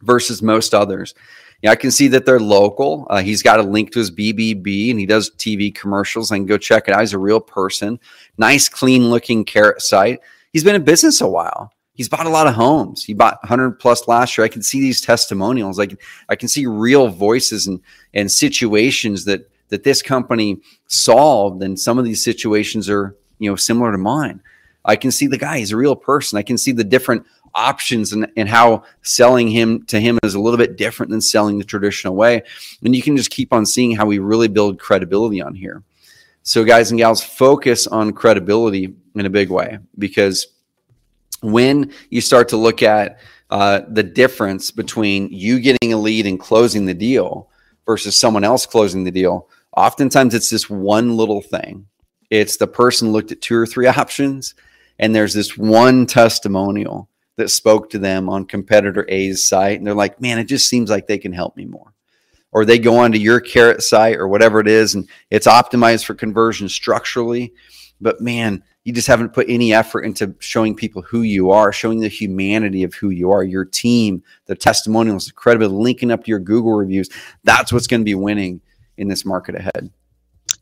versus 0.02 0.42
most 0.42 0.74
others, 0.74 1.14
yeah, 1.64 1.72
I 1.72 1.76
can 1.78 1.92
see 1.92 2.10
that 2.10 2.26
they're 2.26 2.42
local. 2.42 3.08
Uh, 3.10 3.22
he's 3.22 3.42
got 3.42 3.58
a 3.58 3.64
link 3.64 3.94
to 3.94 4.00
his 4.00 4.12
BBB 4.12 4.92
and 4.92 5.00
he 5.00 5.06
does 5.06 5.32
TV 5.38 5.74
commercials. 5.74 6.30
I 6.30 6.36
can 6.36 6.46
go 6.46 6.58
check 6.58 6.90
it 6.90 6.94
out. 6.94 7.00
He's 7.00 7.14
a 7.14 7.18
real 7.18 7.40
person. 7.40 8.02
Nice, 8.38 8.68
clean 8.68 9.10
looking 9.10 9.46
carrot 9.46 9.82
site. 9.82 10.20
He's 10.52 10.66
been 10.66 10.76
in 10.76 10.84
business 10.84 11.22
a 11.22 11.28
while. 11.28 11.72
He's 11.94 12.10
bought 12.10 12.26
a 12.26 12.30
lot 12.30 12.48
of 12.48 12.54
homes. 12.54 13.06
He 13.06 13.14
bought 13.14 13.42
100 13.44 13.80
plus 13.80 14.10
last 14.10 14.38
year. 14.38 14.44
I 14.44 14.50
can 14.50 14.62
see 14.62 14.82
these 14.82 15.00
testimonials. 15.00 15.80
I 15.80 15.86
can, 15.86 15.98
I 16.28 16.36
can 16.36 16.50
see 16.50 16.66
real 16.66 17.08
voices 17.08 17.66
and, 17.66 17.80
and 18.14 18.30
situations 18.30 19.24
that, 19.26 19.50
that 19.70 19.86
this 19.86 20.02
company 20.02 20.60
solved. 20.88 21.64
And 21.64 21.80
some 21.80 21.98
of 21.98 22.04
these 22.04 22.22
situations 22.22 22.90
are, 22.90 23.16
you 23.40 23.50
know, 23.50 23.56
similar 23.56 23.94
to 23.94 23.98
mine. 23.98 24.42
I 24.84 24.98
can 24.98 25.12
see 25.12 25.28
the 25.28 25.38
guy. 25.38 25.60
He's 25.60 25.72
a 25.72 25.78
real 25.78 25.96
person. 25.96 26.38
I 26.38 26.44
can 26.44 26.58
see 26.58 26.74
the 26.74 26.84
different 26.84 27.26
options 27.56 28.14
and, 28.14 28.28
and 28.36 28.50
how 28.50 28.84
selling 29.02 29.48
him 29.48 29.86
to 29.86 30.00
him 30.00 30.20
is 30.24 30.36
a 30.36 30.40
little 30.40 30.58
bit 30.58 30.78
different 30.78 31.10
than 31.10 31.22
selling 31.22 31.58
the 31.58 31.64
traditional 31.64 32.16
way. 32.16 32.44
And 32.84 32.96
you 32.96 33.02
can 33.02 33.16
just 33.16 33.30
keep 33.30 33.54
on 33.54 33.66
seeing 33.66 33.96
how 33.96 34.06
we 34.06 34.20
really 34.20 34.48
build 34.48 34.80
credibility 34.80 35.42
on 35.42 35.56
here. 35.56 35.84
So, 36.44 36.64
guys 36.64 36.92
and 36.92 36.98
gals, 36.98 37.24
focus 37.24 37.88
on 37.88 38.12
credibility 38.12 38.94
in 39.16 39.26
a 39.26 39.30
big 39.30 39.50
way 39.50 39.80
because 39.98 40.48
when 41.42 41.94
you 42.10 42.22
start 42.22 42.50
to 42.50 42.58
look 42.58 42.84
at 42.84 43.20
uh, 43.50 43.82
the 43.88 44.04
difference 44.04 44.72
between 44.72 45.30
you 45.30 45.60
getting 45.60 45.94
a 45.94 45.98
lead 45.98 46.26
and 46.26 46.40
closing 46.40 46.86
the 46.86 46.94
deal 46.94 47.50
versus 47.86 48.18
someone 48.18 48.44
else 48.44 48.66
closing 48.66 49.04
the 49.04 49.12
deal, 49.12 49.48
oftentimes 49.78 50.34
it's 50.34 50.50
this 50.50 50.70
one 50.70 51.16
little 51.16 51.42
thing. 51.42 51.86
It's 52.30 52.58
the 52.58 52.68
person 52.68 53.12
looked 53.12 53.32
at 53.32 53.42
two 53.42 53.56
or 53.56 53.66
three 53.66 53.88
options, 54.02 54.56
and 55.00 55.16
there's 55.16 55.34
this 55.34 55.58
one 55.58 56.06
testimonial 56.06 57.10
that 57.38 57.50
spoke 57.50 57.90
to 57.90 58.00
them 58.00 58.30
on 58.30 58.46
competitor 58.46 59.06
A's 59.10 59.46
site. 59.46 59.78
And 59.78 59.88
they're 59.88 59.94
like, 59.94 60.22
man, 60.22 60.40
it 60.40 60.46
just 60.46 60.68
seems 60.68 60.90
like 60.90 61.08
they 61.08 61.18
can 61.18 61.34
help 61.34 61.58
me 61.58 61.66
more. 61.66 61.94
Or 62.52 62.66
they 62.66 62.78
go 62.78 62.98
onto 62.98 63.18
your 63.18 63.40
carrot 63.40 63.82
site 63.82 64.18
or 64.18 64.28
whatever 64.28 64.60
it 64.60 64.68
is, 64.68 64.94
and 64.94 65.10
it's 65.32 65.48
optimized 65.48 66.06
for 66.06 66.14
conversion 66.14 66.70
structurally. 66.70 67.54
But 68.00 68.22
man, 68.22 68.64
you 68.84 68.94
just 68.94 69.08
haven't 69.08 69.34
put 69.34 69.50
any 69.50 69.74
effort 69.74 70.02
into 70.02 70.36
showing 70.40 70.76
people 70.76 71.02
who 71.02 71.22
you 71.22 71.50
are, 71.50 71.72
showing 71.72 72.00
the 72.00 72.10
humanity 72.10 72.84
of 72.84 72.94
who 72.94 73.10
you 73.10 73.32
are, 73.32 73.44
your 73.44 73.66
team, 73.66 74.22
the 74.46 74.56
testimonials, 74.56 75.26
the 75.26 75.34
credibility, 75.34 75.76
linking 75.76 76.12
up 76.12 76.24
to 76.26 76.30
your 76.30 76.40
Google 76.40 76.74
reviews. 76.74 77.10
That's 77.44 77.74
what's 77.74 77.88
going 77.88 78.02
to 78.02 78.06
be 78.06 78.16
winning 78.16 78.62
in 78.98 79.08
this 79.08 79.26
market 79.26 79.56
ahead. 79.56 79.90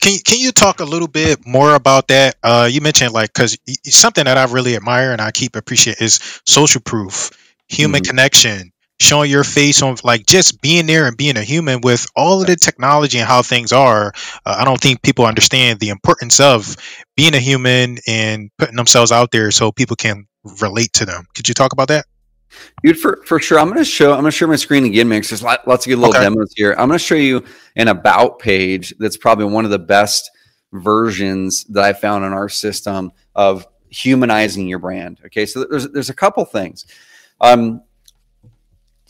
Can 0.02 0.18
can 0.20 0.40
you 0.40 0.52
talk 0.52 0.80
a 0.80 0.86
little 0.86 1.08
bit 1.08 1.46
more 1.46 1.76
about 1.76 2.08
that? 2.08 2.36
Uh, 2.44 2.68
you 2.70 2.82
mentioned 2.82 3.14
like 3.14 3.32
because 3.34 3.58
something 3.86 4.26
that 4.26 4.38
I 4.38 4.52
really 4.52 4.76
admire 4.76 5.12
and 5.12 5.22
I 5.22 5.32
keep 5.32 5.56
appreciate 5.56 6.02
is 6.02 6.20
social 6.46 6.82
proof, 6.82 7.30
human 7.70 8.02
mm-hmm. 8.02 8.10
connection, 8.10 8.72
showing 9.00 9.30
your 9.30 9.44
face 9.44 9.84
on 9.84 9.98
like 10.04 10.26
just 10.26 10.60
being 10.60 10.88
there 10.88 11.08
and 11.08 11.16
being 11.16 11.38
a 11.38 11.44
human 11.44 11.82
with 11.82 12.08
all 12.16 12.42
of 12.42 12.48
the 12.48 12.56
technology 12.56 13.20
and 13.20 13.28
how 13.28 13.44
things 13.44 13.72
are. 13.72 14.12
Uh, 14.44 14.56
I 14.60 14.66
don't 14.66 14.82
think 14.82 15.04
people 15.04 15.26
understand 15.26 15.80
the 15.80 15.90
importance 15.90 16.40
of 16.40 16.76
being 17.16 17.36
a 17.36 17.40
human 17.40 18.00
and 18.08 18.50
putting 18.58 18.76
themselves 18.76 19.12
out 19.12 19.30
there 19.32 19.52
so 19.52 19.72
people 19.72 19.96
can 19.96 20.26
relate 20.62 20.94
to 20.94 21.06
them. 21.06 21.26
Could 21.36 21.48
you 21.48 21.54
talk 21.54 21.74
about 21.74 21.90
that? 21.90 22.06
Dude, 22.84 23.00
for, 23.00 23.22
for 23.26 23.40
sure. 23.40 23.60
I'm 23.60 23.68
going 23.68 23.78
to 23.78 23.86
show, 23.86 24.14
I'm 24.14 24.24
to 24.24 24.32
share 24.32 24.48
my 24.48 24.56
screen 24.56 24.86
again, 24.86 25.08
Mix. 25.08 25.30
There's 25.30 25.44
lots 25.44 25.86
of 25.86 25.90
good 25.90 25.98
little 25.98 26.16
okay. 26.16 26.24
demos 26.24 26.54
here. 26.56 26.72
I'm 26.72 26.88
going 26.88 27.00
to 27.00 27.00
show 27.00 27.16
you 27.16 27.44
an 27.76 27.88
about 27.88 28.40
page 28.40 28.94
that's 29.00 29.18
probably 29.18 29.46
one 29.46 29.66
of 29.66 29.72
the 29.72 29.80
best 29.80 30.30
versions 30.74 31.64
that 31.66 31.84
I 31.84 31.94
found 31.94 32.26
in 32.26 32.34
our 32.34 32.50
system 32.50 33.12
of 33.36 33.68
humanizing 33.90 34.68
your 34.68 34.80
brand. 34.80 35.20
Okay. 35.26 35.46
So 35.46 35.66
there's, 35.66 35.90
there's 35.90 36.10
a 36.10 36.14
couple 36.14 36.46
things. 36.46 36.86
Um, 37.40 37.82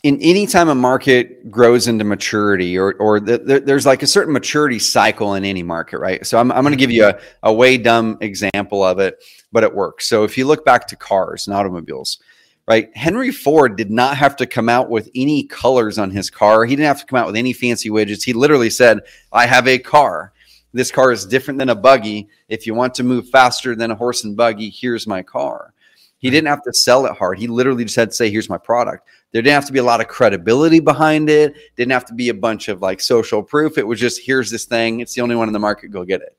in 0.02 0.20
any 0.20 0.48
time 0.48 0.68
a 0.68 0.74
market 0.74 1.48
grows 1.48 1.86
into 1.86 2.04
maturity 2.04 2.76
or, 2.76 2.94
or 2.94 3.20
the, 3.20 3.38
the, 3.38 3.60
there's 3.60 3.86
like 3.86 4.02
a 4.02 4.06
certain 4.06 4.32
maturity 4.32 4.80
cycle 4.80 5.34
in 5.34 5.44
any 5.44 5.62
market, 5.62 5.98
right? 6.00 6.26
So 6.26 6.38
I'm, 6.38 6.50
I'm 6.50 6.62
going 6.62 6.72
to 6.72 6.78
give 6.78 6.90
you 6.90 7.06
a, 7.06 7.18
a 7.44 7.52
way 7.52 7.78
dumb 7.78 8.18
example 8.20 8.82
of 8.82 8.98
it, 8.98 9.22
but 9.52 9.62
it 9.62 9.72
works. 9.72 10.08
So 10.08 10.24
if 10.24 10.36
you 10.36 10.46
look 10.46 10.64
back 10.64 10.88
to 10.88 10.96
cars 10.96 11.46
and 11.46 11.54
automobiles, 11.54 12.18
right? 12.66 12.90
Henry 12.96 13.30
Ford 13.30 13.76
did 13.76 13.90
not 13.90 14.16
have 14.16 14.36
to 14.36 14.46
come 14.46 14.68
out 14.68 14.90
with 14.90 15.10
any 15.14 15.44
colors 15.44 15.98
on 15.98 16.10
his 16.10 16.30
car. 16.30 16.64
He 16.64 16.76
didn't 16.76 16.86
have 16.86 17.00
to 17.00 17.06
come 17.06 17.18
out 17.18 17.26
with 17.26 17.36
any 17.36 17.52
fancy 17.52 17.90
widgets. 17.90 18.22
He 18.22 18.32
literally 18.32 18.70
said, 18.70 19.00
I 19.32 19.46
have 19.46 19.66
a 19.66 19.78
car. 19.78 20.32
This 20.72 20.90
car 20.90 21.12
is 21.12 21.26
different 21.26 21.58
than 21.58 21.68
a 21.68 21.74
buggy. 21.74 22.28
If 22.48 22.66
you 22.66 22.74
want 22.74 22.94
to 22.94 23.04
move 23.04 23.28
faster 23.28 23.74
than 23.74 23.90
a 23.90 23.94
horse 23.94 24.24
and 24.24 24.36
buggy, 24.36 24.70
here's 24.70 25.06
my 25.06 25.22
car. 25.22 25.74
He 26.18 26.30
didn't 26.30 26.48
have 26.48 26.62
to 26.62 26.72
sell 26.72 27.04
it 27.06 27.16
hard. 27.16 27.38
He 27.38 27.48
literally 27.48 27.84
just 27.84 27.96
had 27.96 28.10
to 28.10 28.14
say, 28.14 28.30
here's 28.30 28.48
my 28.48 28.56
product. 28.56 29.08
There 29.32 29.42
didn't 29.42 29.54
have 29.54 29.66
to 29.66 29.72
be 29.72 29.80
a 29.80 29.84
lot 29.84 30.00
of 30.00 30.06
credibility 30.06 30.78
behind 30.78 31.28
it. 31.28 31.54
Didn't 31.76 31.92
have 31.92 32.04
to 32.06 32.14
be 32.14 32.28
a 32.28 32.34
bunch 32.34 32.68
of 32.68 32.80
like 32.80 33.00
social 33.00 33.42
proof. 33.42 33.76
It 33.76 33.86
was 33.86 33.98
just, 33.98 34.24
here's 34.24 34.50
this 34.50 34.64
thing. 34.64 35.00
It's 35.00 35.14
the 35.14 35.20
only 35.20 35.34
one 35.34 35.48
in 35.48 35.52
the 35.52 35.58
market. 35.58 35.88
Go 35.88 36.04
get 36.04 36.22
it. 36.22 36.36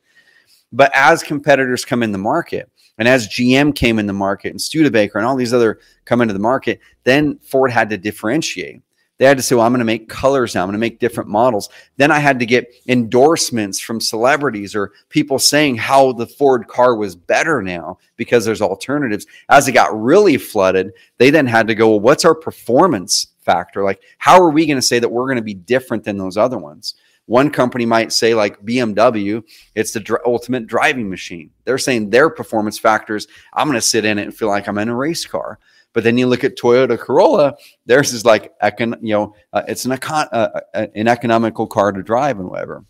But 0.71 0.91
as 0.95 1.21
competitors 1.21 1.85
come 1.85 2.01
in 2.01 2.11
the 2.11 2.17
market, 2.17 2.71
and 2.97 3.07
as 3.07 3.27
GM 3.27 3.75
came 3.75 3.99
in 3.99 4.07
the 4.07 4.13
market 4.13 4.49
and 4.49 4.61
Studebaker 4.61 5.17
and 5.17 5.27
all 5.27 5.35
these 5.35 5.53
other 5.53 5.79
come 6.05 6.21
into 6.21 6.33
the 6.33 6.39
market, 6.39 6.79
then 7.03 7.39
Ford 7.39 7.71
had 7.71 7.89
to 7.89 7.97
differentiate. 7.97 8.81
They 9.19 9.25
had 9.25 9.37
to 9.37 9.43
say, 9.43 9.55
well, 9.55 9.65
I'm 9.65 9.71
going 9.71 9.79
to 9.79 9.85
make 9.85 10.09
colors 10.09 10.55
now. 10.55 10.63
I'm 10.63 10.67
going 10.67 10.73
to 10.73 10.79
make 10.79 10.99
different 10.99 11.29
models. 11.29 11.69
Then 11.97 12.11
I 12.11 12.19
had 12.19 12.39
to 12.39 12.45
get 12.45 12.73
endorsements 12.87 13.79
from 13.79 14.01
celebrities 14.01 14.75
or 14.75 14.91
people 15.09 15.37
saying 15.37 15.75
how 15.77 16.13
the 16.13 16.25
Ford 16.25 16.67
car 16.67 16.95
was 16.95 17.15
better 17.15 17.61
now 17.61 17.99
because 18.17 18.43
there's 18.43 18.61
alternatives. 18.61 19.27
As 19.49 19.67
it 19.67 19.73
got 19.73 19.97
really 19.97 20.37
flooded, 20.37 20.93
they 21.19 21.29
then 21.29 21.45
had 21.45 21.67
to 21.67 21.75
go, 21.75 21.89
well, 21.91 21.99
what's 21.99 22.25
our 22.25 22.35
performance 22.35 23.27
factor? 23.39 23.83
Like, 23.83 24.01
how 24.17 24.41
are 24.41 24.49
we 24.49 24.65
going 24.65 24.77
to 24.77 24.81
say 24.81 24.99
that 24.99 25.11
we're 25.11 25.27
going 25.27 25.37
to 25.37 25.43
be 25.43 25.53
different 25.53 26.03
than 26.03 26.17
those 26.17 26.35
other 26.35 26.57
ones? 26.57 26.95
One 27.25 27.49
company 27.49 27.85
might 27.85 28.11
say, 28.11 28.33
like 28.33 28.61
BMW, 28.65 29.43
it's 29.75 29.91
the 29.91 30.01
dr- 30.01 30.21
ultimate 30.25 30.67
driving 30.67 31.09
machine. 31.09 31.51
They're 31.63 31.77
saying 31.77 32.09
their 32.09 32.29
performance 32.29 32.77
factors, 32.77 33.27
I'm 33.53 33.67
going 33.67 33.77
to 33.77 33.81
sit 33.81 34.03
in 34.03 34.19
it 34.19 34.23
and 34.23 34.35
feel 34.35 34.49
like 34.49 34.67
I'm 34.67 34.77
in 34.77 34.89
a 34.89 34.95
race 34.95 35.25
car. 35.25 35.59
But 35.93 36.03
then 36.03 36.17
you 36.17 36.27
look 36.27 36.43
at 36.43 36.57
Toyota 36.57 36.99
Corolla, 36.99 37.55
theirs 37.85 38.13
is 38.13 38.25
like, 38.25 38.51
econ- 38.59 38.97
you 39.01 39.13
know, 39.13 39.35
uh, 39.53 39.61
it's 39.67 39.85
an, 39.85 39.91
econ- 39.91 40.27
uh, 40.31 40.49
uh, 40.73 40.87
an 40.95 41.07
economical 41.07 41.67
car 41.67 41.91
to 41.91 42.03
drive 42.03 42.39
and 42.39 42.49
whatever. 42.49 42.83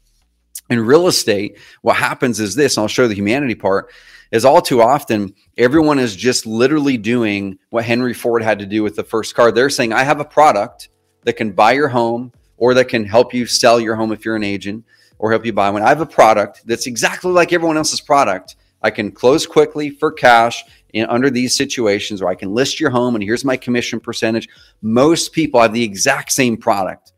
In 0.69 0.79
real 0.79 1.07
estate, 1.07 1.57
what 1.81 1.97
happens 1.97 2.39
is 2.39 2.55
this, 2.55 2.77
I'll 2.77 2.87
show 2.87 3.07
the 3.07 3.13
humanity 3.13 3.55
part, 3.55 3.91
is 4.31 4.45
all 4.45 4.61
too 4.61 4.81
often 4.81 5.33
everyone 5.57 5.99
is 5.99 6.15
just 6.15 6.45
literally 6.45 6.97
doing 6.97 7.59
what 7.69 7.85
Henry 7.85 8.13
Ford 8.13 8.41
had 8.41 8.57
to 8.59 8.65
do 8.65 8.81
with 8.81 8.95
the 8.95 9.03
first 9.03 9.35
car. 9.35 9.51
They're 9.51 9.69
saying, 9.69 9.93
I 9.93 10.03
have 10.03 10.19
a 10.19 10.25
product 10.25 10.89
that 11.23 11.33
can 11.33 11.51
buy 11.51 11.73
your 11.73 11.89
home, 11.89 12.31
or 12.63 12.73
that 12.73 12.87
can 12.87 13.03
help 13.03 13.33
you 13.33 13.45
sell 13.45 13.77
your 13.77 13.93
home 13.93 14.13
if 14.13 14.23
you're 14.23 14.37
an 14.37 14.43
agent 14.43 14.85
or 15.19 15.29
help 15.29 15.45
you 15.45 15.51
buy 15.51 15.69
one. 15.69 15.81
I 15.81 15.89
have 15.89 15.99
a 15.99 16.05
product 16.05 16.65
that's 16.65 16.87
exactly 16.87 17.29
like 17.29 17.51
everyone 17.51 17.75
else's 17.75 17.99
product. 17.99 18.55
I 18.81 18.89
can 18.89 19.11
close 19.11 19.45
quickly 19.45 19.89
for 19.89 20.13
cash 20.13 20.63
in 20.93 21.05
under 21.07 21.29
these 21.29 21.53
situations, 21.53 22.21
or 22.21 22.29
I 22.29 22.35
can 22.35 22.53
list 22.53 22.79
your 22.79 22.89
home 22.89 23.15
and 23.15 23.23
here's 23.23 23.43
my 23.43 23.57
commission 23.57 23.99
percentage. 23.99 24.47
Most 24.81 25.33
people 25.33 25.59
have 25.59 25.73
the 25.73 25.83
exact 25.83 26.31
same 26.31 26.55
product 26.55 27.11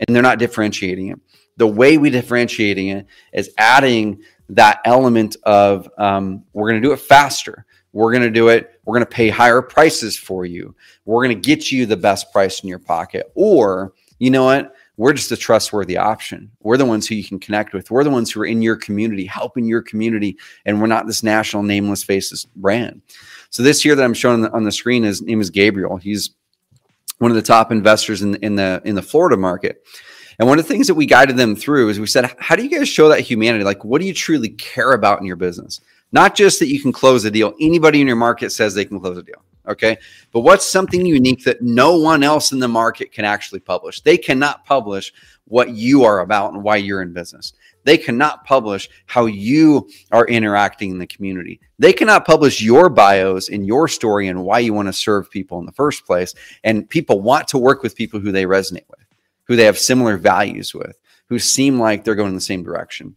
and 0.00 0.16
they're 0.16 0.22
not 0.22 0.38
differentiating 0.38 1.08
it. 1.08 1.20
The 1.58 1.66
way 1.66 1.98
we 1.98 2.08
differentiating 2.08 2.88
it 2.88 3.06
is 3.34 3.50
adding 3.58 4.22
that 4.48 4.80
element 4.86 5.36
of 5.42 5.90
um, 5.98 6.42
we're 6.54 6.70
going 6.70 6.80
to 6.80 6.88
do 6.88 6.94
it 6.94 7.00
faster. 7.00 7.66
We're 7.92 8.12
going 8.12 8.22
to 8.22 8.30
do 8.30 8.48
it. 8.48 8.80
We're 8.86 8.94
going 8.94 9.04
to 9.04 9.14
pay 9.14 9.28
higher 9.28 9.60
prices 9.60 10.16
for 10.16 10.46
you. 10.46 10.74
We're 11.04 11.22
going 11.22 11.38
to 11.38 11.48
get 11.48 11.70
you 11.70 11.84
the 11.84 11.98
best 11.98 12.32
price 12.32 12.60
in 12.60 12.68
your 12.70 12.78
pocket. 12.78 13.30
Or, 13.34 13.92
you 14.18 14.30
know 14.30 14.44
what? 14.44 14.72
We're 14.96 15.12
just 15.12 15.30
a 15.32 15.36
trustworthy 15.36 15.96
option. 15.96 16.50
We're 16.60 16.78
the 16.78 16.86
ones 16.86 17.06
who 17.06 17.14
you 17.14 17.24
can 17.24 17.38
connect 17.38 17.74
with. 17.74 17.90
We're 17.90 18.04
the 18.04 18.10
ones 18.10 18.30
who 18.30 18.40
are 18.40 18.46
in 18.46 18.62
your 18.62 18.76
community, 18.76 19.26
helping 19.26 19.66
your 19.66 19.82
community, 19.82 20.38
and 20.64 20.80
we're 20.80 20.86
not 20.86 21.06
this 21.06 21.22
national 21.22 21.62
nameless 21.62 22.02
faces 22.02 22.46
brand. 22.56 23.02
So 23.50 23.62
this 23.62 23.84
year 23.84 23.94
that 23.94 24.04
I'm 24.04 24.14
showing 24.14 24.34
on 24.36 24.40
the, 24.42 24.52
on 24.52 24.64
the 24.64 24.72
screen, 24.72 25.02
his 25.02 25.22
name 25.22 25.40
is 25.40 25.50
Gabriel. 25.50 25.96
He's 25.96 26.30
one 27.18 27.30
of 27.30 27.34
the 27.34 27.42
top 27.42 27.70
investors 27.72 28.22
in, 28.22 28.36
in 28.36 28.56
the 28.56 28.82
in 28.84 28.94
the 28.94 29.02
Florida 29.02 29.36
market. 29.36 29.82
And 30.38 30.48
one 30.48 30.58
of 30.58 30.66
the 30.66 30.72
things 30.72 30.86
that 30.86 30.94
we 30.94 31.06
guided 31.06 31.38
them 31.38 31.56
through 31.56 31.88
is 31.88 31.98
we 31.98 32.06
said, 32.06 32.34
how 32.38 32.56
do 32.56 32.62
you 32.62 32.68
guys 32.68 32.88
show 32.88 33.08
that 33.08 33.20
humanity? 33.20 33.64
Like, 33.64 33.84
what 33.84 34.02
do 34.02 34.06
you 34.06 34.12
truly 34.12 34.50
care 34.50 34.92
about 34.92 35.18
in 35.18 35.26
your 35.26 35.36
business? 35.36 35.80
Not 36.12 36.34
just 36.34 36.58
that 36.60 36.68
you 36.68 36.80
can 36.80 36.92
close 36.92 37.24
a 37.24 37.30
deal. 37.30 37.54
Anybody 37.60 38.00
in 38.00 38.06
your 38.06 38.16
market 38.16 38.50
says 38.50 38.74
they 38.74 38.84
can 38.84 39.00
close 39.00 39.18
a 39.18 39.22
deal. 39.22 39.42
Okay. 39.68 39.98
But 40.32 40.40
what's 40.40 40.64
something 40.64 41.04
unique 41.04 41.42
that 41.44 41.60
no 41.60 41.98
one 41.98 42.22
else 42.22 42.52
in 42.52 42.60
the 42.60 42.68
market 42.68 43.10
can 43.10 43.24
actually 43.24 43.60
publish? 43.60 44.00
They 44.00 44.16
cannot 44.16 44.64
publish 44.64 45.12
what 45.46 45.70
you 45.70 46.04
are 46.04 46.20
about 46.20 46.52
and 46.52 46.62
why 46.62 46.76
you're 46.76 47.02
in 47.02 47.12
business. 47.12 47.52
They 47.84 47.96
cannot 47.96 48.44
publish 48.44 48.88
how 49.06 49.26
you 49.26 49.88
are 50.12 50.26
interacting 50.26 50.90
in 50.90 50.98
the 50.98 51.06
community. 51.06 51.60
They 51.78 51.92
cannot 51.92 52.26
publish 52.26 52.60
your 52.60 52.88
bios 52.88 53.48
and 53.48 53.66
your 53.66 53.86
story 53.86 54.28
and 54.28 54.44
why 54.44 54.60
you 54.60 54.72
want 54.72 54.88
to 54.88 54.92
serve 54.92 55.30
people 55.30 55.58
in 55.58 55.66
the 55.66 55.72
first 55.72 56.04
place. 56.06 56.34
And 56.64 56.88
people 56.88 57.20
want 57.20 57.48
to 57.48 57.58
work 57.58 57.82
with 57.82 57.96
people 57.96 58.18
who 58.18 58.32
they 58.32 58.44
resonate 58.44 58.88
with, 58.88 59.06
who 59.44 59.56
they 59.56 59.64
have 59.64 59.78
similar 59.78 60.16
values 60.16 60.74
with, 60.74 60.98
who 61.28 61.38
seem 61.38 61.78
like 61.78 62.02
they're 62.02 62.14
going 62.14 62.30
in 62.30 62.34
the 62.34 62.40
same 62.40 62.62
direction. 62.62 63.16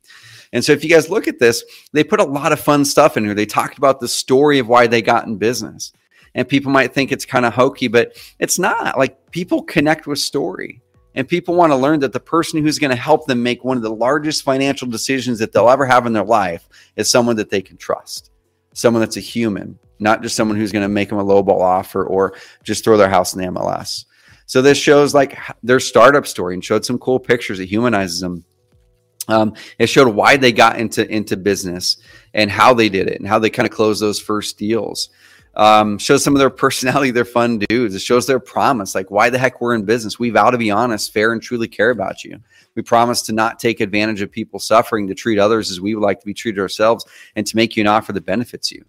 And 0.51 0.63
so 0.63 0.71
if 0.71 0.83
you 0.83 0.89
guys 0.89 1.09
look 1.09 1.27
at 1.27 1.39
this, 1.39 1.63
they 1.93 2.03
put 2.03 2.19
a 2.19 2.25
lot 2.25 2.51
of 2.51 2.59
fun 2.59 2.83
stuff 2.85 3.17
in 3.17 3.25
here. 3.25 3.35
They 3.35 3.45
talked 3.45 3.77
about 3.77 3.99
the 3.99 4.07
story 4.07 4.59
of 4.59 4.67
why 4.67 4.87
they 4.87 5.01
got 5.01 5.27
in 5.27 5.37
business. 5.37 5.93
And 6.35 6.47
people 6.47 6.71
might 6.71 6.93
think 6.93 7.11
it's 7.11 7.25
kind 7.25 7.45
of 7.45 7.53
hokey, 7.53 7.87
but 7.87 8.17
it's 8.39 8.59
not. 8.59 8.97
Like 8.97 9.31
people 9.31 9.63
connect 9.63 10.07
with 10.07 10.19
story. 10.19 10.81
And 11.15 11.27
people 11.27 11.55
want 11.55 11.71
to 11.71 11.75
learn 11.75 11.99
that 12.01 12.13
the 12.13 12.19
person 12.19 12.61
who's 12.61 12.79
going 12.79 12.91
to 12.91 12.95
help 12.95 13.25
them 13.25 13.41
make 13.41 13.63
one 13.63 13.77
of 13.77 13.83
the 13.83 13.93
largest 13.93 14.43
financial 14.43 14.87
decisions 14.87 15.39
that 15.39 15.51
they'll 15.51 15.69
ever 15.69 15.85
have 15.85 16.05
in 16.05 16.13
their 16.13 16.23
life 16.23 16.69
is 16.95 17.09
someone 17.09 17.35
that 17.37 17.49
they 17.49 17.61
can 17.61 17.77
trust, 17.77 18.31
someone 18.73 19.01
that's 19.01 19.17
a 19.17 19.21
human, 19.21 19.77
not 19.99 20.21
just 20.21 20.35
someone 20.35 20.55
who's 20.55 20.71
going 20.71 20.83
to 20.83 20.89
make 20.89 21.09
them 21.09 21.17
a 21.17 21.23
lowball 21.23 21.61
offer 21.61 22.05
or 22.05 22.35
just 22.63 22.83
throw 22.83 22.95
their 22.95 23.09
house 23.09 23.33
in 23.33 23.41
the 23.41 23.47
MLS. 23.47 24.05
So 24.45 24.61
this 24.61 24.77
shows 24.77 25.13
like 25.13 25.37
their 25.61 25.79
startup 25.79 26.25
story 26.25 26.53
and 26.53 26.63
showed 26.63 26.85
some 26.85 26.99
cool 26.99 27.19
pictures. 27.19 27.59
It 27.59 27.67
humanizes 27.67 28.19
them. 28.19 28.45
Um, 29.29 29.53
it 29.77 29.87
showed 29.87 30.13
why 30.13 30.37
they 30.37 30.51
got 30.51 30.79
into 30.79 31.09
into 31.09 31.37
business 31.37 31.97
and 32.33 32.51
how 32.51 32.73
they 32.73 32.89
did 32.89 33.07
it 33.07 33.19
and 33.19 33.27
how 33.27 33.39
they 33.39 33.49
kind 33.49 33.67
of 33.67 33.73
closed 33.73 34.01
those 34.01 34.19
first 34.19 34.57
deals 34.57 35.09
um, 35.55 35.97
shows 35.97 36.23
some 36.23 36.35
of 36.35 36.39
their 36.39 36.49
personality. 36.65 37.11
They're 37.11 37.25
fun 37.25 37.59
dudes. 37.59 37.95
It 37.95 38.01
shows 38.01 38.25
their 38.25 38.39
promise. 38.39 38.95
Like, 38.95 39.11
why 39.11 39.29
the 39.29 39.37
heck 39.37 39.61
we're 39.61 39.75
in 39.75 39.85
business? 39.85 40.19
We 40.19 40.29
vow 40.29 40.49
to 40.49 40.57
be 40.57 40.71
honest, 40.71 41.13
fair, 41.13 41.33
and 41.33 41.41
truly 41.41 41.67
care 41.67 41.89
about 41.89 42.23
you. 42.23 42.39
We 42.75 42.81
promise 42.81 43.21
to 43.23 43.33
not 43.33 43.59
take 43.59 43.81
advantage 43.81 44.21
of 44.21 44.31
people 44.31 44.59
suffering, 44.59 45.07
to 45.07 45.15
treat 45.15 45.39
others 45.39 45.69
as 45.69 45.81
we 45.81 45.95
would 45.95 46.03
like 46.03 46.19
to 46.21 46.25
be 46.25 46.33
treated 46.33 46.61
ourselves, 46.61 47.05
and 47.35 47.45
to 47.45 47.55
make 47.55 47.75
you 47.75 47.81
an 47.81 47.87
offer 47.87 48.13
that 48.13 48.25
benefits 48.25 48.71
you. 48.71 48.85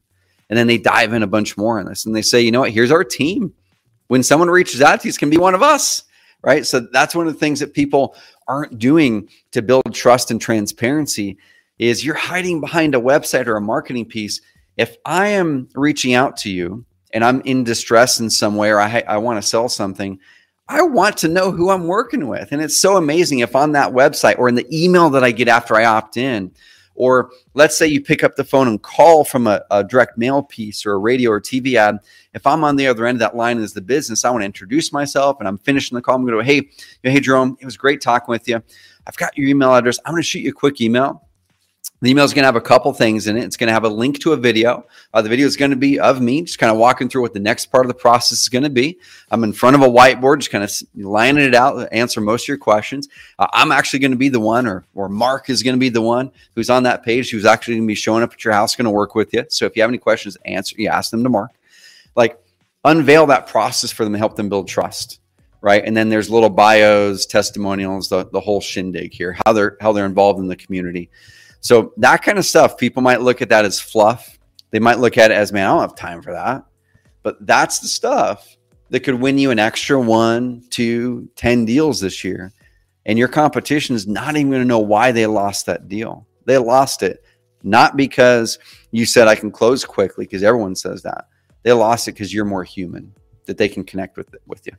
And 0.49 0.59
then 0.59 0.66
they 0.66 0.78
dive 0.78 1.12
in 1.12 1.22
a 1.22 1.28
bunch 1.28 1.57
more 1.57 1.78
on 1.78 1.86
this 1.86 2.07
and 2.07 2.14
they 2.14 2.22
say, 2.22 2.41
you 2.41 2.51
know 2.51 2.61
what? 2.61 2.72
Here's 2.72 2.91
our 2.91 3.05
team. 3.05 3.55
When 4.09 4.24
someone 4.24 4.51
reaches 4.51 4.82
out 4.82 5.01
to 5.01 5.07
you, 5.07 5.11
it's 5.11 5.18
going 5.18 5.30
to 5.30 5.36
be 5.36 5.41
one 5.41 5.55
of 5.55 5.62
us, 5.62 6.03
right? 6.43 6.66
So 6.66 6.80
that's 6.80 7.14
one 7.14 7.26
of 7.26 7.32
the 7.32 7.38
things 7.38 7.61
that 7.61 7.74
people 7.74 8.16
aren't 8.49 8.78
doing 8.78 9.28
to 9.53 9.62
build 9.62 9.95
trust 9.95 10.30
and 10.30 10.41
transparency 10.41 11.38
is 11.78 12.05
you're 12.05 12.14
hiding 12.14 12.61
behind 12.61 12.95
a 12.95 13.01
website 13.01 13.47
or 13.47 13.57
a 13.57 13.61
marketing 13.61 14.05
piece 14.05 14.41
if 14.76 14.97
I 15.05 15.28
am 15.28 15.68
reaching 15.74 16.14
out 16.14 16.36
to 16.38 16.51
you 16.51 16.84
and 17.12 17.24
I'm 17.24 17.41
in 17.43 17.64
distress 17.64 18.20
in 18.20 18.30
some 18.30 18.57
way 18.57 18.70
or 18.70 18.80
I, 18.80 19.03
I 19.07 19.18
want 19.18 19.43
to 19.43 19.47
sell 19.47 19.68
something, 19.68 20.18
I 20.68 20.82
want 20.82 21.16
to 21.18 21.28
know 21.28 21.51
who 21.51 21.70
I'm 21.70 21.86
working 21.86 22.28
with. 22.28 22.53
And 22.53 22.62
it's 22.62 22.76
so 22.76 22.97
amazing 22.97 23.41
if 23.41 23.57
on 23.57 23.72
that 23.72 23.93
website 23.93 24.38
or 24.38 24.49
in 24.49 24.55
the 24.55 24.66
email 24.72 25.11
that 25.11 25.24
I 25.24 25.32
get 25.32 25.49
after 25.49 25.74
I 25.74 25.84
opt 25.84 26.16
in, 26.16 26.53
or 26.95 27.30
let's 27.55 27.76
say 27.76 27.86
you 27.86 28.01
pick 28.03 28.22
up 28.22 28.36
the 28.36 28.45
phone 28.45 28.68
and 28.68 28.82
call 28.82 29.24
from 29.24 29.47
a, 29.47 29.62
a, 29.70 29.82
direct 29.82 30.18
mail 30.18 30.43
piece 30.43 30.84
or 30.84 30.93
a 30.93 30.99
radio 30.99 31.30
or 31.30 31.41
TV 31.41 31.74
ad. 31.74 31.99
If 32.34 32.47
I'm 32.47 32.62
on 32.62 32.76
the 32.76 32.86
other 32.86 33.07
end 33.07 33.16
of 33.16 33.20
that 33.20 33.36
line 33.36 33.59
as 33.61 33.72
the 33.72 33.80
business, 33.80 34.24
I 34.24 34.30
want 34.30 34.43
to 34.43 34.47
introduce 34.47 34.93
myself 34.93 35.36
and 35.38 35.49
I'm 35.49 35.59
finishing 35.59 35.97
the 35.97 36.03
call. 36.03 36.16
I'm 36.16 36.22
going 36.22 36.32
to 36.32 36.43
go, 36.43 36.45
hey, 36.45 36.68
hey, 37.03 37.20
Jerome, 37.20 37.57
it 37.61 37.64
was 37.64 37.76
great 37.76 38.01
talking 38.01 38.30
with 38.30 38.49
you. 38.49 38.62
I've 39.07 39.16
got 39.16 39.36
your 39.36 39.49
email 39.49 39.74
address. 39.74 39.99
I'm 40.05 40.12
going 40.12 40.22
to 40.22 40.28
shoot 40.28 40.41
you 40.41 40.51
a 40.51 40.53
quick 40.53 40.80
email. 40.80 41.26
The 42.02 42.08
email 42.08 42.24
is 42.24 42.32
going 42.32 42.44
to 42.44 42.46
have 42.46 42.56
a 42.56 42.62
couple 42.62 42.90
things 42.94 43.26
in 43.26 43.36
it. 43.36 43.44
It's 43.44 43.58
going 43.58 43.68
to 43.68 43.74
have 43.74 43.84
a 43.84 43.88
link 43.88 44.20
to 44.20 44.32
a 44.32 44.36
video. 44.36 44.86
Uh, 45.12 45.20
the 45.20 45.28
video 45.28 45.46
is 45.46 45.54
going 45.54 45.70
to 45.70 45.76
be 45.76 46.00
of 46.00 46.22
me, 46.22 46.42
just 46.42 46.58
kind 46.58 46.72
of 46.72 46.78
walking 46.78 47.10
through 47.10 47.20
what 47.20 47.34
the 47.34 47.40
next 47.40 47.66
part 47.66 47.84
of 47.84 47.88
the 47.88 47.94
process 47.94 48.40
is 48.40 48.48
going 48.48 48.64
to 48.64 48.70
be. 48.70 48.98
I'm 49.30 49.44
in 49.44 49.52
front 49.52 49.76
of 49.76 49.82
a 49.82 49.86
whiteboard, 49.86 50.38
just 50.38 50.50
kind 50.50 50.64
of 50.64 50.72
lining 50.94 51.44
it 51.44 51.54
out, 51.54 51.92
answer 51.92 52.22
most 52.22 52.44
of 52.44 52.48
your 52.48 52.56
questions. 52.56 53.08
Uh, 53.38 53.48
I'm 53.52 53.70
actually 53.70 53.98
going 53.98 54.12
to 54.12 54.16
be 54.16 54.30
the 54.30 54.40
one, 54.40 54.66
or 54.66 54.84
or 54.94 55.10
Mark 55.10 55.50
is 55.50 55.62
going 55.62 55.76
to 55.76 55.80
be 55.80 55.90
the 55.90 56.00
one 56.00 56.30
who's 56.54 56.70
on 56.70 56.84
that 56.84 57.02
page, 57.02 57.30
who's 57.30 57.44
actually 57.44 57.74
going 57.74 57.86
to 57.86 57.92
be 57.92 57.94
showing 57.94 58.22
up 58.22 58.32
at 58.32 58.44
your 58.44 58.54
house, 58.54 58.74
going 58.74 58.86
to 58.86 58.90
work 58.90 59.14
with 59.14 59.34
you. 59.34 59.44
So 59.50 59.66
if 59.66 59.76
you 59.76 59.82
have 59.82 59.90
any 59.90 59.98
questions, 59.98 60.38
answer. 60.46 60.76
You 60.78 60.88
ask 60.88 61.10
them 61.10 61.22
to 61.22 61.28
Mark. 61.28 61.50
Like 62.16 62.40
unveil 62.82 63.26
that 63.26 63.46
process 63.46 63.92
for 63.92 64.04
them, 64.04 64.14
help 64.14 64.36
them 64.36 64.48
build 64.48 64.68
trust 64.68 65.20
right? 65.62 65.84
And 65.84 65.94
then 65.94 66.08
there's 66.08 66.30
little 66.30 66.48
bios, 66.48 67.26
testimonials, 67.26 68.08
the, 68.08 68.24
the 68.30 68.40
whole 68.40 68.62
shindig 68.62 69.12
here, 69.12 69.36
how 69.44 69.52
they're 69.52 69.76
how 69.78 69.92
they're 69.92 70.06
involved 70.06 70.38
in 70.38 70.46
the 70.46 70.56
community. 70.56 71.10
So 71.61 71.92
that 71.98 72.22
kind 72.22 72.38
of 72.38 72.44
stuff, 72.44 72.76
people 72.76 73.02
might 73.02 73.20
look 73.20 73.42
at 73.42 73.48
that 73.50 73.64
as 73.64 73.78
fluff. 73.78 74.38
They 74.70 74.78
might 74.78 74.98
look 74.98 75.18
at 75.18 75.30
it 75.30 75.34
as, 75.34 75.52
man, 75.52 75.66
I 75.66 75.72
don't 75.72 75.80
have 75.80 75.96
time 75.96 76.22
for 76.22 76.32
that. 76.32 76.64
But 77.22 77.44
that's 77.46 77.80
the 77.80 77.88
stuff 77.88 78.56
that 78.88 79.00
could 79.00 79.14
win 79.14 79.38
you 79.38 79.50
an 79.50 79.58
extra 79.58 80.00
one, 80.00 80.64
two, 80.70 81.28
ten 81.36 81.64
deals 81.64 82.00
this 82.00 82.24
year. 82.24 82.52
And 83.06 83.18
your 83.18 83.28
competition 83.28 83.94
is 83.94 84.06
not 84.06 84.36
even 84.36 84.50
going 84.50 84.62
to 84.62 84.68
know 84.68 84.78
why 84.78 85.12
they 85.12 85.26
lost 85.26 85.66
that 85.66 85.88
deal. 85.88 86.26
They 86.44 86.58
lost 86.58 87.02
it 87.02 87.24
not 87.62 87.96
because 87.96 88.58
you 88.90 89.04
said 89.04 89.28
I 89.28 89.34
can 89.34 89.50
close 89.50 89.84
quickly, 89.84 90.24
because 90.24 90.42
everyone 90.42 90.74
says 90.74 91.02
that. 91.02 91.26
They 91.62 91.72
lost 91.72 92.08
it 92.08 92.12
because 92.12 92.32
you're 92.32 92.44
more 92.44 92.64
human, 92.64 93.12
that 93.44 93.58
they 93.58 93.68
can 93.68 93.84
connect 93.84 94.16
with 94.16 94.34
with 94.46 94.66
you 94.66 94.72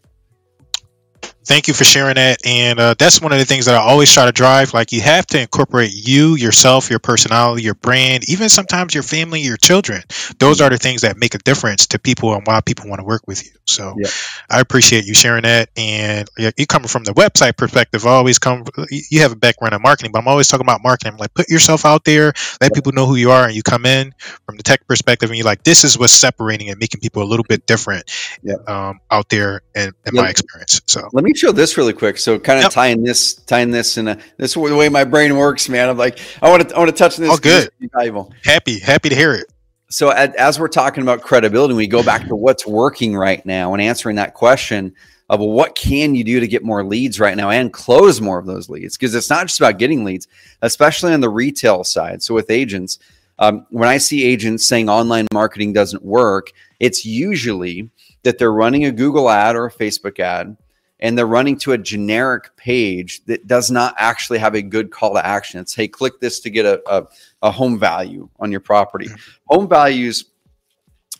thank 1.45 1.67
you 1.67 1.73
for 1.73 1.83
sharing 1.83 2.15
that. 2.15 2.45
And 2.45 2.79
uh, 2.79 2.95
that's 2.97 3.21
one 3.21 3.31
of 3.31 3.39
the 3.39 3.45
things 3.45 3.65
that 3.65 3.75
I 3.75 3.79
always 3.79 4.11
try 4.11 4.25
to 4.25 4.31
drive. 4.31 4.73
Like 4.73 4.91
you 4.91 5.01
have 5.01 5.25
to 5.27 5.39
incorporate 5.39 5.91
you, 5.93 6.35
yourself, 6.35 6.89
your 6.89 6.99
personality, 6.99 7.63
your 7.63 7.73
brand, 7.75 8.29
even 8.29 8.49
sometimes 8.49 8.93
your 8.93 9.03
family, 9.03 9.41
your 9.41 9.57
children. 9.57 10.03
Those 10.39 10.61
are 10.61 10.69
the 10.69 10.77
things 10.77 11.01
that 11.01 11.17
make 11.17 11.35
a 11.35 11.39
difference 11.39 11.87
to 11.87 11.99
people 11.99 12.33
and 12.33 12.45
why 12.45 12.61
people 12.61 12.89
want 12.89 12.99
to 12.99 13.05
work 13.05 13.23
with 13.27 13.43
you. 13.43 13.51
So 13.65 13.95
yeah. 13.97 14.09
I 14.49 14.59
appreciate 14.59 15.05
you 15.05 15.13
sharing 15.13 15.43
that. 15.43 15.69
And 15.77 16.27
you 16.57 16.65
coming 16.67 16.87
from 16.87 17.03
the 17.03 17.13
website 17.13 17.57
perspective, 17.57 18.05
I 18.05 18.11
always 18.11 18.39
come, 18.39 18.65
you 18.89 19.21
have 19.21 19.31
a 19.31 19.35
background 19.35 19.73
in 19.73 19.81
marketing, 19.81 20.11
but 20.11 20.19
I'm 20.19 20.27
always 20.27 20.47
talking 20.47 20.65
about 20.65 20.81
marketing. 20.83 21.13
I'm 21.13 21.19
like, 21.19 21.33
put 21.33 21.49
yourself 21.49 21.85
out 21.85 22.03
there, 22.03 22.33
let 22.59 22.73
people 22.73 22.91
know 22.91 23.05
who 23.05 23.15
you 23.15 23.31
are. 23.31 23.45
And 23.45 23.55
you 23.55 23.63
come 23.63 23.85
in 23.85 24.13
from 24.45 24.57
the 24.57 24.63
tech 24.63 24.85
perspective 24.87 25.29
and 25.29 25.37
you're 25.37 25.45
like, 25.45 25.63
this 25.63 25.83
is 25.83 25.97
what's 25.97 26.13
separating 26.13 26.69
and 26.69 26.79
making 26.79 27.01
people 27.01 27.23
a 27.23 27.25
little 27.25 27.45
bit 27.47 27.65
different 27.65 28.11
yeah. 28.43 28.55
um, 28.67 28.99
out 29.09 29.29
there 29.29 29.61
in, 29.75 29.91
in 30.05 30.15
my 30.15 30.29
experience. 30.29 30.81
So 30.87 31.09
let 31.13 31.23
me 31.23 31.30
show 31.35 31.51
this 31.51 31.77
really 31.77 31.93
quick. 31.93 32.17
So 32.17 32.39
kind 32.39 32.59
of 32.59 32.63
yep. 32.63 32.71
tying 32.71 33.03
this, 33.03 33.33
tying 33.33 33.71
this 33.71 33.97
in 33.97 34.07
a, 34.07 34.17
this 34.37 34.53
the 34.53 34.59
way 34.59 34.89
my 34.89 35.03
brain 35.03 35.35
works, 35.37 35.69
man. 35.69 35.89
I'm 35.89 35.97
like, 35.97 36.19
I 36.41 36.49
want 36.49 36.69
to, 36.69 36.75
I 36.75 36.79
want 36.79 36.89
to 36.89 36.95
touch 36.95 37.17
on 37.19 37.25
this. 37.25 37.33
Oh, 37.33 37.37
good. 37.37 37.69
Valuable. 37.93 38.33
Happy, 38.43 38.79
happy 38.79 39.09
to 39.09 39.15
hear 39.15 39.33
it 39.33 39.51
so 39.91 40.09
as 40.09 40.57
we're 40.57 40.69
talking 40.69 41.03
about 41.03 41.21
credibility, 41.21 41.73
we 41.73 41.85
go 41.85 42.01
back 42.01 42.25
to 42.29 42.35
what's 42.35 42.65
working 42.65 43.15
right 43.15 43.45
now 43.45 43.73
and 43.73 43.81
answering 43.81 44.15
that 44.15 44.33
question 44.33 44.95
of 45.29 45.41
well, 45.41 45.49
what 45.49 45.75
can 45.75 46.15
you 46.15 46.23
do 46.23 46.39
to 46.39 46.47
get 46.47 46.63
more 46.63 46.83
leads 46.83 47.19
right 47.19 47.35
now 47.35 47.49
and 47.49 47.73
close 47.73 48.21
more 48.21 48.39
of 48.39 48.45
those 48.45 48.69
leads? 48.69 48.97
Because 48.97 49.13
it's 49.13 49.29
not 49.29 49.47
just 49.47 49.59
about 49.59 49.79
getting 49.79 50.05
leads, 50.05 50.29
especially 50.61 51.13
on 51.13 51.19
the 51.19 51.29
retail 51.29 51.83
side. 51.83 52.23
So 52.23 52.33
with 52.33 52.49
agents, 52.49 52.99
um, 53.37 53.65
when 53.69 53.89
I 53.89 53.97
see 53.97 54.23
agents 54.23 54.65
saying 54.65 54.87
online 54.87 55.27
marketing 55.33 55.73
doesn't 55.73 56.03
work, 56.05 56.51
it's 56.79 57.05
usually 57.05 57.89
that 58.23 58.37
they're 58.37 58.53
running 58.53 58.85
a 58.85 58.91
Google 58.93 59.29
ad 59.29 59.57
or 59.57 59.65
a 59.65 59.71
Facebook 59.71 60.19
ad 60.21 60.55
and 61.01 61.17
they're 61.17 61.25
running 61.25 61.57
to 61.57 61.71
a 61.71 61.77
generic 61.77 62.55
page 62.55 63.23
that 63.25 63.47
does 63.47 63.71
not 63.71 63.95
actually 63.97 64.39
have 64.39 64.55
a 64.55 64.61
good 64.61 64.91
call 64.91 65.13
to 65.13 65.25
action. 65.25 65.59
It's 65.59 65.73
hey, 65.73 65.87
click 65.87 66.19
this 66.19 66.39
to 66.41 66.49
get 66.49 66.65
a, 66.65 66.81
a, 66.87 67.07
a 67.41 67.51
home 67.51 67.79
value 67.79 68.29
on 68.39 68.51
your 68.51 68.59
property. 68.59 69.07
Home 69.47 69.67
values 69.67 70.25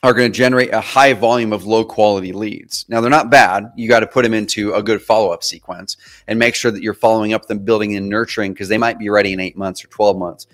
are 0.04 0.14
going 0.14 0.32
to 0.32 0.36
generate 0.36 0.74
a 0.74 0.82
high 0.82 1.14
volume 1.14 1.54
of 1.54 1.66
low 1.66 1.86
quality 1.86 2.32
leads. 2.34 2.86
Now, 2.90 3.02
they're 3.02 3.12
not 3.12 3.30
bad. 3.30 3.72
You 3.76 3.88
got 3.88 4.00
to 4.00 4.08
put 4.08 4.24
them 4.24 4.34
into 4.34 4.74
a 4.74 4.82
good 4.82 5.02
follow 5.02 5.32
up 5.32 5.44
sequence 5.44 5.98
and 6.28 6.40
make 6.40 6.56
sure 6.56 6.72
that 6.72 6.82
you're 6.82 6.96
following 6.96 7.34
up 7.34 7.46
them, 7.46 7.60
building 7.60 7.96
and 7.96 8.10
nurturing 8.10 8.54
because 8.54 8.68
they 8.68 8.80
might 8.80 8.98
be 8.98 9.10
ready 9.10 9.34
in 9.34 9.40
eight 9.40 9.58
months 9.58 9.84
or 9.84 9.90
12 9.90 10.18
months. 10.18 10.48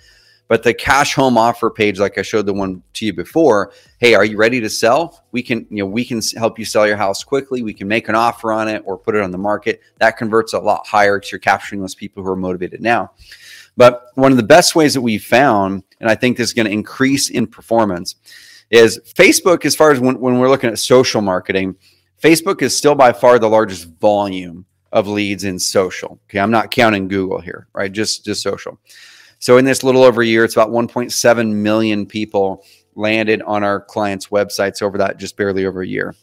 But 0.47 0.63
the 0.63 0.73
cash 0.73 1.13
home 1.13 1.37
offer 1.37 1.69
page, 1.69 1.99
like 1.99 2.17
I 2.17 2.21
showed 2.21 2.45
the 2.45 2.53
one 2.53 2.81
to 2.93 3.05
you 3.05 3.13
before, 3.13 3.73
hey, 3.99 4.13
are 4.13 4.23
you 4.23 4.37
ready 4.37 4.61
to 4.61 4.69
sell? 4.69 5.25
We 5.31 5.43
can, 5.43 5.67
you 5.69 5.79
know, 5.79 5.85
we 5.85 6.05
can 6.05 6.21
help 6.37 6.57
you 6.57 6.65
sell 6.65 6.87
your 6.87 6.95
house 6.95 7.23
quickly. 7.23 7.63
We 7.63 7.73
can 7.73 7.87
make 7.87 8.07
an 8.07 8.15
offer 8.15 8.51
on 8.51 8.67
it 8.67 8.81
or 8.85 8.97
put 8.97 9.15
it 9.15 9.21
on 9.21 9.31
the 9.31 9.37
market. 9.37 9.81
That 9.97 10.17
converts 10.17 10.53
a 10.53 10.59
lot 10.59 10.87
higher 10.87 11.17
because 11.17 11.31
you're 11.31 11.39
capturing 11.39 11.81
those 11.81 11.95
people 11.95 12.23
who 12.23 12.29
are 12.29 12.35
motivated 12.37 12.81
now. 12.81 13.11
But 13.75 14.07
one 14.15 14.31
of 14.31 14.37
the 14.37 14.43
best 14.43 14.75
ways 14.75 14.93
that 14.93 15.01
we've 15.01 15.23
found, 15.23 15.83
and 15.99 16.09
I 16.09 16.15
think 16.15 16.37
this 16.37 16.49
is 16.49 16.53
going 16.53 16.65
to 16.65 16.71
increase 16.71 17.29
in 17.29 17.45
performance, 17.45 18.15
is 18.69 18.99
Facebook, 19.15 19.65
as 19.65 19.75
far 19.75 19.91
as 19.91 19.99
when, 19.99 20.19
when 20.19 20.39
we're 20.39 20.49
looking 20.49 20.69
at 20.69 20.79
social 20.79 21.21
marketing, 21.21 21.75
Facebook 22.21 22.61
is 22.61 22.75
still 22.75 22.95
by 22.95 23.13
far 23.13 23.37
the 23.37 23.49
largest 23.49 23.85
volume 23.99 24.65
of 24.91 25.07
leads 25.07 25.43
in 25.43 25.59
social. 25.59 26.19
Okay, 26.25 26.39
I'm 26.39 26.51
not 26.51 26.71
counting 26.71 27.07
Google 27.07 27.39
here, 27.39 27.67
right? 27.73 27.91
Just 27.91 28.25
just 28.25 28.41
social. 28.41 28.79
So 29.39 29.57
in 29.57 29.65
this 29.65 29.83
little 29.83 30.03
over 30.03 30.21
a 30.21 30.25
year, 30.25 30.43
it's 30.43 30.55
about 30.55 30.69
1.7 30.69 31.53
million 31.53 32.05
people 32.05 32.65
landed 32.95 33.41
on 33.43 33.63
our 33.63 33.79
clients' 33.79 34.27
websites 34.27 34.81
over 34.81 34.97
that 34.97 35.17
just 35.17 35.37
barely 35.37 35.65
over 35.65 35.81
a 35.81 35.87
year. 35.87 36.15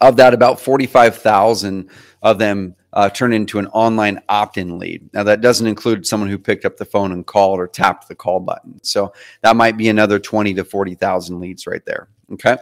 Of 0.00 0.16
that, 0.16 0.32
about 0.32 0.60
45,000 0.60 1.90
of 2.22 2.38
them 2.38 2.74
uh, 2.92 3.08
turn 3.08 3.32
into 3.32 3.58
an 3.58 3.66
online 3.68 4.20
opt-in 4.28 4.78
lead. 4.78 5.08
Now 5.12 5.22
that 5.24 5.40
doesn't 5.40 5.66
include 5.66 6.06
someone 6.06 6.28
who 6.28 6.38
picked 6.38 6.64
up 6.64 6.76
the 6.76 6.84
phone 6.84 7.12
and 7.12 7.26
called 7.26 7.60
or 7.60 7.68
tapped 7.68 8.08
the 8.08 8.14
call 8.14 8.40
button. 8.40 8.82
So 8.82 9.12
that 9.42 9.56
might 9.56 9.76
be 9.76 9.88
another 9.88 10.18
20 10.18 10.54
to 10.54 10.64
40,000 10.64 11.40
leads 11.40 11.66
right 11.66 11.84
there. 11.84 12.08
Okay. 12.32 12.56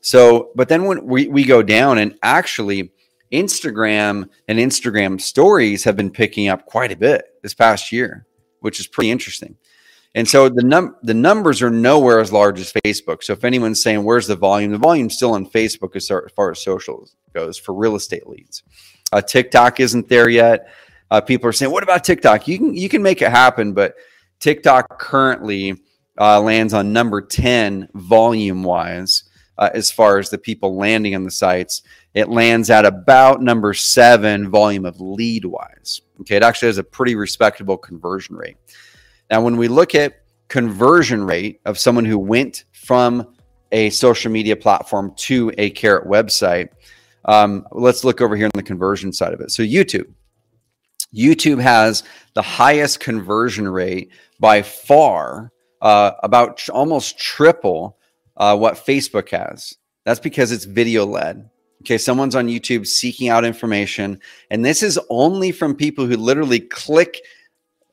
So, 0.00 0.50
but 0.54 0.68
then 0.68 0.84
when 0.84 1.04
we, 1.04 1.28
we 1.28 1.44
go 1.44 1.62
down 1.62 1.98
and 1.98 2.16
actually 2.22 2.92
Instagram 3.32 4.28
and 4.48 4.58
Instagram 4.58 5.20
stories 5.20 5.84
have 5.84 5.96
been 5.96 6.10
picking 6.10 6.48
up 6.48 6.66
quite 6.66 6.90
a 6.90 6.96
bit 6.96 7.24
this 7.42 7.54
past 7.54 7.92
year. 7.92 8.26
Which 8.60 8.80
is 8.80 8.86
pretty 8.86 9.10
interesting. 9.10 9.56
And 10.14 10.28
so 10.28 10.48
the 10.48 10.64
num 10.64 10.96
the 11.02 11.14
numbers 11.14 11.62
are 11.62 11.70
nowhere 11.70 12.18
as 12.18 12.32
large 12.32 12.58
as 12.58 12.72
Facebook. 12.84 13.22
So 13.22 13.32
if 13.32 13.44
anyone's 13.44 13.80
saying 13.80 14.02
where's 14.02 14.26
the 14.26 14.34
volume, 14.36 14.72
the 14.72 14.78
volume's 14.78 15.14
still 15.14 15.34
on 15.34 15.46
Facebook 15.46 15.94
as 15.94 16.08
far 16.34 16.50
as 16.50 16.62
social 16.62 17.08
goes 17.32 17.58
for 17.58 17.74
real 17.74 17.94
estate 17.94 18.26
leads. 18.26 18.64
Uh, 19.12 19.20
TikTok 19.20 19.78
isn't 19.78 20.08
there 20.08 20.28
yet. 20.28 20.72
Uh, 21.12 21.20
people 21.20 21.48
are 21.48 21.52
saying, 21.52 21.72
what 21.72 21.82
about 21.82 22.04
TikTok? 22.04 22.48
You 22.48 22.58
can 22.58 22.74
you 22.74 22.88
can 22.88 23.02
make 23.02 23.22
it 23.22 23.30
happen, 23.30 23.72
but 23.72 23.94
TikTok 24.40 24.98
currently 24.98 25.80
uh, 26.18 26.40
lands 26.40 26.74
on 26.74 26.92
number 26.92 27.20
ten 27.20 27.88
volume 27.94 28.64
wise 28.64 29.24
uh, 29.58 29.70
as 29.74 29.92
far 29.92 30.18
as 30.18 30.30
the 30.30 30.38
people 30.38 30.76
landing 30.76 31.14
on 31.14 31.24
the 31.24 31.30
sites. 31.30 31.82
It 32.14 32.28
lands 32.28 32.70
at 32.70 32.84
about 32.84 33.40
number 33.40 33.72
seven 33.72 34.50
volume 34.50 34.84
of 34.84 35.00
lead 35.00 35.44
wise. 35.44 36.02
Okay, 36.20 36.36
it 36.36 36.42
actually 36.42 36.66
has 36.68 36.78
a 36.78 36.84
pretty 36.84 37.14
respectable 37.14 37.76
conversion 37.76 38.36
rate. 38.36 38.56
Now, 39.30 39.42
when 39.42 39.56
we 39.56 39.68
look 39.68 39.94
at 39.94 40.22
conversion 40.48 41.24
rate 41.24 41.60
of 41.64 41.78
someone 41.78 42.04
who 42.04 42.18
went 42.18 42.64
from 42.72 43.34
a 43.70 43.90
social 43.90 44.32
media 44.32 44.56
platform 44.56 45.14
to 45.16 45.52
a 45.56 45.70
Carrot 45.70 46.08
website, 46.08 46.70
um, 47.26 47.64
let's 47.70 48.02
look 48.02 48.20
over 48.20 48.34
here 48.34 48.46
on 48.46 48.50
the 48.54 48.62
conversion 48.62 49.12
side 49.12 49.32
of 49.32 49.40
it. 49.40 49.52
So, 49.52 49.62
YouTube. 49.62 50.12
YouTube 51.14 51.60
has 51.60 52.02
the 52.34 52.42
highest 52.42 53.00
conversion 53.00 53.68
rate 53.68 54.12
by 54.38 54.62
far, 54.62 55.52
uh, 55.80 56.12
about 56.22 56.58
tr- 56.58 56.72
almost 56.72 57.18
triple 57.18 57.98
uh, 58.36 58.56
what 58.56 58.74
Facebook 58.74 59.28
has. 59.30 59.76
That's 60.04 60.20
because 60.20 60.50
it's 60.50 60.64
video 60.64 61.04
led. 61.04 61.49
Okay, 61.82 61.98
someone's 61.98 62.34
on 62.34 62.46
YouTube 62.46 62.86
seeking 62.86 63.28
out 63.28 63.44
information, 63.44 64.20
and 64.50 64.64
this 64.64 64.82
is 64.82 64.98
only 65.08 65.50
from 65.50 65.74
people 65.74 66.06
who 66.06 66.16
literally 66.16 66.60
click 66.60 67.22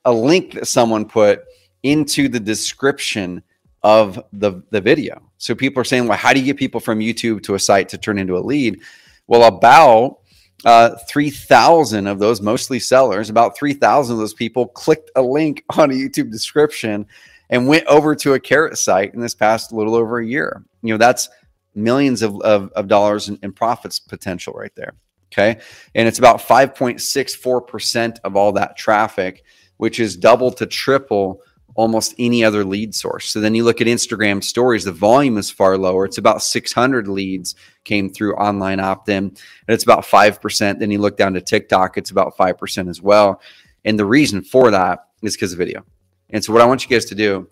a 0.04 0.12
link 0.12 0.54
that 0.54 0.68
someone 0.68 1.06
put 1.06 1.44
into 1.84 2.28
the 2.28 2.40
description 2.40 3.42
of 3.84 4.22
the, 4.34 4.62
the 4.72 4.82
video. 4.82 5.22
So 5.38 5.56
people 5.56 5.82
are 5.82 5.86
saying, 5.86 6.08
well, 6.08 6.18
how 6.18 6.34
do 6.34 6.40
you 6.40 6.46
get 6.46 6.58
people 6.58 6.80
from 6.80 7.00
YouTube 7.00 7.44
to 7.44 7.56
a 7.56 7.60
site 7.60 7.90
to 7.90 7.98
turn 7.98 8.18
into 8.18 8.38
a 8.38 8.40
lead? 8.40 8.82
Well, 9.28 9.44
about 9.44 10.20
uh, 10.66 10.96
3,000 11.10 12.08
of 12.08 12.20
those, 12.20 12.42
mostly 12.42 12.80
sellers, 12.80 13.30
about 13.30 13.58
3,000 13.58 14.14
of 14.14 14.20
those 14.20 14.34
people 14.34 14.68
clicked 14.68 15.12
a 15.16 15.22
link 15.22 15.64
on 15.78 15.92
a 15.92 15.94
YouTube 15.94 16.32
description 16.32 17.06
and 17.50 17.68
went 17.68 17.86
over 17.88 18.16
to 18.16 18.34
a 18.34 18.40
carrot 18.40 18.78
site 18.78 19.14
in 19.14 19.22
this 19.22 19.36
past 19.36 19.72
little 19.72 19.96
over 19.96 20.20
a 20.20 20.26
year. 20.26 20.64
You 20.82 20.94
know, 20.94 20.98
that's 20.98 21.30
millions 21.78 22.22
of, 22.22 22.42
of, 22.42 22.72
of 22.74 22.88
dollars 22.88 23.30
in, 23.30 23.40
in 23.44 23.54
profits 23.54 24.00
potential 24.00 24.54
right 24.54 24.74
there. 24.76 24.94
Okay. 25.32 25.60
And 25.94 26.08
it's 26.08 26.20
about 26.20 26.40
5.64% 26.40 28.20
of 28.24 28.36
all 28.36 28.52
that 28.54 28.78
traffic 28.78 29.44
which 29.78 30.00
is 30.00 30.18
double 30.18 30.52
to 30.52 30.66
triple 30.66 31.42
almost 31.76 32.16
any 32.18 32.44
other 32.44 32.66
lead 32.66 32.94
source. 32.94 33.30
So 33.30 33.40
then 33.40 33.54
you 33.54 33.64
look 33.64 33.82
at 33.82 33.88
Instagram 33.88 34.44
stories, 34.44 34.84
the 34.84 34.92
volume 34.92 35.38
is 35.38 35.52
far 35.52 35.78
lower. 35.78 36.06
It's 36.06 36.18
about 36.18 36.42
600 36.42 37.08
leads 37.08 37.56
came 37.84 38.10
through 38.10 38.36
online 38.36 38.80
opt 38.80 39.10
in, 39.10 39.26
and 39.26 39.38
it's 39.68 39.84
about 39.84 40.04
5%. 40.04 40.80
Then 40.80 40.92
you 40.92 41.00
look 41.00 41.18
down 41.18 41.34
to 41.36 41.42
TikTok, 41.42 41.98
it's 41.98 42.10
about 42.10 42.36
5% 42.36 42.90
as 42.90 43.02
well. 43.02 43.42
And 43.86 43.98
the 43.98 44.06
reason 44.06 44.42
for 44.42 44.72
that 44.72 45.08
is 45.22 45.36
because 45.36 45.54
of 45.54 45.60
video. 45.60 45.86
And 46.32 46.44
so 46.44 46.52
what 46.52 46.64
I 46.64 46.66
want 46.66 46.84
you 46.84 46.90
guys 46.90 47.06
to 47.06 47.16
do 47.16 47.48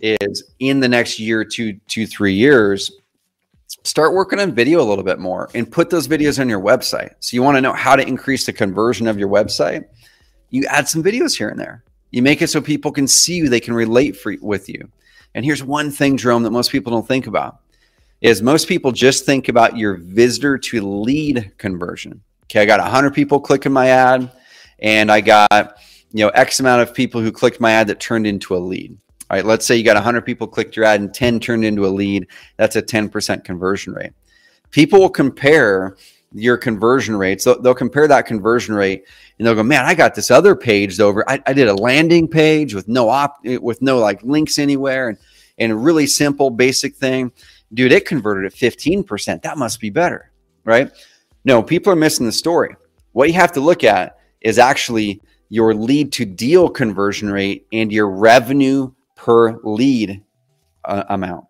is 0.00 0.44
in 0.60 0.78
the 0.78 0.88
next 0.88 1.18
year, 1.18 1.44
two, 1.44 1.78
two, 1.88 2.06
three 2.06 2.32
years, 2.32 2.92
start 3.84 4.14
working 4.14 4.40
on 4.40 4.52
video 4.52 4.80
a 4.80 4.86
little 4.86 5.04
bit 5.04 5.18
more 5.18 5.50
and 5.54 5.70
put 5.70 5.90
those 5.90 6.08
videos 6.08 6.40
on 6.40 6.48
your 6.48 6.60
website. 6.60 7.14
So 7.20 7.34
you 7.34 7.42
want 7.42 7.56
to 7.56 7.60
know 7.60 7.72
how 7.72 7.96
to 7.96 8.06
increase 8.06 8.46
the 8.46 8.52
conversion 8.52 9.06
of 9.06 9.18
your 9.18 9.28
website 9.28 9.84
you 10.54 10.64
add 10.66 10.88
some 10.88 11.02
videos 11.02 11.36
here 11.36 11.48
and 11.48 11.58
there. 11.58 11.82
You 12.12 12.22
make 12.22 12.40
it 12.40 12.46
so 12.48 12.60
people 12.60 12.92
can 12.92 13.08
see 13.08 13.34
you, 13.34 13.48
they 13.48 13.58
can 13.58 13.74
relate 13.74 14.16
for, 14.16 14.36
with 14.40 14.68
you. 14.68 14.88
And 15.34 15.44
here's 15.44 15.64
one 15.64 15.90
thing, 15.90 16.16
Jerome, 16.16 16.44
that 16.44 16.52
most 16.52 16.70
people 16.70 16.92
don't 16.92 17.06
think 17.06 17.26
about 17.26 17.58
is 18.20 18.40
most 18.40 18.68
people 18.68 18.92
just 18.92 19.26
think 19.26 19.48
about 19.48 19.76
your 19.76 19.96
visitor 19.96 20.56
to 20.56 20.80
lead 20.80 21.50
conversion. 21.58 22.22
Okay, 22.44 22.62
I 22.62 22.66
got 22.66 22.78
100 22.78 23.12
people 23.12 23.40
clicking 23.40 23.72
my 23.72 23.88
ad, 23.88 24.30
and 24.78 25.10
I 25.10 25.20
got 25.20 25.76
you 26.12 26.24
know 26.24 26.28
X 26.28 26.60
amount 26.60 26.82
of 26.82 26.94
people 26.94 27.20
who 27.20 27.32
clicked 27.32 27.60
my 27.60 27.72
ad 27.72 27.88
that 27.88 27.98
turned 27.98 28.26
into 28.26 28.54
a 28.54 28.58
lead. 28.58 28.96
Right, 29.34 29.44
let's 29.44 29.66
say 29.66 29.76
you 29.76 29.82
got 29.82 29.96
100 29.96 30.20
people 30.20 30.46
clicked 30.46 30.76
your 30.76 30.84
ad 30.84 31.00
and 31.00 31.12
10 31.12 31.40
turned 31.40 31.64
into 31.64 31.84
a 31.84 31.88
lead. 31.88 32.28
That's 32.56 32.76
a 32.76 32.82
10% 32.82 33.42
conversion 33.42 33.92
rate. 33.92 34.12
People 34.70 35.00
will 35.00 35.10
compare 35.10 35.96
your 36.32 36.56
conversion 36.56 37.16
rates. 37.16 37.42
They'll, 37.42 37.60
they'll, 37.60 37.74
compare 37.74 38.06
that 38.06 38.26
conversion 38.26 38.76
rate 38.76 39.06
and 39.36 39.44
they'll 39.44 39.56
go, 39.56 39.64
man, 39.64 39.86
I 39.86 39.94
got 39.96 40.14
this 40.14 40.30
other 40.30 40.54
page 40.54 41.00
over. 41.00 41.28
I, 41.28 41.42
I 41.48 41.52
did 41.52 41.66
a 41.66 41.74
landing 41.74 42.28
page 42.28 42.74
with 42.74 42.86
no 42.86 43.08
op, 43.08 43.44
with 43.44 43.82
no 43.82 43.98
like 43.98 44.22
links 44.22 44.56
anywhere 44.56 45.08
and, 45.08 45.18
and 45.58 45.72
a 45.72 45.76
really 45.76 46.06
simple 46.06 46.50
basic 46.50 46.94
thing. 46.94 47.32
Dude, 47.72 47.90
it 47.90 48.06
converted 48.06 48.52
at 48.52 48.56
15%. 48.56 49.42
That 49.42 49.58
must 49.58 49.80
be 49.80 49.90
better, 49.90 50.30
right? 50.62 50.92
No, 51.44 51.60
people 51.60 51.92
are 51.92 51.96
missing 51.96 52.26
the 52.26 52.30
story. 52.30 52.76
What 53.10 53.26
you 53.26 53.34
have 53.34 53.50
to 53.54 53.60
look 53.60 53.82
at 53.82 54.16
is 54.42 54.60
actually 54.60 55.20
your 55.48 55.74
lead 55.74 56.12
to 56.12 56.24
deal 56.24 56.68
conversion 56.68 57.32
rate 57.32 57.66
and 57.72 57.90
your 57.90 58.08
revenue 58.08 58.92
per 59.14 59.58
lead 59.62 60.22
uh, 60.84 61.04
amount 61.08 61.46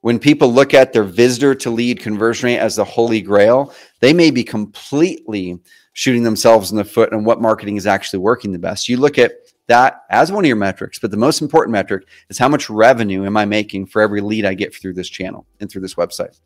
when 0.00 0.18
people 0.18 0.52
look 0.52 0.74
at 0.74 0.92
their 0.92 1.04
visitor 1.04 1.54
to 1.54 1.70
lead 1.70 2.00
conversion 2.00 2.46
rate 2.46 2.58
as 2.58 2.76
the 2.76 2.84
holy 2.84 3.20
grail, 3.20 3.74
they 4.00 4.12
may 4.12 4.30
be 4.30 4.44
completely 4.44 5.58
shooting 5.92 6.22
themselves 6.22 6.70
in 6.70 6.76
the 6.76 6.84
foot 6.84 7.12
on 7.12 7.24
what 7.24 7.40
marketing 7.40 7.76
is 7.76 7.86
actually 7.86 8.20
working 8.20 8.52
the 8.52 8.58
best. 8.58 8.88
You 8.88 8.96
look 8.98 9.18
at 9.18 9.32
that 9.66 10.04
as 10.10 10.30
one 10.30 10.44
of 10.44 10.48
your 10.48 10.56
metrics, 10.56 10.98
but 10.98 11.10
the 11.10 11.16
most 11.16 11.42
important 11.42 11.72
metric 11.72 12.06
is 12.28 12.38
how 12.38 12.48
much 12.48 12.70
revenue 12.70 13.26
am 13.26 13.36
I 13.36 13.44
making 13.44 13.86
for 13.86 14.00
every 14.00 14.20
lead 14.20 14.44
I 14.44 14.54
get 14.54 14.74
through 14.74 14.94
this 14.94 15.08
channel 15.08 15.46
and 15.60 15.70
through 15.70 15.82
this 15.82 15.96
website. 15.96 16.38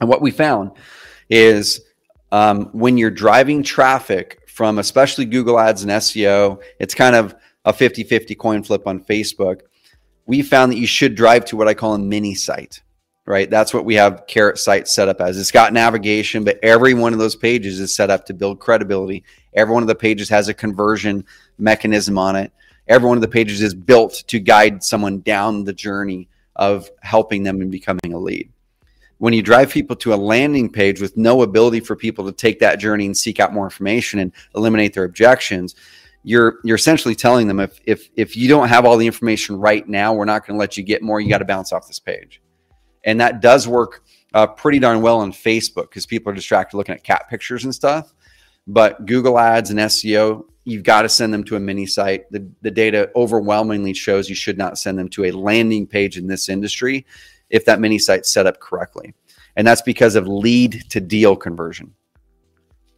And 0.00 0.08
what 0.08 0.22
we 0.22 0.30
found 0.30 0.72
is 1.28 1.82
um, 2.32 2.70
when 2.72 2.96
you're 2.96 3.10
driving 3.10 3.62
traffic 3.62 4.40
from 4.48 4.78
especially 4.78 5.26
Google 5.26 5.58
Ads 5.60 5.82
and 5.82 5.92
SEO, 5.92 6.60
it's 6.80 6.94
kind 6.94 7.14
of 7.14 7.34
a 7.64 7.72
50 7.72 8.02
50 8.04 8.34
coin 8.34 8.62
flip 8.62 8.86
on 8.86 9.00
Facebook 9.04 9.60
we 10.28 10.42
found 10.42 10.70
that 10.70 10.78
you 10.78 10.86
should 10.86 11.14
drive 11.14 11.46
to 11.46 11.56
what 11.56 11.68
I 11.68 11.74
call 11.74 11.94
a 11.94 11.98
mini 11.98 12.34
site, 12.34 12.82
right? 13.26 13.48
That's 13.48 13.72
what 13.72 13.86
we 13.86 13.94
have 13.94 14.26
Carrot 14.28 14.58
Site 14.58 14.86
set 14.86 15.08
up 15.08 15.22
as. 15.22 15.38
It's 15.38 15.50
got 15.50 15.72
navigation, 15.72 16.44
but 16.44 16.60
every 16.62 16.92
one 16.92 17.14
of 17.14 17.18
those 17.18 17.34
pages 17.34 17.80
is 17.80 17.96
set 17.96 18.10
up 18.10 18.26
to 18.26 18.34
build 18.34 18.60
credibility. 18.60 19.24
Every 19.54 19.72
one 19.72 19.82
of 19.82 19.88
the 19.88 19.94
pages 19.94 20.28
has 20.28 20.48
a 20.48 20.54
conversion 20.54 21.24
mechanism 21.56 22.18
on 22.18 22.36
it. 22.36 22.52
Every 22.86 23.08
one 23.08 23.16
of 23.16 23.22
the 23.22 23.28
pages 23.28 23.62
is 23.62 23.74
built 23.74 24.22
to 24.26 24.38
guide 24.38 24.84
someone 24.84 25.20
down 25.20 25.64
the 25.64 25.72
journey 25.72 26.28
of 26.56 26.90
helping 27.00 27.42
them 27.42 27.62
in 27.62 27.70
becoming 27.70 28.12
a 28.12 28.18
lead. 28.18 28.50
When 29.16 29.32
you 29.32 29.42
drive 29.42 29.70
people 29.70 29.96
to 29.96 30.12
a 30.12 30.16
landing 30.16 30.70
page 30.70 31.00
with 31.00 31.16
no 31.16 31.40
ability 31.40 31.80
for 31.80 31.96
people 31.96 32.26
to 32.26 32.32
take 32.32 32.60
that 32.60 32.78
journey 32.78 33.06
and 33.06 33.16
seek 33.16 33.40
out 33.40 33.54
more 33.54 33.64
information 33.64 34.20
and 34.20 34.32
eliminate 34.54 34.92
their 34.92 35.04
objections, 35.04 35.74
you're 36.22 36.58
you're 36.64 36.76
essentially 36.76 37.14
telling 37.14 37.48
them 37.48 37.60
if 37.60 37.80
if 37.84 38.08
if 38.16 38.36
you 38.36 38.48
don't 38.48 38.68
have 38.68 38.84
all 38.84 38.96
the 38.96 39.06
information 39.06 39.58
right 39.58 39.88
now, 39.88 40.12
we're 40.12 40.24
not 40.24 40.46
going 40.46 40.56
to 40.56 40.58
let 40.58 40.76
you 40.76 40.82
get 40.82 41.02
more. 41.02 41.20
You 41.20 41.28
got 41.28 41.38
to 41.38 41.44
bounce 41.44 41.72
off 41.72 41.86
this 41.86 42.00
page, 42.00 42.42
and 43.04 43.20
that 43.20 43.40
does 43.40 43.68
work 43.68 44.04
uh, 44.34 44.46
pretty 44.46 44.78
darn 44.78 45.00
well 45.00 45.20
on 45.20 45.32
Facebook 45.32 45.90
because 45.90 46.06
people 46.06 46.30
are 46.32 46.34
distracted 46.34 46.76
looking 46.76 46.94
at 46.94 47.04
cat 47.04 47.26
pictures 47.28 47.64
and 47.64 47.74
stuff. 47.74 48.14
But 48.66 49.06
Google 49.06 49.38
Ads 49.38 49.70
and 49.70 49.78
SEO, 49.78 50.44
you've 50.64 50.82
got 50.82 51.02
to 51.02 51.08
send 51.08 51.32
them 51.32 51.42
to 51.44 51.56
a 51.56 51.60
mini 51.60 51.86
site. 51.86 52.30
The, 52.30 52.46
the 52.60 52.70
data 52.70 53.10
overwhelmingly 53.16 53.94
shows 53.94 54.28
you 54.28 54.34
should 54.34 54.58
not 54.58 54.76
send 54.76 54.98
them 54.98 55.08
to 55.10 55.24
a 55.24 55.30
landing 55.30 55.86
page 55.86 56.18
in 56.18 56.26
this 56.26 56.50
industry 56.50 57.06
if 57.48 57.64
that 57.64 57.80
mini 57.80 57.98
site's 57.98 58.30
set 58.30 58.46
up 58.46 58.60
correctly. 58.60 59.14
And 59.56 59.66
that's 59.66 59.80
because 59.80 60.14
of 60.14 60.28
lead 60.28 60.84
to 60.90 61.00
deal 61.00 61.34
conversion 61.34 61.94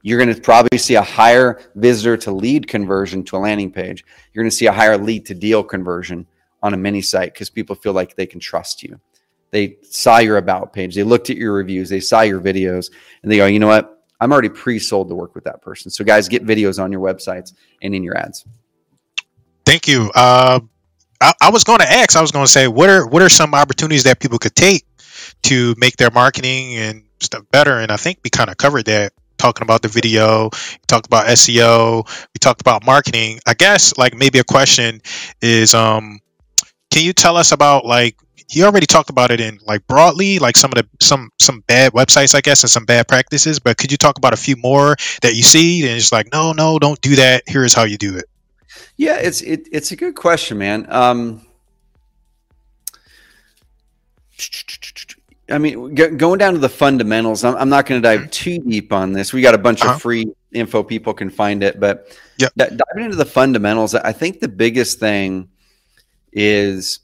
you're 0.03 0.19
going 0.19 0.35
to 0.35 0.41
probably 0.41 0.79
see 0.79 0.95
a 0.95 1.03
higher 1.03 1.61
visitor 1.75 2.17
to 2.17 2.31
lead 2.31 2.69
conversion 2.69 3.23
to 3.25 3.37
a 3.37 3.39
landing 3.39 3.71
page. 3.71 4.05
You're 4.33 4.43
going 4.43 4.51
to 4.51 4.57
see 4.57 4.67
a 4.67 4.73
higher 4.73 4.97
lead 4.97 5.27
to 5.27 5.35
deal 5.35 5.63
conversion 5.63 6.27
on 6.63 6.75
a 6.75 6.77
mini 6.77 7.03
site 7.03 7.33
because 7.35 7.51
people 7.51 7.77
feel 7.77 7.93
like 7.93 8.17
they 8.17 8.27
can 8.27 8.41
trust 8.41 8.83
you. 8.83 9.01
They 9.51 9.79
saw 9.83 10.19
your 10.19 10.37
about 10.37 10.73
page, 10.73 10.95
they 10.95 11.03
looked 11.03 11.29
at 11.29 11.37
your 11.37 11.53
reviews, 11.53 11.89
they 11.89 12.01
saw 12.01 12.21
your 12.21 12.41
videos, 12.41 12.91
and 13.23 13.31
they 13.31 13.37
go, 13.37 13.47
you 13.47 13.59
know 13.59 13.67
what? 13.67 14.05
I'm 14.21 14.33
already 14.33 14.51
pre 14.51 14.79
sold 14.79 15.09
to 15.09 15.15
work 15.15 15.35
with 15.35 15.45
that 15.45 15.63
person. 15.63 15.91
So, 15.91 16.05
guys, 16.05 16.29
get 16.29 16.45
videos 16.45 16.83
on 16.83 16.93
your 16.93 17.01
websites 17.01 17.55
and 17.83 17.95
in 17.95 18.05
your 18.05 18.17
ads. 18.17 18.45
Thank 19.65 19.89
you. 19.89 20.11
Uh, 20.15 20.61
I, 21.21 21.33
I 21.41 21.51
was 21.51 21.65
going 21.65 21.81
to 21.81 21.91
ask, 21.91 22.17
I 22.17 22.21
was 22.21 22.31
going 22.31 22.45
to 22.45 22.51
say, 22.51 22.69
what 22.69 22.89
are 22.91 23.07
what 23.07 23.23
are 23.23 23.29
some 23.29 23.55
opportunities 23.55 24.05
that 24.05 24.21
people 24.21 24.39
could 24.39 24.55
take 24.55 24.85
to 25.45 25.75
make 25.79 25.97
their 25.97 26.11
marketing 26.11 26.77
and 26.77 27.05
stuff 27.21 27.45
better? 27.51 27.79
And 27.79 27.91
I 27.91 27.97
think 27.97 28.19
we 28.23 28.31
kind 28.31 28.51
of 28.51 28.57
covered 28.57 28.85
that 28.87 29.13
talking 29.41 29.63
about 29.63 29.83
the 29.83 29.89
video, 29.89 30.45
we 30.45 30.87
talked 30.87 31.07
about 31.07 31.27
SEO, 31.27 32.07
we 32.07 32.39
talked 32.41 32.61
about 32.61 32.85
marketing. 32.85 33.41
I 33.47 33.55
guess 33.55 33.97
like 33.97 34.15
maybe 34.15 34.39
a 34.39 34.45
question 34.45 35.01
is 35.41 35.75
um 35.75 36.21
can 36.91 37.05
you 37.05 37.13
tell 37.13 37.37
us 37.37 37.53
about 37.53 37.85
like 37.85 38.17
he 38.49 38.65
already 38.65 38.87
talked 38.87 39.11
about 39.11 39.31
it 39.31 39.41
in 39.41 39.59
like 39.67 39.87
broadly 39.87 40.41
like 40.41 40.57
some 40.57 40.73
of 40.73 40.75
the 40.75 40.87
some 41.01 41.31
some 41.39 41.63
bad 41.69 41.93
websites 41.93 42.35
i 42.35 42.41
guess 42.41 42.65
and 42.65 42.71
some 42.71 42.85
bad 42.85 43.07
practices 43.07 43.61
but 43.61 43.77
could 43.77 43.93
you 43.93 43.97
talk 43.97 44.19
about 44.19 44.33
a 44.33 44.37
few 44.37 44.57
more 44.57 44.97
that 45.23 45.37
you 45.37 45.43
see 45.43 45.83
and 45.83 45.97
it's 45.97 46.11
like 46.11 46.27
no 46.33 46.53
no 46.53 46.77
don't 46.81 47.01
do 47.01 47.15
that 47.15 47.45
here's 47.47 47.73
how 47.73 47.85
you 47.85 47.97
do 47.97 48.17
it 48.17 48.25
Yeah, 48.97 49.17
it's 49.17 49.41
it, 49.41 49.69
it's 49.73 49.93
a 49.93 49.97
good 49.97 50.15
question, 50.15 50.59
man. 50.59 50.87
Um, 50.91 51.47
I 55.51 55.59
mean, 55.59 55.95
g- 55.97 56.09
going 56.09 56.39
down 56.39 56.55
to 56.55 56.59
the 56.59 56.69
fundamentals, 56.69 57.45
I'm, 57.45 57.57
I'm 57.57 57.69
not 57.69 57.87
going 57.87 58.01
to 58.01 58.09
dive 58.09 58.21
mm-hmm. 58.21 58.31
too 58.31 58.59
deep 58.59 58.93
on 58.93 59.13
this. 59.13 59.33
We 59.33 59.43
got 59.43 59.55
a 59.55 59.59
bunch 59.59 59.83
uh-huh. 59.83 59.95
of 59.95 60.03
free 60.03 60.33
info, 60.53 60.83
people 60.83 61.15
can 61.15 61.31
find 61.31 61.63
it, 61.63 61.79
but 61.81 62.17
yep. 62.39 62.53
d- 62.57 62.77
diving 62.77 63.05
into 63.05 63.17
the 63.17 63.25
fundamentals, 63.25 63.95
I 63.95 64.13
think 64.13 64.41
the 64.41 64.49
biggest 64.49 64.99
thing 64.99 65.49
is 66.33 67.01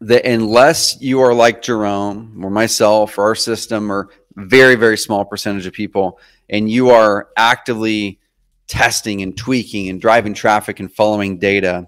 that 0.00 0.24
unless 0.24 1.00
you 1.00 1.20
are 1.20 1.32
like 1.32 1.62
Jerome 1.62 2.44
or 2.44 2.50
myself 2.50 3.18
or 3.18 3.24
our 3.24 3.34
system 3.34 3.90
or 3.90 4.08
very, 4.34 4.74
very 4.74 4.98
small 4.98 5.24
percentage 5.24 5.66
of 5.66 5.72
people, 5.72 6.18
and 6.48 6.70
you 6.70 6.90
are 6.90 7.28
actively 7.36 8.18
testing 8.66 9.22
and 9.22 9.36
tweaking 9.36 9.88
and 9.88 10.00
driving 10.00 10.34
traffic 10.34 10.80
and 10.80 10.92
following 10.92 11.38
data, 11.38 11.86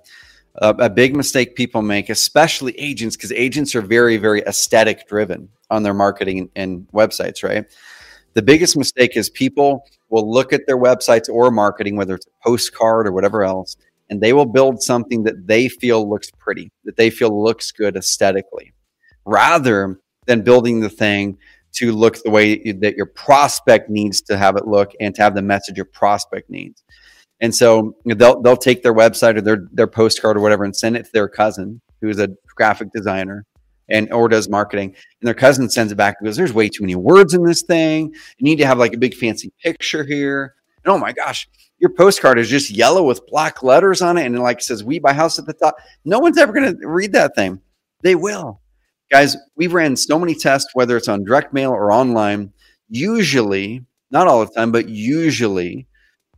a, 0.57 0.71
a 0.71 0.91
big 0.91 1.17
mistake 1.17 1.57
people 1.57 1.83
make, 1.83 2.09
especially 2.09 2.79
agents, 2.79 3.17
because 3.17 3.33
agents 3.33 3.75
are 3.75 3.83
very, 3.83 4.17
very 4.17 4.41
aesthetic 4.43 5.09
driven 5.09 5.49
on 5.71 5.83
their 5.83 5.95
marketing 5.95 6.39
and, 6.39 6.51
and 6.57 6.89
websites, 6.93 7.43
right? 7.43 7.67
The 8.35 8.43
biggest 8.43 8.77
mistake 8.77 9.17
is 9.17 9.31
people 9.31 9.85
will 10.11 10.31
look 10.31 10.53
at 10.53 10.67
their 10.67 10.79
websites 10.79 11.29
or 11.29 11.51
marketing, 11.51 11.97
whether 11.97 12.15
it's 12.15 12.27
a 12.27 12.49
postcard 12.49 13.07
or 13.07 13.13
whatever 13.13 13.45
else, 13.45 13.77
and 14.11 14.21
they 14.21 14.33
will 14.33 14.47
build 14.47 14.83
something 14.83 15.25
that 15.25 15.47
they 15.47 15.69
feel 15.69 16.09
looks 16.09 16.31
pretty, 16.39 16.71
that 16.85 16.97
they 16.97 17.11
feel 17.11 17.43
looks 17.43 17.73
good 17.73 17.97
aesthetically, 17.97 18.73
rather 19.25 19.99
than 20.27 20.43
building 20.43 20.81
the 20.81 20.91
thing 20.91 21.39
to 21.73 21.93
look 21.93 22.17
the 22.23 22.31
way 22.31 22.73
that 22.73 22.97
your 22.97 23.07
prospect 23.07 23.91
needs 23.91 24.21
to 24.21 24.37
have 24.37 24.57
it 24.57 24.67
look 24.67 24.93
and 25.01 25.15
to 25.15 25.23
have 25.23 25.35
the 25.35 25.43
message 25.43 25.77
your 25.77 25.85
prospect 25.85 26.49
needs. 26.49 26.85
And 27.41 27.55
so 27.55 27.97
they'll 28.05 28.41
they'll 28.41 28.57
take 28.57 28.83
their 28.83 28.95
website 28.95 29.37
or 29.37 29.41
their 29.41 29.69
their 29.73 29.87
postcard 29.87 30.37
or 30.37 30.41
whatever 30.41 30.65
and 30.65 30.75
send 30.75 30.97
it 30.97 31.05
to 31.07 31.13
their 31.13 31.29
cousin 31.29 31.81
who 32.01 32.09
is 32.09 32.19
a 32.19 32.29
graphic 32.55 32.93
designer 32.93 33.45
and 33.89 34.11
or 34.13 34.29
does 34.29 34.49
marketing. 34.49 34.95
And 35.21 35.27
their 35.27 35.35
cousin 35.35 35.69
sends 35.69 35.93
it 35.93 35.97
back 35.97 36.17
and 36.19 36.27
goes, 36.27 36.37
"There's 36.37 36.53
way 36.53 36.69
too 36.69 36.83
many 36.83 36.95
words 36.95 37.35
in 37.35 37.45
this 37.45 37.63
thing. 37.63 38.13
You 38.39 38.45
need 38.45 38.57
to 38.57 38.67
have 38.67 38.79
like 38.79 38.95
a 38.95 38.99
big 38.99 39.15
fancy 39.15 39.53
picture 39.63 40.05
here." 40.05 40.55
And 40.85 40.93
oh 40.93 40.99
my 40.99 41.13
gosh, 41.13 41.49
your 41.79 41.91
postcard 41.91 42.39
is 42.39 42.49
just 42.49 42.71
yellow 42.71 43.03
with 43.03 43.27
black 43.27 43.63
letters 43.63 44.01
on 44.01 44.17
it 44.17 44.27
and 44.27 44.37
it 44.37 44.41
like 44.41 44.63
says 44.63 44.85
"We 44.85 44.99
buy 44.99 45.13
house" 45.13 45.39
at 45.39 45.47
the 45.47 45.53
top. 45.55 45.77
No 46.05 46.19
one's 46.19 46.39
ever 46.39 46.53
going 46.53 46.79
to 46.79 46.89
read 46.89 47.13
that 47.13 47.35
thing. 47.35 47.61
They 48.03 48.15
will, 48.15 48.61
guys. 49.11 49.37
We've 49.57 49.75
ran 49.75 49.97
so 49.97 50.19
many 50.19 50.35
tests, 50.35 50.71
whether 50.75 50.97
it's 50.97 51.09
on 51.09 51.25
direct 51.25 51.53
mail 51.53 51.73
or 51.73 51.93
online. 51.93 52.53
Usually, 52.89 53.85
not 54.11 54.29
all 54.29 54.45
the 54.45 54.53
time, 54.53 54.71
but 54.73 54.89
usually 54.89 55.87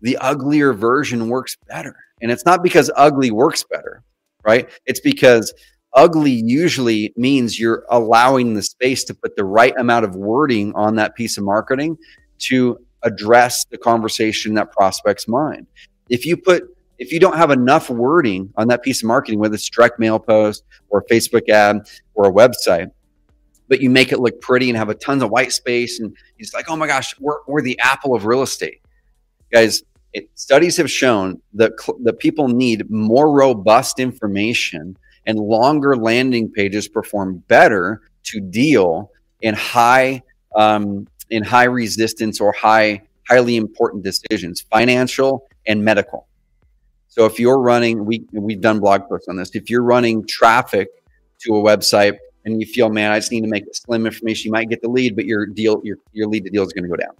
the 0.00 0.16
uglier 0.18 0.72
version 0.72 1.28
works 1.28 1.56
better. 1.68 1.96
And 2.20 2.30
it's 2.30 2.44
not 2.44 2.62
because 2.62 2.90
ugly 2.96 3.30
works 3.30 3.64
better, 3.64 4.02
right? 4.44 4.68
It's 4.86 5.00
because 5.00 5.52
ugly 5.94 6.32
usually 6.32 7.12
means 7.16 7.58
you're 7.58 7.84
allowing 7.90 8.54
the 8.54 8.62
space 8.62 9.04
to 9.04 9.14
put 9.14 9.36
the 9.36 9.44
right 9.44 9.74
amount 9.78 10.04
of 10.04 10.14
wording 10.14 10.72
on 10.74 10.96
that 10.96 11.14
piece 11.14 11.38
of 11.38 11.44
marketing 11.44 11.96
to 12.38 12.78
address 13.02 13.64
the 13.66 13.78
conversation 13.78 14.54
that 14.54 14.72
prospect's 14.72 15.28
mind. 15.28 15.66
If 16.08 16.26
you 16.26 16.36
put 16.36 16.64
if 16.98 17.12
you 17.12 17.20
don't 17.20 17.36
have 17.36 17.50
enough 17.50 17.90
wording 17.90 18.50
on 18.56 18.68
that 18.68 18.82
piece 18.82 19.02
of 19.02 19.06
marketing, 19.06 19.38
whether 19.38 19.54
it's 19.54 19.68
direct 19.68 19.98
mail 19.98 20.18
post 20.18 20.64
or 20.88 21.00
a 21.00 21.04
Facebook 21.12 21.46
ad 21.50 21.86
or 22.14 22.26
a 22.26 22.32
website, 22.32 22.90
but 23.68 23.82
you 23.82 23.90
make 23.90 24.12
it 24.12 24.20
look 24.20 24.40
pretty 24.40 24.70
and 24.70 24.78
have 24.78 24.88
a 24.88 24.94
tons 24.94 25.22
of 25.22 25.30
white 25.30 25.52
space 25.52 26.00
and 26.00 26.16
it's 26.38 26.54
like, 26.54 26.70
oh 26.70 26.76
my 26.76 26.86
gosh, 26.86 27.14
we're, 27.20 27.36
we're 27.46 27.60
the 27.60 27.78
apple 27.80 28.14
of 28.14 28.24
real 28.24 28.40
estate 28.40 28.80
guys 29.52 29.82
it, 30.12 30.28
studies 30.34 30.76
have 30.76 30.90
shown 30.90 31.40
that 31.54 31.72
that 32.02 32.18
people 32.18 32.48
need 32.48 32.88
more 32.90 33.30
robust 33.30 34.00
information 34.00 34.96
and 35.26 35.38
longer 35.38 35.96
landing 35.96 36.50
pages 36.50 36.88
perform 36.88 37.38
better 37.48 38.00
to 38.24 38.40
deal 38.40 39.10
in 39.42 39.54
high 39.54 40.22
um, 40.54 41.06
in 41.30 41.42
high 41.42 41.64
resistance 41.64 42.40
or 42.40 42.52
high 42.52 43.02
highly 43.28 43.56
important 43.56 44.04
decisions 44.04 44.60
financial 44.60 45.46
and 45.66 45.84
medical. 45.84 46.28
So 47.08 47.26
if 47.26 47.38
you're 47.38 47.58
running 47.58 48.04
we 48.04 48.24
we've 48.32 48.60
done 48.60 48.80
blog 48.80 49.08
posts 49.08 49.28
on 49.28 49.36
this. 49.36 49.54
If 49.54 49.68
you're 49.68 49.82
running 49.82 50.26
traffic 50.26 50.88
to 51.40 51.56
a 51.56 51.62
website 51.62 52.16
and 52.46 52.60
you 52.60 52.66
feel 52.66 52.88
man 52.88 53.10
i 53.12 53.18
just 53.18 53.30
need 53.30 53.42
to 53.42 53.48
make 53.48 53.64
it 53.64 53.76
slim 53.76 54.06
information 54.06 54.48
you 54.48 54.52
might 54.52 54.70
get 54.70 54.80
the 54.80 54.88
lead 54.88 55.14
but 55.14 55.26
your 55.26 55.44
deal 55.46 55.80
your, 55.84 55.98
your 56.12 56.26
lead 56.28 56.44
to 56.44 56.50
deal 56.50 56.62
is 56.62 56.72
going 56.72 56.84
to 56.84 56.88
go 56.88 56.96
down 56.96 57.14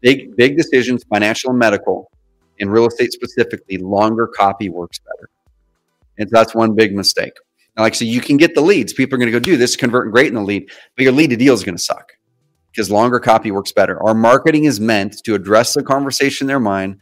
big 0.00 0.36
big 0.36 0.56
decisions, 0.56 1.04
financial 1.04 1.50
and 1.50 1.58
medical, 1.58 2.10
in 2.58 2.70
real 2.70 2.86
estate 2.86 3.12
specifically, 3.12 3.78
longer 3.78 4.26
copy 4.26 4.68
works 4.68 4.98
better. 4.98 5.30
And 6.18 6.28
so 6.28 6.36
that's 6.36 6.54
one 6.54 6.74
big 6.74 6.94
mistake. 6.94 7.34
Now, 7.76 7.84
like 7.84 7.94
so, 7.94 8.04
you 8.04 8.20
can 8.20 8.36
get 8.36 8.54
the 8.54 8.60
leads. 8.60 8.92
People 8.92 9.14
are 9.14 9.18
going 9.18 9.32
to 9.32 9.38
go 9.38 9.38
do 9.38 9.56
this, 9.56 9.76
converting 9.76 10.10
great 10.10 10.26
in 10.26 10.34
the 10.34 10.42
lead, 10.42 10.68
but 10.96 11.02
your 11.04 11.12
lead 11.12 11.30
to 11.30 11.36
deal 11.36 11.54
is 11.54 11.62
going 11.62 11.76
to 11.76 11.82
suck 11.82 12.12
because 12.72 12.90
longer 12.90 13.20
copy 13.20 13.50
works 13.50 13.72
better. 13.72 14.02
Our 14.02 14.14
marketing 14.14 14.64
is 14.64 14.80
meant 14.80 15.22
to 15.24 15.34
address 15.34 15.74
the 15.74 15.82
conversation 15.82 16.44
in 16.44 16.48
their 16.48 16.60
mind, 16.60 17.00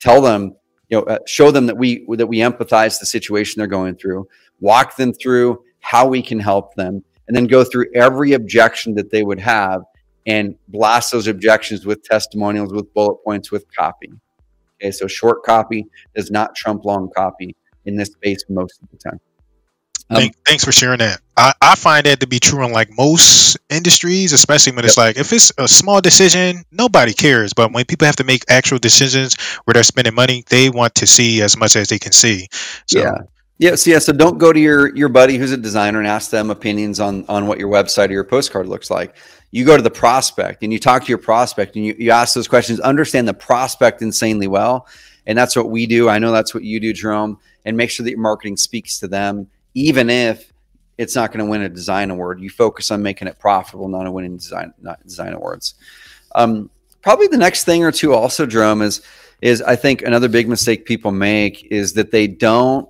tell 0.00 0.20
them, 0.20 0.54
you 0.88 0.98
know, 0.98 1.04
uh, 1.04 1.18
show 1.26 1.50
them 1.50 1.66
that 1.66 1.76
we 1.76 2.06
that 2.16 2.26
we 2.26 2.38
empathize 2.38 3.00
the 3.00 3.06
situation 3.06 3.60
they're 3.60 3.66
going 3.66 3.96
through, 3.96 4.28
walk 4.60 4.96
them 4.96 5.12
through 5.12 5.62
how 5.80 6.06
we 6.06 6.22
can 6.22 6.38
help 6.38 6.74
them, 6.74 7.02
and 7.26 7.36
then 7.36 7.46
go 7.46 7.64
through 7.64 7.86
every 7.94 8.34
objection 8.34 8.94
that 8.94 9.10
they 9.10 9.22
would 9.22 9.40
have 9.40 9.82
and 10.26 10.56
blast 10.68 11.12
those 11.12 11.26
objections 11.26 11.84
with 11.86 12.02
testimonials, 12.02 12.72
with 12.72 12.92
bullet 12.94 13.22
points, 13.24 13.52
with 13.52 13.64
copy. 13.74 14.12
Okay, 14.80 14.90
so 14.90 15.06
short 15.06 15.42
copy 15.44 15.86
does 16.14 16.30
not 16.30 16.54
trump 16.54 16.84
long 16.84 17.10
copy 17.16 17.54
in 17.84 17.96
this 17.96 18.10
space 18.10 18.44
most 18.48 18.80
of 18.82 18.88
the 18.90 18.96
time. 18.98 19.20
Um, 20.10 20.30
Thanks 20.44 20.64
for 20.64 20.72
sharing 20.72 20.98
that. 20.98 21.20
I, 21.36 21.54
I 21.62 21.74
find 21.76 22.04
that 22.04 22.20
to 22.20 22.26
be 22.26 22.38
true 22.38 22.64
in 22.64 22.72
like 22.72 22.90
most 22.96 23.56
industries, 23.70 24.32
especially 24.32 24.74
when 24.74 24.84
it's 24.84 24.98
like 24.98 25.16
if 25.16 25.32
it's 25.32 25.50
a 25.56 25.66
small 25.66 26.00
decision, 26.00 26.64
nobody 26.70 27.14
cares. 27.14 27.54
But 27.54 27.72
when 27.72 27.84
people 27.86 28.06
have 28.06 28.16
to 28.16 28.24
make 28.24 28.44
actual 28.48 28.78
decisions 28.78 29.34
where 29.64 29.72
they're 29.72 29.82
spending 29.82 30.14
money, 30.14 30.44
they 30.50 30.68
want 30.68 30.94
to 30.96 31.06
see 31.06 31.40
as 31.40 31.56
much 31.56 31.74
as 31.74 31.88
they 31.88 31.98
can 31.98 32.12
see. 32.12 32.48
So, 32.86 33.00
yeah. 33.00 33.18
Yes, 33.58 33.86
yeah. 33.86 34.00
So 34.00 34.12
don't 34.12 34.38
go 34.38 34.52
to 34.52 34.58
your 34.58 34.94
your 34.96 35.08
buddy 35.08 35.36
who's 35.36 35.52
a 35.52 35.56
designer 35.56 36.00
and 36.00 36.08
ask 36.08 36.30
them 36.30 36.50
opinions 36.50 36.98
on 36.98 37.24
on 37.28 37.46
what 37.46 37.58
your 37.58 37.70
website 37.70 38.08
or 38.08 38.12
your 38.12 38.24
postcard 38.24 38.68
looks 38.68 38.90
like 38.90 39.16
you 39.54 39.64
go 39.64 39.76
to 39.76 39.82
the 39.84 39.88
prospect 39.88 40.64
and 40.64 40.72
you 40.72 40.80
talk 40.80 41.04
to 41.04 41.08
your 41.08 41.16
prospect 41.16 41.76
and 41.76 41.86
you, 41.86 41.94
you 41.96 42.10
ask 42.10 42.34
those 42.34 42.48
questions, 42.48 42.80
understand 42.80 43.28
the 43.28 43.34
prospect 43.34 44.02
insanely 44.02 44.48
well. 44.48 44.88
And 45.28 45.38
that's 45.38 45.54
what 45.54 45.70
we 45.70 45.86
do. 45.86 46.08
I 46.08 46.18
know 46.18 46.32
that's 46.32 46.52
what 46.52 46.64
you 46.64 46.80
do, 46.80 46.92
Jerome, 46.92 47.38
and 47.64 47.76
make 47.76 47.88
sure 47.88 48.02
that 48.02 48.10
your 48.10 48.18
marketing 48.18 48.56
speaks 48.56 48.98
to 48.98 49.06
them, 49.06 49.46
even 49.74 50.10
if 50.10 50.52
it's 50.98 51.14
not 51.14 51.30
going 51.30 51.44
to 51.44 51.48
win 51.48 51.62
a 51.62 51.68
design 51.68 52.10
award. 52.10 52.40
You 52.40 52.50
focus 52.50 52.90
on 52.90 53.00
making 53.00 53.28
it 53.28 53.38
profitable, 53.38 53.86
not 53.86 54.08
a 54.08 54.10
winning 54.10 54.36
design, 54.36 54.74
not 54.82 55.00
design 55.04 55.34
awards. 55.34 55.76
Um, 56.34 56.68
probably 57.00 57.28
the 57.28 57.38
next 57.38 57.62
thing 57.62 57.84
or 57.84 57.92
two 57.92 58.12
also, 58.12 58.46
Jerome, 58.46 58.82
is 58.82 59.02
is 59.40 59.62
I 59.62 59.76
think 59.76 60.02
another 60.02 60.28
big 60.28 60.48
mistake 60.48 60.84
people 60.84 61.12
make 61.12 61.68
is 61.70 61.92
that 61.92 62.10
they 62.10 62.26
don't 62.26 62.88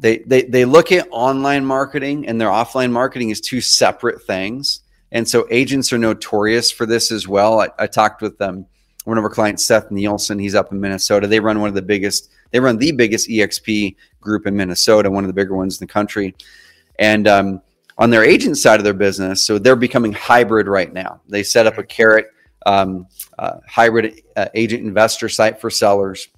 they 0.00 0.18
they 0.18 0.42
they 0.42 0.64
look 0.64 0.90
at 0.90 1.06
online 1.12 1.64
marketing 1.64 2.26
and 2.26 2.40
their 2.40 2.48
offline 2.48 2.90
marketing 2.90 3.30
as 3.30 3.40
two 3.40 3.60
separate 3.60 4.22
things 4.22 4.80
and 5.14 5.26
so 5.26 5.46
agents 5.48 5.92
are 5.92 5.98
notorious 5.98 6.70
for 6.70 6.84
this 6.84 7.10
as 7.10 7.26
well. 7.26 7.60
I, 7.60 7.68
I 7.78 7.86
talked 7.86 8.20
with 8.20 8.38
um, 8.42 8.66
one 9.04 9.16
of 9.16 9.24
our 9.24 9.30
clients, 9.30 9.64
Seth 9.64 9.90
Nielsen. 9.90 10.38
He's 10.38 10.56
up 10.56 10.72
in 10.72 10.80
Minnesota. 10.80 11.26
They 11.28 11.40
run 11.40 11.60
one 11.60 11.68
of 11.68 11.74
the 11.74 11.82
biggest, 11.82 12.30
they 12.50 12.60
run 12.60 12.76
the 12.76 12.90
biggest 12.90 13.28
EXP 13.28 13.94
group 14.20 14.46
in 14.46 14.56
Minnesota, 14.56 15.10
one 15.10 15.24
of 15.24 15.28
the 15.28 15.34
bigger 15.34 15.54
ones 15.54 15.80
in 15.80 15.86
the 15.86 15.92
country. 15.92 16.34
And 16.98 17.28
um, 17.28 17.62
on 17.96 18.10
their 18.10 18.24
agent 18.24 18.58
side 18.58 18.80
of 18.80 18.84
their 18.84 18.92
business, 18.92 19.40
so 19.40 19.58
they're 19.58 19.76
becoming 19.76 20.12
hybrid 20.12 20.66
right 20.66 20.92
now. 20.92 21.20
They 21.28 21.44
set 21.44 21.66
up 21.66 21.78
a 21.78 21.84
carrot 21.84 22.26
um, 22.66 23.06
uh, 23.38 23.58
hybrid 23.68 24.22
uh, 24.36 24.48
agent 24.54 24.84
investor 24.84 25.28
site 25.28 25.60
for 25.60 25.70
sellers. 25.70 26.28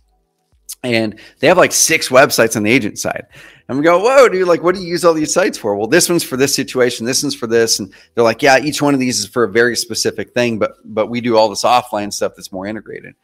And 0.83 1.19
they 1.39 1.47
have 1.47 1.57
like 1.57 1.73
six 1.73 2.09
websites 2.09 2.57
on 2.57 2.63
the 2.63 2.71
agent 2.71 2.99
side. 2.99 3.27
And 3.69 3.79
we 3.79 3.85
go, 3.85 3.99
whoa, 3.99 4.29
dude, 4.29 4.47
like, 4.47 4.63
what 4.63 4.77
do 4.77 4.81
you 4.81 4.87
use 4.87 5.05
all 5.05 5.13
these 5.13 5.33
sites 5.33 5.59
for? 5.59 5.75
Well, 5.75 5.89
this 5.89 6.09
one's 6.09 6.23
for 6.23 6.37
this 6.37 6.55
situation, 6.55 7.05
this 7.05 7.23
one's 7.23 7.35
for 7.35 7.49
this. 7.49 7.81
And 7.81 7.93
they're 8.15 8.23
like, 8.23 8.43
yeah, 8.43 8.59
each 8.59 8.81
one 8.81 8.95
of 8.95 9.01
these 9.01 9.19
is 9.19 9.27
for 9.27 9.43
a 9.45 9.51
very 9.51 9.77
specific 9.77 10.33
thing, 10.33 10.59
but 10.59 10.77
but 10.85 11.09
we 11.09 11.21
do 11.21 11.37
all 11.37 11.49
this 11.49 11.65
offline 11.65 12.13
stuff 12.13 12.35
that's 12.37 12.53
more 12.53 12.67
integrated. 12.67 13.15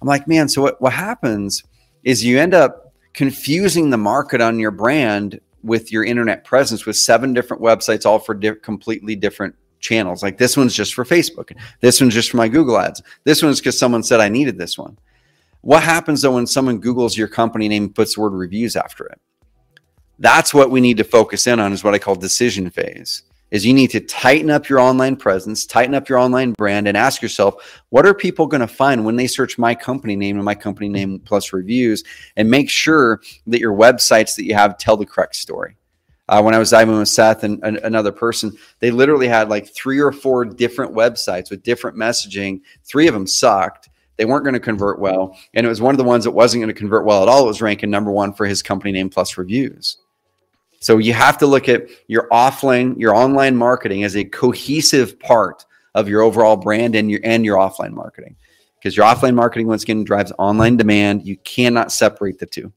I'm 0.00 0.08
like, 0.08 0.26
man, 0.26 0.48
so 0.48 0.62
what, 0.62 0.80
what 0.80 0.92
happens 0.92 1.62
is 2.02 2.24
you 2.24 2.38
end 2.38 2.54
up 2.54 2.92
confusing 3.12 3.90
the 3.90 3.96
market 3.96 4.40
on 4.40 4.58
your 4.58 4.70
brand 4.70 5.40
with 5.62 5.92
your 5.92 6.04
internet 6.04 6.44
presence 6.44 6.86
with 6.86 6.96
seven 6.96 7.32
different 7.32 7.62
websites, 7.62 8.06
all 8.06 8.18
for 8.18 8.34
di- 8.34 8.54
completely 8.54 9.16
different 9.16 9.54
channels. 9.80 10.22
Like 10.22 10.38
this 10.38 10.56
one's 10.56 10.74
just 10.74 10.94
for 10.94 11.04
Facebook. 11.04 11.56
This 11.80 12.00
one's 12.00 12.14
just 12.14 12.30
for 12.30 12.36
my 12.36 12.48
Google 12.48 12.78
ads. 12.78 13.02
This 13.24 13.42
one's 13.42 13.60
because 13.60 13.78
someone 13.78 14.02
said 14.02 14.20
I 14.20 14.28
needed 14.28 14.58
this 14.58 14.78
one. 14.78 14.98
What 15.62 15.82
happens 15.82 16.22
though 16.22 16.34
when 16.34 16.46
someone 16.46 16.80
Googles 16.80 17.16
your 17.16 17.28
company 17.28 17.68
name 17.68 17.84
and 17.84 17.94
puts 17.94 18.14
the 18.14 18.20
word 18.20 18.32
reviews 18.32 18.76
after 18.76 19.06
it? 19.06 19.20
That's 20.18 20.52
what 20.52 20.70
we 20.70 20.80
need 20.80 20.96
to 20.96 21.04
focus 21.04 21.46
in 21.46 21.60
on 21.60 21.72
is 21.72 21.84
what 21.84 21.94
I 21.94 21.98
call 21.98 22.16
decision 22.16 22.70
phase. 22.70 23.22
is 23.50 23.64
you 23.64 23.72
need 23.72 23.90
to 23.90 24.00
tighten 24.00 24.50
up 24.50 24.68
your 24.68 24.78
online 24.78 25.16
presence, 25.16 25.64
tighten 25.64 25.94
up 25.94 26.08
your 26.08 26.18
online 26.18 26.52
brand, 26.52 26.86
and 26.86 26.96
ask 26.96 27.22
yourself, 27.22 27.82
what 27.90 28.06
are 28.06 28.14
people 28.14 28.46
going 28.46 28.60
to 28.60 28.66
find 28.66 29.04
when 29.04 29.16
they 29.16 29.26
search 29.26 29.58
my 29.58 29.74
company 29.74 30.16
name 30.16 30.36
and 30.36 30.44
my 30.44 30.54
company 30.54 30.88
name 30.88 31.18
plus 31.20 31.52
reviews? 31.52 32.04
And 32.36 32.50
make 32.50 32.68
sure 32.68 33.20
that 33.46 33.60
your 33.60 33.74
websites 33.74 34.36
that 34.36 34.44
you 34.44 34.54
have 34.54 34.76
tell 34.78 34.96
the 34.96 35.06
correct 35.06 35.36
story. 35.36 35.76
Uh, 36.28 36.42
when 36.42 36.54
I 36.54 36.58
was 36.58 36.70
diving 36.70 36.98
with 36.98 37.08
Seth 37.08 37.42
and, 37.42 37.58
and 37.64 37.78
another 37.78 38.12
person, 38.12 38.52
they 38.80 38.90
literally 38.90 39.28
had 39.28 39.48
like 39.48 39.66
three 39.66 39.98
or 39.98 40.12
four 40.12 40.44
different 40.44 40.94
websites 40.94 41.50
with 41.50 41.62
different 41.62 41.96
messaging. 41.96 42.60
Three 42.84 43.08
of 43.08 43.14
them 43.14 43.26
sucked. 43.26 43.88
They 44.18 44.26
weren't 44.26 44.44
going 44.44 44.52
to 44.52 44.60
convert 44.60 44.98
well. 44.98 45.38
And 45.54 45.64
it 45.64 45.70
was 45.70 45.80
one 45.80 45.94
of 45.94 45.98
the 45.98 46.04
ones 46.04 46.24
that 46.24 46.32
wasn't 46.32 46.60
going 46.60 46.74
to 46.74 46.78
convert 46.78 47.06
well 47.06 47.22
at 47.22 47.28
all. 47.28 47.44
It 47.44 47.46
was 47.46 47.62
ranking 47.62 47.88
number 47.88 48.10
one 48.10 48.34
for 48.34 48.44
his 48.44 48.62
company 48.62 48.92
name 48.92 49.08
plus 49.08 49.38
reviews. 49.38 49.96
So 50.80 50.98
you 50.98 51.12
have 51.12 51.38
to 51.38 51.46
look 51.46 51.68
at 51.68 51.88
your 52.06 52.28
offline, 52.30 52.98
your 52.98 53.14
online 53.14 53.56
marketing 53.56 54.04
as 54.04 54.16
a 54.16 54.24
cohesive 54.24 55.18
part 55.18 55.64
of 55.94 56.08
your 56.08 56.22
overall 56.22 56.56
brand 56.56 56.94
and 56.94 57.10
your 57.10 57.20
and 57.24 57.44
your 57.44 57.56
offline 57.56 57.92
marketing. 57.92 58.36
Because 58.76 58.96
your 58.96 59.06
offline 59.06 59.34
marketing 59.34 59.66
once 59.66 59.82
again 59.82 60.04
drives 60.04 60.32
online 60.38 60.76
demand. 60.76 61.26
You 61.26 61.36
cannot 61.38 61.90
separate 61.90 62.38
the 62.38 62.46
two. 62.46 62.72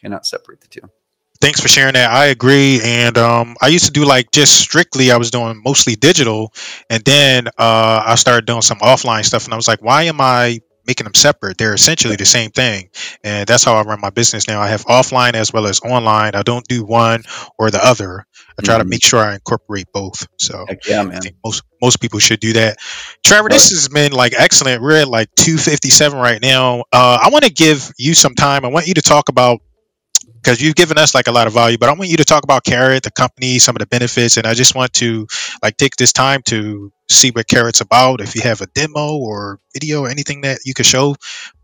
Cannot 0.00 0.26
separate 0.26 0.60
the 0.60 0.68
two. 0.68 0.82
Thanks 1.40 1.60
for 1.60 1.68
sharing 1.68 1.94
that. 1.94 2.10
I 2.10 2.26
agree. 2.26 2.80
And 2.82 3.18
um, 3.18 3.56
I 3.60 3.68
used 3.68 3.84
to 3.86 3.90
do 3.90 4.04
like 4.04 4.30
just 4.30 4.58
strictly, 4.58 5.10
I 5.10 5.16
was 5.16 5.30
doing 5.30 5.60
mostly 5.62 5.96
digital. 5.96 6.54
And 6.88 7.04
then 7.04 7.48
uh, 7.58 8.02
I 8.06 8.14
started 8.14 8.46
doing 8.46 8.62
some 8.62 8.78
offline 8.78 9.24
stuff. 9.24 9.44
And 9.44 9.52
I 9.52 9.56
was 9.56 9.68
like, 9.68 9.82
why 9.82 10.04
am 10.04 10.20
I 10.20 10.60
making 10.86 11.04
them 11.04 11.14
separate. 11.14 11.58
They're 11.58 11.74
essentially 11.74 12.16
the 12.16 12.24
same 12.24 12.50
thing. 12.50 12.90
And 13.22 13.46
that's 13.46 13.64
how 13.64 13.74
I 13.74 13.82
run 13.82 14.00
my 14.00 14.10
business 14.10 14.48
now. 14.48 14.60
I 14.60 14.68
have 14.68 14.84
offline 14.84 15.34
as 15.34 15.52
well 15.52 15.66
as 15.66 15.80
online. 15.80 16.34
I 16.34 16.42
don't 16.42 16.66
do 16.66 16.84
one 16.84 17.24
or 17.58 17.70
the 17.70 17.84
other. 17.84 18.26
I 18.58 18.62
try 18.62 18.74
mm-hmm. 18.74 18.82
to 18.82 18.88
make 18.88 19.04
sure 19.04 19.20
I 19.20 19.34
incorporate 19.34 19.86
both. 19.92 20.26
So 20.38 20.64
Heck 20.68 20.86
yeah, 20.86 21.02
man. 21.02 21.20
most 21.44 21.62
most 21.82 22.00
people 22.00 22.18
should 22.18 22.40
do 22.40 22.54
that. 22.54 22.78
Trevor, 23.24 23.48
this 23.48 23.70
has 23.70 23.88
been 23.88 24.12
like 24.12 24.32
excellent. 24.36 24.80
We're 24.80 25.00
at 25.02 25.08
like 25.08 25.28
257 25.36 26.18
right 26.18 26.40
now. 26.40 26.80
Uh, 26.92 27.18
I 27.22 27.30
want 27.30 27.44
to 27.44 27.52
give 27.52 27.92
you 27.98 28.14
some 28.14 28.34
time. 28.34 28.64
I 28.64 28.68
want 28.68 28.86
you 28.86 28.94
to 28.94 29.02
talk 29.02 29.28
about 29.28 29.60
because 30.44 30.60
you've 30.60 30.74
given 30.74 30.98
us 30.98 31.14
like 31.14 31.26
a 31.26 31.32
lot 31.32 31.46
of 31.46 31.54
value, 31.54 31.78
but 31.78 31.88
I 31.88 31.92
want 31.92 32.10
you 32.10 32.18
to 32.18 32.24
talk 32.24 32.44
about 32.44 32.64
Carrot, 32.64 33.02
the 33.02 33.10
company, 33.10 33.58
some 33.58 33.74
of 33.74 33.80
the 33.80 33.86
benefits, 33.86 34.36
and 34.36 34.46
I 34.46 34.52
just 34.52 34.74
want 34.74 34.92
to 34.94 35.26
like 35.62 35.76
take 35.76 35.96
this 35.96 36.12
time 36.12 36.42
to 36.46 36.92
see 37.08 37.30
what 37.30 37.48
Carrot's 37.48 37.80
about. 37.80 38.20
If 38.20 38.34
you 38.34 38.42
have 38.42 38.60
a 38.60 38.66
demo 38.68 39.16
or 39.16 39.60
video 39.72 40.02
or 40.02 40.08
anything 40.08 40.42
that 40.42 40.60
you 40.64 40.74
could 40.74 40.86
show, 40.86 41.16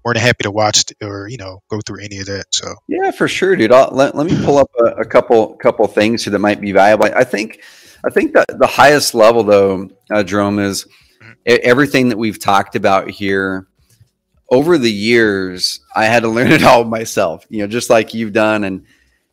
more 0.05 0.15
than 0.15 0.23
happy 0.23 0.45
to 0.45 0.51
watch 0.51 0.85
or 1.03 1.29
you 1.29 1.37
know 1.37 1.63
go 1.69 1.81
through 1.81 2.03
any 2.03 2.19
of 2.19 2.27
that. 2.27 2.47
So 2.51 2.75
yeah, 2.89 3.11
for 3.11 3.29
sure, 3.29 3.57
dude. 3.57 3.73
I'll, 3.73 3.91
let, 3.93 4.15
let 4.15 4.27
me 4.27 4.45
pull 4.45 4.59
up 4.59 4.71
a, 4.79 5.01
a 5.01 5.05
couple 5.05 5.55
couple 5.57 5.87
things 5.87 6.25
here 6.25 6.33
that 6.33 6.39
might 6.39 6.61
be 6.61 6.73
valuable. 6.73 7.07
I 7.07 7.25
think 7.25 7.63
I 8.05 8.11
think 8.11 8.33
that 8.35 8.47
the 8.59 8.67
highest 8.67 9.15
level 9.15 9.43
though, 9.43 9.89
uh, 10.11 10.23
Jerome, 10.23 10.59
is 10.59 10.87
mm-hmm. 11.23 11.33
everything 11.47 12.09
that 12.09 12.19
we've 12.19 12.39
talked 12.39 12.77
about 12.77 13.11
here 13.11 13.67
over 14.51 14.79
the 14.79 14.91
years, 14.91 15.81
I 15.95 16.07
had 16.07 16.23
to 16.23 16.29
learn 16.29 16.53
it 16.53 16.65
all 16.65 16.85
myself, 16.85 17.45
you 17.49 17.61
know, 17.61 17.67
just 17.67 17.91
like 17.91 18.15
you've 18.15 18.33
done. 18.33 18.65
And, 18.65 18.87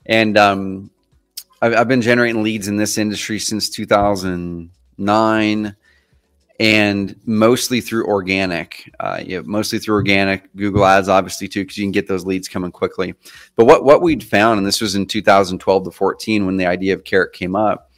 and, 0.06 0.38
um, 0.38 0.92
I've, 1.62 1.74
I've 1.74 1.88
been 1.88 2.04
generating 2.04 2.44
leads 2.44 2.68
in 2.68 2.78
this 2.78 3.00
industry 3.00 3.40
since 3.40 3.68
2009 3.70 5.76
and 6.60 7.16
mostly 7.26 7.82
through 7.82 8.08
organic, 8.08 8.92
uh, 9.00 9.22
yeah, 9.24 9.42
mostly 9.46 9.80
through 9.80 9.96
organic 9.96 10.54
Google 10.56 10.86
ads, 10.86 11.10
obviously 11.10 11.48
too, 11.48 11.64
because 11.64 11.78
you 11.78 11.86
can 11.86 11.92
get 11.92 12.08
those 12.08 12.26
leads 12.26 12.48
coming 12.48 12.72
quickly. 12.72 13.14
But 13.56 13.66
what, 13.66 13.84
what 13.84 14.02
we'd 14.02 14.24
found, 14.24 14.58
and 14.58 14.66
this 14.66 14.82
was 14.82 14.96
in 14.96 15.06
2012 15.06 15.84
to 15.84 15.92
14, 15.92 16.46
when 16.46 16.58
the 16.58 16.66
idea 16.66 16.94
of 16.94 17.04
Carrot 17.04 17.34
came 17.34 17.56
up 17.56 17.92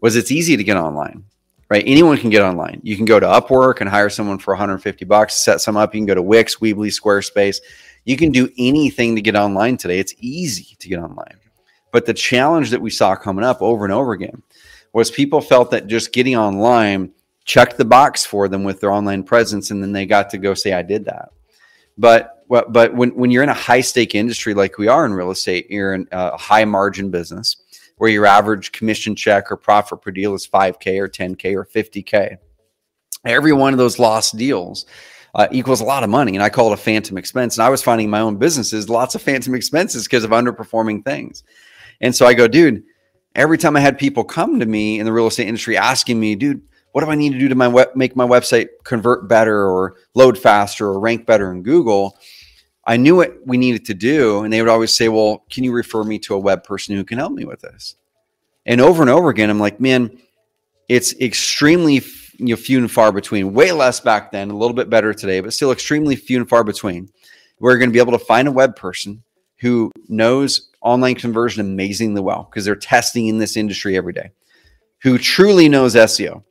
was 0.00 0.16
it's 0.16 0.30
easy 0.30 0.56
to 0.56 0.64
get 0.64 0.76
online 0.76 1.24
right? 1.70 1.84
Anyone 1.86 2.16
can 2.16 2.30
get 2.30 2.42
online. 2.42 2.80
You 2.82 2.96
can 2.96 3.04
go 3.04 3.18
to 3.18 3.26
Upwork 3.26 3.80
and 3.80 3.88
hire 3.88 4.10
someone 4.10 4.38
for 4.38 4.52
150 4.52 5.04
bucks, 5.06 5.34
set 5.34 5.60
some 5.60 5.76
up. 5.76 5.94
You 5.94 6.00
can 6.00 6.06
go 6.06 6.14
to 6.14 6.22
Wix, 6.22 6.56
Weebly, 6.56 6.88
Squarespace. 6.88 7.56
You 8.04 8.16
can 8.16 8.30
do 8.30 8.48
anything 8.58 9.16
to 9.16 9.22
get 9.22 9.34
online 9.34 9.76
today. 9.76 9.98
It's 9.98 10.14
easy 10.18 10.76
to 10.78 10.88
get 10.88 10.98
online. 10.98 11.38
But 11.90 12.06
the 12.06 12.14
challenge 12.14 12.70
that 12.70 12.80
we 12.80 12.90
saw 12.90 13.16
coming 13.16 13.44
up 13.44 13.62
over 13.62 13.84
and 13.84 13.92
over 13.92 14.12
again 14.12 14.42
was 14.92 15.10
people 15.10 15.40
felt 15.40 15.70
that 15.70 15.86
just 15.86 16.12
getting 16.12 16.36
online 16.36 17.12
checked 17.44 17.76
the 17.76 17.84
box 17.84 18.24
for 18.24 18.48
them 18.48 18.64
with 18.64 18.80
their 18.80 18.92
online 18.92 19.22
presence, 19.22 19.70
and 19.70 19.82
then 19.82 19.92
they 19.92 20.06
got 20.06 20.30
to 20.30 20.38
go 20.38 20.54
say, 20.54 20.72
"I 20.72 20.82
did 20.82 21.04
that." 21.06 21.30
But 21.98 22.44
but 22.48 22.94
when 22.94 23.10
when 23.10 23.30
you're 23.30 23.42
in 23.42 23.48
a 23.48 23.54
high 23.54 23.80
stake 23.80 24.14
industry 24.14 24.54
like 24.54 24.78
we 24.78 24.88
are 24.88 25.06
in 25.06 25.14
real 25.14 25.30
estate, 25.30 25.70
you're 25.70 25.94
in 25.94 26.08
a 26.12 26.36
high 26.36 26.64
margin 26.64 27.10
business 27.10 27.56
where 27.98 28.10
your 28.10 28.26
average 28.26 28.72
commission 28.72 29.14
check 29.14 29.50
or 29.50 29.56
profit 29.56 30.00
per 30.02 30.10
deal 30.10 30.34
is 30.34 30.46
5K 30.46 30.98
or 30.98 31.08
10K 31.08 31.54
or 31.54 31.64
50K. 31.64 32.36
Every 33.24 33.52
one 33.52 33.72
of 33.72 33.78
those 33.78 33.98
lost 33.98 34.36
deals 34.36 34.86
uh, 35.34 35.48
equals 35.50 35.80
a 35.80 35.84
lot 35.84 36.02
of 36.02 36.10
money. 36.10 36.34
And 36.34 36.42
I 36.42 36.48
call 36.48 36.70
it 36.70 36.74
a 36.74 36.82
phantom 36.82 37.16
expense. 37.16 37.56
And 37.56 37.64
I 37.64 37.68
was 37.68 37.82
finding 37.82 38.10
my 38.10 38.20
own 38.20 38.36
businesses 38.36 38.88
lots 38.88 39.14
of 39.14 39.22
phantom 39.22 39.54
expenses 39.54 40.04
because 40.04 40.24
of 40.24 40.30
underperforming 40.30 41.04
things. 41.04 41.44
And 42.00 42.14
so 42.14 42.26
I 42.26 42.34
go, 42.34 42.48
dude, 42.48 42.82
every 43.34 43.58
time 43.58 43.76
I 43.76 43.80
had 43.80 43.98
people 43.98 44.24
come 44.24 44.60
to 44.60 44.66
me 44.66 44.98
in 44.98 45.06
the 45.06 45.12
real 45.12 45.26
estate 45.26 45.48
industry 45.48 45.76
asking 45.76 46.20
me, 46.20 46.34
dude, 46.34 46.62
what 46.94 47.04
do 47.04 47.10
I 47.10 47.16
need 47.16 47.32
to 47.32 47.40
do 47.40 47.48
to 47.48 47.56
my 47.56 47.66
web, 47.66 47.88
make 47.96 48.14
my 48.14 48.24
website 48.24 48.68
convert 48.84 49.26
better 49.26 49.66
or 49.66 49.96
load 50.14 50.38
faster 50.38 50.86
or 50.86 51.00
rank 51.00 51.26
better 51.26 51.50
in 51.50 51.64
Google? 51.64 52.16
I 52.84 52.98
knew 52.98 53.16
what 53.16 53.34
we 53.44 53.56
needed 53.56 53.84
to 53.86 53.94
do. 53.94 54.44
And 54.44 54.52
they 54.52 54.62
would 54.62 54.70
always 54.70 54.92
say, 54.92 55.08
Well, 55.08 55.42
can 55.50 55.64
you 55.64 55.72
refer 55.72 56.04
me 56.04 56.20
to 56.20 56.34
a 56.34 56.38
web 56.38 56.62
person 56.62 56.94
who 56.94 57.02
can 57.02 57.18
help 57.18 57.32
me 57.32 57.44
with 57.44 57.60
this? 57.62 57.96
And 58.64 58.80
over 58.80 59.02
and 59.02 59.10
over 59.10 59.28
again, 59.28 59.50
I'm 59.50 59.58
like, 59.58 59.80
Man, 59.80 60.16
it's 60.88 61.12
extremely 61.14 62.00
you 62.36 62.50
know, 62.50 62.56
few 62.56 62.78
and 62.78 62.88
far 62.88 63.10
between, 63.10 63.52
way 63.52 63.72
less 63.72 63.98
back 63.98 64.30
then, 64.30 64.52
a 64.52 64.56
little 64.56 64.76
bit 64.76 64.88
better 64.88 65.12
today, 65.12 65.40
but 65.40 65.52
still 65.52 65.72
extremely 65.72 66.14
few 66.14 66.38
and 66.38 66.48
far 66.48 66.62
between. 66.62 67.10
We're 67.58 67.76
going 67.76 67.90
to 67.90 67.92
be 67.92 67.98
able 67.98 68.16
to 68.16 68.24
find 68.24 68.46
a 68.46 68.52
web 68.52 68.76
person 68.76 69.24
who 69.58 69.90
knows 70.08 70.70
online 70.80 71.16
conversion 71.16 71.60
amazingly 71.60 72.20
well 72.20 72.46
because 72.48 72.64
they're 72.64 72.76
testing 72.76 73.26
in 73.26 73.38
this 73.38 73.56
industry 73.56 73.96
every 73.96 74.12
day, 74.12 74.30
who 75.02 75.18
truly 75.18 75.68
knows 75.68 75.96
SEO. 75.96 76.44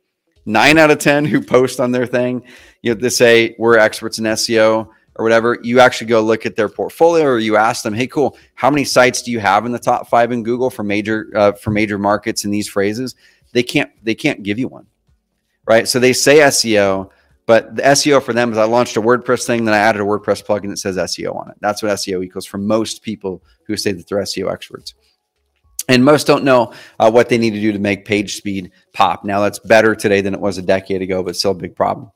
Nine 0.46 0.78
out 0.78 0.90
of 0.90 0.98
10 0.98 1.24
who 1.24 1.40
post 1.40 1.80
on 1.80 1.92
their 1.92 2.06
thing, 2.06 2.42
you 2.82 2.94
know, 2.94 3.00
they 3.00 3.08
say 3.08 3.54
we're 3.58 3.78
experts 3.78 4.18
in 4.18 4.24
SEO 4.24 4.88
or 5.16 5.22
whatever, 5.22 5.58
you 5.62 5.80
actually 5.80 6.08
go 6.08 6.20
look 6.20 6.44
at 6.44 6.56
their 6.56 6.68
portfolio 6.68 7.24
or 7.24 7.38
you 7.38 7.56
ask 7.56 7.82
them, 7.82 7.94
"Hey, 7.94 8.06
cool, 8.06 8.36
how 8.54 8.70
many 8.70 8.84
sites 8.84 9.22
do 9.22 9.30
you 9.30 9.38
have 9.38 9.64
in 9.64 9.72
the 9.72 9.78
top 9.78 10.08
5 10.08 10.32
in 10.32 10.42
Google 10.42 10.70
for 10.70 10.82
major 10.82 11.30
uh, 11.34 11.52
for 11.52 11.70
major 11.70 11.98
markets 11.98 12.44
in 12.44 12.50
these 12.50 12.68
phrases?" 12.68 13.14
They 13.52 13.62
can't 13.62 13.90
they 14.02 14.14
can't 14.14 14.42
give 14.42 14.58
you 14.58 14.68
one. 14.68 14.86
Right? 15.66 15.88
So 15.88 15.98
they 15.98 16.12
say 16.12 16.40
SEO, 16.40 17.10
but 17.46 17.76
the 17.76 17.82
SEO 17.82 18.22
for 18.22 18.32
them 18.32 18.52
is 18.52 18.58
I 18.58 18.64
launched 18.64 18.96
a 18.96 19.02
WordPress 19.02 19.46
thing, 19.46 19.64
then 19.64 19.74
I 19.74 19.78
added 19.78 20.02
a 20.02 20.04
WordPress 20.04 20.44
plugin 20.44 20.68
that 20.68 20.78
says 20.78 20.96
SEO 20.96 21.34
on 21.34 21.50
it. 21.50 21.56
That's 21.60 21.82
what 21.82 21.92
SEO 21.92 22.24
equals 22.24 22.44
for 22.44 22.58
most 22.58 23.02
people 23.02 23.42
who 23.66 23.76
say 23.76 23.92
that 23.92 24.06
they're 24.06 24.18
SEO 24.18 24.52
experts. 24.52 24.94
And 25.88 26.04
most 26.04 26.26
don't 26.26 26.44
know 26.44 26.72
uh, 26.98 27.10
what 27.10 27.28
they 27.28 27.38
need 27.38 27.50
to 27.50 27.60
do 27.60 27.72
to 27.72 27.78
make 27.78 28.04
page 28.04 28.36
speed 28.36 28.72
pop. 28.92 29.24
Now 29.24 29.40
that's 29.40 29.58
better 29.58 29.94
today 29.94 30.20
than 30.20 30.34
it 30.34 30.40
was 30.40 30.58
a 30.58 30.62
decade 30.62 31.02
ago, 31.02 31.22
but 31.22 31.36
still 31.36 31.50
a 31.50 31.54
big 31.54 31.76
problem. 31.76 32.10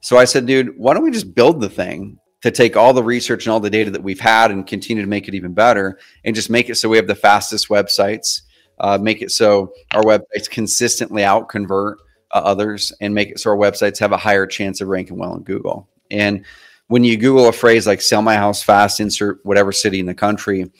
So 0.00 0.18
I 0.18 0.24
said, 0.24 0.46
dude, 0.46 0.76
why 0.76 0.94
don't 0.94 1.04
we 1.04 1.10
just 1.10 1.34
build 1.34 1.60
the 1.60 1.68
thing 1.68 2.18
to 2.42 2.50
take 2.50 2.76
all 2.76 2.92
the 2.92 3.02
research 3.02 3.46
and 3.46 3.52
all 3.52 3.60
the 3.60 3.70
data 3.70 3.90
that 3.90 4.02
we've 4.02 4.20
had 4.20 4.50
and 4.50 4.66
continue 4.66 5.02
to 5.02 5.08
make 5.08 5.28
it 5.28 5.34
even 5.34 5.54
better 5.54 5.98
and 6.24 6.34
just 6.34 6.50
make 6.50 6.68
it 6.68 6.74
so 6.74 6.88
we 6.88 6.96
have 6.96 7.06
the 7.06 7.14
fastest 7.14 7.68
websites 7.68 8.42
uh, 8.80 8.98
make 8.98 9.22
it 9.22 9.30
so 9.30 9.72
our 9.94 10.02
websites 10.02 10.50
consistently 10.50 11.24
out 11.24 11.48
convert 11.48 11.98
uh, 12.32 12.38
others 12.44 12.92
and 13.00 13.14
make 13.14 13.30
it 13.30 13.40
so 13.40 13.50
our 13.50 13.56
websites 13.56 13.98
have 13.98 14.12
a 14.12 14.16
higher 14.16 14.46
chance 14.46 14.80
of 14.80 14.88
ranking 14.88 15.16
well 15.16 15.34
in 15.34 15.42
google 15.42 15.88
and 16.10 16.44
when 16.88 17.04
you 17.04 17.16
google 17.16 17.48
a 17.48 17.52
phrase 17.52 17.86
like 17.86 18.00
sell 18.00 18.22
my 18.22 18.34
house 18.34 18.62
fast 18.62 19.00
insert 19.00 19.38
whatever 19.44 19.72
city 19.72 20.00
in 20.00 20.06
the 20.06 20.14
country 20.14 20.70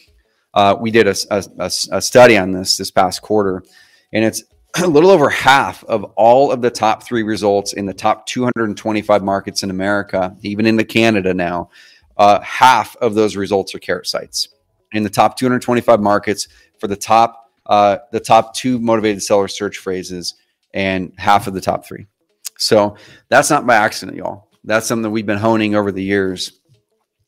uh, 0.54 0.76
we 0.78 0.90
did 0.90 1.06
a, 1.06 1.14
a, 1.30 1.70
a 1.92 2.00
study 2.00 2.36
on 2.36 2.52
this 2.52 2.76
this 2.76 2.90
past 2.90 3.22
quarter 3.22 3.62
and 4.12 4.24
it's 4.24 4.44
a 4.82 4.86
little 4.86 5.10
over 5.10 5.28
half 5.28 5.84
of 5.84 6.04
all 6.16 6.50
of 6.50 6.62
the 6.62 6.70
top 6.70 7.02
three 7.02 7.22
results 7.22 7.72
in 7.74 7.86
the 7.86 7.94
top 7.94 8.26
225 8.26 9.22
markets 9.22 9.62
in 9.62 9.70
America, 9.70 10.34
even 10.42 10.66
into 10.66 10.84
Canada 10.84 11.34
now, 11.34 11.68
uh, 12.16 12.40
half 12.40 12.96
of 12.96 13.14
those 13.14 13.36
results 13.36 13.74
are 13.74 13.78
carrot 13.78 14.06
sites 14.06 14.48
in 14.92 15.02
the 15.02 15.10
top 15.10 15.36
225 15.36 16.00
markets 16.00 16.48
for 16.78 16.86
the 16.86 16.96
top 16.96 17.38
uh, 17.66 17.98
the 18.10 18.20
top 18.20 18.54
two 18.54 18.78
motivated 18.80 19.22
seller 19.22 19.46
search 19.46 19.78
phrases 19.78 20.34
and 20.74 21.12
half 21.16 21.46
of 21.46 21.54
the 21.54 21.60
top 21.60 21.86
three. 21.86 22.06
So 22.58 22.96
that's 23.28 23.50
not 23.50 23.66
by 23.66 23.76
accident, 23.76 24.16
y'all. 24.16 24.48
That's 24.64 24.86
something 24.86 25.04
that 25.04 25.10
we've 25.10 25.26
been 25.26 25.38
honing 25.38 25.74
over 25.76 25.92
the 25.92 26.02
years. 26.02 26.60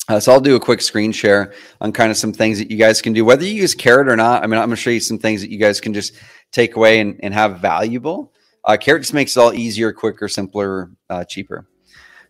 Uh, 0.08 0.20
so 0.20 0.32
I'll 0.32 0.40
do 0.40 0.54
a 0.54 0.60
quick 0.60 0.82
screen 0.82 1.12
share 1.12 1.54
on 1.80 1.90
kind 1.92 2.10
of 2.10 2.16
some 2.16 2.32
things 2.32 2.58
that 2.58 2.70
you 2.70 2.76
guys 2.76 3.00
can 3.00 3.14
do, 3.14 3.24
whether 3.24 3.44
you 3.44 3.54
use 3.54 3.74
Carrot 3.74 4.08
or 4.08 4.16
not. 4.16 4.42
I 4.42 4.46
mean, 4.46 4.58
I'm 4.58 4.68
going 4.68 4.76
to 4.76 4.82
show 4.82 4.90
you 4.90 5.00
some 5.00 5.18
things 5.18 5.40
that 5.40 5.50
you 5.50 5.58
guys 5.58 5.80
can 5.80 5.94
just 5.94 6.14
take 6.52 6.76
away 6.76 7.00
and, 7.00 7.18
and 7.22 7.32
have 7.32 7.60
valuable. 7.60 8.32
Uh, 8.64 8.76
Carrot 8.78 9.02
just 9.02 9.14
makes 9.14 9.36
it 9.36 9.40
all 9.40 9.54
easier, 9.54 9.92
quicker, 9.92 10.28
simpler, 10.28 10.90
uh, 11.08 11.24
cheaper. 11.24 11.66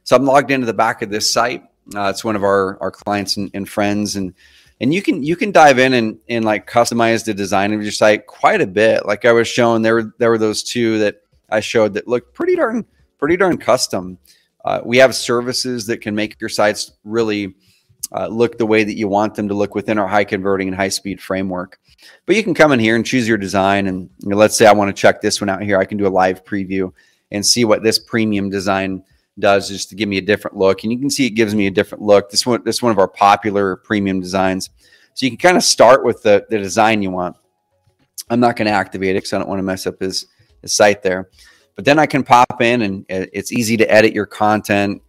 So 0.04 0.14
I'm 0.14 0.24
logged 0.24 0.50
into 0.50 0.66
the 0.66 0.74
back 0.74 1.02
of 1.02 1.10
this 1.10 1.32
site. 1.32 1.64
Uh, 1.94 2.08
it's 2.10 2.24
one 2.24 2.36
of 2.36 2.44
our, 2.44 2.80
our 2.80 2.90
clients 2.90 3.36
and, 3.36 3.50
and 3.54 3.68
friends. 3.68 4.16
And 4.16 4.34
and 4.80 4.92
you 4.92 5.02
can 5.02 5.22
you 5.22 5.36
can 5.36 5.52
dive 5.52 5.78
in 5.78 5.94
and, 5.94 6.18
and 6.28 6.44
like 6.44 6.68
customize 6.68 7.24
the 7.24 7.34
design 7.34 7.72
of 7.72 7.82
your 7.82 7.92
site 7.92 8.26
quite 8.26 8.60
a 8.60 8.66
bit. 8.66 9.06
Like 9.06 9.24
I 9.24 9.32
was 9.32 9.48
showing, 9.48 9.82
there 9.82 9.94
were 9.94 10.14
there 10.18 10.30
were 10.30 10.38
those 10.38 10.62
two 10.62 10.98
that 10.98 11.22
I 11.50 11.60
showed 11.60 11.94
that 11.94 12.08
look 12.08 12.34
pretty 12.34 12.56
darn 12.56 12.84
pretty 13.18 13.36
darn 13.36 13.56
custom. 13.56 14.18
Uh, 14.64 14.80
we 14.84 14.96
have 14.98 15.14
services 15.14 15.86
that 15.86 16.00
can 16.00 16.14
make 16.14 16.40
your 16.40 16.48
sites 16.48 16.92
really 17.04 17.54
uh, 18.12 18.26
look 18.26 18.58
the 18.58 18.66
way 18.66 18.84
that 18.84 18.96
you 18.96 19.08
want 19.08 19.34
them 19.34 19.48
to 19.48 19.54
look 19.54 19.74
within 19.74 19.98
our 19.98 20.06
high 20.06 20.24
converting 20.24 20.68
and 20.68 20.76
high 20.76 20.88
speed 20.88 21.20
framework. 21.20 21.78
But 22.26 22.36
you 22.36 22.42
can 22.42 22.54
come 22.54 22.72
in 22.72 22.80
here 22.80 22.96
and 22.96 23.04
choose 23.04 23.26
your 23.26 23.38
design. 23.38 23.86
And 23.86 24.10
you 24.20 24.30
know, 24.30 24.36
let's 24.36 24.56
say 24.56 24.66
I 24.66 24.72
want 24.72 24.94
to 24.94 25.00
check 25.00 25.20
this 25.20 25.40
one 25.40 25.48
out 25.48 25.62
here. 25.62 25.78
I 25.78 25.84
can 25.84 25.98
do 25.98 26.06
a 26.06 26.08
live 26.08 26.44
preview 26.44 26.92
and 27.32 27.44
see 27.44 27.64
what 27.64 27.82
this 27.82 27.98
premium 27.98 28.50
design 28.50 29.02
does 29.38 29.68
just 29.68 29.88
to 29.90 29.96
give 29.96 30.08
me 30.08 30.18
a 30.18 30.22
different 30.22 30.56
look. 30.56 30.82
And 30.82 30.92
you 30.92 30.98
can 30.98 31.10
see 31.10 31.26
it 31.26 31.30
gives 31.30 31.54
me 31.54 31.66
a 31.66 31.70
different 31.70 32.02
look. 32.02 32.30
This 32.30 32.46
one, 32.46 32.62
this 32.64 32.82
one 32.82 32.92
of 32.92 32.98
our 32.98 33.08
popular 33.08 33.76
premium 33.76 34.20
designs. 34.20 34.70
So 35.14 35.26
you 35.26 35.30
can 35.30 35.38
kind 35.38 35.56
of 35.56 35.62
start 35.62 36.04
with 36.04 36.22
the, 36.22 36.46
the 36.50 36.58
design 36.58 37.02
you 37.02 37.10
want. 37.10 37.36
I'm 38.30 38.40
not 38.40 38.56
going 38.56 38.66
to 38.66 38.72
activate 38.72 39.10
it 39.10 39.18
because 39.18 39.32
I 39.32 39.38
don't 39.38 39.48
want 39.48 39.58
to 39.58 39.64
mess 39.64 39.86
up 39.86 40.00
his, 40.00 40.26
his 40.62 40.74
site 40.74 41.02
there. 41.02 41.28
But 41.74 41.84
then 41.84 41.98
I 41.98 42.06
can 42.06 42.22
pop 42.22 42.62
in 42.62 42.82
and 42.82 43.04
it's 43.08 43.52
easy 43.52 43.76
to 43.76 43.90
edit 43.90 44.12
your 44.12 44.26
content 44.26 45.02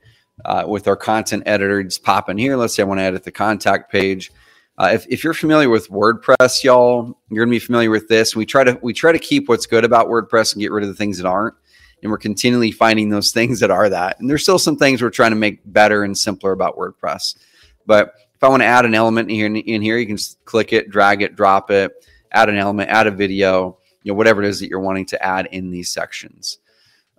uh, 0.44 0.66
with 0.68 0.88
our 0.88 0.98
content 0.98 1.44
editor. 1.46 1.82
Just 1.84 2.04
pop 2.04 2.30
in 2.30 2.38
here. 2.38 2.58
Let's 2.58 2.76
say 2.76 2.84
I 2.84 2.86
want 2.86 3.00
to 3.00 3.04
edit 3.04 3.24
the 3.24 3.32
contact 3.32 3.92
page. 3.92 4.32
Uh, 4.78 4.92
if, 4.94 5.06
if 5.08 5.24
you're 5.24 5.34
familiar 5.34 5.70
with 5.70 5.90
WordPress, 5.90 6.64
y'all, 6.64 7.18
you're 7.30 7.46
gonna 7.46 7.52
be 7.52 7.60
familiar 7.60 7.90
with 7.90 8.10
this. 8.10 8.36
We 8.36 8.46
try 8.46 8.66
to 8.66 8.78
we 8.82 8.94
try 8.94 9.14
to 9.14 9.20
keep 9.20 9.48
what's 9.48 9.66
good 9.66 9.86
about 9.86 10.08
WordPress 10.08 10.54
and 10.54 10.62
get 10.62 10.72
rid 10.72 10.84
of 10.84 10.90
the 10.90 10.96
things 10.96 11.18
that 11.18 11.26
aren't. 11.26 11.56
And 12.04 12.12
we're 12.12 12.18
continually 12.18 12.72
finding 12.72 13.10
those 13.10 13.32
things 13.32 13.60
that 13.62 13.72
are 13.72 13.90
that. 13.90 14.20
And 14.20 14.30
there's 14.30 14.44
still 14.44 14.60
some 14.60 14.76
things 14.76 15.02
we're 15.02 15.10
trying 15.10 15.32
to 15.32 15.38
make 15.38 15.62
better 15.66 16.04
and 16.04 16.16
simpler 16.16 16.52
about 16.52 16.76
WordPress. 16.76 17.38
But 17.86 18.14
if 18.36 18.44
I 18.44 18.50
want 18.50 18.62
to 18.62 18.68
add 18.68 18.86
an 18.86 18.94
element 18.94 19.30
in 19.30 19.36
here, 19.36 19.48
in 19.48 19.82
here, 19.82 19.98
you 19.98 20.06
can 20.06 20.18
just 20.18 20.44
click 20.44 20.74
it, 20.74 20.90
drag 20.90 21.22
it, 21.22 21.36
drop 21.36 21.72
it, 21.72 22.06
add 22.32 22.50
an 22.50 22.58
element, 22.58 22.90
add 22.90 23.08
a 23.08 23.12
video, 23.12 23.78
you 24.04 24.12
know, 24.12 24.18
whatever 24.18 24.44
it 24.44 24.50
is 24.50 24.60
that 24.60 24.68
you're 24.68 24.82
wanting 24.82 25.06
to 25.08 25.26
add 25.26 25.48
in 25.48 25.72
these 25.72 25.90
sections. 25.90 26.60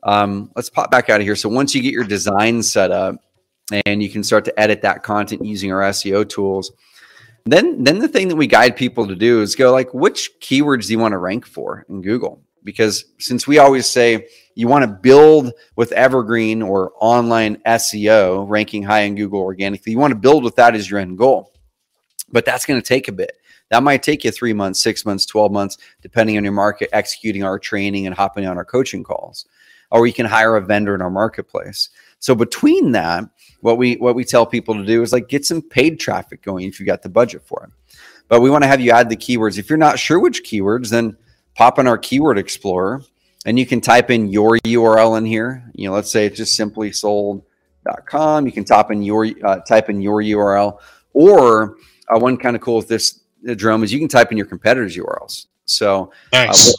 Um, 0.07 0.53
let's 0.55 0.71
pop 0.71 0.91
back 0.91 1.11
out 1.11 1.21
of 1.21 1.27
here. 1.27 1.35
So 1.35 1.49
once 1.49 1.75
you 1.75 1.83
get 1.83 1.93
your 1.93 2.05
design 2.05 2.63
set 2.63 2.93
up 2.93 3.17
and 3.85 4.01
you 4.01 4.09
can 4.09 4.23
start 4.23 4.45
to 4.45 4.59
edit 4.59 4.81
that 4.83 5.03
content 5.03 5.45
using 5.45 5.73
our 5.73 5.81
SEO 5.81 6.27
tools, 6.27 6.71
then 7.45 7.83
then 7.83 7.99
the 7.99 8.09
thing 8.09 8.29
that 8.29 8.37
we 8.37 8.47
guide 8.47 8.77
people 8.77 9.07
to 9.09 9.17
do 9.17 9.43
is 9.43 9.57
go 9.57 9.73
like, 9.73 9.93
which 9.93 10.31
keywords 10.41 10.87
do 10.87 10.93
you 10.93 11.01
want 11.01 11.13
to 11.13 11.19
rank 11.19 11.45
for 11.45 11.85
in 11.89 12.03
Google? 12.03 12.41
Because 12.63 13.05
since 13.19 13.47
we 13.47 13.59
always 13.59 13.89
say 13.89 14.29
you 14.55 14.69
want 14.69 14.85
to 14.85 14.89
build 14.89 15.53
with 15.75 15.93
evergreen 15.93 16.63
or 16.63 16.93
online 17.01 17.57
SEO, 17.67 18.49
ranking 18.49 18.85
high 18.85 19.03
in 19.03 19.17
Google 19.17 19.41
organically, 19.41 19.93
you 19.93 19.99
want 19.99 20.13
to 20.13 20.19
build 20.19 20.45
with 20.45 20.55
that 20.57 20.77
as 20.77 20.89
your 20.89 21.01
end 21.01 21.19
goal. 21.19 21.53
But 22.31 22.45
that's 22.45 22.65
going 22.65 22.81
to 22.81 22.87
take 22.87 23.09
a 23.09 23.13
bit. 23.13 23.33
That 23.71 23.83
might 23.83 24.03
take 24.03 24.25
you 24.25 24.31
three 24.31 24.53
months, 24.53 24.81
six 24.81 25.05
months, 25.05 25.27
12 25.27 25.51
months, 25.53 25.79
depending 26.01 26.37
on 26.37 26.45
your 26.45 26.53
market, 26.53 26.89
executing 26.93 27.43
our 27.43 27.59
training 27.59 28.07
and 28.07 28.15
hopping 28.15 28.47
on 28.47 28.57
our 28.57 28.65
coaching 28.65 29.03
calls 29.03 29.47
or 29.91 30.07
you 30.07 30.13
can 30.13 30.27
hire 30.27 30.57
a 30.57 30.61
vendor 30.61 30.95
in 30.95 31.03
our 31.03 31.11
marketplace. 31.11 31.91
So 32.19 32.35
between 32.35 32.93
that, 32.93 33.25
what 33.61 33.79
we 33.79 33.95
what 33.97 34.15
we 34.15 34.25
tell 34.25 34.47
people 34.47 34.75
to 34.75 34.85
do 34.85 35.03
is 35.03 35.13
like 35.13 35.29
get 35.29 35.45
some 35.45 35.63
paid 35.63 35.99
traffic 35.99 36.43
going 36.43 36.67
if 36.67 36.79
you 36.81 36.87
got 36.87 37.03
the 37.03 37.09
budget 37.09 37.43
for 37.45 37.65
it. 37.65 37.97
But 38.29 38.41
we 38.41 38.51
want 38.51 38.65
to 38.65 38.69
have 38.69 38.81
you 38.81 38.91
add 38.91 39.09
the 39.09 39.17
keywords. 39.17 39.59
If 39.59 39.71
you're 39.71 39.77
not 39.77 39.99
sure 39.99 40.19
which 40.19 40.45
keywords, 40.45 40.91
then 40.91 41.17
pop 41.55 41.79
in 41.79 41.87
our 41.87 41.99
keyword 41.99 42.39
explorer 42.39 43.03
and 43.45 43.59
you 43.59 43.65
can 43.65 43.81
type 43.81 44.11
in 44.11 44.29
your 44.29 44.59
URL 44.65 45.17
in 45.19 45.25
here. 45.25 45.65
You 45.75 45.89
know, 45.89 45.95
let's 45.95 46.11
say 46.11 46.27
it's 46.27 46.37
just 46.37 46.57
simply 46.57 46.93
sold.com. 46.93 48.47
You 48.47 48.53
can 48.53 48.65
type 48.65 48.91
in 48.91 49.03
your 49.03 49.29
uh, 49.45 49.61
type 49.61 49.89
in 49.89 50.03
your 50.03 50.23
URL 50.23 50.81
or 51.13 51.77
uh, 52.09 52.19
one 52.19 52.37
kind 52.37 52.57
of 52.57 52.63
cool 52.63 52.77
with 52.77 52.89
this 52.89 53.21
Jerome 53.55 53.85
is 53.85 53.93
you 53.93 54.01
can 54.01 54.09
type 54.09 54.33
in 54.33 54.37
your 54.37 54.47
competitors' 54.47 54.97
URLs. 54.97 55.47
So 55.67 56.13
uh, 56.33 56.47
nice. 56.47 56.71
uh, 56.71 56.73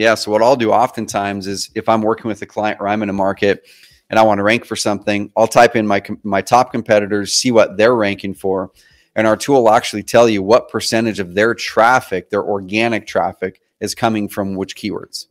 yeah. 0.00 0.14
So 0.14 0.30
what 0.30 0.42
I'll 0.42 0.56
do 0.56 0.72
oftentimes 0.72 1.46
is 1.46 1.70
if 1.74 1.86
I'm 1.86 2.00
working 2.00 2.26
with 2.26 2.40
a 2.40 2.46
client 2.46 2.80
or 2.80 2.88
I'm 2.88 3.02
in 3.02 3.10
a 3.10 3.12
market 3.12 3.68
and 4.08 4.18
I 4.18 4.22
want 4.22 4.38
to 4.38 4.42
rank 4.42 4.64
for 4.64 4.74
something, 4.74 5.30
I'll 5.36 5.46
type 5.46 5.76
in 5.76 5.86
my 5.86 6.02
my 6.22 6.40
top 6.40 6.72
competitors, 6.72 7.34
see 7.34 7.50
what 7.50 7.76
they're 7.76 7.94
ranking 7.94 8.32
for, 8.32 8.70
and 9.14 9.26
our 9.26 9.36
tool 9.36 9.64
will 9.64 9.72
actually 9.72 10.02
tell 10.02 10.26
you 10.26 10.42
what 10.42 10.70
percentage 10.70 11.18
of 11.18 11.34
their 11.34 11.54
traffic, 11.54 12.30
their 12.30 12.42
organic 12.42 13.06
traffic, 13.06 13.60
is 13.80 13.94
coming 13.94 14.26
from 14.26 14.54
which 14.54 14.74
keywords. 14.74 15.26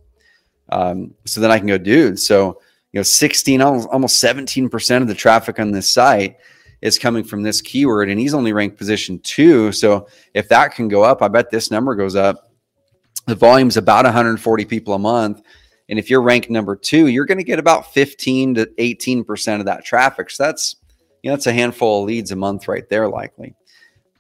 Um, 0.72 1.16
so 1.26 1.42
then 1.42 1.50
I 1.50 1.58
can 1.58 1.66
go, 1.66 1.80
dude. 1.80 2.20
So 2.20 2.62
you 2.92 3.00
know, 3.00 3.04
16, 3.04 3.62
almost 3.64 4.24
17% 4.24 5.02
of 5.02 5.08
the 5.08 5.16
traffic 5.16 5.60
on 5.60 5.72
this 5.72 5.90
site 5.90 6.38
is 6.84 7.00
coming 7.00 7.24
from 7.24 7.42
this 7.42 7.60
keyword, 7.60 8.12
and 8.12 8.20
he's 8.20 8.36
only 8.36 8.54
ranked 8.54 8.78
position 8.78 9.18
two. 9.24 9.72
So 9.72 10.08
if 10.36 10.48
that 10.50 10.76
can 10.76 10.90
go 10.90 11.02
up, 11.02 11.24
I 11.24 11.28
bet 11.28 11.50
this 11.50 11.72
number 11.72 11.96
goes 11.96 12.16
up 12.16 12.49
the 13.30 13.36
volume's 13.36 13.78
about 13.78 14.06
140 14.06 14.66
people 14.66 14.94
a 14.94 15.00
month. 15.00 15.42
And 15.88 15.98
if 15.98 16.10
you're 16.10 16.22
ranked 16.22 16.50
number 16.50 16.76
two, 16.76 17.08
you're 17.08 17.26
going 17.26 17.38
to 17.38 17.44
get 17.44 17.60
about 17.60 17.94
15 17.94 18.56
to 18.56 18.66
18% 18.66 19.60
of 19.60 19.66
that 19.66 19.86
traffic. 19.86 20.30
So 20.30 20.44
that's, 20.44 20.76
you 21.24 21.30
know, 21.30 21.36
that's 21.36 21.48
a 21.48 21.54
handful 21.54 22.02
of 22.02 22.08
leads 22.08 22.32
a 22.32 22.36
month 22.36 22.68
right 22.68 22.88
there, 22.90 23.08
likely. 23.08 23.56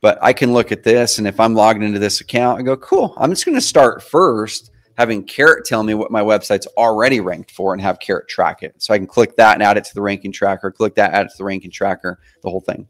But 0.01 0.17
I 0.21 0.33
can 0.33 0.53
look 0.53 0.71
at 0.71 0.83
this, 0.83 1.17
and 1.17 1.27
if 1.27 1.39
I'm 1.39 1.53
logged 1.53 1.83
into 1.83 1.99
this 1.99 2.21
account, 2.21 2.59
I 2.59 2.63
go, 2.63 2.77
cool, 2.77 3.13
I'm 3.17 3.29
just 3.29 3.45
going 3.45 3.55
to 3.55 3.61
start 3.61 4.01
first 4.01 4.71
having 4.97 5.23
Carrot 5.23 5.65
tell 5.65 5.83
me 5.83 5.93
what 5.93 6.11
my 6.11 6.21
website's 6.21 6.67
already 6.77 7.21
ranked 7.21 7.51
for 7.51 7.73
and 7.73 7.81
have 7.81 7.99
Carrot 7.99 8.27
track 8.27 8.63
it. 8.63 8.73
So 8.81 8.93
I 8.93 8.97
can 8.97 9.07
click 9.07 9.35
that 9.37 9.53
and 9.53 9.63
add 9.63 9.77
it 9.77 9.85
to 9.85 9.93
the 9.93 10.01
ranking 10.01 10.31
tracker, 10.31 10.71
click 10.71 10.95
that, 10.95 11.13
add 11.13 11.27
it 11.27 11.29
to 11.29 11.37
the 11.37 11.45
ranking 11.45 11.71
tracker, 11.71 12.19
the 12.43 12.49
whole 12.49 12.61
thing. 12.61 12.87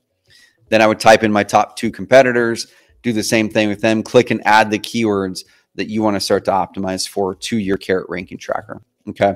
Then 0.69 0.81
I 0.81 0.87
would 0.87 0.99
type 0.99 1.23
in 1.23 1.31
my 1.31 1.43
top 1.43 1.75
two 1.75 1.91
competitors, 1.91 2.67
do 3.03 3.13
the 3.13 3.23
same 3.23 3.49
thing 3.49 3.69
with 3.69 3.81
them, 3.81 4.01
click 4.01 4.31
and 4.31 4.41
add 4.45 4.71
the 4.71 4.79
keywords 4.79 5.43
that 5.79 5.89
you 5.89 6.03
want 6.03 6.15
to 6.15 6.19
start 6.19 6.45
to 6.45 6.51
optimize 6.51 7.07
for 7.07 7.33
to 7.33 7.57
your 7.57 7.77
carrot 7.77 8.05
ranking 8.09 8.37
tracker. 8.37 8.81
Okay. 9.07 9.35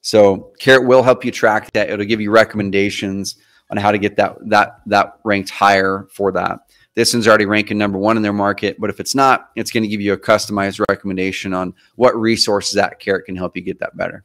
So 0.00 0.52
carrot 0.58 0.86
will 0.86 1.02
help 1.02 1.24
you 1.24 1.30
track 1.30 1.72
that. 1.72 1.90
It'll 1.90 2.04
give 2.04 2.20
you 2.20 2.30
recommendations 2.30 3.36
on 3.70 3.76
how 3.76 3.90
to 3.90 3.98
get 3.98 4.16
that 4.16 4.36
that 4.48 4.80
that 4.86 5.18
ranked 5.24 5.50
higher 5.50 6.06
for 6.12 6.32
that. 6.32 6.60
This 6.94 7.12
one's 7.12 7.26
already 7.26 7.46
ranking 7.46 7.76
number 7.76 7.98
one 7.98 8.16
in 8.16 8.22
their 8.22 8.32
market, 8.32 8.76
but 8.78 8.88
if 8.88 9.00
it's 9.00 9.16
not, 9.16 9.50
it's 9.56 9.72
going 9.72 9.82
to 9.82 9.88
give 9.88 10.00
you 10.00 10.12
a 10.12 10.18
customized 10.18 10.84
recommendation 10.88 11.52
on 11.52 11.74
what 11.96 12.18
resources 12.18 12.74
that 12.74 13.00
carrot 13.00 13.26
can 13.26 13.34
help 13.34 13.56
you 13.56 13.62
get 13.62 13.80
that 13.80 13.96
better. 13.96 14.24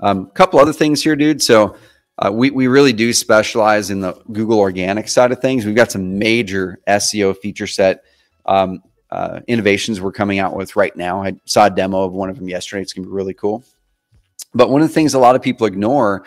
A 0.00 0.06
um, 0.06 0.26
couple 0.30 0.58
other 0.58 0.72
things 0.72 1.02
here, 1.02 1.14
dude. 1.14 1.40
So 1.40 1.76
uh, 2.18 2.32
we, 2.32 2.50
we 2.50 2.66
really 2.66 2.92
do 2.92 3.12
specialize 3.12 3.90
in 3.90 4.00
the 4.00 4.14
Google 4.32 4.58
organic 4.58 5.06
side 5.06 5.30
of 5.30 5.40
things. 5.40 5.64
We've 5.64 5.76
got 5.76 5.92
some 5.92 6.18
major 6.18 6.80
SEO 6.88 7.36
feature 7.36 7.68
set 7.68 8.02
um, 8.46 8.82
uh, 9.10 9.40
innovations 9.46 10.00
we're 10.00 10.12
coming 10.12 10.38
out 10.38 10.54
with 10.54 10.76
right 10.76 10.94
now. 10.96 11.22
I 11.22 11.34
saw 11.44 11.66
a 11.66 11.70
demo 11.70 12.02
of 12.02 12.12
one 12.12 12.28
of 12.28 12.36
them 12.36 12.48
yesterday. 12.48 12.82
It's 12.82 12.92
going 12.92 13.04
to 13.04 13.08
be 13.08 13.14
really 13.14 13.34
cool. 13.34 13.64
But 14.54 14.70
one 14.70 14.82
of 14.82 14.88
the 14.88 14.94
things 14.94 15.14
a 15.14 15.18
lot 15.18 15.36
of 15.36 15.42
people 15.42 15.66
ignore 15.66 16.24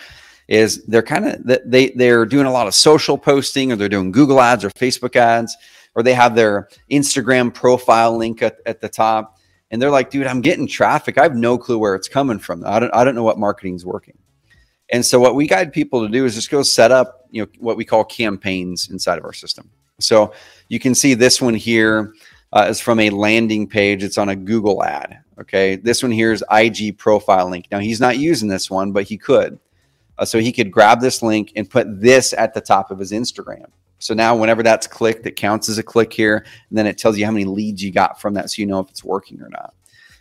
is 0.47 0.83
they're 0.85 1.03
kind 1.03 1.27
of 1.27 1.61
they 1.65 1.91
they're 1.91 2.25
doing 2.25 2.45
a 2.45 2.51
lot 2.51 2.67
of 2.67 2.73
social 2.73 3.17
posting 3.17 3.71
or 3.71 3.75
they're 3.75 3.89
doing 3.89 4.11
Google 4.11 4.41
ads 4.41 4.63
or 4.63 4.69
Facebook 4.71 5.15
ads 5.15 5.55
or 5.95 6.03
they 6.03 6.13
have 6.13 6.35
their 6.35 6.69
Instagram 6.91 7.53
profile 7.53 8.17
link 8.17 8.41
at, 8.41 8.57
at 8.65 8.81
the 8.81 8.89
top 8.89 9.37
and 9.71 9.81
they're 9.81 9.91
like, 9.91 10.09
dude, 10.09 10.25
I'm 10.25 10.41
getting 10.41 10.67
traffic. 10.67 11.17
I 11.17 11.23
have 11.23 11.35
no 11.35 11.57
clue 11.57 11.77
where 11.77 11.95
it's 11.95 12.07
coming 12.07 12.39
from. 12.39 12.63
I 12.65 12.79
don't 12.79 12.93
I 12.93 13.03
don't 13.03 13.15
know 13.15 13.23
what 13.23 13.37
marketing 13.37 13.75
is 13.75 13.85
working. 13.85 14.17
And 14.91 15.05
so 15.05 15.19
what 15.19 15.35
we 15.35 15.45
guide 15.45 15.71
people 15.71 16.01
to 16.01 16.11
do 16.11 16.25
is 16.25 16.33
just 16.33 16.49
go 16.49 16.63
set 16.63 16.91
up, 16.91 17.27
you 17.29 17.43
know, 17.43 17.49
what 17.59 17.77
we 17.77 17.85
call 17.85 18.03
campaigns 18.03 18.89
inside 18.89 19.19
of 19.19 19.25
our 19.25 19.33
system. 19.33 19.69
So 19.99 20.33
you 20.67 20.79
can 20.79 20.95
see 20.95 21.13
this 21.13 21.41
one 21.41 21.53
here 21.53 22.13
uh, 22.53 22.67
is 22.69 22.79
from 22.79 22.99
a 22.99 23.09
landing 23.09 23.67
page. 23.67 24.03
It's 24.03 24.17
on 24.17 24.29
a 24.29 24.35
Google 24.35 24.83
ad. 24.83 25.19
Okay. 25.39 25.75
This 25.75 26.03
one 26.03 26.11
here 26.11 26.31
is 26.31 26.43
IG 26.51 26.97
profile 26.97 27.49
link. 27.49 27.67
Now 27.71 27.79
he's 27.79 28.01
not 28.01 28.17
using 28.17 28.49
this 28.49 28.69
one, 28.69 28.91
but 28.91 29.05
he 29.05 29.17
could. 29.17 29.59
Uh, 30.17 30.25
so 30.25 30.39
he 30.39 30.51
could 30.51 30.71
grab 30.71 30.99
this 30.99 31.21
link 31.21 31.53
and 31.55 31.69
put 31.69 32.01
this 32.01 32.33
at 32.33 32.53
the 32.53 32.61
top 32.61 32.91
of 32.91 32.99
his 32.99 33.11
Instagram. 33.11 33.67
So 33.99 34.13
now 34.13 34.35
whenever 34.35 34.63
that's 34.63 34.87
clicked, 34.87 35.25
it 35.25 35.35
counts 35.35 35.69
as 35.69 35.77
a 35.77 35.83
click 35.83 36.11
here. 36.11 36.45
And 36.69 36.77
then 36.77 36.87
it 36.87 36.97
tells 36.97 37.17
you 37.17 37.25
how 37.25 37.31
many 37.31 37.45
leads 37.45 37.83
you 37.83 37.91
got 37.91 38.19
from 38.19 38.33
that. 38.33 38.49
So 38.49 38.61
you 38.61 38.65
know 38.65 38.79
if 38.79 38.89
it's 38.89 39.03
working 39.03 39.41
or 39.41 39.49
not. 39.49 39.73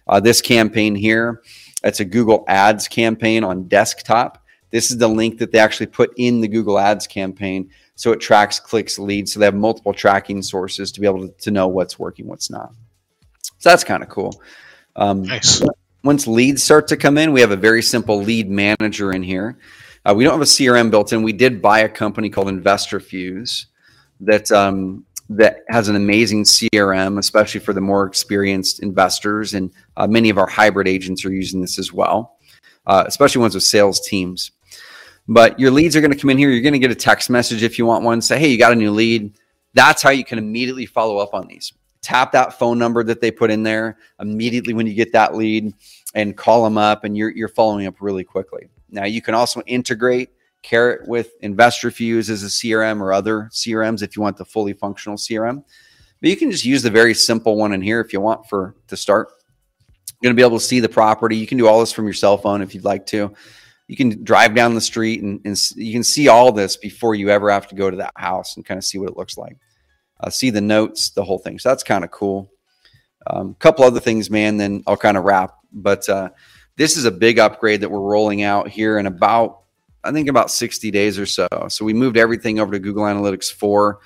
Uh, 0.07 0.21
this 0.21 0.41
campaign 0.41 0.95
here, 0.95 1.43
it's 1.85 2.01
a 2.01 2.05
Google 2.05 2.45
Ads 2.49 2.89
campaign 2.89 3.45
on 3.45 3.69
desktop. 3.69 4.43
This 4.71 4.91
is 4.91 4.99
the 4.99 5.09
link 5.09 5.39
that 5.39 5.53
they 5.53 5.59
actually 5.59 5.87
put 5.87 6.13
in 6.17 6.41
the 6.41 6.49
Google 6.49 6.79
Ads 6.79 7.07
campaign 7.07 7.71
so 7.99 8.13
it 8.13 8.21
tracks 8.21 8.61
clicks, 8.61 8.97
leads. 8.97 9.33
So 9.33 9.41
they 9.41 9.47
have 9.47 9.57
multiple 9.57 9.93
tracking 9.93 10.41
sources 10.41 10.93
to 10.93 11.01
be 11.01 11.07
able 11.09 11.27
to, 11.27 11.35
to 11.41 11.51
know 11.51 11.67
what's 11.67 11.99
working, 11.99 12.29
what's 12.29 12.49
not. 12.49 12.73
So 13.59 13.71
that's 13.71 13.83
kind 13.83 14.05
of 14.05 14.09
cool. 14.09 14.41
Um, 14.95 15.23
nice. 15.25 15.61
Once 16.05 16.29
leads 16.29 16.63
start 16.63 16.87
to 16.89 16.97
come 16.97 17.19
in, 17.19 17.33
we 17.33 17.41
have 17.41 17.51
a 17.51 17.57
very 17.57 17.83
simple 17.83 18.23
lead 18.23 18.49
manager 18.49 19.13
in 19.13 19.25
here. 19.25 19.59
Uh, 20.05 20.15
we 20.17 20.23
don't 20.23 20.33
have 20.33 20.41
a 20.41 20.45
CRM 20.45 20.93
built 20.93 21.13
in. 21.13 21.25
We 21.25 21.33
did 21.33 21.61
buy 21.61 21.81
a 21.81 21.89
company 21.89 22.31
called 22.31 22.47
InvestorFuse 22.47 23.67
that 24.21 24.53
um, 24.53 25.05
that 25.29 25.65
has 25.69 25.89
an 25.89 25.97
amazing 25.97 26.45
CRM, 26.45 27.19
especially 27.19 27.59
for 27.59 27.73
the 27.73 27.81
more 27.81 28.07
experienced 28.07 28.79
investors. 28.79 29.55
And 29.55 29.73
uh, 29.97 30.07
many 30.07 30.31
of 30.31 30.39
our 30.39 30.47
hybrid 30.47 30.87
agents 30.87 31.25
are 31.25 31.33
using 31.33 31.61
this 31.61 31.81
as 31.81 31.93
well, 31.93 32.39
uh, 32.87 33.03
especially 33.09 33.41
ones 33.41 33.57
with 33.57 33.65
sales 33.65 34.01
teams. 34.07 34.53
But 35.29 35.61
your 35.61 35.71
leads 35.71 35.95
are 35.95 36.01
going 36.01 36.13
to 36.13 36.19
come 36.19 36.31
in 36.31 36.39
here. 36.39 36.51
You're 36.51 36.63
going 36.63 36.73
to 36.73 36.79
get 36.79 36.91
a 36.91 36.95
text 36.95 37.29
message 37.29 37.63
if 37.63 37.79
you 37.79 37.85
want 37.85 38.03
one. 38.03 38.23
Say, 38.23 38.39
hey, 38.39 38.49
you 38.49 38.59
got 38.59 38.73
a 38.73 38.77
new 38.77 38.91
lead. 38.91 39.39
That's 39.75 40.03
how 40.03 40.11
you 40.11 40.25
can 40.25 40.39
immediately 40.39 40.87
follow 40.87 41.19
up 41.19 41.35
on 41.35 41.47
these. 41.47 41.73
Tap 42.01 42.33
that 42.33 42.59
phone 42.59 42.79
number 42.79 43.05
that 43.05 43.21
they 43.21 43.31
put 43.31 43.51
in 43.51 43.63
there 43.63 43.99
immediately 44.21 44.73
when 44.73 44.87
you 44.87 44.95
get 44.95 45.13
that 45.13 45.35
lead 45.35 45.75
and 46.15 46.37
call 46.37 46.65
them 46.65 46.79
up, 46.79 47.05
and 47.05 47.17
you're, 47.17 47.31
you're 47.31 47.49
following 47.49 47.87
up 47.87 47.97
really 48.01 48.25
quickly. 48.25 48.69
Now, 48.91 49.05
you 49.05 49.21
can 49.21 49.35
also 49.35 49.61
integrate 49.67 50.31
Carrot 50.63 51.07
with 51.07 51.39
InvestorFuse 51.43 52.31
as 52.31 52.43
a 52.43 52.47
CRM 52.47 53.01
or 53.01 53.13
other 53.13 53.51
CRMs 53.53 54.03
if 54.03 54.17
you 54.17 54.23
want 54.23 54.39
the 54.39 54.45
fully 54.47 54.73
functional 54.73 55.19
CRM. 55.19 55.63
But 56.21 56.31
you 56.31 56.37
can 56.37 56.51
just 56.51 56.65
use 56.65 56.83
the 56.83 56.91
very 56.91 57.15
simple 57.15 57.57
one 57.57 57.75
in 57.75 57.83
here 57.83 58.01
if 58.01 58.13
you 58.13 58.21
want 58.21 58.49
for 58.49 58.75
to 58.89 58.97
start. 58.97 59.29
You're 60.21 60.31
going 60.31 60.37
to 60.37 60.41
be 60.41 60.47
able 60.47 60.59
to 60.59 60.65
see 60.65 60.81
the 60.81 60.89
property. 60.89 61.37
You 61.37 61.47
can 61.47 61.59
do 61.59 61.69
all 61.69 61.81
this 61.81 61.93
from 61.93 62.07
your 62.07 62.15
cell 62.15 62.39
phone 62.39 62.63
if 62.63 62.75
you'd 62.75 62.85
like 62.85 63.07
to. 63.07 63.33
You 63.89 63.97
can 63.97 64.23
drive 64.23 64.55
down 64.55 64.75
the 64.75 64.81
street 64.81 65.23
and, 65.23 65.41
and 65.45 65.59
you 65.75 65.93
can 65.93 66.05
see 66.05 66.29
all 66.29 66.53
this 66.53 66.77
before 66.77 67.15
you 67.15 67.31
ever 67.31 67.51
have 67.51 67.67
to 67.69 67.75
go 67.75 67.91
to 67.91 67.97
that 67.97 68.13
house 68.17 68.57
and 68.57 68.65
kind 68.65 68.79
of 68.79 68.85
see 68.85 68.99
what 68.99 69.11
it 69.11 69.17
looks 69.17 69.37
like. 69.37 69.57
Uh, 70.21 70.31
see 70.31 70.51
the 70.51 70.61
notes, 70.61 71.11
the 71.11 71.25
whole 71.25 71.39
thing. 71.39 71.59
So 71.59 71.69
that's 71.71 71.83
kind 71.83 72.05
of 72.05 72.11
cool. 72.11 72.53
A 73.27 73.39
um, 73.39 73.55
couple 73.59 73.85
other 73.85 74.01
things, 74.01 74.31
man. 74.31 74.57
Then 74.57 74.83
I'll 74.87 74.97
kind 74.97 75.17
of 75.17 75.25
wrap. 75.25 75.55
But 75.73 76.09
uh, 76.09 76.31
this 76.77 76.97
is 76.97 77.05
a 77.05 77.11
big 77.11 77.39
upgrade 77.39 77.81
that 77.81 77.91
we're 77.91 78.01
rolling 78.01 78.43
out 78.43 78.69
here 78.69 78.99
in 78.99 79.07
about, 79.07 79.63
I 80.05 80.13
think, 80.13 80.29
about 80.29 80.51
60 80.51 80.91
days 80.91 81.19
or 81.19 81.27
so. 81.27 81.49
So 81.69 81.85
we 81.85 81.93
moved 81.95 82.17
everything 82.17 82.61
over 82.61 82.73
to 82.73 82.79
Google 82.79 83.05
Analytics 83.05 83.53
4 83.53 83.99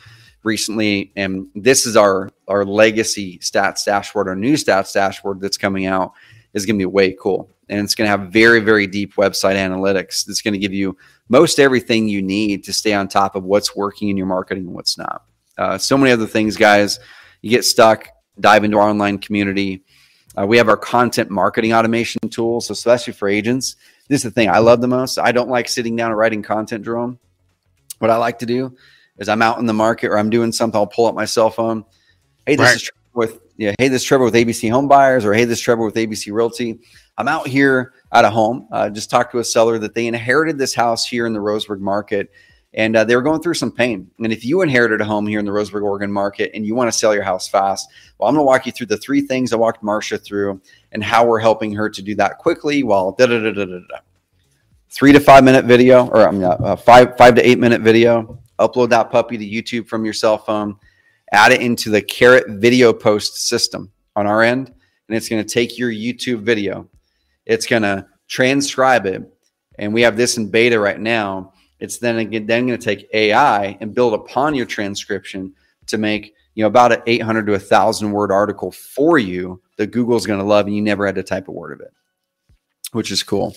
recently, 0.45 1.13
and 1.17 1.47
this 1.55 1.87
is 1.87 1.97
our 1.97 2.31
our 2.49 2.65
legacy 2.65 3.39
stats 3.39 3.85
dashboard, 3.85 4.29
our 4.29 4.37
new 4.37 4.55
stats 4.55 4.93
dashboard 4.93 5.41
that's 5.41 5.57
coming 5.57 5.87
out 5.87 6.13
is 6.55 6.67
going 6.67 6.77
to 6.77 6.83
be 6.83 6.87
way 6.87 7.17
cool, 7.19 7.51
and 7.69 7.81
it's 7.81 7.95
going 7.95 8.07
to 8.07 8.11
have 8.11 8.33
very 8.33 8.61
very 8.61 8.87
deep 8.87 9.15
website 9.15 9.57
analytics. 9.57 10.29
it's 10.29 10.43
going 10.43 10.55
to 10.55 10.59
give 10.59 10.73
you 10.73 10.97
most 11.29 11.59
everything 11.59 12.09
you 12.09 12.23
need 12.23 12.65
to 12.65 12.73
stay 12.73 12.93
on 12.93 13.09
top 13.09 13.37
of 13.37 13.45
what's 13.45 13.75
working 13.75 14.09
in 14.09 14.17
your 14.17 14.27
marketing 14.27 14.67
and 14.67 14.75
what's 14.75 14.99
not. 14.99 15.25
Uh, 15.59 15.79
so 15.79 15.97
many 15.97 16.13
other 16.13 16.27
things, 16.27 16.57
guys. 16.57 16.99
You 17.41 17.51
get 17.51 17.65
stuck, 17.65 18.09
dive 18.41 18.65
into 18.65 18.79
our 18.79 18.89
online 18.89 19.19
community. 19.19 19.85
Uh, 20.37 20.47
we 20.47 20.57
have 20.57 20.69
our 20.69 20.77
content 20.77 21.31
marketing 21.31 21.73
automation 21.73 22.29
tools, 22.29 22.67
so 22.67 22.73
especially 22.73 23.13
for 23.13 23.29
agents. 23.29 23.77
This 24.09 24.21
is 24.21 24.25
the 24.25 24.31
thing 24.31 24.49
I 24.49 24.59
love 24.59 24.81
the 24.81 24.89
most. 24.89 25.19
I 25.19 25.33
don't 25.33 25.49
like 25.49 25.69
sitting 25.69 25.97
down 25.97 26.11
and 26.11 26.19
writing 26.19 26.43
content, 26.43 26.85
Jerome. 26.85 27.19
What 27.99 28.11
I 28.11 28.17
like 28.17 28.39
to 28.41 28.47
do 28.47 28.77
is 29.19 29.29
I'm 29.29 29.43
out 29.43 29.59
in 29.59 29.67
the 29.67 29.75
market 29.75 30.09
or 30.09 30.19
I'm 30.19 30.31
doing 30.31 30.53
something, 30.53 30.77
I'll 30.77 30.87
pull 30.87 31.07
up 31.07 31.15
my 31.15 31.25
cell 31.25 31.51
phone. 31.51 31.85
Hey, 32.47 32.57
this 32.57 32.67
right. 32.67 32.77
is 32.77 32.91
with 33.15 33.41
yeah. 33.57 33.75
Hey, 33.79 33.89
this 33.89 34.03
is 34.03 34.09
Trevor 34.09 34.25
with 34.25 34.35
ABC 34.35 34.71
Home 34.71 34.89
Buyers, 34.89 35.25
or 35.25 35.35
hey, 35.35 35.45
this 35.45 35.59
is 35.59 35.63
Trevor 35.63 35.85
with 35.85 35.95
ABC 35.95 36.33
Realty. 36.33 36.81
I'm 37.19 37.29
out 37.29 37.47
here 37.47 37.95
at 38.13 38.25
a 38.25 38.31
home. 38.31 38.69
Uh, 38.73 38.91
just 38.91 39.11
talked 39.11 39.33
to 39.33 39.39
a 39.39 39.45
seller 39.45 39.79
that 39.79 39.95
they 39.95 40.07
inherited 40.07 40.59
this 40.59 40.75
house 40.75 41.07
here 41.07 41.27
in 41.27 41.33
the 41.33 41.39
Roseburg 41.39 41.81
market, 41.81 42.31
and 42.75 42.97
uh, 42.97 43.05
they 43.05 43.15
were 43.15 43.23
going 43.23 43.43
through 43.43 43.55
some 43.55 43.71
pain. 43.71 44.11
And 44.19 44.33
if 44.33 44.45
you 44.45 44.63
inherited 44.63 45.01
a 45.01 45.05
home 45.05 45.27
here 45.27 45.39
in 45.39 45.45
the 45.45 45.53
Roseburg, 45.53 45.83
Oregon 45.83 46.11
market, 46.11 46.51
and 46.55 46.65
you 46.65 46.75
want 46.75 46.91
to 46.91 46.97
sell 46.97 47.15
your 47.15 47.23
house 47.23 47.49
fast, 47.49 47.89
well, 48.19 48.29
I'm 48.29 48.35
going 48.35 48.43
to 48.43 48.47
walk 48.47 48.67
you 48.67 48.73
through 48.73 48.87
the 48.87 48.97
three 48.97 49.21
things 49.21 49.53
I 49.53 49.57
walked 49.57 49.83
Marcia 49.83 50.19
through, 50.19 50.61
and 50.93 51.05
how 51.05 51.27
we're 51.27 51.41
helping 51.41 51.73
her 51.75 51.91
to 51.91 52.03
do 52.03 52.15
that 52.17 52.39
quickly 52.39 52.83
while 52.83 53.13
da 53.13 53.27
da 53.27 53.39
da 53.41 53.53
da 53.53 53.65
da. 53.65 53.79
da. 53.89 53.99
Three 54.89 55.13
to 55.13 55.21
five 55.21 55.43
minute 55.43 55.65
video, 55.65 56.07
or 56.09 56.29
I 56.29 56.31
mean, 56.31 56.45
uh, 56.45 56.77
five 56.77 57.17
five 57.17 57.35
to 57.37 57.49
eight 57.49 57.59
minute 57.59 57.81
video 57.81 58.43
upload 58.63 58.91
that 58.91 59.11
puppy 59.11 59.37
to 59.37 59.45
YouTube 59.45 59.87
from 59.89 60.05
your 60.05 60.15
cell 60.15 60.39
phone, 60.39 60.77
add 61.33 61.53
it 61.53 61.61
into 61.61 61.91
the 61.91 62.01
Carrot 62.01 62.49
video 62.49 62.93
post 62.93 63.49
system 63.49 63.91
on 64.17 64.27
our 64.27 64.43
end, 64.43 64.69
and 65.09 65.17
it's 65.17 65.29
going 65.29 65.45
to 65.45 65.49
take 65.49 65.79
your 65.79 65.91
YouTube 65.91 66.43
video. 66.43 66.89
It's 67.53 67.67
going 67.67 67.83
to 67.83 68.07
transcribe 68.29 69.07
it, 69.07 69.23
and 69.79 69.93
we 69.93 70.03
have 70.03 70.17
this 70.17 70.39
in 70.39 70.51
beta 70.51 70.79
right 70.81 70.99
now. 70.99 71.53
It's 71.81 71.99
then 71.99 72.19
again 72.19 72.47
then 72.47 72.67
going 72.67 72.79
to 72.79 72.85
take 72.85 73.09
AI 73.13 73.77
and 73.81 73.95
build 73.95 74.15
upon 74.15 74.55
your 74.55 74.67
transcription 74.67 75.53
to 75.87 75.99
make 75.99 76.35
you 76.55 76.63
know 76.63 76.69
about 76.69 76.93
an 76.93 77.03
800 77.07 77.47
to 77.47 77.55
a 77.55 77.59
thousand 77.59 78.13
word 78.13 78.33
article 78.33 78.73
for 78.73 79.19
you 79.19 79.61
that 79.77 79.91
Google's 79.91 80.27
going 80.27 80.41
to 80.41 80.47
love, 80.47 80.67
and 80.67 80.75
you 80.75 80.83
never 80.83 81.05
had 81.05 81.15
to 81.17 81.23
type 81.23 81.49
a 81.49 81.53
word 81.53 81.73
of 81.73 81.81
it, 81.81 81.93
which 82.93 83.11
is 83.11 83.23
cool. 83.23 83.55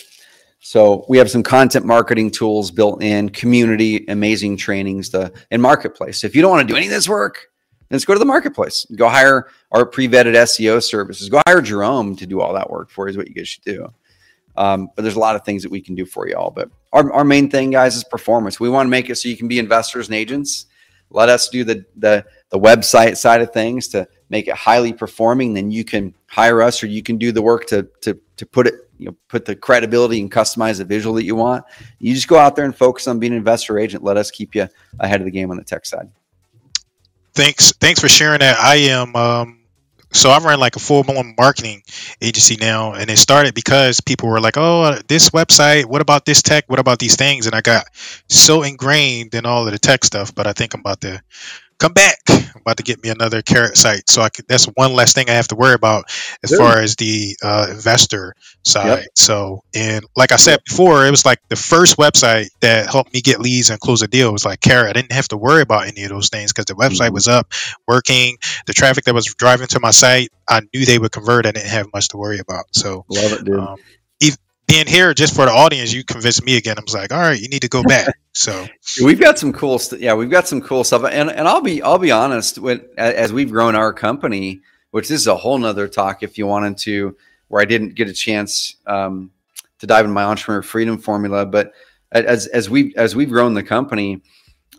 So 0.59 1.05
we 1.07 1.17
have 1.19 1.29
some 1.29 1.43
content 1.43 1.85
marketing 1.85 2.31
tools 2.31 2.71
built 2.71 3.03
in, 3.03 3.29
community, 3.29 4.03
amazing 4.07 4.57
trainings, 4.57 5.09
the 5.11 5.31
and 5.51 5.61
marketplace. 5.61 6.23
If 6.23 6.35
you 6.35 6.41
don't 6.41 6.51
want 6.51 6.67
to 6.67 6.73
do 6.73 6.75
any 6.75 6.87
of 6.87 6.91
this 6.91 7.07
work, 7.07 7.47
let's 7.95 8.05
go 8.05 8.13
to 8.13 8.19
the 8.19 8.25
marketplace. 8.25 8.85
Go 8.95 9.09
hire 9.09 9.47
our 9.71 9.85
pre-vetted 9.85 10.33
SEO 10.33 10.83
services. 10.83 11.29
Go 11.29 11.41
hire 11.47 11.61
Jerome 11.61 12.15
to 12.17 12.25
do 12.25 12.41
all 12.41 12.53
that 12.53 12.69
work 12.69 12.89
for 12.89 13.07
you. 13.07 13.11
Is 13.11 13.17
what 13.17 13.27
you 13.27 13.33
guys 13.33 13.47
should 13.47 13.63
do. 13.63 13.91
Um, 14.57 14.89
but 14.95 15.01
there's 15.01 15.15
a 15.15 15.19
lot 15.19 15.35
of 15.35 15.43
things 15.43 15.63
that 15.63 15.71
we 15.71 15.81
can 15.81 15.95
do 15.95 16.05
for 16.05 16.27
you 16.27 16.35
all. 16.35 16.51
But 16.51 16.69
our, 16.93 17.11
our 17.11 17.23
main 17.25 17.49
thing, 17.49 17.71
guys, 17.71 17.95
is 17.95 18.03
performance. 18.03 18.59
We 18.59 18.69
want 18.69 18.87
to 18.87 18.91
make 18.91 19.09
it 19.09 19.15
so 19.15 19.27
you 19.27 19.37
can 19.37 19.47
be 19.47 19.59
investors 19.59 20.07
and 20.07 20.15
agents. 20.15 20.67
Let 21.09 21.29
us 21.29 21.49
do 21.49 21.63
the 21.63 21.85
the 21.97 22.25
the 22.49 22.59
website 22.59 23.17
side 23.17 23.41
of 23.41 23.53
things 23.53 23.87
to 23.89 24.07
make 24.29 24.47
it 24.47 24.55
highly 24.55 24.91
performing. 24.91 25.53
Then 25.53 25.71
you 25.71 25.83
can 25.85 26.15
hire 26.27 26.61
us, 26.61 26.81
or 26.81 26.87
you 26.87 27.03
can 27.03 27.17
do 27.17 27.31
the 27.31 27.41
work 27.41 27.67
to 27.67 27.87
to 28.01 28.19
to 28.37 28.45
put 28.45 28.67
it 28.67 28.75
you 28.97 29.07
know 29.07 29.15
put 29.27 29.45
the 29.45 29.55
credibility 29.55 30.19
and 30.19 30.31
customize 30.31 30.77
the 30.77 30.85
visual 30.85 31.15
that 31.15 31.25
you 31.25 31.35
want. 31.35 31.63
You 31.99 32.13
just 32.13 32.27
go 32.27 32.37
out 32.37 32.55
there 32.55 32.65
and 32.65 32.75
focus 32.75 33.07
on 33.07 33.19
being 33.19 33.33
an 33.33 33.37
investor 33.37 33.77
agent. 33.77 34.03
Let 34.03 34.17
us 34.17 34.31
keep 34.31 34.55
you 34.55 34.67
ahead 34.99 35.21
of 35.21 35.25
the 35.25 35.31
game 35.31 35.51
on 35.51 35.57
the 35.57 35.63
tech 35.63 35.85
side. 35.85 36.09
Thanks, 37.35 37.73
thanks 37.73 37.99
for 37.99 38.07
sharing 38.07 38.39
that. 38.39 38.57
I 38.57 38.75
am 38.75 39.15
um, 39.15 39.59
so 40.15 40.29
I 40.29 40.39
run 40.39 40.59
like 40.59 40.77
a 40.77 40.79
full 40.79 41.03
blown 41.03 41.35
marketing 41.37 41.83
agency 42.21 42.55
now, 42.55 42.93
and 42.93 43.09
it 43.09 43.17
started 43.17 43.53
because 43.53 43.99
people 43.99 44.29
were 44.29 44.39
like, 44.39 44.55
"Oh, 44.55 44.97
this 45.09 45.31
website. 45.31 45.85
What 45.85 46.01
about 46.01 46.25
this 46.25 46.41
tech? 46.41 46.63
What 46.67 46.79
about 46.79 46.99
these 46.99 47.17
things?" 47.17 47.45
And 47.45 47.53
I 47.53 47.59
got 47.59 47.87
so 48.29 48.63
ingrained 48.63 49.35
in 49.35 49.45
all 49.45 49.65
of 49.65 49.73
the 49.73 49.79
tech 49.79 50.05
stuff. 50.05 50.33
But 50.33 50.47
I 50.47 50.53
think 50.53 50.73
I'm 50.73 50.79
about 50.79 51.01
to 51.01 51.21
come 51.79 51.93
back. 51.93 52.17
I'm 52.29 52.61
about 52.61 52.77
to 52.77 52.83
get 52.83 53.03
me 53.03 53.09
another 53.09 53.41
carrot 53.41 53.77
site. 53.77 54.09
So 54.09 54.21
I 54.21 54.29
could, 54.29 54.47
that's 54.47 54.65
one 54.65 54.93
less 54.93 55.13
thing 55.13 55.29
I 55.29 55.33
have 55.33 55.47
to 55.49 55.55
worry 55.55 55.73
about 55.73 56.05
as 56.43 56.55
far 56.55 56.79
as 56.79 56.95
the 56.95 57.35
uh, 57.43 57.67
investor 57.69 58.33
side. 58.63 58.99
Yep. 58.99 59.07
So, 59.15 59.63
and 59.73 60.05
like 60.15 60.31
I 60.31 60.37
said 60.37 60.59
before, 60.67 61.05
it 61.05 61.11
was 61.11 61.25
like 61.25 61.39
the 61.49 61.55
first 61.55 61.97
website 61.97 62.47
that 62.61 62.89
helped 62.89 63.13
me 63.13 63.21
get 63.21 63.39
leads 63.39 63.69
and 63.69 63.79
close 63.79 64.01
a 64.01 64.07
deal 64.07 64.31
was 64.31 64.45
like 64.45 64.61
Carrot. 64.61 64.89
I 64.89 64.93
didn't 64.93 65.11
have 65.11 65.27
to 65.29 65.37
worry 65.37 65.61
about 65.61 65.87
any 65.87 66.03
of 66.03 66.09
those 66.09 66.29
things 66.29 66.53
because 66.53 66.65
the 66.65 66.75
website 66.75 67.07
mm-hmm. 67.07 67.13
was 67.13 67.27
up, 67.27 67.51
working. 67.87 68.37
The 68.67 68.73
traffic 68.73 69.03
that 69.05 69.13
was 69.13 69.25
driving 69.25 69.67
to 69.67 69.79
my 69.79 69.91
site, 69.91 70.29
I 70.49 70.61
knew 70.73 70.85
they 70.85 70.99
would 70.99 71.11
convert. 71.11 71.45
I 71.45 71.51
didn't 71.51 71.69
have 71.69 71.87
much 71.93 72.09
to 72.09 72.17
worry 72.17 72.39
about. 72.39 72.65
So, 72.73 73.05
love 73.09 73.33
it, 73.33 73.45
dude. 73.45 73.59
Um, 73.59 73.77
being 74.67 74.87
here 74.87 75.13
just 75.13 75.35
for 75.35 75.45
the 75.45 75.51
audience, 75.51 75.93
you 75.93 76.03
convinced 76.03 76.43
me 76.45 76.57
again. 76.57 76.75
I 76.77 76.81
was 76.81 76.93
like, 76.93 77.11
all 77.11 77.19
right, 77.19 77.39
you 77.39 77.47
need 77.47 77.61
to 77.61 77.69
go 77.69 77.83
back. 77.83 78.17
So 78.37 78.67
we've 79.01 79.17
got 79.17 79.39
some 79.39 79.53
cool 79.53 79.79
stuff. 79.79 80.01
Yeah, 80.01 80.13
we've 80.13 80.29
got 80.29 80.45
some 80.45 80.59
cool 80.59 80.83
stuff. 80.83 81.05
And 81.05 81.31
and 81.31 81.47
I'll 81.47 81.61
be 81.61 81.81
I'll 81.81 81.97
be 81.97 82.11
honest, 82.11 82.57
with 82.57 82.81
as 82.97 83.31
we've 83.31 83.49
grown 83.49 83.75
our 83.75 83.93
company, 83.93 84.59
which 84.91 85.07
this 85.07 85.21
is 85.21 85.27
a 85.27 85.37
whole 85.37 85.57
nother 85.57 85.87
talk 85.87 86.21
if 86.21 86.37
you 86.37 86.45
wanted 86.45 86.77
to, 86.79 87.15
where 87.47 87.61
I 87.61 87.65
didn't 87.65 87.95
get 87.95 88.09
a 88.09 88.13
chance 88.13 88.75
um, 88.87 89.31
to 89.79 89.87
dive 89.87 90.03
into 90.03 90.13
my 90.13 90.25
entrepreneur 90.25 90.61
freedom 90.61 90.97
formula. 90.97 91.45
But 91.45 91.71
as 92.11 92.47
as 92.47 92.69
we 92.69 92.93
as 92.97 93.15
we've 93.15 93.29
grown 93.29 93.53
the 93.53 93.63
company, 93.63 94.21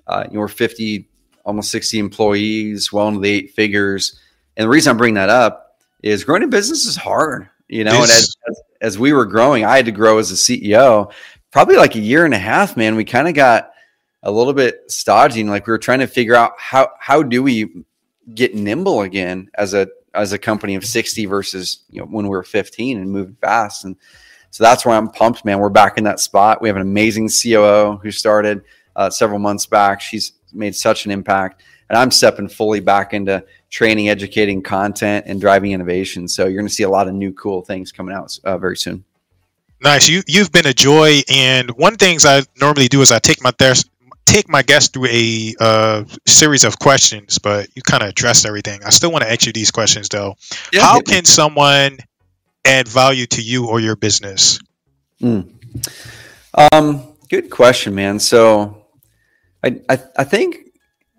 uh, 0.06 0.24
you 0.28 0.34
know, 0.34 0.40
we're 0.40 0.48
50, 0.48 1.08
almost 1.46 1.70
60 1.70 1.98
employees, 1.98 2.92
well 2.92 3.08
into 3.08 3.20
the 3.20 3.30
eight 3.30 3.54
figures. 3.54 4.20
And 4.58 4.64
the 4.64 4.68
reason 4.68 4.90
I'm 4.90 4.98
bringing 4.98 5.14
that 5.14 5.30
up 5.30 5.78
is 6.02 6.24
growing 6.24 6.42
a 6.42 6.46
business 6.46 6.84
is 6.84 6.96
hard 6.96 7.48
you 7.68 7.84
know, 7.84 8.00
this, 8.00 8.00
and 8.00 8.10
as, 8.10 8.36
as, 8.48 8.62
as 8.80 8.98
we 8.98 9.12
were 9.12 9.26
growing, 9.26 9.64
I 9.64 9.76
had 9.76 9.86
to 9.86 9.92
grow 9.92 10.18
as 10.18 10.30
a 10.30 10.34
CEO. 10.34 11.12
Probably 11.50 11.76
like 11.76 11.94
a 11.94 12.00
year 12.00 12.24
and 12.24 12.34
a 12.34 12.38
half, 12.38 12.76
man. 12.76 12.96
We 12.96 13.04
kind 13.04 13.28
of 13.28 13.34
got 13.34 13.70
a 14.22 14.30
little 14.30 14.52
bit 14.52 14.90
stodgy, 14.90 15.40
and 15.40 15.50
like 15.50 15.66
we 15.66 15.70
were 15.70 15.78
trying 15.78 16.00
to 16.00 16.06
figure 16.06 16.34
out 16.34 16.52
how 16.58 16.90
how 16.98 17.22
do 17.22 17.42
we 17.42 17.84
get 18.34 18.54
nimble 18.54 19.02
again 19.02 19.48
as 19.54 19.74
a 19.74 19.88
as 20.14 20.32
a 20.32 20.38
company 20.38 20.74
of 20.74 20.84
60 20.84 21.26
versus 21.26 21.84
you 21.90 22.00
know 22.00 22.06
when 22.06 22.24
we 22.24 22.30
were 22.30 22.42
15 22.42 22.98
and 22.98 23.10
moved 23.10 23.38
fast 23.38 23.84
and 23.84 23.96
so 24.50 24.64
that's 24.64 24.84
why 24.84 24.96
i'm 24.96 25.08
pumped 25.08 25.44
man 25.44 25.60
we're 25.60 25.68
back 25.68 25.96
in 25.96 26.04
that 26.04 26.18
spot 26.18 26.60
we 26.60 26.68
have 26.68 26.76
an 26.76 26.82
amazing 26.82 27.28
coo 27.28 27.98
who 28.02 28.10
started 28.10 28.62
uh, 28.96 29.10
several 29.10 29.38
months 29.38 29.66
back 29.66 30.00
she's 30.00 30.32
made 30.52 30.74
such 30.74 31.04
an 31.04 31.12
impact 31.12 31.62
and 31.88 31.98
i'm 31.98 32.10
stepping 32.10 32.48
fully 32.48 32.80
back 32.80 33.14
into 33.14 33.44
training, 33.70 34.08
educating, 34.08 34.62
content, 34.62 35.26
and 35.28 35.40
driving 35.40 35.72
innovation. 35.72 36.28
So 36.28 36.44
you're 36.44 36.56
going 36.56 36.68
to 36.68 36.72
see 36.72 36.84
a 36.84 36.88
lot 36.88 37.08
of 37.08 37.14
new 37.14 37.32
cool 37.32 37.62
things 37.62 37.92
coming 37.92 38.14
out 38.14 38.38
uh, 38.44 38.58
very 38.58 38.76
soon. 38.76 39.04
Nice. 39.82 40.08
You 40.08 40.22
you've 40.26 40.50
been 40.50 40.66
a 40.66 40.72
joy, 40.72 41.20
and 41.28 41.70
one 41.72 41.96
things 41.96 42.24
I 42.24 42.42
normally 42.58 42.88
do 42.88 43.02
is 43.02 43.12
I 43.12 43.18
take 43.18 43.42
my 43.42 43.52
take 44.24 44.48
my 44.48 44.62
guests 44.62 44.88
through 44.88 45.08
a 45.10 45.54
uh, 45.60 46.04
series 46.26 46.64
of 46.64 46.78
questions, 46.78 47.38
but 47.38 47.68
you 47.76 47.82
kind 47.82 48.02
of 48.02 48.08
addressed 48.08 48.46
everything. 48.46 48.80
I 48.84 48.90
still 48.90 49.12
want 49.12 49.24
to 49.24 49.30
ask 49.30 49.44
you 49.44 49.52
these 49.52 49.70
questions 49.70 50.08
though. 50.08 50.36
Yeah, 50.72 50.80
How 50.80 51.00
can 51.00 51.18
me. 51.18 51.24
someone 51.24 51.98
add 52.64 52.88
value 52.88 53.26
to 53.26 53.42
you 53.42 53.68
or 53.68 53.78
your 53.78 53.96
business? 53.96 54.58
Mm. 55.20 55.52
Um, 56.72 57.14
good 57.28 57.50
question, 57.50 57.94
man. 57.94 58.18
So 58.18 58.86
I, 59.62 59.80
I, 59.90 59.98
I 60.16 60.24
think 60.24 60.65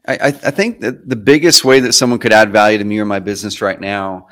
I, 0.07 0.27
I 0.27 0.51
think 0.51 0.79
that 0.81 1.07
the 1.07 1.15
biggest 1.15 1.65
way 1.65 1.79
that 1.81 1.93
someone 1.93 2.19
could 2.19 2.31
add 2.31 2.51
value 2.51 2.77
to 2.77 2.83
me 2.83 2.99
or 2.99 3.05
my 3.05 3.19
business 3.19 3.61
right 3.61 3.79
now 3.79 4.27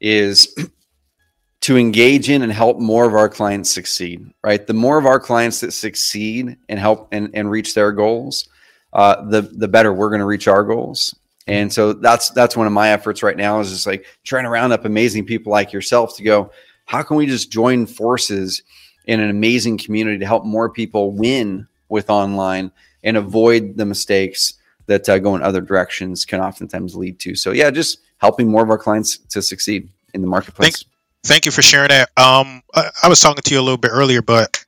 is 0.00 0.54
to 1.62 1.76
engage 1.76 2.30
in 2.30 2.42
and 2.42 2.52
help 2.52 2.78
more 2.78 3.06
of 3.06 3.14
our 3.14 3.28
clients 3.28 3.70
succeed, 3.70 4.32
right? 4.44 4.64
The 4.64 4.74
more 4.74 4.98
of 4.98 5.06
our 5.06 5.18
clients 5.18 5.60
that 5.60 5.72
succeed 5.72 6.56
and 6.68 6.78
help 6.78 7.08
and, 7.10 7.30
and 7.34 7.50
reach 7.50 7.74
their 7.74 7.90
goals, 7.92 8.48
uh, 8.92 9.24
the 9.28 9.42
the 9.42 9.68
better 9.68 9.92
we're 9.92 10.10
going 10.10 10.20
to 10.20 10.26
reach 10.26 10.48
our 10.48 10.62
goals. 10.62 11.14
And 11.48 11.72
so 11.72 11.92
that's 11.92 12.30
that's 12.30 12.56
one 12.56 12.66
of 12.66 12.72
my 12.72 12.90
efforts 12.90 13.22
right 13.22 13.36
now 13.36 13.60
is 13.60 13.70
just 13.70 13.86
like 13.86 14.06
trying 14.24 14.44
to 14.44 14.50
round 14.50 14.72
up 14.72 14.84
amazing 14.84 15.26
people 15.26 15.50
like 15.50 15.72
yourself 15.72 16.16
to 16.16 16.22
go. 16.22 16.50
How 16.84 17.02
can 17.02 17.16
we 17.16 17.26
just 17.26 17.50
join 17.50 17.86
forces 17.86 18.62
in 19.06 19.20
an 19.20 19.30
amazing 19.30 19.78
community 19.78 20.18
to 20.18 20.26
help 20.26 20.44
more 20.44 20.70
people 20.70 21.12
win 21.12 21.66
with 21.88 22.10
online 22.10 22.70
and 23.02 23.16
avoid 23.16 23.76
the 23.76 23.86
mistakes 23.86 24.54
that 24.86 25.08
uh, 25.08 25.18
go 25.18 25.34
in 25.36 25.42
other 25.42 25.60
directions 25.60 26.24
can 26.24 26.40
oftentimes 26.40 26.94
lead 26.94 27.18
to. 27.20 27.34
So 27.34 27.52
yeah, 27.52 27.70
just 27.70 28.00
helping 28.18 28.50
more 28.50 28.62
of 28.62 28.70
our 28.70 28.78
clients 28.78 29.18
to 29.18 29.42
succeed 29.42 29.88
in 30.14 30.20
the 30.20 30.26
marketplace. 30.26 30.84
Thank, 30.84 30.86
thank 31.24 31.46
you 31.46 31.52
for 31.52 31.62
sharing 31.62 31.88
that. 31.88 32.10
Um, 32.16 32.62
I, 32.74 32.90
I, 33.04 33.08
was 33.08 33.20
talking 33.20 33.42
to 33.42 33.54
you 33.54 33.60
a 33.60 33.62
little 33.62 33.76
bit 33.76 33.90
earlier, 33.92 34.22
but 34.22 34.64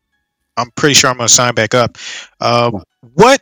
I'm 0.56 0.70
pretty 0.72 0.94
sure 0.94 1.10
I'm 1.10 1.16
going 1.16 1.28
to 1.28 1.34
sign 1.34 1.54
back 1.54 1.74
up. 1.74 1.96
Uh, 2.40 2.80
what 3.14 3.40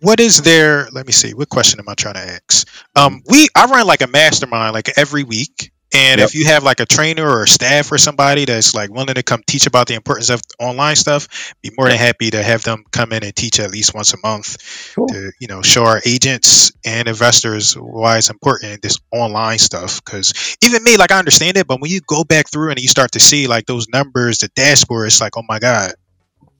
what 0.00 0.18
is 0.18 0.42
there? 0.42 0.88
Let 0.92 1.06
me 1.06 1.12
see. 1.12 1.34
What 1.34 1.50
question 1.50 1.78
am 1.78 1.88
I 1.88 1.94
trying 1.94 2.14
to 2.14 2.20
ask? 2.20 2.66
Um, 2.96 3.22
we 3.26 3.48
I 3.54 3.66
run 3.66 3.86
like 3.86 4.00
a 4.00 4.06
mastermind 4.06 4.74
like 4.74 4.90
every 4.96 5.24
week, 5.24 5.72
and 5.92 6.20
yep. 6.20 6.28
if 6.28 6.34
you 6.36 6.46
have 6.46 6.62
like 6.62 6.78
a 6.78 6.86
trainer 6.86 7.28
or 7.28 7.42
a 7.42 7.48
staff 7.48 7.90
or 7.90 7.98
somebody 7.98 8.44
that's 8.44 8.74
like 8.74 8.90
willing 8.90 9.14
to 9.14 9.22
come 9.24 9.42
teach 9.44 9.66
about 9.66 9.88
the 9.88 9.94
importance 9.94 10.30
of 10.30 10.40
online 10.60 10.94
stuff, 10.94 11.54
be 11.62 11.72
more 11.76 11.88
than 11.88 11.98
happy 11.98 12.30
to 12.30 12.42
have 12.42 12.62
them 12.62 12.84
come 12.92 13.12
in 13.12 13.24
and 13.24 13.34
teach 13.34 13.58
at 13.58 13.72
least 13.72 13.92
once 13.92 14.14
a 14.14 14.16
month 14.22 14.94
cool. 14.94 15.08
to 15.08 15.32
you 15.40 15.48
know 15.48 15.62
show 15.62 15.84
our 15.84 16.00
agents 16.06 16.70
and 16.84 17.08
investors 17.08 17.74
why 17.74 18.18
it's 18.18 18.30
important 18.30 18.82
this 18.82 19.00
online 19.10 19.58
stuff. 19.58 20.00
Because 20.04 20.56
even 20.62 20.84
me, 20.84 20.96
like 20.96 21.10
I 21.10 21.18
understand 21.18 21.56
it, 21.56 21.66
but 21.66 21.80
when 21.80 21.90
you 21.90 22.00
go 22.00 22.22
back 22.22 22.48
through 22.48 22.70
and 22.70 22.78
you 22.78 22.86
start 22.86 23.12
to 23.12 23.20
see 23.20 23.48
like 23.48 23.66
those 23.66 23.88
numbers, 23.88 24.38
the 24.38 24.48
dashboard, 24.54 25.08
it's 25.08 25.20
like 25.20 25.36
oh 25.36 25.42
my 25.48 25.58
god, 25.58 25.94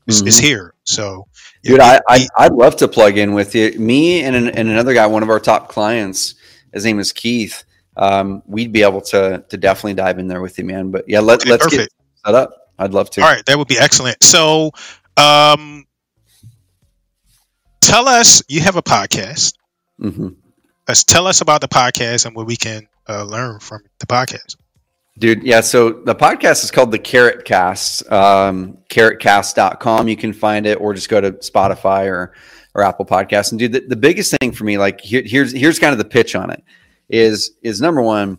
it's, 0.09 0.19
mm-hmm. 0.19 0.29
it's 0.29 0.39
here. 0.39 0.75
So, 0.83 1.29
dude, 1.63 1.79
I, 1.79 2.01
I 2.09 2.27
I'd 2.37 2.53
love 2.53 2.75
to 2.79 2.89
plug 2.89 3.17
in 3.17 3.35
with 3.35 3.55
you. 3.55 3.79
Me 3.79 4.25
and 4.25 4.35
an, 4.35 4.49
and 4.49 4.69
another 4.69 4.93
guy, 4.93 5.07
one 5.07 5.23
of 5.23 5.31
our 5.31 5.39
top 5.39 5.69
clients, 5.69 6.35
his 6.73 6.85
name 6.85 6.99
is 6.99 7.13
Keith 7.13 7.63
um, 7.97 8.43
we'd 8.47 8.73
be 8.73 8.83
able 8.83 9.01
to 9.03 9.45
to 9.49 9.57
definitely 9.57 9.95
dive 9.95 10.19
in 10.19 10.29
there 10.29 10.41
with 10.41 10.59
you, 10.59 10.65
man. 10.65 10.91
But 10.91 11.05
yeah, 11.09 11.21
let, 11.21 11.41
okay, 11.41 11.51
let's 11.51 11.65
perfect. 11.65 11.95
get 11.95 12.27
set 12.27 12.35
up. 12.35 12.53
I'd 12.79 12.95
love 12.95 13.11
to. 13.11 13.23
All 13.23 13.29
right, 13.29 13.45
that 13.47 13.59
would 13.59 13.69
be 13.69 13.79
excellent. 13.79 14.23
So, 14.23 14.73
um, 15.17 15.85
tell 17.81 18.09
us 18.09 18.43
you 18.49 18.61
have 18.61 18.77
a 18.77 18.83
podcast. 18.83 19.55
Mm-hmm. 20.01 20.29
Let's 20.89 21.05
tell 21.05 21.27
us 21.27 21.41
about 21.41 21.61
the 21.61 21.69
podcast 21.69 22.27
and 22.27 22.35
what 22.35 22.47
we 22.47 22.57
can 22.57 22.89
uh, 23.09 23.25
learn 23.25 23.61
from 23.61 23.83
the 23.99 24.07
podcast. 24.07 24.57
Dude, 25.19 25.43
yeah. 25.43 25.61
So 25.61 25.91
the 25.91 26.15
podcast 26.15 26.65
is 26.65 26.71
called 26.71 26.93
the 26.93 26.99
Carrot 26.99 27.45
Cast, 27.45 28.11
um, 28.11 28.79
carrotcast.com. 28.89 30.09
You 30.09 30.17
can 30.17 30.33
find 30.33 30.67
it 30.67 30.81
or 30.81 30.95
just 30.95 31.11
go 31.11 31.21
to 31.21 31.33
Spotify 31.33 32.07
or, 32.07 32.33
or 32.75 32.83
Apple 32.83 33.05
Podcasts. 33.05 33.53
And 33.53 33.59
dude, 33.59 33.73
the, 33.73 33.81
the 33.81 33.97
biggest 33.97 34.35
thing 34.41 34.53
for 34.53 34.65
me, 34.65 34.79
like 34.79 35.01
here, 35.03 35.23
here's, 35.25 35.53
here's 35.53 35.79
kind 35.79 35.93
of 35.93 35.99
the 35.99 36.07
pitch 36.07 36.35
on 36.35 36.51
it 36.51 36.65
is 37.11 37.53
is 37.63 37.81
number 37.81 38.01
one, 38.01 38.39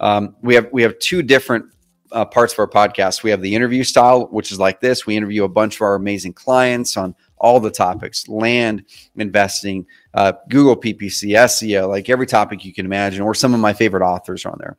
um, 0.00 0.36
we 0.42 0.54
have 0.54 0.68
we 0.72 0.82
have 0.82 0.98
two 0.98 1.22
different 1.22 1.66
uh, 2.12 2.24
parts 2.24 2.52
of 2.52 2.58
our 2.58 2.68
podcast. 2.68 3.22
We 3.22 3.30
have 3.30 3.40
the 3.40 3.54
interview 3.54 3.82
style, 3.84 4.26
which 4.26 4.52
is 4.52 4.58
like 4.58 4.80
this. 4.80 5.06
We 5.06 5.16
interview 5.16 5.44
a 5.44 5.48
bunch 5.48 5.76
of 5.76 5.82
our 5.82 5.94
amazing 5.94 6.34
clients 6.34 6.96
on 6.96 7.14
all 7.38 7.58
the 7.58 7.70
topics: 7.70 8.28
land, 8.28 8.84
investing, 9.16 9.86
uh, 10.14 10.32
Google 10.48 10.76
PPC, 10.76 11.30
SEO, 11.30 11.88
like 11.88 12.08
every 12.08 12.26
topic 12.26 12.64
you 12.64 12.72
can 12.72 12.86
imagine. 12.86 13.22
Or 13.22 13.34
some 13.34 13.54
of 13.54 13.60
my 13.60 13.72
favorite 13.72 14.04
authors 14.04 14.44
are 14.44 14.50
on 14.50 14.58
there. 14.60 14.76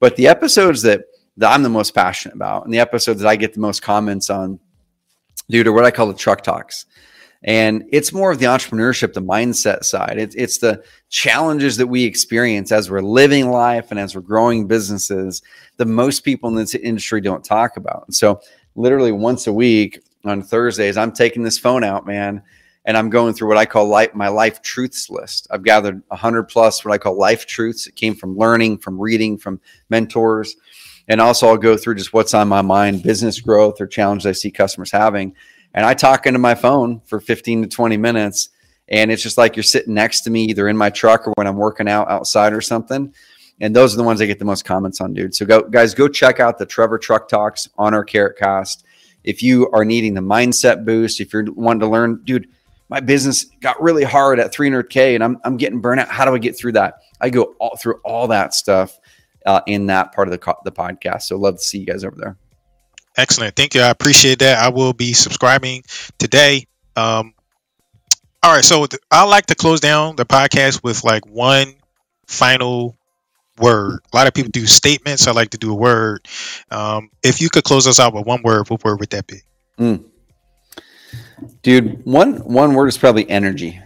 But 0.00 0.16
the 0.16 0.26
episodes 0.26 0.82
that 0.82 1.04
that 1.36 1.52
I'm 1.52 1.62
the 1.62 1.68
most 1.68 1.94
passionate 1.94 2.34
about, 2.34 2.64
and 2.64 2.72
the 2.72 2.80
episodes 2.80 3.20
that 3.20 3.28
I 3.28 3.36
get 3.36 3.52
the 3.52 3.60
most 3.60 3.82
comments 3.82 4.30
on, 4.30 4.58
due 5.48 5.64
to 5.64 5.72
what 5.72 5.84
I 5.84 5.90
call 5.90 6.06
the 6.06 6.14
truck 6.14 6.42
talks. 6.42 6.86
And 7.42 7.84
it's 7.90 8.12
more 8.12 8.30
of 8.30 8.38
the 8.38 8.46
entrepreneurship, 8.46 9.14
the 9.14 9.22
mindset 9.22 9.84
side. 9.84 10.18
It's, 10.18 10.34
it's 10.34 10.58
the 10.58 10.84
challenges 11.08 11.78
that 11.78 11.86
we 11.86 12.04
experience 12.04 12.70
as 12.70 12.90
we're 12.90 13.00
living 13.00 13.50
life 13.50 13.90
and 13.90 13.98
as 13.98 14.14
we're 14.14 14.20
growing 14.20 14.66
businesses 14.66 15.40
that 15.78 15.86
most 15.86 16.20
people 16.20 16.50
in 16.50 16.54
this 16.54 16.74
industry 16.74 17.20
don't 17.22 17.44
talk 17.44 17.76
about. 17.78 18.04
And 18.06 18.14
so, 18.14 18.40
literally 18.76 19.12
once 19.12 19.46
a 19.46 19.52
week 19.52 20.00
on 20.24 20.42
Thursdays, 20.42 20.96
I'm 20.96 21.12
taking 21.12 21.42
this 21.42 21.58
phone 21.58 21.82
out, 21.82 22.06
man, 22.06 22.42
and 22.84 22.96
I'm 22.96 23.10
going 23.10 23.34
through 23.34 23.48
what 23.48 23.56
I 23.56 23.66
call 23.66 23.86
life, 23.86 24.14
my 24.14 24.28
life 24.28 24.62
truths 24.62 25.08
list. 25.08 25.46
I've 25.50 25.64
gathered 25.64 26.02
100 26.08 26.44
plus 26.44 26.84
what 26.84 26.92
I 26.92 26.98
call 26.98 27.18
life 27.18 27.46
truths. 27.46 27.86
It 27.86 27.96
came 27.96 28.14
from 28.14 28.36
learning, 28.36 28.78
from 28.78 29.00
reading, 29.00 29.38
from 29.38 29.60
mentors. 29.88 30.56
And 31.08 31.20
also, 31.20 31.48
I'll 31.48 31.56
go 31.56 31.76
through 31.76 31.96
just 31.96 32.12
what's 32.12 32.34
on 32.34 32.48
my 32.48 32.62
mind, 32.62 33.02
business 33.02 33.40
growth 33.40 33.80
or 33.80 33.86
challenges 33.86 34.26
I 34.26 34.32
see 34.32 34.50
customers 34.50 34.90
having 34.90 35.34
and 35.74 35.86
I 35.86 35.94
talk 35.94 36.26
into 36.26 36.38
my 36.38 36.54
phone 36.54 37.00
for 37.06 37.20
15 37.20 37.62
to 37.62 37.68
20 37.68 37.96
minutes. 37.96 38.50
And 38.88 39.12
it's 39.12 39.22
just 39.22 39.38
like 39.38 39.54
you're 39.54 39.62
sitting 39.62 39.94
next 39.94 40.22
to 40.22 40.30
me, 40.30 40.44
either 40.46 40.68
in 40.68 40.76
my 40.76 40.90
truck 40.90 41.26
or 41.26 41.32
when 41.36 41.46
I'm 41.46 41.56
working 41.56 41.88
out 41.88 42.10
outside 42.10 42.52
or 42.52 42.60
something. 42.60 43.14
And 43.60 43.76
those 43.76 43.94
are 43.94 43.98
the 43.98 44.04
ones 44.04 44.20
I 44.20 44.26
get 44.26 44.38
the 44.38 44.44
most 44.44 44.64
comments 44.64 45.00
on, 45.00 45.12
dude. 45.12 45.34
So 45.34 45.46
go, 45.46 45.62
guys, 45.62 45.94
go 45.94 46.08
check 46.08 46.40
out 46.40 46.58
the 46.58 46.66
Trevor 46.66 46.98
Truck 46.98 47.28
Talks 47.28 47.68
on 47.78 47.94
our 47.94 48.04
Carrot 48.04 48.36
Cast. 48.36 48.84
If 49.22 49.42
you 49.42 49.70
are 49.72 49.84
needing 49.84 50.14
the 50.14 50.22
mindset 50.22 50.84
boost, 50.84 51.20
if 51.20 51.32
you're 51.32 51.44
wanting 51.52 51.80
to 51.80 51.86
learn, 51.86 52.22
dude, 52.24 52.48
my 52.88 53.00
business 53.00 53.44
got 53.60 53.80
really 53.80 54.02
hard 54.02 54.40
at 54.40 54.52
300k 54.52 55.14
and 55.14 55.22
I'm, 55.22 55.38
I'm 55.44 55.56
getting 55.56 55.80
burnout. 55.80 56.08
How 56.08 56.24
do 56.24 56.34
I 56.34 56.38
get 56.38 56.58
through 56.58 56.72
that? 56.72 57.02
I 57.20 57.30
go 57.30 57.54
all 57.60 57.76
through 57.76 58.00
all 58.02 58.26
that 58.28 58.54
stuff 58.54 58.98
uh, 59.46 59.60
in 59.66 59.86
that 59.86 60.12
part 60.12 60.26
of 60.26 60.32
the, 60.32 60.54
the 60.64 60.72
podcast. 60.72 61.22
So 61.22 61.36
love 61.36 61.56
to 61.56 61.62
see 61.62 61.78
you 61.78 61.86
guys 61.86 62.02
over 62.02 62.16
there. 62.16 62.36
Excellent. 63.16 63.56
Thank 63.56 63.74
you. 63.74 63.82
I 63.82 63.90
appreciate 63.90 64.38
that. 64.38 64.58
I 64.58 64.68
will 64.68 64.92
be 64.92 65.12
subscribing 65.12 65.82
today. 66.18 66.66
Um, 66.96 67.34
all 68.42 68.54
right. 68.54 68.64
So 68.64 68.86
th- 68.86 69.02
I 69.10 69.24
like 69.24 69.46
to 69.46 69.54
close 69.54 69.80
down 69.80 70.16
the 70.16 70.24
podcast 70.24 70.82
with 70.82 71.04
like 71.04 71.26
one 71.26 71.74
final 72.26 72.96
word. 73.58 74.00
A 74.12 74.16
lot 74.16 74.26
of 74.26 74.34
people 74.34 74.50
do 74.50 74.66
statements. 74.66 75.26
I 75.26 75.32
like 75.32 75.50
to 75.50 75.58
do 75.58 75.72
a 75.72 75.74
word. 75.74 76.26
Um, 76.70 77.10
if 77.22 77.40
you 77.40 77.50
could 77.50 77.64
close 77.64 77.86
us 77.86 78.00
out 78.00 78.14
with 78.14 78.26
one 78.26 78.42
word, 78.42 78.70
what 78.70 78.82
word 78.84 79.00
would 79.00 79.10
that 79.10 79.26
be? 79.26 79.40
Mm. 79.78 80.04
Dude, 81.62 82.04
one 82.04 82.36
one 82.36 82.74
word 82.74 82.88
is 82.88 82.98
probably 82.98 83.28
energy. 83.28 83.80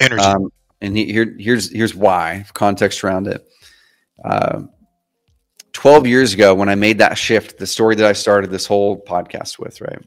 Energy. 0.00 0.22
Um, 0.22 0.50
and 0.80 0.96
he, 0.96 1.12
here, 1.12 1.34
here's 1.38 1.70
here's 1.72 1.94
why 1.94 2.46
context 2.54 3.04
around 3.04 3.26
it. 3.26 3.46
Uh, 4.24 4.62
12 5.74 6.06
years 6.06 6.32
ago 6.32 6.54
when 6.54 6.68
I 6.68 6.76
made 6.76 6.98
that 6.98 7.18
shift, 7.18 7.58
the 7.58 7.66
story 7.66 7.94
that 7.96 8.06
I 8.06 8.14
started 8.14 8.50
this 8.50 8.64
whole 8.64 8.98
podcast 8.98 9.58
with, 9.58 9.80
right? 9.80 9.98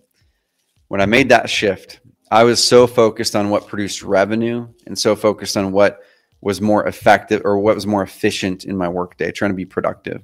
When 0.88 1.02
I 1.02 1.06
made 1.06 1.30
that 1.30 1.50
shift, 1.50 2.00
I 2.32 2.44
was 2.46 2.64
so 2.64 2.88
focused 2.88 3.36
on 3.36 3.50
what 3.50 3.68
produced 3.68 4.02
revenue 4.02 4.68
and 4.88 4.98
so 4.98 5.16
focused 5.16 5.56
on 5.56 5.72
what 5.72 6.00
was 6.42 6.62
more 6.62 6.88
effective 6.88 7.42
or 7.44 7.60
what 7.60 7.76
was 7.76 7.86
more 7.86 8.02
efficient 8.02 8.64
in 8.64 8.78
my 8.78 8.88
workday, 8.88 9.32
trying 9.32 9.52
to 9.52 9.56
be 9.56 9.66
productive. 9.66 10.24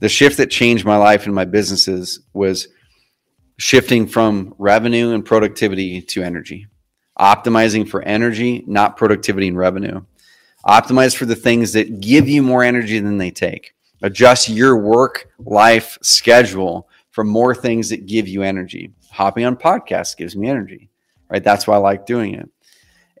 The 0.00 0.08
shift 0.08 0.38
that 0.38 0.50
changed 0.50 0.86
my 0.86 0.96
life 0.96 1.26
and 1.26 1.34
my 1.34 1.44
businesses 1.44 2.20
was 2.32 2.68
shifting 3.58 4.06
from 4.06 4.54
revenue 4.58 5.12
and 5.12 5.24
productivity 5.24 6.00
to 6.00 6.22
energy, 6.22 6.66
optimizing 7.18 7.86
for 7.86 8.00
energy, 8.02 8.64
not 8.66 8.96
productivity 8.96 9.48
and 9.48 9.58
revenue. 9.58 10.00
Optimize 10.66 11.14
for 11.14 11.26
the 11.26 11.36
things 11.36 11.74
that 11.74 12.00
give 12.00 12.28
you 12.28 12.42
more 12.42 12.62
energy 12.62 12.98
than 12.98 13.18
they 13.18 13.30
take 13.30 13.74
adjust 14.02 14.48
your 14.48 14.76
work 14.76 15.28
life 15.38 15.98
schedule 16.02 16.88
for 17.10 17.24
more 17.24 17.54
things 17.54 17.88
that 17.90 18.06
give 18.06 18.28
you 18.28 18.42
energy. 18.42 18.92
Hopping 19.10 19.44
on 19.44 19.56
podcasts 19.56 20.16
gives 20.16 20.36
me 20.36 20.48
energy, 20.48 20.88
right? 21.28 21.42
That's 21.42 21.66
why 21.66 21.74
I 21.74 21.78
like 21.78 22.06
doing 22.06 22.34
it. 22.34 22.48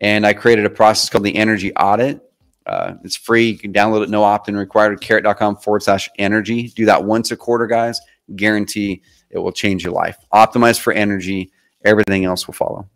And 0.00 0.26
I 0.26 0.32
created 0.32 0.64
a 0.64 0.70
process 0.70 1.10
called 1.10 1.24
the 1.24 1.36
energy 1.36 1.74
audit. 1.74 2.22
Uh, 2.64 2.94
it's 3.04 3.16
free. 3.16 3.50
You 3.50 3.58
can 3.58 3.72
download 3.72 4.04
it, 4.04 4.10
no 4.10 4.22
opt 4.22 4.48
in 4.48 4.56
required, 4.56 4.92
at 4.92 5.00
carrot.com 5.00 5.56
forward 5.56 5.82
slash 5.82 6.08
energy. 6.18 6.68
Do 6.68 6.84
that 6.86 7.04
once 7.04 7.30
a 7.30 7.36
quarter, 7.36 7.66
guys. 7.66 8.00
Guarantee 8.36 9.02
it 9.30 9.38
will 9.38 9.52
change 9.52 9.82
your 9.82 9.92
life. 9.92 10.16
Optimize 10.32 10.78
for 10.78 10.92
energy. 10.92 11.50
Everything 11.84 12.24
else 12.24 12.46
will 12.46 12.54
follow. 12.54 12.88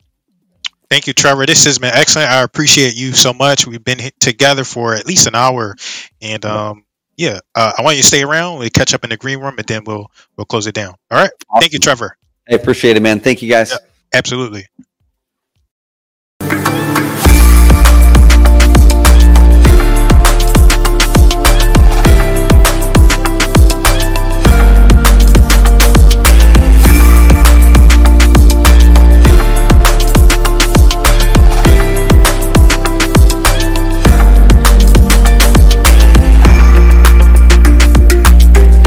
Thank 0.90 1.06
you, 1.06 1.12
Trevor. 1.12 1.46
This 1.46 1.64
has 1.64 1.78
been 1.78 1.94
excellent. 1.94 2.30
I 2.30 2.42
appreciate 2.42 2.94
you 2.94 3.12
so 3.12 3.32
much. 3.32 3.66
We've 3.66 3.82
been 3.82 4.10
together 4.20 4.64
for 4.64 4.94
at 4.94 5.06
least 5.06 5.26
an 5.26 5.34
hour, 5.34 5.74
and 6.20 6.44
um, 6.44 6.83
yeah, 7.16 7.40
uh, 7.54 7.72
I 7.76 7.82
want 7.82 7.96
you 7.96 8.02
to 8.02 8.08
stay 8.08 8.22
around. 8.22 8.58
We 8.58 8.70
catch 8.70 8.94
up 8.94 9.04
in 9.04 9.10
the 9.10 9.16
green 9.16 9.40
room, 9.40 9.54
and 9.58 9.66
then 9.66 9.84
we'll 9.84 10.10
we'll 10.36 10.44
close 10.44 10.66
it 10.66 10.74
down. 10.74 10.94
All 11.10 11.20
right. 11.20 11.30
Awesome. 11.50 11.60
Thank 11.60 11.72
you, 11.72 11.78
Trevor. 11.78 12.16
I 12.50 12.54
appreciate 12.54 12.96
it, 12.96 13.00
man. 13.00 13.20
Thank 13.20 13.42
you, 13.42 13.48
guys. 13.48 13.70
Yeah, 13.70 13.78
absolutely. 14.12 14.66